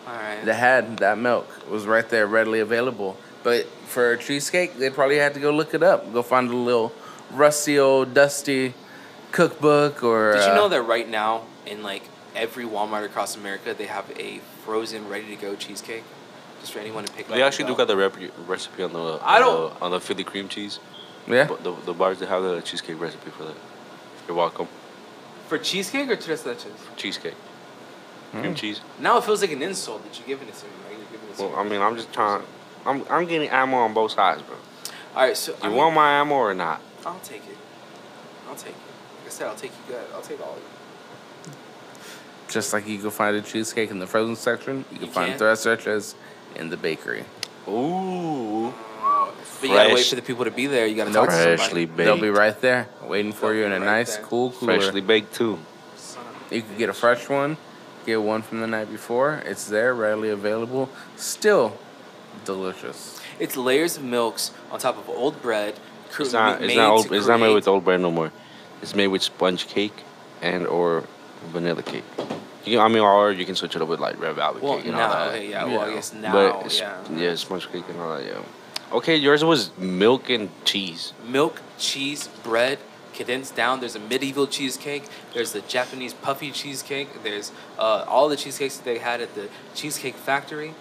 All 0.07 0.14
right. 0.14 0.45
that 0.45 0.55
had 0.55 0.99
that 0.99 1.19
milk 1.19 1.49
It 1.62 1.71
was 1.71 1.87
right 1.87 2.09
there 2.09 2.27
readily 2.27 2.61
available. 2.61 3.16
But 3.43 3.66
for 3.87 4.12
a 4.12 4.19
cheesecake, 4.19 4.77
they 4.79 4.91
probably 4.91 5.16
had 5.16 5.33
to 5.35 5.41
go 5.41 5.51
look 5.51 5.73
it 5.73 5.83
up, 5.83 6.12
go 6.12 6.23
find 6.23 6.51
a 6.51 6.57
little 6.57 6.93
rusty 7.31 7.79
old 7.79 8.12
dusty 8.14 8.75
cookbook 9.33 10.03
or. 10.03 10.33
Did 10.35 10.45
you 10.47 10.53
uh, 10.53 10.55
know 10.55 10.69
that 10.69 10.83
right 10.83 11.09
now 11.09 11.43
in 11.66 11.83
like 11.83 12.03
every 12.35 12.64
Walmart 12.64 13.05
across 13.05 13.37
America 13.37 13.75
they 13.75 13.87
have 13.87 14.11
a 14.19 14.39
frozen, 14.64 15.09
ready 15.09 15.27
to 15.35 15.37
go 15.37 15.55
cheesecake, 15.55 16.05
just 16.61 16.73
for 16.73 16.81
anyone 16.81 17.05
to 17.05 17.12
pick 17.12 17.29
up? 17.31 17.35
They 17.37 17.43
actually 17.43 17.66
do 17.66 17.77
got 17.77 17.89
the 17.89 17.97
rep- 17.97 18.16
recipe 18.47 18.83
on 18.83 18.93
the 18.93 19.19
I 19.23 19.39
don't- 19.39 19.73
the, 19.79 19.85
on 19.85 19.91
the 19.93 20.01
Philly 20.01 20.25
cream 20.25 20.49
cheese. 20.49 20.79
Yeah. 21.29 21.47
But 21.47 21.62
the 21.62 21.72
the 21.72 21.93
bars 21.95 22.18
they 22.20 22.26
have 22.26 22.43
the 22.43 22.61
cheesecake 22.62 23.01
recipe 23.01 23.31
for 23.31 23.45
that. 23.45 23.55
You're 24.26 24.37
welcome. 24.37 24.68
for 25.49 25.57
cheesecake 25.59 26.09
or 26.11 26.16
tres 26.16 26.43
leches. 26.43 26.72
Cheesecake. 26.97 27.35
Cream 28.33 28.53
Mm. 28.53 28.57
cheese. 28.57 28.81
Now 28.99 29.16
it 29.18 29.24
feels 29.24 29.41
like 29.41 29.53
an 29.53 29.62
insult 29.62 30.05
that 30.05 30.18
you're 30.18 30.26
giving 30.29 30.49
it 30.49 30.55
to 30.55 30.64
me. 30.66 30.70
Right? 30.87 30.99
You're 30.99 31.11
giving 31.12 31.29
it 31.31 31.37
to 31.37 31.43
Well, 31.43 31.53
me. 31.53 31.57
I 31.57 31.64
mean, 31.70 31.81
I'm 31.81 31.97
just 31.97 32.12
trying. 32.12 32.43
I'm 32.85 33.05
I'm 33.11 33.26
getting 33.26 33.49
ammo 33.49 33.79
on 33.79 33.95
both 33.95 34.12
sides, 34.12 34.43
bro. 34.43 34.57
All 35.16 35.22
right, 35.22 35.37
so 35.37 35.55
I 35.62 35.64
You 35.64 35.70
mean, 35.70 35.79
want 35.79 35.95
my 35.95 36.12
ammo 36.20 36.35
or 36.35 36.55
not? 36.55 36.81
I'll 37.07 37.18
take 37.20 37.43
it. 37.49 37.57
I'll 38.49 38.55
take 38.57 38.70
it. 38.70 38.74
Like 39.22 39.26
I 39.26 39.31
said, 39.31 39.47
I'll 39.49 39.55
take 39.57 39.72
you 39.72 39.95
good. 39.95 40.05
I'll 40.14 40.20
take 40.22 40.41
all 40.43 40.53
of 40.53 40.59
you. 40.59 41.53
Just 42.49 42.72
like 42.72 42.87
you 42.87 42.99
can 42.99 43.11
find 43.11 43.37
a 43.37 43.43
cheesecake 43.43 43.91
in 43.91 43.99
the 43.99 44.07
frozen 44.07 44.37
section, 44.37 44.85
you 44.91 44.99
can 44.99 45.07
You 45.07 45.12
find 45.12 45.31
can? 45.31 45.39
tres 45.39 45.64
leches 45.66 46.14
in 46.57 46.70
the 46.70 46.76
bakery. 46.76 47.24
Ooh. 47.68 48.72
But 49.61 49.68
you 49.68 49.74
gotta 49.74 49.88
wait 49.88 49.94
Fresh. 49.96 50.11
for 50.11 50.16
the 50.16 50.22
people 50.22 50.44
to 50.44 50.50
be 50.50 50.66
there. 50.66 50.86
You 50.86 50.94
gotta 50.96 51.12
talk 51.12 51.28
to 51.28 51.34
somebody. 51.34 51.56
Freshly 51.56 51.84
baked. 51.86 51.96
They'll 51.96 52.20
be 52.20 52.30
right 52.30 52.59
there 52.61 52.88
waiting 53.02 53.32
for 53.32 53.52
you 53.54 53.64
in 53.64 53.72
a 53.72 53.80
Right 53.80 53.84
nice, 53.86 54.16
there. 54.16 54.24
cool 54.26 54.52
cooler. 54.52 54.74
Freshly 54.80 55.00
baked 55.00 55.34
too. 55.34 55.59
Son 55.96 56.22
of 56.26 56.52
a- 56.52 56.56
You 56.56 56.62
could 56.62 56.78
get 56.78 56.88
a 56.88 56.92
fresh 56.92 57.28
one, 57.28 57.56
get 58.06 58.22
one 58.22 58.42
from 58.42 58.61
the 58.61 58.66
night 58.66 58.90
before. 58.90 59.42
It's 59.44 59.66
there, 59.66 59.94
readily 59.94 60.30
available. 60.30 60.88
Still 61.16 61.76
delicious. 62.44 63.20
It's 63.38 63.56
layers 63.56 63.96
of 63.96 64.04
milks 64.04 64.52
on 64.70 64.78
top 64.78 64.96
of 64.98 65.09
old 65.09 65.40
bread, 65.42 65.74
cru- 66.11 66.24
It's 66.24 66.32
not. 66.34 66.62
It's 66.62 66.68
made 66.68 66.76
not. 66.76 66.90
Old, 66.92 67.09
to 67.09 67.14
it's 67.14 67.26
not 67.26 67.38
made 67.40 67.46
create- 67.46 67.54
with 67.54 67.68
old 67.68 67.84
bread 67.84 68.00
no 68.00 68.11
more. 68.11 68.30
It's 68.82 68.94
made 68.94 69.09
with 69.09 69.22
sponge 69.22 69.66
cake, 69.66 70.04
and 70.40 70.66
or 70.66 71.04
vanilla 71.52 71.82
cake. 71.82 72.04
You 72.64 72.76
can, 72.76 72.80
I 72.80 72.88
mean, 72.88 72.98
or 73.02 73.32
you 73.32 73.44
can 73.46 73.54
switch 73.56 73.74
it 73.76 73.82
up 73.82 73.88
with 73.88 73.98
like 74.00 74.20
red 74.20 74.34
velvet 74.36 74.62
Well, 74.62 74.76
cake 74.76 74.86
and 74.86 74.94
now, 74.96 75.02
all 75.04 75.14
that. 75.14 75.28
okay, 75.34 75.48
yeah, 75.50 75.64
well, 75.64 75.80
I 75.80 75.94
guess 75.94 76.12
now, 76.12 76.32
but 76.32 76.46
it's- 76.66 76.78
yeah. 76.80 76.96
yeah, 77.16 77.34
sponge 77.34 77.70
cake 77.72 77.84
and 77.88 78.00
all 78.00 78.16
that. 78.16 78.24
Yeah. 78.24 78.34
Okay, 78.93 79.16
yours 79.16 79.45
was 79.45 79.76
milk 79.76 80.30
and 80.30 80.49
cheese. 80.64 81.12
Milk, 81.26 81.61
cheese, 81.78 82.28
bread, 82.43 82.78
condensed 83.12 83.55
down. 83.55 83.80
There's 83.80 83.97
a 83.97 84.01
medieval 84.01 84.47
cheesecake. 84.47 85.05
There's 85.34 85.53
the 85.53 85.61
Japanese 85.62 86.14
puffy 86.14 86.51
cheesecake. 86.51 87.22
There's 87.22 87.53
uh, 87.78 88.05
all 88.09 88.28
the 88.28 88.36
cheesecakes 88.36 88.78
that 88.78 88.84
they 88.84 88.99
had 88.99 89.20
at 89.20 89.34
the 89.34 89.49
Cheesecake 89.74 90.14
Factory. 90.14 90.74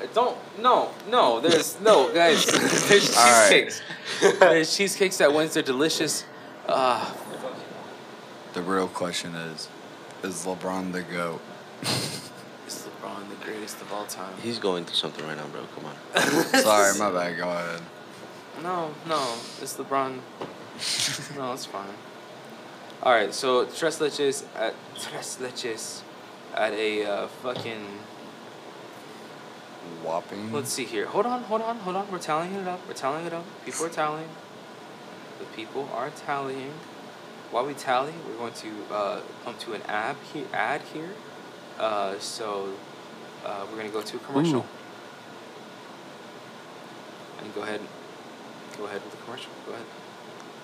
Uh, 0.00 0.06
Don't 0.14 0.38
no 0.58 0.90
no. 1.10 1.40
There's 1.40 1.78
no 1.80 2.12
guys. 2.14 2.46
there's 2.88 3.14
cheesecakes. 3.14 3.82
there's 4.40 4.74
cheesecakes 4.74 5.18
that 5.18 5.32
ones 5.34 5.52
they're 5.54 5.62
delicious. 5.62 6.24
Uh, 6.66 7.12
The 8.54 8.62
real 8.62 8.88
question 8.88 9.34
is, 9.34 9.68
is 10.22 10.46
LeBron 10.46 10.92
the 10.92 11.02
goat? 11.02 11.40
is 13.42 13.50
LeBron 13.50 13.52
the 13.52 13.52
greatest 13.52 13.80
of 13.80 13.92
all 13.92 14.06
time? 14.06 14.34
He's 14.42 14.58
going 14.58 14.84
through 14.84 14.96
something 14.96 15.26
right 15.26 15.36
now, 15.36 15.46
bro. 15.46 15.62
Come 15.74 15.86
on. 15.86 15.96
Sorry, 16.60 16.98
my 16.98 17.10
bad. 17.10 17.36
Go 17.36 17.48
ahead. 17.48 17.80
No, 18.62 18.94
no, 19.08 19.34
it's 19.60 19.76
LeBron. 19.76 20.18
no, 21.36 21.52
it's 21.52 21.64
fine. 21.64 21.88
All 23.02 23.12
right, 23.12 23.34
so 23.34 23.64
tres 23.64 23.98
leches 23.98 24.44
at 24.56 24.74
tres 25.00 25.38
leches 25.40 26.02
at 26.54 26.72
a 26.72 27.04
uh, 27.04 27.26
fucking. 27.26 27.86
Whopping. 30.04 30.52
Let's 30.52 30.72
see 30.72 30.84
here. 30.84 31.06
Hold 31.06 31.26
on, 31.26 31.42
hold 31.42 31.62
on, 31.62 31.78
hold 31.78 31.96
on. 31.96 32.10
We're 32.10 32.18
tallying 32.18 32.54
it 32.54 32.68
up. 32.68 32.86
We're 32.86 32.94
tallying 32.94 33.26
it 33.26 33.32
up. 33.32 33.44
People 33.64 33.86
are 33.86 33.90
tallying. 33.90 34.28
The 35.40 35.44
people 35.56 35.88
are 35.92 36.10
tallying. 36.10 36.72
While 37.50 37.66
we 37.66 37.74
tally, 37.74 38.12
we're 38.26 38.36
going 38.36 38.52
to 38.54 38.94
uh, 38.94 39.20
come 39.44 39.56
to 39.58 39.74
an 39.74 39.82
ad 39.82 40.16
here. 40.32 40.46
Ad 40.52 40.82
here. 40.94 41.10
Uh, 41.78 42.18
so 42.20 42.74
uh, 43.44 43.66
we're 43.70 43.76
gonna 43.76 43.88
go 43.88 44.02
to 44.02 44.16
a 44.16 44.20
commercial. 44.20 44.60
Ooh. 44.60 44.64
And 47.42 47.54
go 47.54 47.62
ahead. 47.62 47.80
Go 48.78 48.84
ahead 48.84 49.02
with 49.02 49.10
the 49.12 49.16
commercial. 49.24 49.50
Go 49.66 49.72
ahead. 49.72 49.86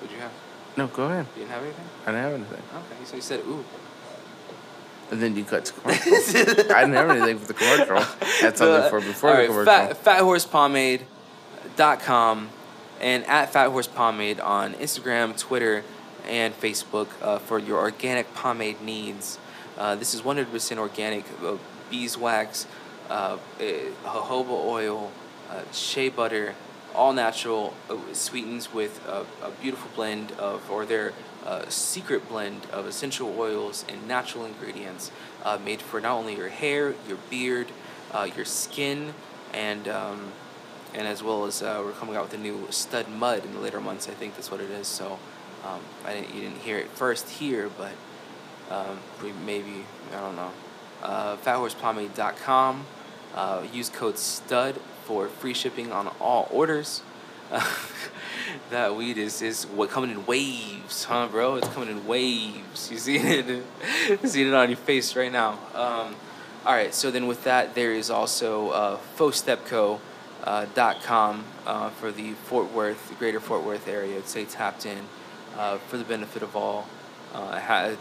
What'd 0.01 0.15
you 0.15 0.23
have? 0.23 0.33
No, 0.77 0.87
go 0.87 1.07
ahead. 1.07 1.27
You 1.35 1.41
didn't 1.43 1.53
have 1.53 1.63
anything? 1.63 1.85
I 2.07 2.11
didn't 2.13 2.23
have 2.23 2.33
anything. 2.35 2.63
Okay, 2.75 3.05
so 3.05 3.17
you 3.17 3.23
said 3.23 3.41
ooh. 3.41 3.65
And 5.11 5.23
then 5.23 5.35
you 5.37 5.45
cut 5.45 5.65
to 5.65 5.73
commercial. 5.73 6.13
I 6.15 6.83
didn't 6.83 6.93
have 6.95 7.11
anything 7.11 7.39
for 7.39 7.47
the 7.47 7.55
commercial. 7.55 7.97
Had 8.41 8.59
something 8.59 8.91
for 8.91 9.01
before 9.01 9.31
All 9.31 9.37
the 9.37 9.43
right, 9.43 9.49
commercial. 9.49 9.95
Fat, 9.95 10.05
fathorsepomade.com 10.05 12.51
and 13.01 13.25
at 13.27 13.53
Fat 13.53 13.69
Horse 13.71 13.87
Pomade 13.87 14.41
on 14.41 14.75
Instagram, 14.75 15.39
Twitter, 15.39 15.85
and 16.27 16.53
Facebook 16.59 17.09
uh, 17.23 17.39
for 17.39 17.59
your 17.59 17.79
organic 17.79 18.35
pomade 18.35 18.81
needs. 18.83 19.39
Uh, 19.77 19.95
this 19.95 20.15
is 20.15 20.23
100% 20.23 20.79
organic 20.79 21.25
uh, 21.45 21.57
beeswax, 21.91 22.67
uh, 23.11 23.39
eh, 23.61 23.91
jojoba 24.05 24.51
oil, 24.51 25.11
uh, 25.51 25.63
shea 25.73 26.09
butter, 26.09 26.55
all 26.95 27.13
natural, 27.13 27.75
uh, 27.91 27.97
sweetens 28.13 28.73
with 28.73 29.01
a, 29.07 29.25
a 29.45 29.51
beautiful 29.63 29.91
blend 29.95 30.33
of, 30.33 30.71
or 30.71 30.85
their 30.85 31.13
uh, 31.47 31.69
secret 31.69 32.29
blend 32.29 32.67
of 32.73 32.87
essential 32.87 33.35
oils 33.39 33.85
and 33.89 34.07
natural 34.07 34.45
ingredients 34.45 35.11
made 35.65 35.81
for 35.81 36.01
not 36.01 36.13
only 36.13 36.37
your 36.37 36.49
hair, 36.49 36.95
your 37.09 37.17
beard, 37.31 37.69
your 38.37 38.45
skin, 38.45 39.15
and 39.55 39.89
um, 39.89 40.33
and 40.95 41.07
as 41.07 41.23
well 41.23 41.45
as 41.45 41.63
uh, 41.63 41.81
we're 41.85 41.93
coming 41.93 42.17
out 42.17 42.25
with 42.25 42.35
a 42.35 42.43
new 42.43 42.67
stud 42.71 43.09
mud 43.09 43.45
in 43.45 43.53
the 43.53 43.61
later 43.61 43.81
months. 43.81 44.09
I 44.09 44.13
think 44.13 44.35
that's 44.35 44.51
what 44.51 44.61
it 44.61 44.71
is. 44.71 44.87
So 44.87 45.19
um, 45.65 45.81
I 46.05 46.15
didn't, 46.15 46.35
you 46.35 46.41
didn't 46.43 46.59
hear 46.59 46.79
it 46.79 46.89
first 46.89 47.29
here, 47.29 47.71
but 47.77 47.93
um, 48.71 48.99
maybe 49.45 49.85
I 50.15 50.21
don't 50.21 50.37
know. 50.37 50.51
Uh, 51.03 51.37
FatHorsePomade.com. 51.37 52.87
Uh, 53.35 53.63
use 53.73 53.89
code 53.89 54.19
STUD 54.19 54.77
for 55.05 55.29
free 55.29 55.55
shipping 55.55 55.93
on 55.93 56.09
all 56.21 56.49
orders. 56.51 57.03
that 58.71 58.95
weed 58.95 59.17
is, 59.17 59.41
is 59.43 59.65
what 59.65 59.91
coming 59.91 60.11
in 60.11 60.27
waves, 60.27 61.05
huh, 61.05 61.29
bro? 61.31 61.57
It's 61.57 61.69
coming 61.69 61.89
in 61.89 62.07
waves. 62.07 62.91
You 62.91 62.99
see 62.99 63.17
it? 63.17 63.47
you 64.09 64.29
see 64.29 64.47
it 64.47 64.55
on 64.55 64.69
your 64.69 64.77
face 64.77 65.17
right 65.17 65.33
now. 65.33 65.53
Um, 65.75 66.15
all 66.67 66.75
right. 66.75 66.93
So 66.93 67.11
then, 67.11 67.27
with 67.27 67.45
that, 67.45 67.75
there 67.75 67.93
is 67.93 68.11
also 68.11 68.69
uh. 68.71 68.99
Uh, 70.45 70.67
uh, 71.67 71.91
for 71.91 72.13
the 72.13 72.33
Fort 72.33 72.73
Worth, 72.73 73.09
the 73.09 73.15
greater 73.15 73.41
Fort 73.41 73.65
Worth 73.65 73.89
area. 73.89 74.23
Stay 74.25 74.45
tapped 74.45 74.87
in 74.87 74.99
uh, 75.57 75.79
for 75.79 75.97
the 75.97 76.05
benefit 76.05 76.43
of 76.43 76.57
all. 76.57 76.87
Ha- 77.69 77.97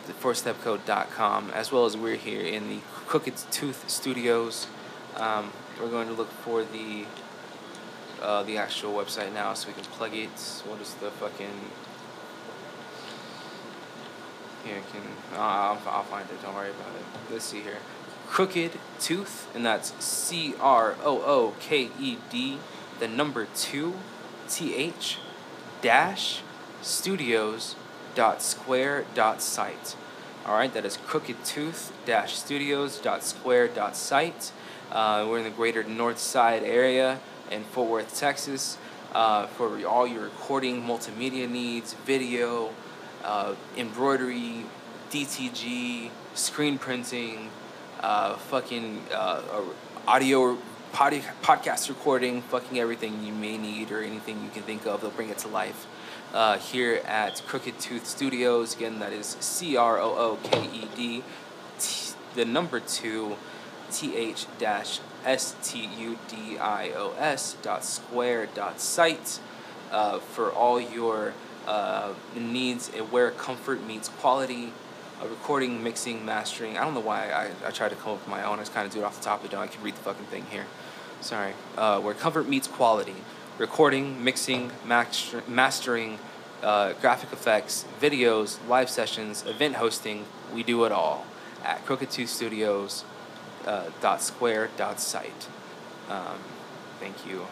as 1.53 1.71
well 1.73 1.85
as 1.85 1.97
we're 1.97 2.15
here 2.15 2.41
in 2.41 2.69
the 2.69 2.79
Crooked 3.05 3.35
Tooth 3.51 3.89
Studios. 3.89 4.65
Um, 5.17 5.51
we're 5.77 5.89
going 5.89 6.07
to 6.07 6.13
look 6.13 6.31
for 6.31 6.63
the 6.63 7.03
uh, 8.21 8.43
the 8.43 8.57
actual 8.57 8.93
website 8.93 9.33
now 9.33 9.53
so 9.53 9.67
we 9.67 9.73
can 9.73 9.83
plug 9.83 10.15
it. 10.15 10.29
What 10.65 10.79
is 10.79 10.93
the 10.93 11.11
fucking. 11.11 11.59
Here, 14.63 14.81
can. 14.93 15.01
I'll, 15.33 15.81
I'll 15.85 16.03
find 16.03 16.29
it. 16.29 16.41
Don't 16.41 16.55
worry 16.55 16.69
about 16.69 16.95
it. 16.95 17.03
Let's 17.29 17.43
see 17.43 17.59
here. 17.59 17.79
Crooked 18.25 18.71
Tooth, 19.01 19.53
and 19.53 19.65
that's 19.65 19.91
C 20.01 20.55
R 20.61 20.95
O 21.03 21.21
O 21.23 21.55
K 21.59 21.89
E 21.99 22.17
D, 22.29 22.59
the 23.01 23.09
number 23.09 23.49
two, 23.53 23.95
T 24.47 24.75
H, 24.75 25.17
dash, 25.81 26.41
studios, 26.81 27.75
dot 28.17 28.41
square, 28.41 29.05
dot 29.13 29.43
site. 29.43 29.95
All 30.43 30.55
right, 30.55 30.73
that 30.73 30.85
is 30.85 30.97
Crooked 30.97 31.45
Tooth 31.45 31.93
dash 32.03 32.33
studios 32.33 32.97
dot 32.97 33.23
square 33.23 33.67
dot 33.67 33.95
site. 33.95 34.51
Uh, 34.91 35.27
we're 35.29 35.37
in 35.37 35.43
the 35.43 35.51
greater 35.51 35.83
North 35.83 36.17
Side 36.17 36.63
area 36.63 37.19
in 37.51 37.63
Fort 37.63 37.89
Worth, 37.91 38.17
Texas. 38.17 38.79
Uh, 39.13 39.45
for 39.45 39.85
all 39.85 40.07
your 40.07 40.23
recording, 40.23 40.81
multimedia 40.81 41.47
needs, 41.47 41.93
video, 41.93 42.71
uh, 43.23 43.53
embroidery, 43.77 44.65
DTG, 45.11 46.09
screen 46.33 46.79
printing, 46.79 47.51
uh, 48.01 48.35
fucking 48.35 49.03
uh, 49.13 49.41
audio 50.07 50.57
pod- 50.91 51.21
podcast 51.43 51.87
recording, 51.87 52.41
fucking 52.41 52.79
everything 52.79 53.23
you 53.23 53.33
may 53.33 53.59
need 53.59 53.91
or 53.91 54.01
anything 54.01 54.43
you 54.43 54.49
can 54.49 54.63
think 54.63 54.87
of, 54.87 55.01
they'll 55.01 55.11
bring 55.11 55.29
it 55.29 55.37
to 55.37 55.47
life. 55.47 55.85
Uh, 56.33 56.57
here 56.57 57.01
at 57.05 57.41
Crooked 57.47 57.79
Tooth 57.79 58.05
Studios, 58.05 58.75
again, 58.75 58.99
that 58.99 59.13
is 59.13 59.37
C 59.39 59.77
R 59.77 59.97
O 59.97 60.09
O 60.09 60.37
K 60.43 60.65
E 60.73 60.87
D, 60.95 61.23
T- 61.79 62.13
the 62.35 62.43
number 62.43 62.79
two, 62.81 63.37
T 63.91 64.15
H 64.15 64.45
dash 64.59 64.99
S 65.25 65.55
T 65.63 65.89
U 65.97 66.19
D 66.27 66.57
I 66.57 66.89
O 66.89 67.13
S 67.17 67.55
dot 67.61 67.85
square 67.85 68.47
dot 68.53 68.81
site 68.81 69.39
uh, 69.91 70.19
for 70.19 70.51
all 70.51 70.81
your 70.81 71.33
uh, 71.65 72.13
needs 72.35 72.91
and 72.95 73.09
where 73.11 73.31
comfort 73.31 73.85
meets 73.87 74.09
quality 74.09 74.73
uh, 75.21 75.27
recording, 75.27 75.81
mixing, 75.81 76.25
mastering. 76.25 76.77
I 76.77 76.83
don't 76.83 76.93
know 76.93 76.99
why 76.99 77.31
I, 77.31 77.67
I 77.67 77.71
tried 77.71 77.89
to 77.89 77.95
come 77.95 78.13
up 78.13 78.19
with 78.19 78.27
my 78.27 78.43
own. 78.43 78.59
I 78.59 78.63
just 78.63 78.73
kind 78.73 78.85
of 78.85 78.93
do 78.93 78.99
it 78.99 79.03
off 79.03 79.17
the 79.17 79.23
top 79.23 79.43
of 79.43 79.51
it. 79.51 79.57
I 79.57 79.67
can 79.67 79.81
read 79.81 79.95
the 79.95 80.01
fucking 80.01 80.25
thing 80.25 80.45
here. 80.51 80.65
Sorry. 81.21 81.53
Uh, 81.77 81.99
where 82.01 82.13
comfort 82.13 82.47
meets 82.47 82.67
quality. 82.67 83.15
Recording, 83.57 84.23
mixing, 84.23 84.71
master, 84.85 85.43
mastering, 85.47 86.19
uh, 86.61 86.93
graphic 86.93 87.33
effects, 87.33 87.85
videos, 87.99 88.59
live 88.67 88.89
sessions, 88.89 89.43
event 89.47 89.75
hosting. 89.75 90.25
We 90.53 90.61
do 90.61 90.85
it 90.85 90.91
all 90.91 91.25
at 91.63 91.83
Crooked 91.85 92.11
Tooth 92.11 92.29
Studios. 92.29 93.03
Uh, 93.65 93.89
dot 93.99 94.21
square 94.21 94.69
dot 94.77 94.97
site. 94.97 95.47
Um, 96.09 96.39
thank 97.01 97.25
you, 97.27 97.47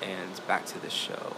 and 0.00 0.40
back 0.46 0.66
to 0.66 0.78
the 0.78 0.88
show. 0.88 1.34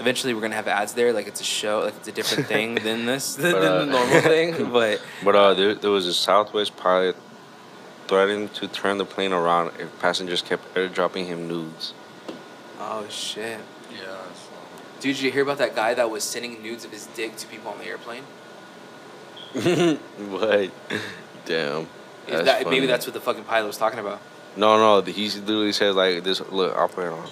Eventually, 0.00 0.34
we're 0.34 0.40
gonna 0.40 0.56
have 0.56 0.66
ads 0.66 0.94
there, 0.94 1.12
like 1.12 1.28
it's 1.28 1.40
a 1.40 1.44
show, 1.44 1.82
like 1.84 1.94
it's 1.94 2.08
a 2.08 2.12
different 2.12 2.48
thing 2.54 2.74
than 2.76 3.06
this, 3.06 3.36
than 3.36 3.52
But, 3.52 3.60
the 3.60 3.82
uh, 3.82 3.84
normal 3.84 4.20
thing. 4.22 4.72
But 4.72 5.00
But 5.22 5.36
uh, 5.36 5.54
there, 5.54 5.74
there 5.76 5.90
was 5.92 6.06
a 6.08 6.14
Southwest 6.14 6.76
pilot 6.76 7.14
threatening 8.08 8.48
to 8.50 8.66
turn 8.66 8.98
the 8.98 9.04
plane 9.04 9.32
around 9.32 9.72
if 9.78 9.96
passengers 10.00 10.42
kept 10.42 10.74
airdropping 10.74 11.26
him 11.26 11.46
nudes. 11.46 11.92
oh 12.80 13.06
shit, 13.08 13.60
Yeah. 13.92 14.16
dude, 15.00 15.14
did 15.16 15.20
you 15.22 15.30
hear 15.30 15.42
about 15.42 15.58
that 15.58 15.76
guy 15.76 15.94
that 15.94 16.10
was 16.10 16.24
sending 16.24 16.62
nudes 16.62 16.84
of 16.84 16.90
his 16.90 17.06
dick 17.06 17.36
to 17.36 17.46
people 17.46 17.70
on 17.70 17.78
the 17.78 17.86
airplane? 17.86 18.24
what? 19.52 20.70
Damn. 21.44 21.86
That's 22.26 22.44
that, 22.44 22.68
maybe 22.68 22.86
that's 22.86 23.06
what 23.06 23.14
the 23.14 23.20
fucking 23.20 23.44
pilot 23.44 23.66
was 23.66 23.78
talking 23.78 23.98
about. 23.98 24.20
No, 24.56 24.76
no. 24.76 25.00
He 25.10 25.28
literally 25.30 25.72
said 25.72 25.94
like 25.94 26.24
this. 26.24 26.40
Look, 26.50 26.76
I'll 26.76 26.88
put 26.88 27.06
it 27.06 27.12
on. 27.12 27.26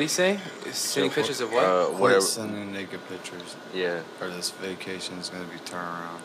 Do 0.00 0.04
you 0.04 0.08
say? 0.08 0.38
Sending 0.72 1.10
pictures 1.12 1.40
of 1.40 1.52
what? 1.52 1.64
Uh, 1.64 1.86
Quit 1.86 1.98
whatever. 2.00 2.20
sending 2.22 2.72
naked 2.72 3.00
pictures, 3.08 3.56
Yeah. 3.74 4.00
or 4.20 4.28
this 4.28 4.50
vacation 4.50 5.18
is 5.18 5.28
gonna 5.28 5.44
be 5.44 5.58
turned 5.64 5.86
around. 5.88 6.22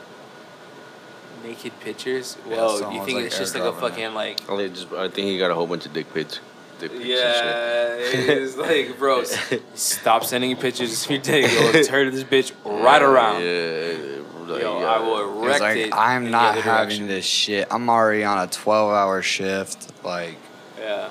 Naked 1.44 1.80
pictures? 1.82 2.38
Yeah, 2.50 2.56
Whoa, 2.58 2.74
you 2.74 2.80
someone's, 2.80 3.06
think 3.06 3.16
like, 3.18 3.26
it's 3.28 3.38
just 3.38 3.54
like 3.56 3.64
a 3.64 3.68
airdropping 3.72 3.78
it. 3.78 3.82
fucking 3.82 4.14
like. 4.16 4.42
I 4.50 4.58
think 4.58 4.74
just 4.76 4.92
I 4.94 5.08
think 5.10 5.28
he 5.28 5.38
got 5.38 5.52
a 5.52 5.56
whole 5.56 5.68
bunch 5.68 5.86
of 5.86 5.94
dick 5.94 6.12
pics. 6.14 6.40
Dick 6.80 6.92
pics 6.92 7.04
and 7.04 7.04
shit. 7.04 7.18
Yeah, 7.18 8.32
it 8.34 8.38
is 8.38 8.58
like, 8.58 8.98
bro, 8.98 9.22
s- 9.22 9.54
stop 9.76 10.24
sending 10.24 10.56
pictures 10.58 11.06
of 11.06 11.12
your 11.12 11.20
dick. 11.22 11.52
Yo, 11.52 11.84
turn 11.84 12.12
this 12.12 12.24
bitch 12.24 12.52
right 12.66 13.02
around. 13.02 13.42
Yeah. 13.44 14.22
like, 14.52 14.62
Yo, 14.62 14.80
yeah. 14.80 14.86
I 14.88 15.00
will 15.00 15.34
He's 15.42 15.46
erect 15.46 15.62
like, 15.62 15.78
it. 15.78 15.94
I'm 15.94 16.26
in 16.26 16.32
not 16.32 16.54
the 16.56 16.60
other 16.60 16.62
having 16.62 16.88
direction. 16.90 17.08
this 17.08 17.26
shit. 17.26 17.68
I'm 17.72 17.90
already 17.90 18.24
on 18.24 18.40
a 18.40 18.48
12 18.48 18.92
hour 18.92 19.22
shift. 19.22 19.92
Like, 20.04 20.36
Yeah, 20.80 21.10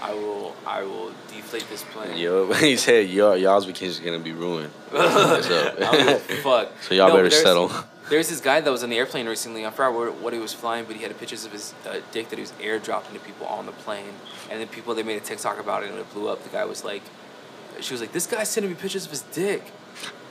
I 0.00 0.12
will. 0.14 0.54
I 0.66 0.82
will 0.82 1.12
deflate 1.50 1.68
this 1.70 1.82
plane. 1.84 2.16
Yo, 2.18 2.52
he 2.54 2.76
said 2.76 3.08
y'all 3.08 3.36
y'all's 3.36 3.64
vacation 3.64 3.88
is 3.88 4.00
gonna 4.00 4.18
be 4.18 4.32
ruined. 4.32 4.70
What's 4.90 5.50
up? 5.50 5.76
I 5.76 5.80
don't 5.80 6.06
give 6.06 6.08
a 6.08 6.42
fuck. 6.42 6.68
So 6.82 6.94
y'all 6.94 7.08
No, 7.08 7.14
better 7.14 7.24
but 7.24 7.30
there's- 7.30 7.42
settle. 7.42 7.70
There's 8.10 8.30
this 8.30 8.40
guy 8.40 8.62
that 8.62 8.70
was 8.70 8.82
on 8.82 8.88
the 8.88 8.96
airplane 8.96 9.28
recently. 9.28 9.66
I 9.66 9.70
forgot 9.70 9.92
what, 9.92 10.14
what 10.14 10.32
he 10.32 10.38
was 10.38 10.54
flying, 10.54 10.86
but 10.86 10.96
he 10.96 11.02
had 11.02 11.14
pictures 11.18 11.44
of 11.44 11.52
his 11.52 11.74
uh, 11.86 11.98
dick 12.10 12.30
that 12.30 12.36
he 12.36 12.40
was 12.40 12.52
airdropping 12.52 13.12
to 13.12 13.18
people 13.18 13.46
on 13.46 13.66
the 13.66 13.72
plane. 13.72 14.14
And 14.50 14.58
then 14.58 14.66
people 14.66 14.94
they 14.94 15.02
made 15.02 15.18
a 15.18 15.20
TikTok 15.20 15.60
about 15.60 15.82
it 15.82 15.90
and 15.90 15.98
it 15.98 16.10
blew 16.14 16.26
up. 16.26 16.42
The 16.42 16.48
guy 16.48 16.64
was 16.64 16.82
like, 16.84 17.02
she 17.80 17.92
was 17.92 18.00
like, 18.00 18.12
this 18.12 18.26
guy's 18.26 18.48
sending 18.48 18.72
me 18.72 18.78
pictures 18.80 19.04
of 19.04 19.10
his 19.10 19.20
dick, 19.20 19.62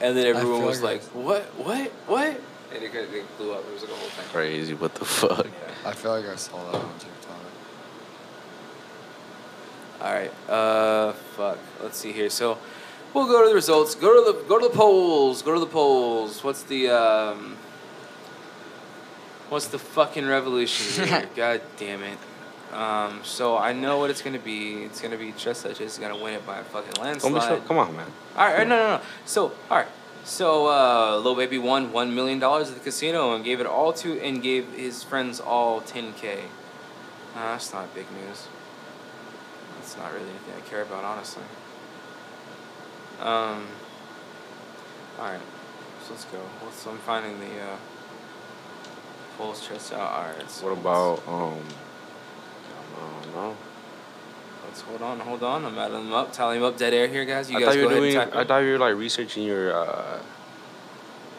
and 0.01 0.17
then 0.17 0.25
everyone 0.25 0.65
was 0.65 0.81
like 0.81 1.03
like, 1.03 1.03
what, 1.25 1.43
what, 1.63 1.91
what? 2.07 2.41
And 2.73 2.81
it, 2.83 2.91
got- 2.91 3.03
it 3.13 3.37
blew 3.37 3.53
up. 3.53 3.63
It 3.67 3.73
was 3.73 3.83
like 3.83 3.91
a 3.91 3.95
whole 3.95 4.09
thing. 4.09 4.25
Crazy. 4.31 4.73
What 4.73 4.95
the 4.95 5.05
fuck? 5.05 5.45
I 5.85 5.91
feel 5.91 6.19
like 6.19 6.25
I 6.27 6.35
saw 6.35 6.57
that 6.71 6.81
one 6.83 6.93
TikTok. 6.97 7.16
All 10.01 10.13
right. 10.13 10.31
Uh, 10.49 11.13
fuck. 11.35 11.57
Let's 11.81 11.97
see 11.97 12.11
here. 12.11 12.29
So, 12.29 12.57
we'll 13.13 13.27
go 13.27 13.43
to 13.43 13.49
the 13.49 13.55
results. 13.55 13.95
Go 13.95 14.13
to 14.23 14.31
the 14.31 14.47
go 14.47 14.59
to 14.59 14.67
the 14.67 14.73
polls. 14.75 15.41
Go 15.41 15.53
to 15.53 15.59
the 15.59 15.65
polls. 15.65 16.43
What's 16.43 16.63
the 16.63 16.89
um? 16.89 17.57
What's 19.49 19.67
the 19.67 19.79
fucking 19.79 20.25
revolution 20.25 21.07
here? 21.07 21.29
God 21.35 21.61
damn 21.77 22.03
it. 22.03 22.17
Um, 22.73 23.21
so 23.23 23.57
I 23.57 23.71
know 23.71 23.97
what 23.97 24.09
it's 24.09 24.21
gonna 24.21 24.39
be. 24.39 24.83
It's 24.83 25.01
gonna 25.01 25.17
be 25.17 25.31
just 25.37 25.61
such 25.61 25.79
is 25.79 25.97
gonna 25.97 26.21
win 26.21 26.33
it 26.33 26.45
by 26.45 26.59
a 26.59 26.63
fucking 26.63 26.91
Don't 26.91 27.03
be 27.03 27.29
landslide. 27.29 27.43
so, 27.43 27.61
come 27.61 27.77
on, 27.77 27.95
man. 27.95 28.11
All 28.35 28.45
right, 28.45 28.67
no, 28.67 28.75
no, 28.77 28.87
no. 28.97 29.01
So, 29.25 29.53
all 29.71 29.77
right. 29.77 29.87
So, 30.25 30.67
uh, 30.67 31.17
Lil 31.23 31.35
Baby 31.35 31.57
won 31.57 31.93
one 31.93 32.13
million 32.13 32.39
dollars 32.39 32.67
at 32.67 32.73
the 32.75 32.81
casino 32.81 33.33
and 33.33 33.45
gave 33.45 33.61
it 33.61 33.65
all 33.65 33.93
to 33.93 34.19
and 34.19 34.43
gave 34.43 34.73
his 34.73 35.01
friends 35.01 35.39
all 35.39 35.79
ten 35.79 36.13
k. 36.13 36.39
Uh, 37.33 37.53
that's 37.53 37.71
not 37.71 37.93
big 37.95 38.05
news. 38.11 38.47
That's 39.87 39.99
not 39.99 40.11
really 40.11 40.29
anything 40.29 40.53
I 40.53 40.69
care 40.69 40.81
about, 40.81 41.05
honestly. 41.05 41.43
Um. 43.21 43.65
All 45.17 45.25
right. 45.31 45.39
So 46.03 46.11
let's 46.11 46.25
go. 46.25 46.41
Let's, 46.61 46.85
I'm 46.85 46.97
finding 46.97 47.39
the 47.39 47.45
uh, 47.45 47.77
polls 49.37 49.65
chest 49.65 49.93
out. 49.93 49.99
All 50.01 50.23
right. 50.23 50.51
So 50.51 50.65
What 50.67 50.77
about 50.77 51.25
um? 51.25 51.63
I 52.97 53.23
don't 53.23 53.33
know. 53.33 53.57
Let's 54.65 54.81
hold 54.81 55.01
on. 55.01 55.21
Hold 55.21 55.43
on. 55.43 55.63
I'm 55.63 55.77
adding 55.77 55.93
them 55.93 56.11
up. 56.11 56.33
Tallying 56.33 56.61
them 56.61 56.73
up. 56.73 56.77
Dead 56.77 56.93
air 56.93 57.07
here, 57.07 57.23
guys. 57.23 57.49
You 57.49 57.55
I 57.55 57.59
guys 57.61 57.67
thought 57.69 57.75
you 57.77 57.81
go 57.83 57.87
were 57.87 57.91
ahead 57.93 58.01
doing. 58.01 58.17
and 58.17 58.31
type 58.33 58.41
I 58.41 58.43
thought 58.43 58.59
you 58.59 58.71
were 58.73 58.77
like 58.79 58.95
researching 58.95 59.43
your 59.43 59.73
uh, 59.73 60.19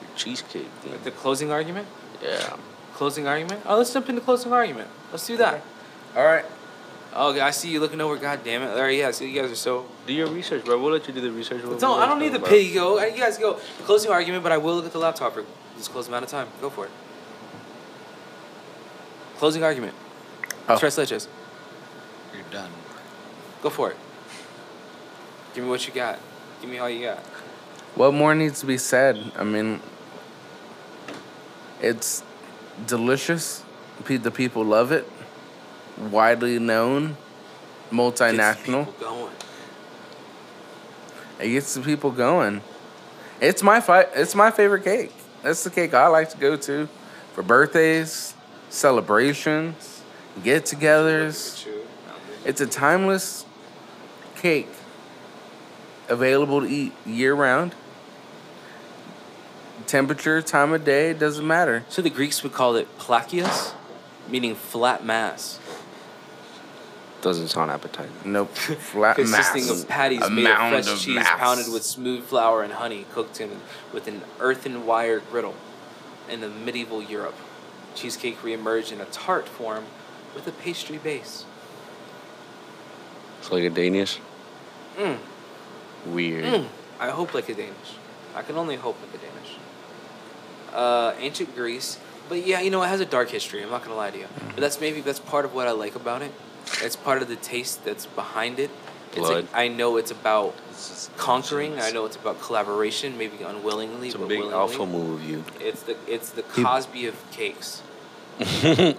your 0.01 0.11
cheesecake 0.17 0.69
thing. 0.81 0.93
Like 0.93 1.05
the 1.05 1.11
closing 1.11 1.53
argument. 1.53 1.87
Yeah. 2.23 2.57
Closing 2.95 3.27
argument? 3.29 3.61
Oh, 3.67 3.77
let's 3.77 3.93
jump 3.93 4.09
into 4.09 4.23
closing 4.23 4.55
argument. 4.55 4.89
Let's 5.11 5.27
do 5.27 5.37
that. 5.37 5.53
Okay. 5.53 5.63
All 6.17 6.25
right. 6.25 6.47
Oh, 7.15 7.39
I 7.41 7.51
see 7.51 7.71
you 7.71 7.81
looking 7.81 8.01
over. 8.01 8.17
God 8.17 8.41
damn 8.45 8.63
it. 8.63 8.69
All 8.71 8.81
right, 8.83 8.97
yeah, 8.97 9.11
so 9.11 9.25
you 9.25 9.41
guys 9.41 9.51
are 9.51 9.55
so. 9.57 9.87
Do 10.07 10.13
your 10.13 10.29
research, 10.29 10.65
bro. 10.65 10.81
We'll 10.81 10.93
let 10.93 11.09
you 11.09 11.15
do 11.15 11.21
the 11.21 11.31
research. 11.33 11.63
We'll- 11.63 11.79
Don't, 11.79 12.01
I 12.01 12.07
don't 12.07 12.19
need 12.21 12.33
the 12.33 12.39
bro. 12.39 12.49
pig 12.49 12.75
go. 12.75 12.99
Uh, 12.99 13.05
you 13.05 13.17
guys 13.19 13.39
go. 13.39 13.55
Closing 13.85 14.11
argument, 14.11 14.43
but 14.43 14.53
I 14.53 14.59
will 14.59 14.75
look 14.77 14.87
at 14.87 14.93
the 14.93 14.99
laptop 14.99 15.33
for 15.35 15.45
this 15.77 15.89
close 15.89 16.07
amount 16.09 16.25
of 16.25 16.31
time. 16.31 16.49
Go 16.61 16.71
for 16.71 16.85
it. 16.85 16.91
Closing 19.39 19.65
argument. 19.65 19.95
Oh. 20.69 20.77
Tres 20.79 20.97
leches. 20.97 21.27
You're 22.35 22.43
done. 22.51 22.71
Go 23.63 23.71
for 23.71 23.91
it. 23.91 23.97
Give 25.55 25.65
me 25.65 25.71
what 25.71 25.87
you 25.87 25.95
got. 25.95 26.19
Give 26.61 26.71
me 26.71 26.79
all 26.79 26.91
you 26.91 27.07
got. 27.07 27.19
What 27.95 28.13
more 28.15 28.35
needs 28.35 28.61
to 28.61 28.67
be 28.67 28.79
said? 28.79 29.33
I 29.37 29.45
mean, 29.45 29.81
it's 31.81 32.23
delicious. 32.87 33.65
The 34.07 34.31
people 34.31 34.65
love 34.65 34.93
it. 34.93 35.09
Widely 35.99 36.59
known, 36.59 37.17
multinational. 37.91 38.87
It 41.41 41.49
gets 41.51 41.75
the 41.75 41.81
people 41.81 42.11
going. 42.11 42.63
It's 43.41 43.63
my 43.63 43.81
fi- 43.81 44.07
It's 44.15 44.35
my 44.35 44.51
favorite 44.51 44.85
cake. 44.85 45.13
That's 45.43 45.63
the 45.65 45.71
cake 45.71 45.95
I 45.95 46.07
like 46.09 46.31
to 46.31 46.37
go 46.37 46.57
to 46.57 46.89
for 47.33 47.43
birthdays, 47.43 48.35
celebrations, 48.71 50.03
get-togethers. 50.43 51.67
It's 52.45 52.61
a 52.61 52.67
timeless 52.67 53.45
cake 54.37 54.69
available 56.09 56.61
to 56.61 56.67
eat 56.67 56.93
year 57.07 57.35
round. 57.35 57.75
Temperature, 59.87 60.43
time 60.43 60.73
of 60.73 60.85
day, 60.85 61.13
doesn't 61.13 61.47
matter. 61.47 61.85
So 61.89 62.03
the 62.03 62.11
Greeks 62.11 62.43
would 62.43 62.53
call 62.53 62.77
it 62.77 62.99
plakios, 62.99 63.73
meaning 64.29 64.55
flat 64.55 65.05
mass, 65.05 65.59
Doesn't 67.21 67.49
sound 67.49 67.71
appetizing. 67.71 68.13
Nope. 68.25 68.51
Flat 68.55 69.17
consisting 69.17 69.67
mass. 69.67 69.83
of 69.83 69.89
patties 69.89 70.23
A 70.23 70.31
made 70.31 70.47
of 70.47 70.57
fresh 70.71 70.87
of 70.89 70.99
cheese 71.01 71.17
mass. 71.17 71.39
pounded 71.41 71.73
with 71.73 71.83
smooth 71.83 72.25
flour 72.25 72.63
and 72.63 72.73
honey, 72.73 73.07
cooked 73.13 73.41
in 73.41 73.51
with 73.93 74.07
an 74.07 74.23
earthen 74.39 74.87
wire 74.87 75.19
griddle. 75.21 75.55
In 76.31 76.41
the 76.41 76.49
medieval 76.49 77.03
Europe, 77.03 77.35
cheesecake 77.95 78.41
reemerged 78.43 78.93
in 78.93 79.01
a 79.01 79.07
tart 79.07 79.49
form 79.49 79.85
with 80.35 80.47
a 80.47 80.53
pastry 80.53 80.99
base. 80.99 81.45
It's 83.41 83.51
like 83.51 83.65
a 83.65 83.71
Danish. 83.71 84.19
Mm. 84.97 85.19
Weird. 86.07 86.45
Mm. 86.45 86.67
I 87.01 87.11
hope 87.11 87.35
like 87.35 87.49
a 87.49 87.55
Danish. 87.55 87.95
I 88.35 88.43
can 88.43 88.57
only 88.57 88.77
hope 88.77 88.97
like 89.01 89.15
a 89.21 89.27
Danish. 89.27 89.57
Uh, 90.73 91.15
ancient 91.19 91.55
Greece, 91.57 91.99
but 92.29 92.47
yeah, 92.47 92.61
you 92.61 92.71
know 92.71 92.83
it 92.83 92.89
has 92.89 93.01
a 93.01 93.07
dark 93.07 93.31
history. 93.31 93.63
I'm 93.63 93.71
not 93.71 93.83
gonna 93.83 93.97
lie 93.97 94.11
to 94.11 94.19
you, 94.19 94.25
Mm-hmm. 94.25 94.49
but 94.49 94.61
that's 94.61 94.81
maybe 94.81 95.01
that's 95.01 95.19
part 95.19 95.45
of 95.45 95.55
what 95.55 95.67
I 95.67 95.71
like 95.73 95.95
about 95.97 96.21
it. 96.23 96.33
It's 96.83 96.97
part 96.97 97.23
of 97.23 97.29
the 97.29 97.37
taste 97.37 97.85
that's 97.85 98.07
behind 98.07 98.59
it. 98.59 98.71
It's 99.17 99.29
like, 99.29 99.47
I 99.55 99.69
know 99.69 99.97
it's 99.97 100.11
about 100.13 100.55
This 100.69 100.91
is 100.91 101.11
conquering. 101.17 101.81
I 101.81 101.91
know 101.91 102.05
it's 102.05 102.17
about 102.17 102.41
collaboration, 102.41 103.17
maybe 103.19 103.43
unwillingly, 103.43 104.09
It's 104.09 104.15
a 104.15 104.19
but 104.19 104.29
big 104.29 104.39
willingly. 104.41 104.61
alpha 104.61 104.87
move 104.87 105.25
you. 105.29 105.45
It's 105.61 105.83
the 105.83 105.97
it's 106.07 106.31
the 106.31 106.43
Cosby 106.43 107.07
of 107.07 107.17
cakes. 107.33 107.83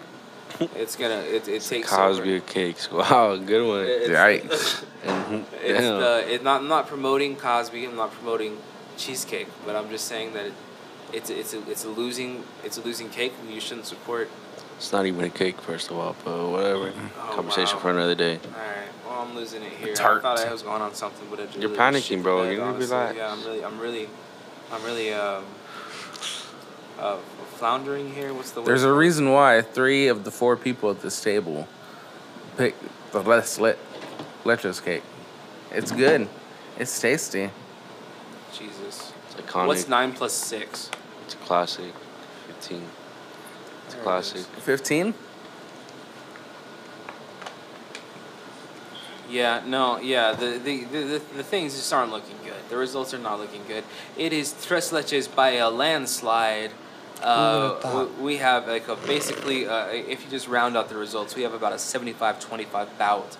It's 0.76 0.96
gonna 0.98 1.22
it, 1.22 1.48
it 1.48 1.62
takes 1.62 1.90
Cosby 1.90 2.22
over. 2.30 2.36
of 2.38 2.46
cakes. 2.48 2.92
Wow, 3.00 3.38
good 3.38 3.66
one. 3.66 3.86
It's, 3.88 4.10
Yikes. 4.10 4.84
Mhm. 5.06 5.44
It's 5.64 5.80
Damn. 5.80 6.00
the 6.02 6.34
it 6.34 6.44
not 6.44 6.62
I'm 6.62 6.68
not 6.68 6.88
promoting 6.88 7.36
Cosby. 7.38 7.86
I'm 7.86 7.96
not 7.96 8.12
promoting 8.12 8.58
cheesecake, 8.98 9.48
but 9.66 9.76
I'm 9.78 9.90
just 9.90 10.06
saying 10.08 10.34
that 10.34 10.48
it, 10.48 10.54
it's 11.14 11.30
it's 11.30 11.54
a, 11.54 11.70
it's 11.70 11.86
a 11.86 11.90
losing 11.90 12.44
it's 12.64 12.78
a 12.78 12.82
losing 12.82 13.10
cake, 13.10 13.34
and 13.42 13.52
you 13.54 13.60
shouldn't 13.62 13.86
support. 13.88 14.30
It's 14.78 14.92
not 14.94 15.06
even 15.06 15.26
a 15.26 15.30
cake, 15.30 15.60
first 15.60 15.92
of 15.92 15.98
all, 15.98 16.16
but 16.24 16.50
whatever. 16.50 16.94
Oh, 16.96 17.32
Conversation 17.36 17.76
wow. 17.78 17.82
for 17.82 17.92
another 17.92 18.16
day. 18.16 18.36
All 18.46 18.52
right, 18.52 18.88
well 19.06 19.22
I'm 19.22 19.36
losing 19.36 19.62
it 19.62 19.74
here. 19.74 19.94
I 19.94 20.20
thought 20.20 20.40
I 20.40 20.52
was 20.52 20.62
going 20.64 20.82
on 20.82 20.94
something, 20.94 21.28
but 21.30 21.40
it 21.40 21.48
just 21.48 21.60
You're 21.60 21.70
panicking, 21.72 22.24
bro. 22.24 22.44
bed, 22.44 22.46
You 22.46 22.50
need 22.52 22.56
to 22.58 22.64
honestly. 22.64 22.96
relax. 22.96 23.18
Yeah, 23.18 23.32
I'm 23.32 23.44
really 23.44 23.64
I'm 23.66 23.80
really 23.80 24.10
I'm 24.72 24.84
really 24.84 25.14
um 25.14 25.44
uh 26.98 27.18
floundering 27.58 28.14
here. 28.14 28.34
What's 28.34 28.52
the 28.52 28.62
word? 28.62 28.68
There's 28.68 28.84
a 28.84 28.94
reason 28.94 29.32
why 29.32 29.62
three 29.62 30.08
of 30.08 30.24
the 30.24 30.32
four 30.32 30.56
people 30.56 30.90
at 30.92 31.02
this 31.02 31.22
table 31.22 31.68
pick 32.56 32.76
the 33.12 33.22
less 33.22 33.60
lit 33.60 33.78
leches 34.46 34.82
cake. 34.84 35.04
It's 35.72 35.92
good. 35.92 36.30
It's 36.78 37.00
tasty. 37.02 37.50
Jesus. 38.54 39.12
It's 39.28 39.36
iconic. 39.36 39.68
What's 39.68 39.88
nine 39.90 40.14
plus 40.14 40.34
six? 40.34 40.90
It's 41.30 41.36
a 41.36 41.46
classic. 41.46 41.94
15. 42.48 42.82
It's 43.86 43.94
a 43.94 43.98
it 44.00 44.04
classic. 44.04 44.42
15? 44.42 45.14
Yeah, 49.30 49.62
no, 49.64 50.00
yeah. 50.00 50.34
The 50.34 50.58
the, 50.58 50.86
the, 50.86 51.02
the 51.02 51.22
the 51.38 51.44
things 51.44 51.76
just 51.76 51.94
aren't 51.94 52.12
looking 52.12 52.36
good. 52.44 52.58
The 52.70 52.78
results 52.78 53.14
are 53.14 53.20
not 53.20 53.40
looking 53.40 53.62
good. 53.68 53.84
It 54.18 54.34
is 54.34 54.56
tres 54.66 54.90
leches 54.90 55.28
by 55.34 55.52
a 55.52 55.70
landslide. 55.70 56.72
Uh, 57.22 58.08
we, 58.18 58.24
we 58.24 58.38
have 58.38 58.68
like 58.68 58.88
a 58.88 58.96
basically, 58.96 59.68
uh, 59.68 59.86
if 59.90 60.26
you 60.26 60.32
just 60.32 60.48
round 60.48 60.76
out 60.76 60.90
the 60.90 60.98
results, 60.98 61.36
we 61.36 61.44
have 61.44 61.54
about 61.54 61.74
a 61.74 61.76
75-25 61.76 62.98
bout 62.98 63.38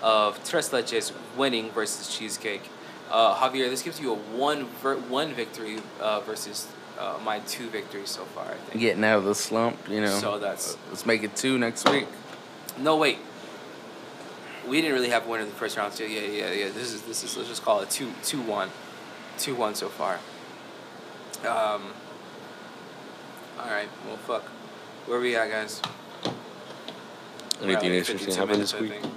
of 0.00 0.38
tres 0.48 0.68
leches 0.68 1.10
winning 1.36 1.72
versus 1.72 2.16
cheesecake. 2.16 2.62
Uh, 3.10 3.34
Javier, 3.34 3.68
this 3.68 3.82
gives 3.82 3.98
you 4.00 4.12
a 4.12 4.16
one 4.16 4.66
ver- 4.80 4.98
one 4.98 5.34
victory 5.34 5.78
uh, 6.00 6.20
versus 6.20 6.68
uh, 6.98 7.18
my 7.24 7.40
two 7.40 7.68
victories 7.70 8.10
so 8.10 8.24
far. 8.24 8.44
I 8.44 8.54
think. 8.54 8.80
Getting 8.80 9.04
out 9.04 9.18
of 9.18 9.24
the 9.24 9.34
slump, 9.34 9.76
you 9.88 10.00
know. 10.00 10.18
So 10.18 10.38
that's 10.38 10.76
Let's 10.88 11.06
make 11.06 11.22
it 11.22 11.34
two 11.36 11.58
next 11.58 11.88
week. 11.88 12.06
no 12.78 12.96
wait. 12.96 13.18
we 14.68 14.80
didn't 14.80 14.94
really 14.94 15.10
have 15.10 15.26
a 15.26 15.28
winner 15.30 15.42
in 15.42 15.48
the 15.48 15.54
first 15.54 15.76
round. 15.76 15.92
So 15.92 16.04
yeah, 16.04 16.20
yeah, 16.20 16.52
yeah. 16.52 16.68
This 16.70 16.92
is 16.92 17.02
this 17.02 17.24
is 17.24 17.36
let's 17.36 17.48
just 17.48 17.62
call 17.64 17.80
it 17.80 17.90
two 17.90 18.12
two 18.22 18.40
one, 18.42 18.70
two 19.38 19.54
one 19.54 19.74
so 19.74 19.88
far. 19.88 20.14
Um. 21.40 21.92
All 23.58 23.68
right. 23.70 23.88
Well, 24.06 24.16
fuck. 24.16 24.44
Where 25.06 25.20
we 25.20 25.36
at, 25.36 25.50
guys? 25.50 25.80
Anything 27.62 27.92
interesting 27.94 28.18
52 28.18 28.40
happened 28.40 28.62
this 28.62 28.74
week? 28.74 28.92
think. 28.92 29.12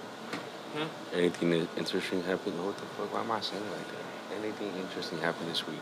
Anything 1.13 1.67
interesting 1.77 2.21
happened? 2.23 2.63
What 2.63 2.77
the 2.77 2.85
fuck? 2.85 3.13
Why 3.13 3.21
am 3.21 3.31
I 3.31 3.39
saying 3.41 3.61
it 3.63 3.71
like 3.71 3.87
that? 3.87 4.43
Anything 4.43 4.81
interesting 4.81 5.19
happened 5.19 5.49
this 5.49 5.65
week? 5.67 5.79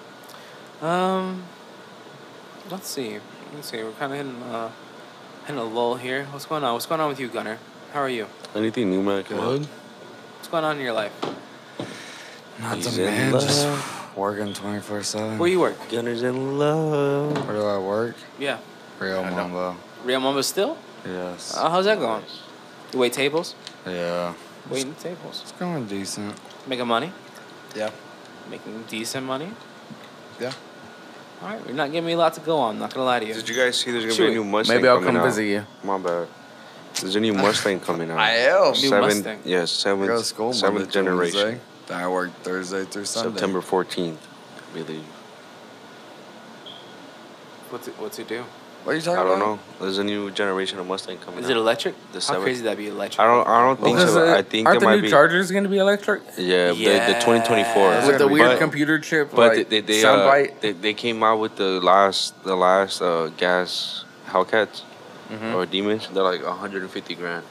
Um. 0.81 1.43
Let's 2.69 2.87
see. 2.87 3.19
Let's 3.53 3.69
see. 3.69 3.83
We're 3.83 3.91
kind 3.93 4.11
of 4.13 4.17
hitting 4.17 4.41
uh, 4.43 4.71
hitting 5.45 5.57
a 5.61 5.63
lull 5.63 5.95
here. 5.95 6.25
What's 6.31 6.45
going 6.45 6.63
on? 6.63 6.73
What's 6.73 6.85
going 6.85 7.01
on 7.01 7.09
with 7.09 7.19
you, 7.19 7.27
Gunner? 7.27 7.57
How 7.91 8.01
are 8.01 8.09
you? 8.09 8.27
Anything 8.55 8.89
new, 8.89 9.03
man? 9.03 9.23
Good. 9.23 9.65
What's 10.37 10.47
going 10.47 10.63
on 10.63 10.77
in 10.77 10.83
your 10.83 10.93
life? 10.93 11.13
Not 12.59 12.77
He's 12.77 12.95
the 12.95 13.07
in 13.07 13.31
man, 13.31 13.31
just 13.33 13.67
working 14.15 14.53
24 14.53 15.03
7. 15.03 15.37
Where 15.37 15.49
you 15.49 15.59
work? 15.59 15.75
Gunners 15.89 16.23
in 16.23 16.57
love. 16.57 17.45
Where 17.47 17.55
do 17.57 17.65
I 17.65 17.77
work? 17.77 18.15
Yeah. 18.39 18.59
Real 18.99 19.19
I. 19.21 19.29
Mamba. 19.29 19.75
Rio 20.03 20.19
Mambo 20.19 20.41
still? 20.41 20.77
Yes. 21.05 21.55
Uh, 21.57 21.69
how's 21.69 21.85
that 21.85 21.99
going? 21.99 22.23
You 22.93 22.99
wait 22.99 23.13
tables? 23.13 23.55
yeah. 23.85 24.33
Waiting 24.69 24.95
tables. 24.95 25.41
It's 25.41 25.51
going 25.53 25.85
decent. 25.87 26.39
Making 26.67 26.87
money? 26.87 27.11
Yeah. 27.75 27.89
Making 28.49 28.83
decent 28.87 29.25
money? 29.25 29.49
Yeah. 30.39 30.53
All 31.43 31.49
right, 31.49 31.65
you're 31.65 31.75
not 31.75 31.91
giving 31.91 32.07
me 32.07 32.13
a 32.13 32.17
lot 32.17 32.33
to 32.35 32.39
go 32.39 32.57
on. 32.57 32.75
I'm 32.75 32.79
not 32.79 32.93
gonna 32.93 33.05
lie 33.05 33.19
to 33.19 33.25
you. 33.25 33.33
Did 33.33 33.49
you 33.49 33.55
guys 33.55 33.77
see 33.77 33.91
there's 33.91 34.05
gonna 34.05 34.15
Shoot. 34.15 34.27
be 34.27 34.31
a 34.31 34.35
new 34.35 34.45
Mustang 34.45 34.77
Maybe 34.77 34.87
I'll 34.87 34.99
coming 34.99 35.15
come 35.15 35.17
out? 35.17 35.25
visit 35.25 35.43
you. 35.43 35.65
My 35.83 35.97
bad. 35.97 36.27
There's 37.01 37.17
a 37.17 37.19
new 37.19 37.33
Mustang 37.33 37.81
coming 37.81 38.09
out. 38.11 38.17
I 38.19 38.31
am. 38.31 38.71
New 38.71 38.75
Seventh, 38.75 39.15
Mustang. 39.15 39.39
yeah, 39.43 39.57
I 39.57 39.59
go 39.59 39.65
to 39.65 39.67
seventh, 39.67 40.25
school 40.25 40.53
seventh 40.53 40.83
through 40.85 41.03
generation. 41.03 41.39
Wednesday. 41.43 41.61
Then 41.87 41.97
I 41.99 42.07
work 42.07 42.31
Thursday 42.43 42.85
through 42.85 43.03
Sunday. 43.03 43.33
September 43.33 43.59
14th, 43.59 44.15
I 44.15 44.73
believe. 44.73 45.03
What's 47.69 47.89
it? 47.89 47.93
What's 47.99 48.19
it 48.19 48.29
do? 48.29 48.45
What 48.83 48.91
are 48.91 48.95
you 48.95 49.01
talking 49.01 49.19
I 49.19 49.23
don't 49.23 49.37
about? 49.41 49.55
know. 49.55 49.59
There's 49.79 49.97
a 49.97 50.03
new 50.03 50.29
generation 50.31 50.77
of 50.77 50.85
Mustang 50.87 51.17
coming 51.19 51.39
Is 51.39 51.45
out. 51.45 51.51
it 51.51 51.57
electric? 51.57 51.95
The 52.11 52.15
How 52.15 52.19
seven- 52.19 52.43
crazy 52.43 52.63
that'd 52.63 52.77
be 52.77 52.87
electric? 52.89 53.19
I 53.21 53.25
don't. 53.25 53.47
I 53.47 53.61
don't 53.61 53.79
think 53.81 53.95
Because 53.97 54.13
so. 54.13 54.27
uh, 54.27 54.37
I 54.37 54.41
think 54.41 54.67
aren't 54.67 54.79
there 54.81 54.89
the 54.89 54.95
might 54.95 54.95
new 54.97 55.01
be. 55.03 55.09
Chargers 55.09 55.51
going 55.51 55.63
to 55.63 55.69
be 55.69 55.77
electric? 55.77 56.21
Yeah, 56.37 56.71
the, 56.73 56.83
the 56.83 57.13
2024 57.21 58.07
With 58.07 58.17
the 58.17 58.27
weird 58.27 58.47
but, 58.47 58.59
computer 58.59 58.99
chip, 58.99 59.31
But 59.31 59.57
like 59.57 59.69
they 59.69 59.79
they, 59.79 60.01
sound 60.01 60.21
uh, 60.21 60.53
they 60.59 60.73
they 60.73 60.93
came 60.93 61.23
out 61.23 61.39
with 61.39 61.55
the 61.55 61.79
last 61.79 62.43
the 62.43 62.55
last 62.55 63.01
uh, 63.01 63.29
gas 63.37 64.03
Hellcats 64.27 64.81
Mhm. 65.31 65.55
or 65.55 65.65
demons. 65.65 66.09
They're 66.13 66.21
like 66.23 66.43
150 66.45 67.15
grand. 67.15 67.45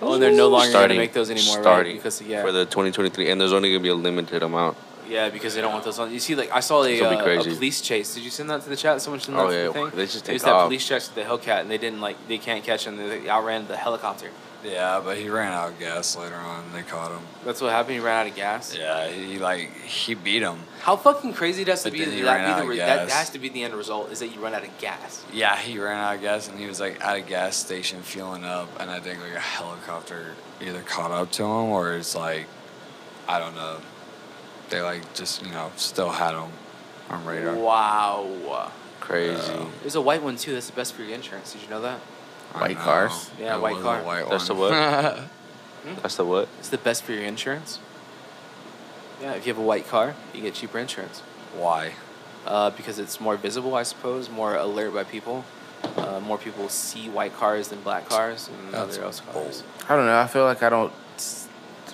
Oh, 0.00 0.14
and 0.14 0.22
they're 0.22 0.32
no 0.32 0.48
longer 0.48 0.68
starting, 0.70 0.96
gonna 0.96 1.00
make 1.00 1.12
those 1.12 1.28
anymore, 1.30 1.60
starting 1.60 1.92
right? 1.92 1.98
Because 1.98 2.22
yeah, 2.22 2.40
for 2.42 2.50
the 2.52 2.64
2023, 2.64 3.30
and 3.30 3.38
there's 3.40 3.52
only 3.52 3.70
gonna 3.70 3.82
be 3.82 3.88
a 3.90 3.94
limited 3.94 4.42
amount. 4.42 4.76
Yeah, 5.08 5.28
because 5.30 5.54
they 5.54 5.60
don't 5.60 5.72
want 5.72 5.84
those 5.84 5.98
on. 5.98 6.12
You 6.12 6.20
see, 6.20 6.34
like 6.34 6.50
I 6.52 6.60
saw 6.60 6.82
a, 6.82 6.88
It's 6.90 7.00
gonna 7.00 7.16
be 7.16 7.36
uh, 7.36 7.40
a 7.40 7.44
police 7.44 7.80
chase. 7.80 8.14
Did 8.14 8.24
you 8.24 8.30
send 8.30 8.50
that 8.50 8.62
to 8.62 8.68
the 8.68 8.76
chat? 8.76 9.00
Someone 9.00 9.20
sent 9.20 9.36
that 9.36 9.44
Oh, 9.44 9.48
to 9.50 9.54
yeah, 9.56 9.66
the 9.68 9.72
thing. 9.72 9.90
they 9.94 10.04
just 10.06 10.24
They 10.24 10.32
take 10.32 10.34
just 10.36 10.44
had 10.46 10.54
off. 10.54 10.66
police 10.66 10.86
chase 10.86 11.08
with 11.08 11.14
the 11.16 11.22
Hellcat, 11.30 11.60
and 11.62 11.70
they 11.70 11.78
didn't 11.78 12.00
like 12.00 12.16
they 12.28 12.38
can't 12.38 12.64
catch 12.64 12.86
him. 12.86 12.96
They 12.96 13.28
outran 13.28 13.66
the 13.68 13.76
helicopter. 13.76 14.30
Yeah, 14.64 15.00
but 15.04 15.16
he 15.16 15.28
ran 15.28 15.52
out 15.52 15.68
of 15.70 15.78
gas 15.78 16.16
later 16.16 16.34
on. 16.34 16.72
They 16.72 16.82
caught 16.82 17.12
him. 17.12 17.20
That's 17.44 17.60
what 17.60 17.70
happened. 17.70 17.94
He 17.94 18.00
ran 18.00 18.22
out 18.26 18.30
of 18.30 18.34
gas. 18.34 18.76
Yeah, 18.76 19.08
he 19.08 19.38
like 19.38 19.72
he 19.84 20.14
beat 20.14 20.42
him. 20.42 20.58
How 20.80 20.96
fucking 20.96 21.34
crazy 21.34 21.62
does 21.62 21.84
to 21.84 21.90
But 21.90 21.98
be 21.98 22.04
then 22.04 22.24
that, 22.24 22.32
ran 22.34 22.44
be 22.44 22.50
out 22.52 22.66
the, 22.66 22.70
of 22.72 22.76
that 22.78 23.10
has 23.10 23.30
to 23.30 23.38
be 23.38 23.50
the 23.50 23.62
end 23.62 23.74
result 23.74 24.10
is 24.10 24.18
that 24.18 24.28
you 24.28 24.40
run 24.40 24.54
out 24.54 24.64
of 24.64 24.78
gas. 24.78 25.24
Yeah, 25.32 25.56
he 25.56 25.78
ran 25.78 25.96
out 25.96 26.16
of 26.16 26.22
gas 26.22 26.48
and 26.48 26.58
he 26.58 26.66
was 26.66 26.80
like 26.80 27.00
at 27.04 27.16
a 27.16 27.20
gas 27.20 27.56
station 27.56 28.02
fueling 28.02 28.44
up, 28.44 28.68
and 28.80 28.90
I 28.90 28.98
think 28.98 29.20
like 29.20 29.34
a 29.34 29.38
helicopter 29.40 30.34
either 30.60 30.80
caught 30.82 31.12
up 31.12 31.30
to 31.32 31.44
him 31.44 31.70
or 31.70 31.92
it's 31.92 32.16
like, 32.16 32.46
I 33.28 33.38
don't 33.38 33.54
know. 33.54 33.78
They 34.70 34.80
like 34.82 35.14
just 35.14 35.44
you 35.44 35.50
know 35.52 35.70
still 35.76 36.10
had 36.10 36.32
them 36.32 36.50
on 37.10 37.24
radar. 37.24 37.54
Wow. 37.54 38.70
Crazy. 39.00 39.52
Yeah. 39.52 39.66
There's 39.80 39.94
a 39.94 40.00
white 40.00 40.22
one 40.22 40.36
too. 40.36 40.52
That's 40.52 40.66
the 40.68 40.74
best 40.76 40.92
for 40.94 41.02
your 41.02 41.14
insurance. 41.14 41.52
Did 41.52 41.62
you 41.62 41.68
know 41.70 41.80
that? 41.80 42.00
I 42.54 42.60
White 42.60 42.76
know. 42.76 42.82
cars? 42.84 43.30
Yeah, 43.40 43.56
It 43.56 43.60
white 43.62 43.74
was 43.76 43.82
car. 43.84 44.02
white 44.02 44.28
That's 44.28 44.48
the 44.48 44.54
one. 44.54 44.72
That's 46.02 46.16
the 46.16 46.24
what? 46.24 46.48
It's 46.58 46.68
the 46.68 46.78
best 46.78 47.02
for 47.04 47.12
your 47.12 47.22
insurance. 47.24 47.78
Yeah, 49.22 49.32
if 49.32 49.46
you 49.46 49.52
have 49.52 49.62
a 49.62 49.66
white 49.66 49.88
car, 49.88 50.14
you 50.34 50.42
get 50.42 50.54
cheaper 50.54 50.78
insurance. 50.78 51.20
Why? 51.56 51.92
Uh, 52.46 52.70
because 52.70 52.98
it's 52.98 53.20
more 53.20 53.36
visible, 53.36 53.74
I 53.74 53.82
suppose, 53.82 54.28
more 54.30 54.54
alert 54.56 54.92
by 54.94 55.04
people. 55.04 55.44
Uh, 55.96 56.20
more 56.20 56.38
people 56.38 56.68
see 56.68 57.08
white 57.08 57.34
cars 57.34 57.68
than 57.68 57.80
black 57.82 58.08
cars 58.08 58.48
and 58.48 58.72
That's 58.74 58.96
other 58.96 59.06
else 59.06 59.20
cars. 59.20 59.62
I 59.88 59.96
don't 59.96 60.06
know. 60.06 60.18
I 60.18 60.26
feel 60.26 60.44
like 60.44 60.62
I 60.62 60.68
don't. 60.68 60.92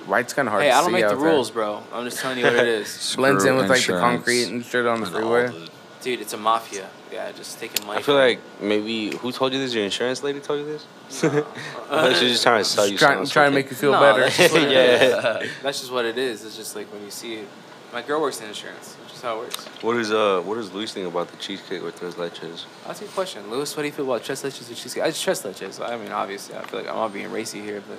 White's 0.06 0.32
kind 0.34 0.48
of 0.48 0.52
hard 0.52 0.64
Hey, 0.64 0.70
to 0.70 0.76
I 0.76 0.80
don't 0.82 0.92
make 0.92 1.00
the 1.02 1.06
out 1.12 1.18
there. 1.18 1.28
rules, 1.30 1.50
bro. 1.50 1.82
I'm 1.92 2.04
just 2.04 2.18
telling 2.20 2.38
you 2.38 2.44
what 2.44 2.54
it 2.54 2.66
is. 2.68 3.14
Blends 3.16 3.44
in 3.44 3.48
Screw 3.50 3.60
with 3.62 3.70
like 3.70 3.86
the 3.86 3.92
concrete 3.98 4.44
and 4.44 4.64
shit 4.64 4.86
on 4.86 5.00
the 5.00 5.06
and 5.06 5.14
freeway. 5.14 5.68
Dude, 6.02 6.20
it's 6.20 6.34
a 6.34 6.36
mafia. 6.36 6.88
Yeah, 7.10 7.32
just 7.32 7.58
taking 7.58 7.86
money. 7.86 7.98
I 8.00 8.02
feel 8.02 8.14
like 8.16 8.40
maybe 8.60 9.16
who 9.16 9.32
told 9.32 9.52
you 9.54 9.58
this? 9.58 9.72
Your 9.72 9.84
insurance 9.84 10.22
lady 10.22 10.40
told 10.40 10.60
you 10.60 10.66
this? 10.66 10.86
I 11.24 11.28
thought 11.40 12.16
she 12.16 12.24
was 12.24 12.32
just 12.32 12.42
trying 12.42 12.60
to 12.62 12.68
sell 12.68 12.86
you 12.86 12.98
trying, 12.98 13.16
something. 13.18 13.30
trying 13.32 13.50
to 13.52 13.54
make 13.54 13.70
you 13.70 13.76
feel 13.76 13.92
No, 13.92 14.00
better. 14.00 14.20
that's 14.22 14.36
just 14.36 14.54
Yeah. 14.70 15.46
That's 15.62 15.80
just 15.80 15.92
what 15.92 16.04
it 16.04 16.18
is. 16.18 16.44
It's 16.44 16.56
just 16.56 16.74
like 16.76 16.92
when 16.92 17.02
you 17.04 17.10
see 17.10 17.34
it. 17.36 17.48
My 17.92 18.02
girl 18.02 18.20
works 18.20 18.40
in 18.40 18.48
insurance, 18.48 18.96
which 19.00 19.03
is 19.03 19.03
how 19.24 19.36
it 19.38 19.44
works. 19.44 19.64
What 19.82 19.96
is 19.96 20.12
uh 20.12 20.40
what 20.44 20.54
does 20.56 20.72
Luis 20.72 20.92
think 20.92 21.06
about 21.08 21.28
the 21.28 21.36
cheesecake 21.38 21.82
with 21.82 21.98
tres 21.98 22.14
leches? 22.14 22.66
That's 22.86 23.00
a 23.00 23.04
good 23.04 23.14
question. 23.14 23.50
Lewis, 23.50 23.74
what 23.76 23.82
do 23.82 23.88
you 23.88 23.92
feel 23.92 24.04
about 24.04 24.22
tres 24.22 24.42
leches 24.42 24.68
and 24.68 24.76
cheesecake? 24.76 25.02
I 25.02 25.08
just 25.08 25.24
tres 25.24 25.42
leches. 25.42 25.80
I 25.84 25.96
mean, 25.96 26.12
obviously, 26.12 26.54
I 26.56 26.62
feel 26.64 26.80
like 26.80 26.88
I'm 26.88 26.96
not 26.96 27.12
being 27.12 27.30
racy 27.32 27.60
here, 27.62 27.82
but 27.88 27.98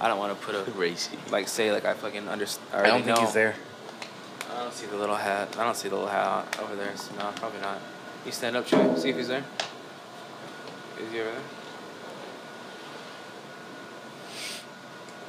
I 0.00 0.06
don't 0.08 0.18
want 0.18 0.38
to 0.38 0.46
put 0.46 0.54
a 0.54 0.70
Racy. 0.78 1.18
like 1.30 1.48
say 1.48 1.72
like 1.72 1.84
I 1.84 1.94
fucking 1.94 2.28
understand. 2.28 2.68
I 2.72 2.86
don't 2.86 3.02
think 3.04 3.16
know. 3.16 3.24
he's 3.24 3.32
there. 3.34 3.54
I 4.54 4.60
don't 4.62 4.72
see 4.72 4.86
the 4.86 4.96
little 4.96 5.16
hat. 5.16 5.56
I 5.58 5.64
don't 5.64 5.76
see 5.76 5.88
the 5.88 5.94
little 5.96 6.10
hat 6.10 6.58
over 6.62 6.76
there. 6.76 6.94
So 6.96 7.14
no, 7.16 7.32
probably 7.36 7.60
not. 7.60 7.78
You 8.24 8.32
stand 8.32 8.56
up, 8.56 8.66
Trey. 8.66 8.96
See 8.96 9.10
if 9.10 9.16
he's 9.16 9.28
there. 9.28 9.44
Is 11.00 11.12
he 11.12 11.20
over 11.20 11.30
there? 11.30 11.40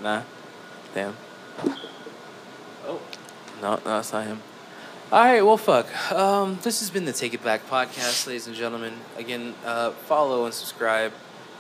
Nah. 0.02 0.22
Damn. 0.94 1.16
Oh. 2.88 3.00
No, 3.62 3.76
no, 3.76 3.82
that's 3.84 4.14
not 4.14 4.26
him. 4.26 4.42
All 5.10 5.24
right, 5.24 5.42
well, 5.42 5.56
fuck. 5.56 5.88
Um, 6.12 6.60
this 6.64 6.82
has 6.82 6.90
been 6.90 7.06
the 7.06 7.14
Take 7.14 7.34
It 7.34 7.42
Back 7.42 7.66
podcast, 7.70 8.28
ladies 8.28 8.46
and 8.48 8.56
gentlemen. 8.56 8.94
Again, 9.16 9.56
uh, 9.66 9.92
follow 9.92 10.44
and 10.44 10.54
subscribe. 10.54 11.14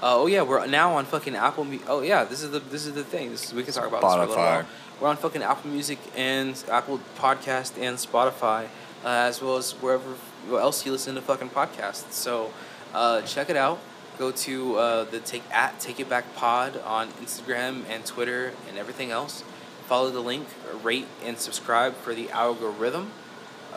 Uh, 0.04 0.20
oh 0.20 0.28
yeah, 0.28 0.42
we're 0.42 0.66
now 0.68 0.96
on 0.96 1.06
fucking 1.06 1.34
Apple. 1.34 1.64
Mu- 1.64 1.80
oh 1.88 2.02
yeah, 2.02 2.26
this 2.26 2.44
is 2.44 2.52
the 2.52 2.60
this 2.60 2.86
is 2.86 2.92
the 2.92 3.06
thing. 3.06 3.32
This 3.32 3.46
is, 3.46 3.54
we 3.54 3.64
can 3.64 3.74
talk 3.74 3.88
about 3.88 4.02
this 4.02 4.14
for 4.14 4.18
a 4.18 4.26
little 4.26 4.36
Spotify. 4.36 4.38
while. 4.38 4.66
We're 5.00 5.08
on 5.08 5.16
fucking 5.16 5.42
Apple 5.44 5.70
Music 5.70 5.98
and 6.18 6.62
Apple 6.70 7.00
Podcast 7.18 7.82
and 7.82 7.98
Spotify, 7.98 8.66
uh, 9.06 9.30
as 9.30 9.42
well 9.42 9.56
as 9.56 9.72
wherever 9.72 10.16
else 10.52 10.86
you 10.86 10.92
listen 10.92 11.16
to 11.16 11.22
fucking 11.22 11.52
podcasts. 11.52 12.12
So, 12.12 12.52
uh, 12.94 13.22
check 13.22 13.50
it 13.50 13.56
out. 13.56 13.80
Go 14.20 14.32
to 14.32 14.76
uh, 14.76 15.04
the 15.06 15.20
take 15.20 15.44
at 15.52 15.80
Take 15.80 16.02
It 16.02 16.10
Back 16.10 16.36
Pod 16.36 16.82
on 16.82 17.08
Instagram 17.24 17.84
and 17.90 18.06
Twitter 18.06 18.52
and 18.68 18.78
everything 18.78 19.10
else. 19.10 19.46
Follow 19.86 20.10
the 20.10 20.20
link, 20.20 20.48
rate 20.84 21.08
and 21.24 21.38
subscribe 21.38 21.96
for 21.96 22.14
the 22.14 22.30
algorithm. 22.32 23.12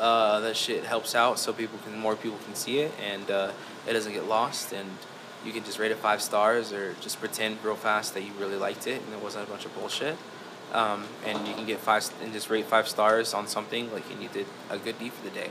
Uh, 0.01 0.41
that 0.41 0.57
shit 0.57 0.83
helps 0.85 1.15
out 1.15 1.39
so 1.39 1.53
people 1.53 1.79
can 1.85 1.99
more 1.99 2.17
people 2.17 2.39
can 2.47 2.55
see 2.55 2.79
it 2.79 2.91
and 3.07 3.31
uh, 3.31 3.53
it 3.87 3.93
doesn't 3.93 4.15
get 4.15 4.25
lost 4.25 4.73
and 4.73 4.89
you 5.45 5.53
can 5.53 5.63
just 5.63 5.79
rate 5.79 5.91
it 5.91 5.99
five 5.99 6.23
stars 6.23 6.73
or 6.73 6.95
just 7.03 7.21
pretend 7.21 7.63
real 7.63 7.77
fast 7.77 8.15
that 8.15 8.23
you 8.23 8.33
really 8.41 8.57
liked 8.57 8.87
it 8.87 9.03
and 9.03 9.13
it 9.13 9.23
wasn't 9.23 9.47
a 9.47 9.51
bunch 9.51 9.67
of 9.67 9.75
bullshit. 9.75 10.17
Um, 10.73 11.05
and 11.27 11.47
you 11.47 11.53
can 11.53 11.67
get 11.67 11.81
five 11.81 12.11
and 12.23 12.33
just 12.33 12.49
rate 12.49 12.65
five 12.65 12.89
stars 12.89 13.35
on 13.35 13.47
something 13.47 13.93
like 13.93 14.11
and 14.11 14.23
you 14.23 14.31
did 14.31 14.47
a 14.71 14.79
good 14.79 14.99
deed 14.99 15.13
for 15.13 15.23
the 15.23 15.35
day. 15.35 15.51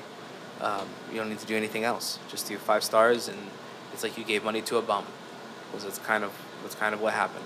Um, 0.61 0.87
you 1.11 1.17
don't 1.17 1.29
need 1.29 1.39
to 1.39 1.45
do 1.45 1.55
anything 1.55 1.83
else. 1.83 2.17
Just 2.27 2.47
do 2.47 2.57
five 2.57 2.83
stars 2.83 3.27
and 3.27 3.37
it's 3.93 4.01
like 4.01 4.17
you 4.17 4.23
gave 4.23 4.43
money 4.43 4.63
to 4.63 4.77
a 4.77 4.81
bum. 4.81 5.05
Was 5.75 5.83
that's 5.83 5.99
kind 5.99 6.23
of 6.23 6.31
that's 6.63 6.73
kind 6.73 6.95
of 6.95 7.01
what 7.01 7.13
happened. 7.13 7.45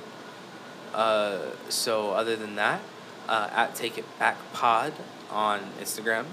Uh, 0.93 1.39
so 1.67 2.11
other 2.11 2.37
than 2.37 2.55
that, 2.55 2.79
uh, 3.27 3.49
at 3.51 3.75
Take 3.75 3.97
It 3.97 4.05
Back 4.19 4.37
Pod 4.53 4.93
on 5.29 5.59
Instagram 5.81 6.27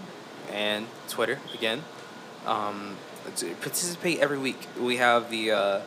and 0.53 0.87
Twitter 1.09 1.39
again. 1.55 1.83
Um, 2.47 2.97
participate 3.61 4.19
every 4.21 4.39
week. 4.39 4.67
We 4.79 4.97
have 4.97 5.31
the 5.31 5.53
uh, 5.53 5.81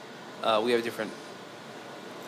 uh, 0.44 0.62
we 0.64 0.72
have 0.72 0.84
different. 0.84 1.12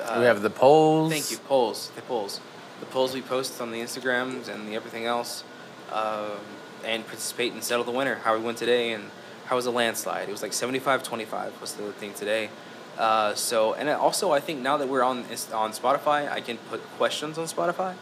Uh, 0.01 0.17
we 0.19 0.25
have 0.25 0.41
the 0.41 0.49
polls. 0.49 1.11
Thank 1.11 1.31
you 1.31 1.37
polls. 1.37 1.91
The 1.95 2.01
polls, 2.01 2.39
the 2.79 2.85
polls 2.85 3.13
we 3.13 3.21
post 3.21 3.61
on 3.61 3.71
the 3.71 3.79
Instagrams 3.79 4.47
and 4.47 4.67
the 4.67 4.75
everything 4.75 5.05
else, 5.05 5.43
um, 5.91 6.39
and 6.83 7.05
participate 7.05 7.53
and 7.53 7.63
settle 7.63 7.85
the 7.85 7.91
winner. 7.91 8.15
How 8.15 8.37
we 8.37 8.43
went 8.43 8.57
today 8.57 8.93
and 8.93 9.05
how 9.45 9.55
was 9.55 9.65
the 9.65 9.71
landslide? 9.71 10.27
It 10.27 10.31
was 10.31 10.41
like 10.41 10.51
75-25 10.51 11.61
was 11.61 11.73
the 11.73 11.91
thing 11.93 12.13
today. 12.13 12.49
Uh, 12.97 13.35
so 13.35 13.73
and 13.73 13.89
also 13.89 14.31
I 14.31 14.39
think 14.39 14.61
now 14.61 14.77
that 14.77 14.87
we're 14.87 15.03
on 15.03 15.19
on 15.53 15.71
Spotify, 15.71 16.31
I 16.31 16.41
can 16.41 16.57
put 16.69 16.81
questions 16.97 17.37
on 17.37 17.45
Spotify, 17.45 17.95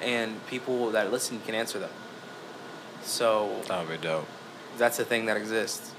and 0.00 0.44
people 0.46 0.90
that 0.90 1.10
listen 1.10 1.40
can 1.44 1.54
answer 1.54 1.78
them. 1.78 1.90
So 3.04 3.62
That 3.68 3.86
would 3.88 4.00
be 4.00 4.06
dope. 4.06 4.26
that's 4.78 4.98
a 4.98 5.04
thing 5.04 5.26
that 5.26 5.36
exists. 5.36 5.92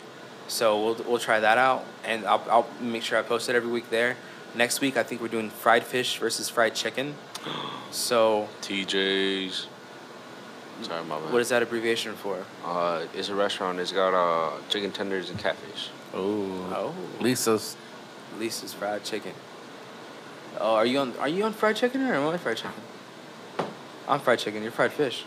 So 0.47 0.83
we'll 0.83 0.95
we'll 1.07 1.19
try 1.19 1.39
that 1.39 1.57
out, 1.57 1.85
and 2.03 2.25
I'll 2.25 2.43
I'll 2.49 2.67
make 2.79 3.01
sure 3.03 3.17
I 3.17 3.21
post 3.23 3.49
it 3.49 3.55
every 3.55 3.71
week 3.71 3.89
there. 3.89 4.15
Next 4.53 4.79
week 4.81 4.95
I 4.95 5.03
think 5.03 5.21
we're 5.21 5.27
doing 5.27 5.49
fried 5.49 5.83
fish 5.83 6.17
versus 6.19 6.49
fried 6.49 6.75
chicken. 6.75 7.15
So, 7.91 8.49
TJ's. 8.61 9.67
Sorry, 10.81 11.05
my 11.05 11.17
bad. 11.17 11.31
what 11.31 11.41
is 11.41 11.47
that 11.49 11.63
abbreviation 11.63 12.13
for? 12.15 12.43
Uh, 12.65 13.05
it's 13.13 13.29
a 13.29 13.35
restaurant. 13.35 13.79
It's 13.79 13.93
got 13.93 14.13
uh 14.13 14.51
chicken 14.67 14.91
tenders 14.91 15.29
and 15.29 15.39
catfish. 15.39 15.89
Oh. 16.13 16.43
Oh, 16.75 16.93
Lisa's. 17.21 17.77
Lisa's 18.37 18.73
fried 18.73 19.05
chicken. 19.05 19.31
Oh, 20.59 20.75
are 20.75 20.85
you 20.85 20.99
on? 20.99 21.13
Are 21.19 21.29
you 21.29 21.45
on 21.45 21.53
fried 21.53 21.77
chicken 21.77 22.01
or 22.01 22.13
am 22.15 22.27
I 22.27 22.37
fried 22.37 22.57
chicken? 22.57 22.73
I'm 24.09 24.19
fried 24.19 24.39
chicken. 24.39 24.61
You're 24.61 24.73
fried 24.73 24.91
fish. 24.91 25.23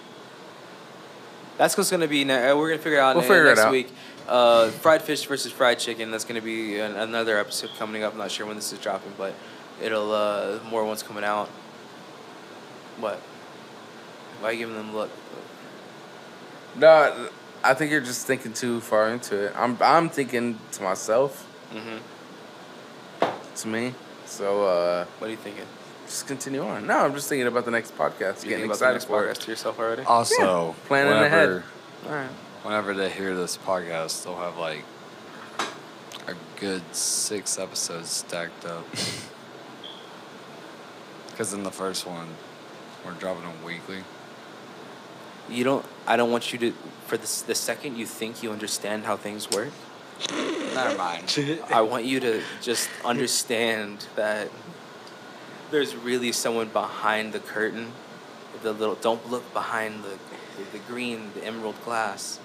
That's 1.58 1.76
what's 1.76 1.90
gonna 1.90 2.08
be. 2.08 2.24
Ne- 2.24 2.50
uh, 2.50 2.56
we're 2.56 2.70
gonna 2.70 2.80
figure 2.82 3.00
out 3.00 3.16
We'll 3.16 3.22
figure 3.24 3.46
it 3.46 3.56
next 3.56 3.60
out. 3.62 3.72
week. 3.72 3.92
Uh, 4.28 4.68
fried 4.70 5.02
fish 5.02 5.26
versus 5.26 5.52
fried 5.52 5.78
chicken. 5.78 6.10
That's 6.10 6.24
gonna 6.24 6.40
be 6.40 6.78
an- 6.78 6.96
another 6.96 7.38
episode 7.38 7.70
coming 7.78 8.02
up. 8.04 8.12
I'm 8.12 8.18
not 8.18 8.30
sure 8.30 8.46
when 8.46 8.56
this 8.56 8.72
is 8.72 8.78
dropping, 8.78 9.12
but 9.18 9.34
it'll 9.82 10.12
uh, 10.12 10.58
more 10.70 10.84
ones 10.84 11.02
coming 11.02 11.24
out. 11.24 11.48
What? 13.00 13.18
Why 14.40 14.50
are 14.50 14.52
you 14.52 14.58
giving 14.60 14.76
them 14.76 14.90
a 14.90 14.96
look? 14.96 15.10
No, 16.76 17.28
I 17.64 17.74
think 17.74 17.90
you're 17.90 18.00
just 18.00 18.26
thinking 18.26 18.52
too 18.52 18.80
far 18.80 19.08
into 19.08 19.46
it. 19.46 19.52
I'm 19.56 19.76
I'm 19.80 20.08
thinking 20.08 20.58
to 20.72 20.82
myself, 20.82 21.44
Mm-hmm. 21.74 21.96
to 23.56 23.68
me. 23.68 23.94
So 24.26 24.64
uh, 24.66 25.04
What 25.18 25.26
are 25.26 25.30
you 25.30 25.36
thinking? 25.36 25.64
Just 26.08 26.26
continue 26.26 26.62
on. 26.62 26.86
No, 26.86 26.98
I'm 27.04 27.14
just 27.14 27.28
thinking 27.28 27.46
about 27.46 27.64
the 27.64 27.70
next 27.70 27.96
podcast. 27.96 28.42
You 28.42 28.50
getting 28.50 28.50
thinking 28.50 28.64
about 28.64 28.78
the 28.78 28.84
excited 28.86 28.94
next 28.94 29.04
for 29.04 29.26
podcast 29.26 29.30
it. 29.30 29.40
to 29.42 29.50
yourself 29.50 29.78
already? 29.78 30.02
Also, 30.02 30.74
planning 30.86 31.12
whenever, 31.12 31.26
ahead. 31.26 31.62
All 32.06 32.12
right. 32.12 32.30
whenever 32.62 32.94
they 32.94 33.10
hear 33.10 33.36
this 33.36 33.58
podcast, 33.58 34.24
they'll 34.24 34.36
have 34.36 34.56
like 34.56 34.84
a 36.26 36.34
good 36.58 36.82
six 36.94 37.58
episodes 37.58 38.08
stacked 38.10 38.64
up. 38.64 38.84
Because 41.30 41.52
in 41.52 41.62
the 41.62 41.70
first 41.70 42.04
one, 42.04 42.26
we're 43.06 43.12
dropping 43.12 43.44
them 43.44 43.62
weekly. 43.64 43.98
You 45.48 45.62
don't. 45.62 45.86
I 46.04 46.16
don't 46.16 46.32
want 46.32 46.52
you 46.52 46.58
to. 46.58 46.72
For 47.06 47.16
the 47.16 47.44
the 47.46 47.54
second 47.54 47.96
you 47.96 48.06
think 48.06 48.42
you 48.42 48.50
understand 48.50 49.04
how 49.04 49.16
things 49.16 49.48
work, 49.48 49.68
Never 50.74 50.98
mind. 50.98 51.60
I 51.72 51.80
want 51.82 52.04
you 52.04 52.18
to 52.20 52.42
just 52.60 52.88
understand 53.04 54.06
that 54.16 54.48
there's 55.70 55.94
really 55.96 56.32
someone 56.32 56.68
behind 56.68 57.32
the 57.32 57.40
curtain. 57.40 57.92
The 58.62 58.72
little. 58.72 58.96
Don't 58.96 59.30
look 59.30 59.52
behind 59.52 60.02
the, 60.02 60.10
the, 60.56 60.78
the 60.78 60.78
green, 60.88 61.30
the 61.34 61.44
emerald 61.44 61.76
glass, 61.84 62.40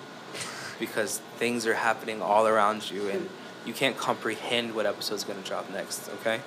because 0.80 1.19
things 1.38 1.65
are 1.65 1.74
happening 1.74 2.21
all 2.21 2.45
around 2.47 2.91
you, 2.91 3.09
and 3.09 3.30
you 3.65 3.74
can't 3.74 3.97
comprehend 3.97 4.76
what 4.76 4.86
episode's 4.86 5.24
gonna 5.24 5.41
drop 5.41 5.71
next. 5.71 6.09
Okay. 6.21 6.39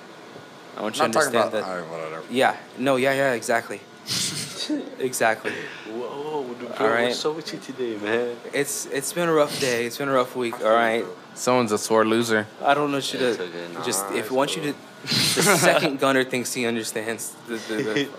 I 0.77 0.81
want 0.81 0.95
you 0.95 1.01
Not 1.03 1.13
to 1.13 1.19
understand 1.19 1.49
about. 1.49 1.51
that. 1.51 1.63
Alright, 1.63 1.89
whatever. 1.89 2.23
Yeah. 2.29 2.55
No. 2.77 2.95
Yeah. 2.97 3.13
Yeah. 3.13 3.33
Exactly. 3.33 3.81
exactly. 4.99 5.51
Whoa, 5.89 6.53
dude, 6.59 6.71
All 6.73 6.87
right. 6.87 7.07
what's 7.07 7.25
up 7.25 7.35
with 7.35 7.51
you 7.51 7.59
today, 7.59 7.97
man? 7.97 8.37
It's 8.53 8.85
it's 8.85 9.11
been 9.11 9.27
a 9.27 9.33
rough 9.33 9.59
day. 9.59 9.85
It's 9.85 9.97
been 9.97 10.07
a 10.07 10.13
rough 10.13 10.35
week. 10.35 10.53
All 10.61 10.71
right. 10.71 11.03
Someone's 11.37 11.71
a 11.71 11.77
sore 11.77 12.05
loser. 12.05 12.47
I 12.63 12.73
don't 12.73 12.89
know 12.91 12.97
you 12.97 13.19
It's 13.19 13.37
to 13.37 13.43
okay, 13.43 13.85
just 13.85 14.09
nah, 14.09 14.15
if 14.17 14.25
it's 14.25 14.31
once 14.31 14.55
you 14.55 14.61
to 14.63 14.73
the 15.03 15.07
second 15.57 15.99
gunner 15.99 16.23
thinks 16.23 16.53
he 16.53 16.65
understands 16.65 17.33
the, 17.47 17.55
the, 17.57 17.75
the 17.83 18.09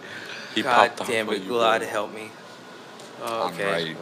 He 0.55 0.63
God 0.63 0.89
popped 0.89 1.01
off 1.03 1.09
damn 1.09 1.29
on 1.29 1.35
it, 1.35 1.43
you, 1.43 1.49
God 1.51 1.81
bro. 1.81 1.89
help 1.89 2.15
me. 2.15 2.31
Oh, 3.23 3.49
I'm 3.49 3.55
okay. 3.55 3.73
right. 3.73 3.97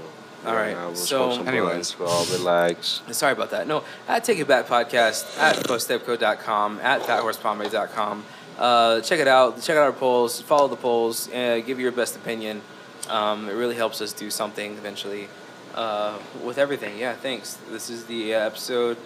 All 0.45 0.55
right, 0.55 0.75
Nah, 0.75 0.87
we'll 0.89 0.95
so- 0.95 1.33
smoke 1.33 1.47
Anyways. 1.49 1.95
blunts, 1.95 2.29
bro. 2.31 2.37
Relax. 2.39 3.01
Sorry 3.11 3.33
about 3.33 3.51
that. 3.51 3.67
No, 3.67 3.83
at 4.07 4.23
Take 4.23 4.39
It 4.39 4.47
Back 4.47 4.67
Podcast, 4.67 5.37
at 5.39 5.57
Fosteco.com, 5.57 6.79
at 6.81 7.01
fathorsepomade.com. 7.03 8.25
Uh, 8.59 9.01
check 9.01 9.19
it 9.19 9.27
out. 9.29 9.61
Check 9.63 9.77
out 9.77 9.85
our 9.85 9.93
polls. 9.93 10.41
Follow 10.43 10.69
the 10.69 10.77
polls. 10.77 11.29
Uh, 11.33 11.61
give 11.67 11.81
your 11.81 11.91
best 11.91 12.15
opinion. 12.17 12.61
Um, 13.09 13.49
it 13.49 13.53
really 13.55 13.75
helps 13.75 14.01
us 14.01 14.13
do 14.13 14.31
something 14.31 14.73
eventually 14.75 15.29
uh, 15.77 16.19
with 16.45 16.59
everything. 16.59 16.99
Yeah, 16.99 17.15
thanks. 17.15 17.59
This 17.71 17.91
is 17.91 18.07
the 18.07 18.35
uh, 18.35 18.47
episode. 18.47 18.97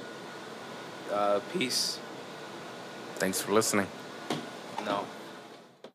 Uh, 1.12 1.40
peace. 1.52 1.98
Thanks 3.16 3.40
for 3.40 3.52
listening. 3.52 3.88
No. 4.84 5.04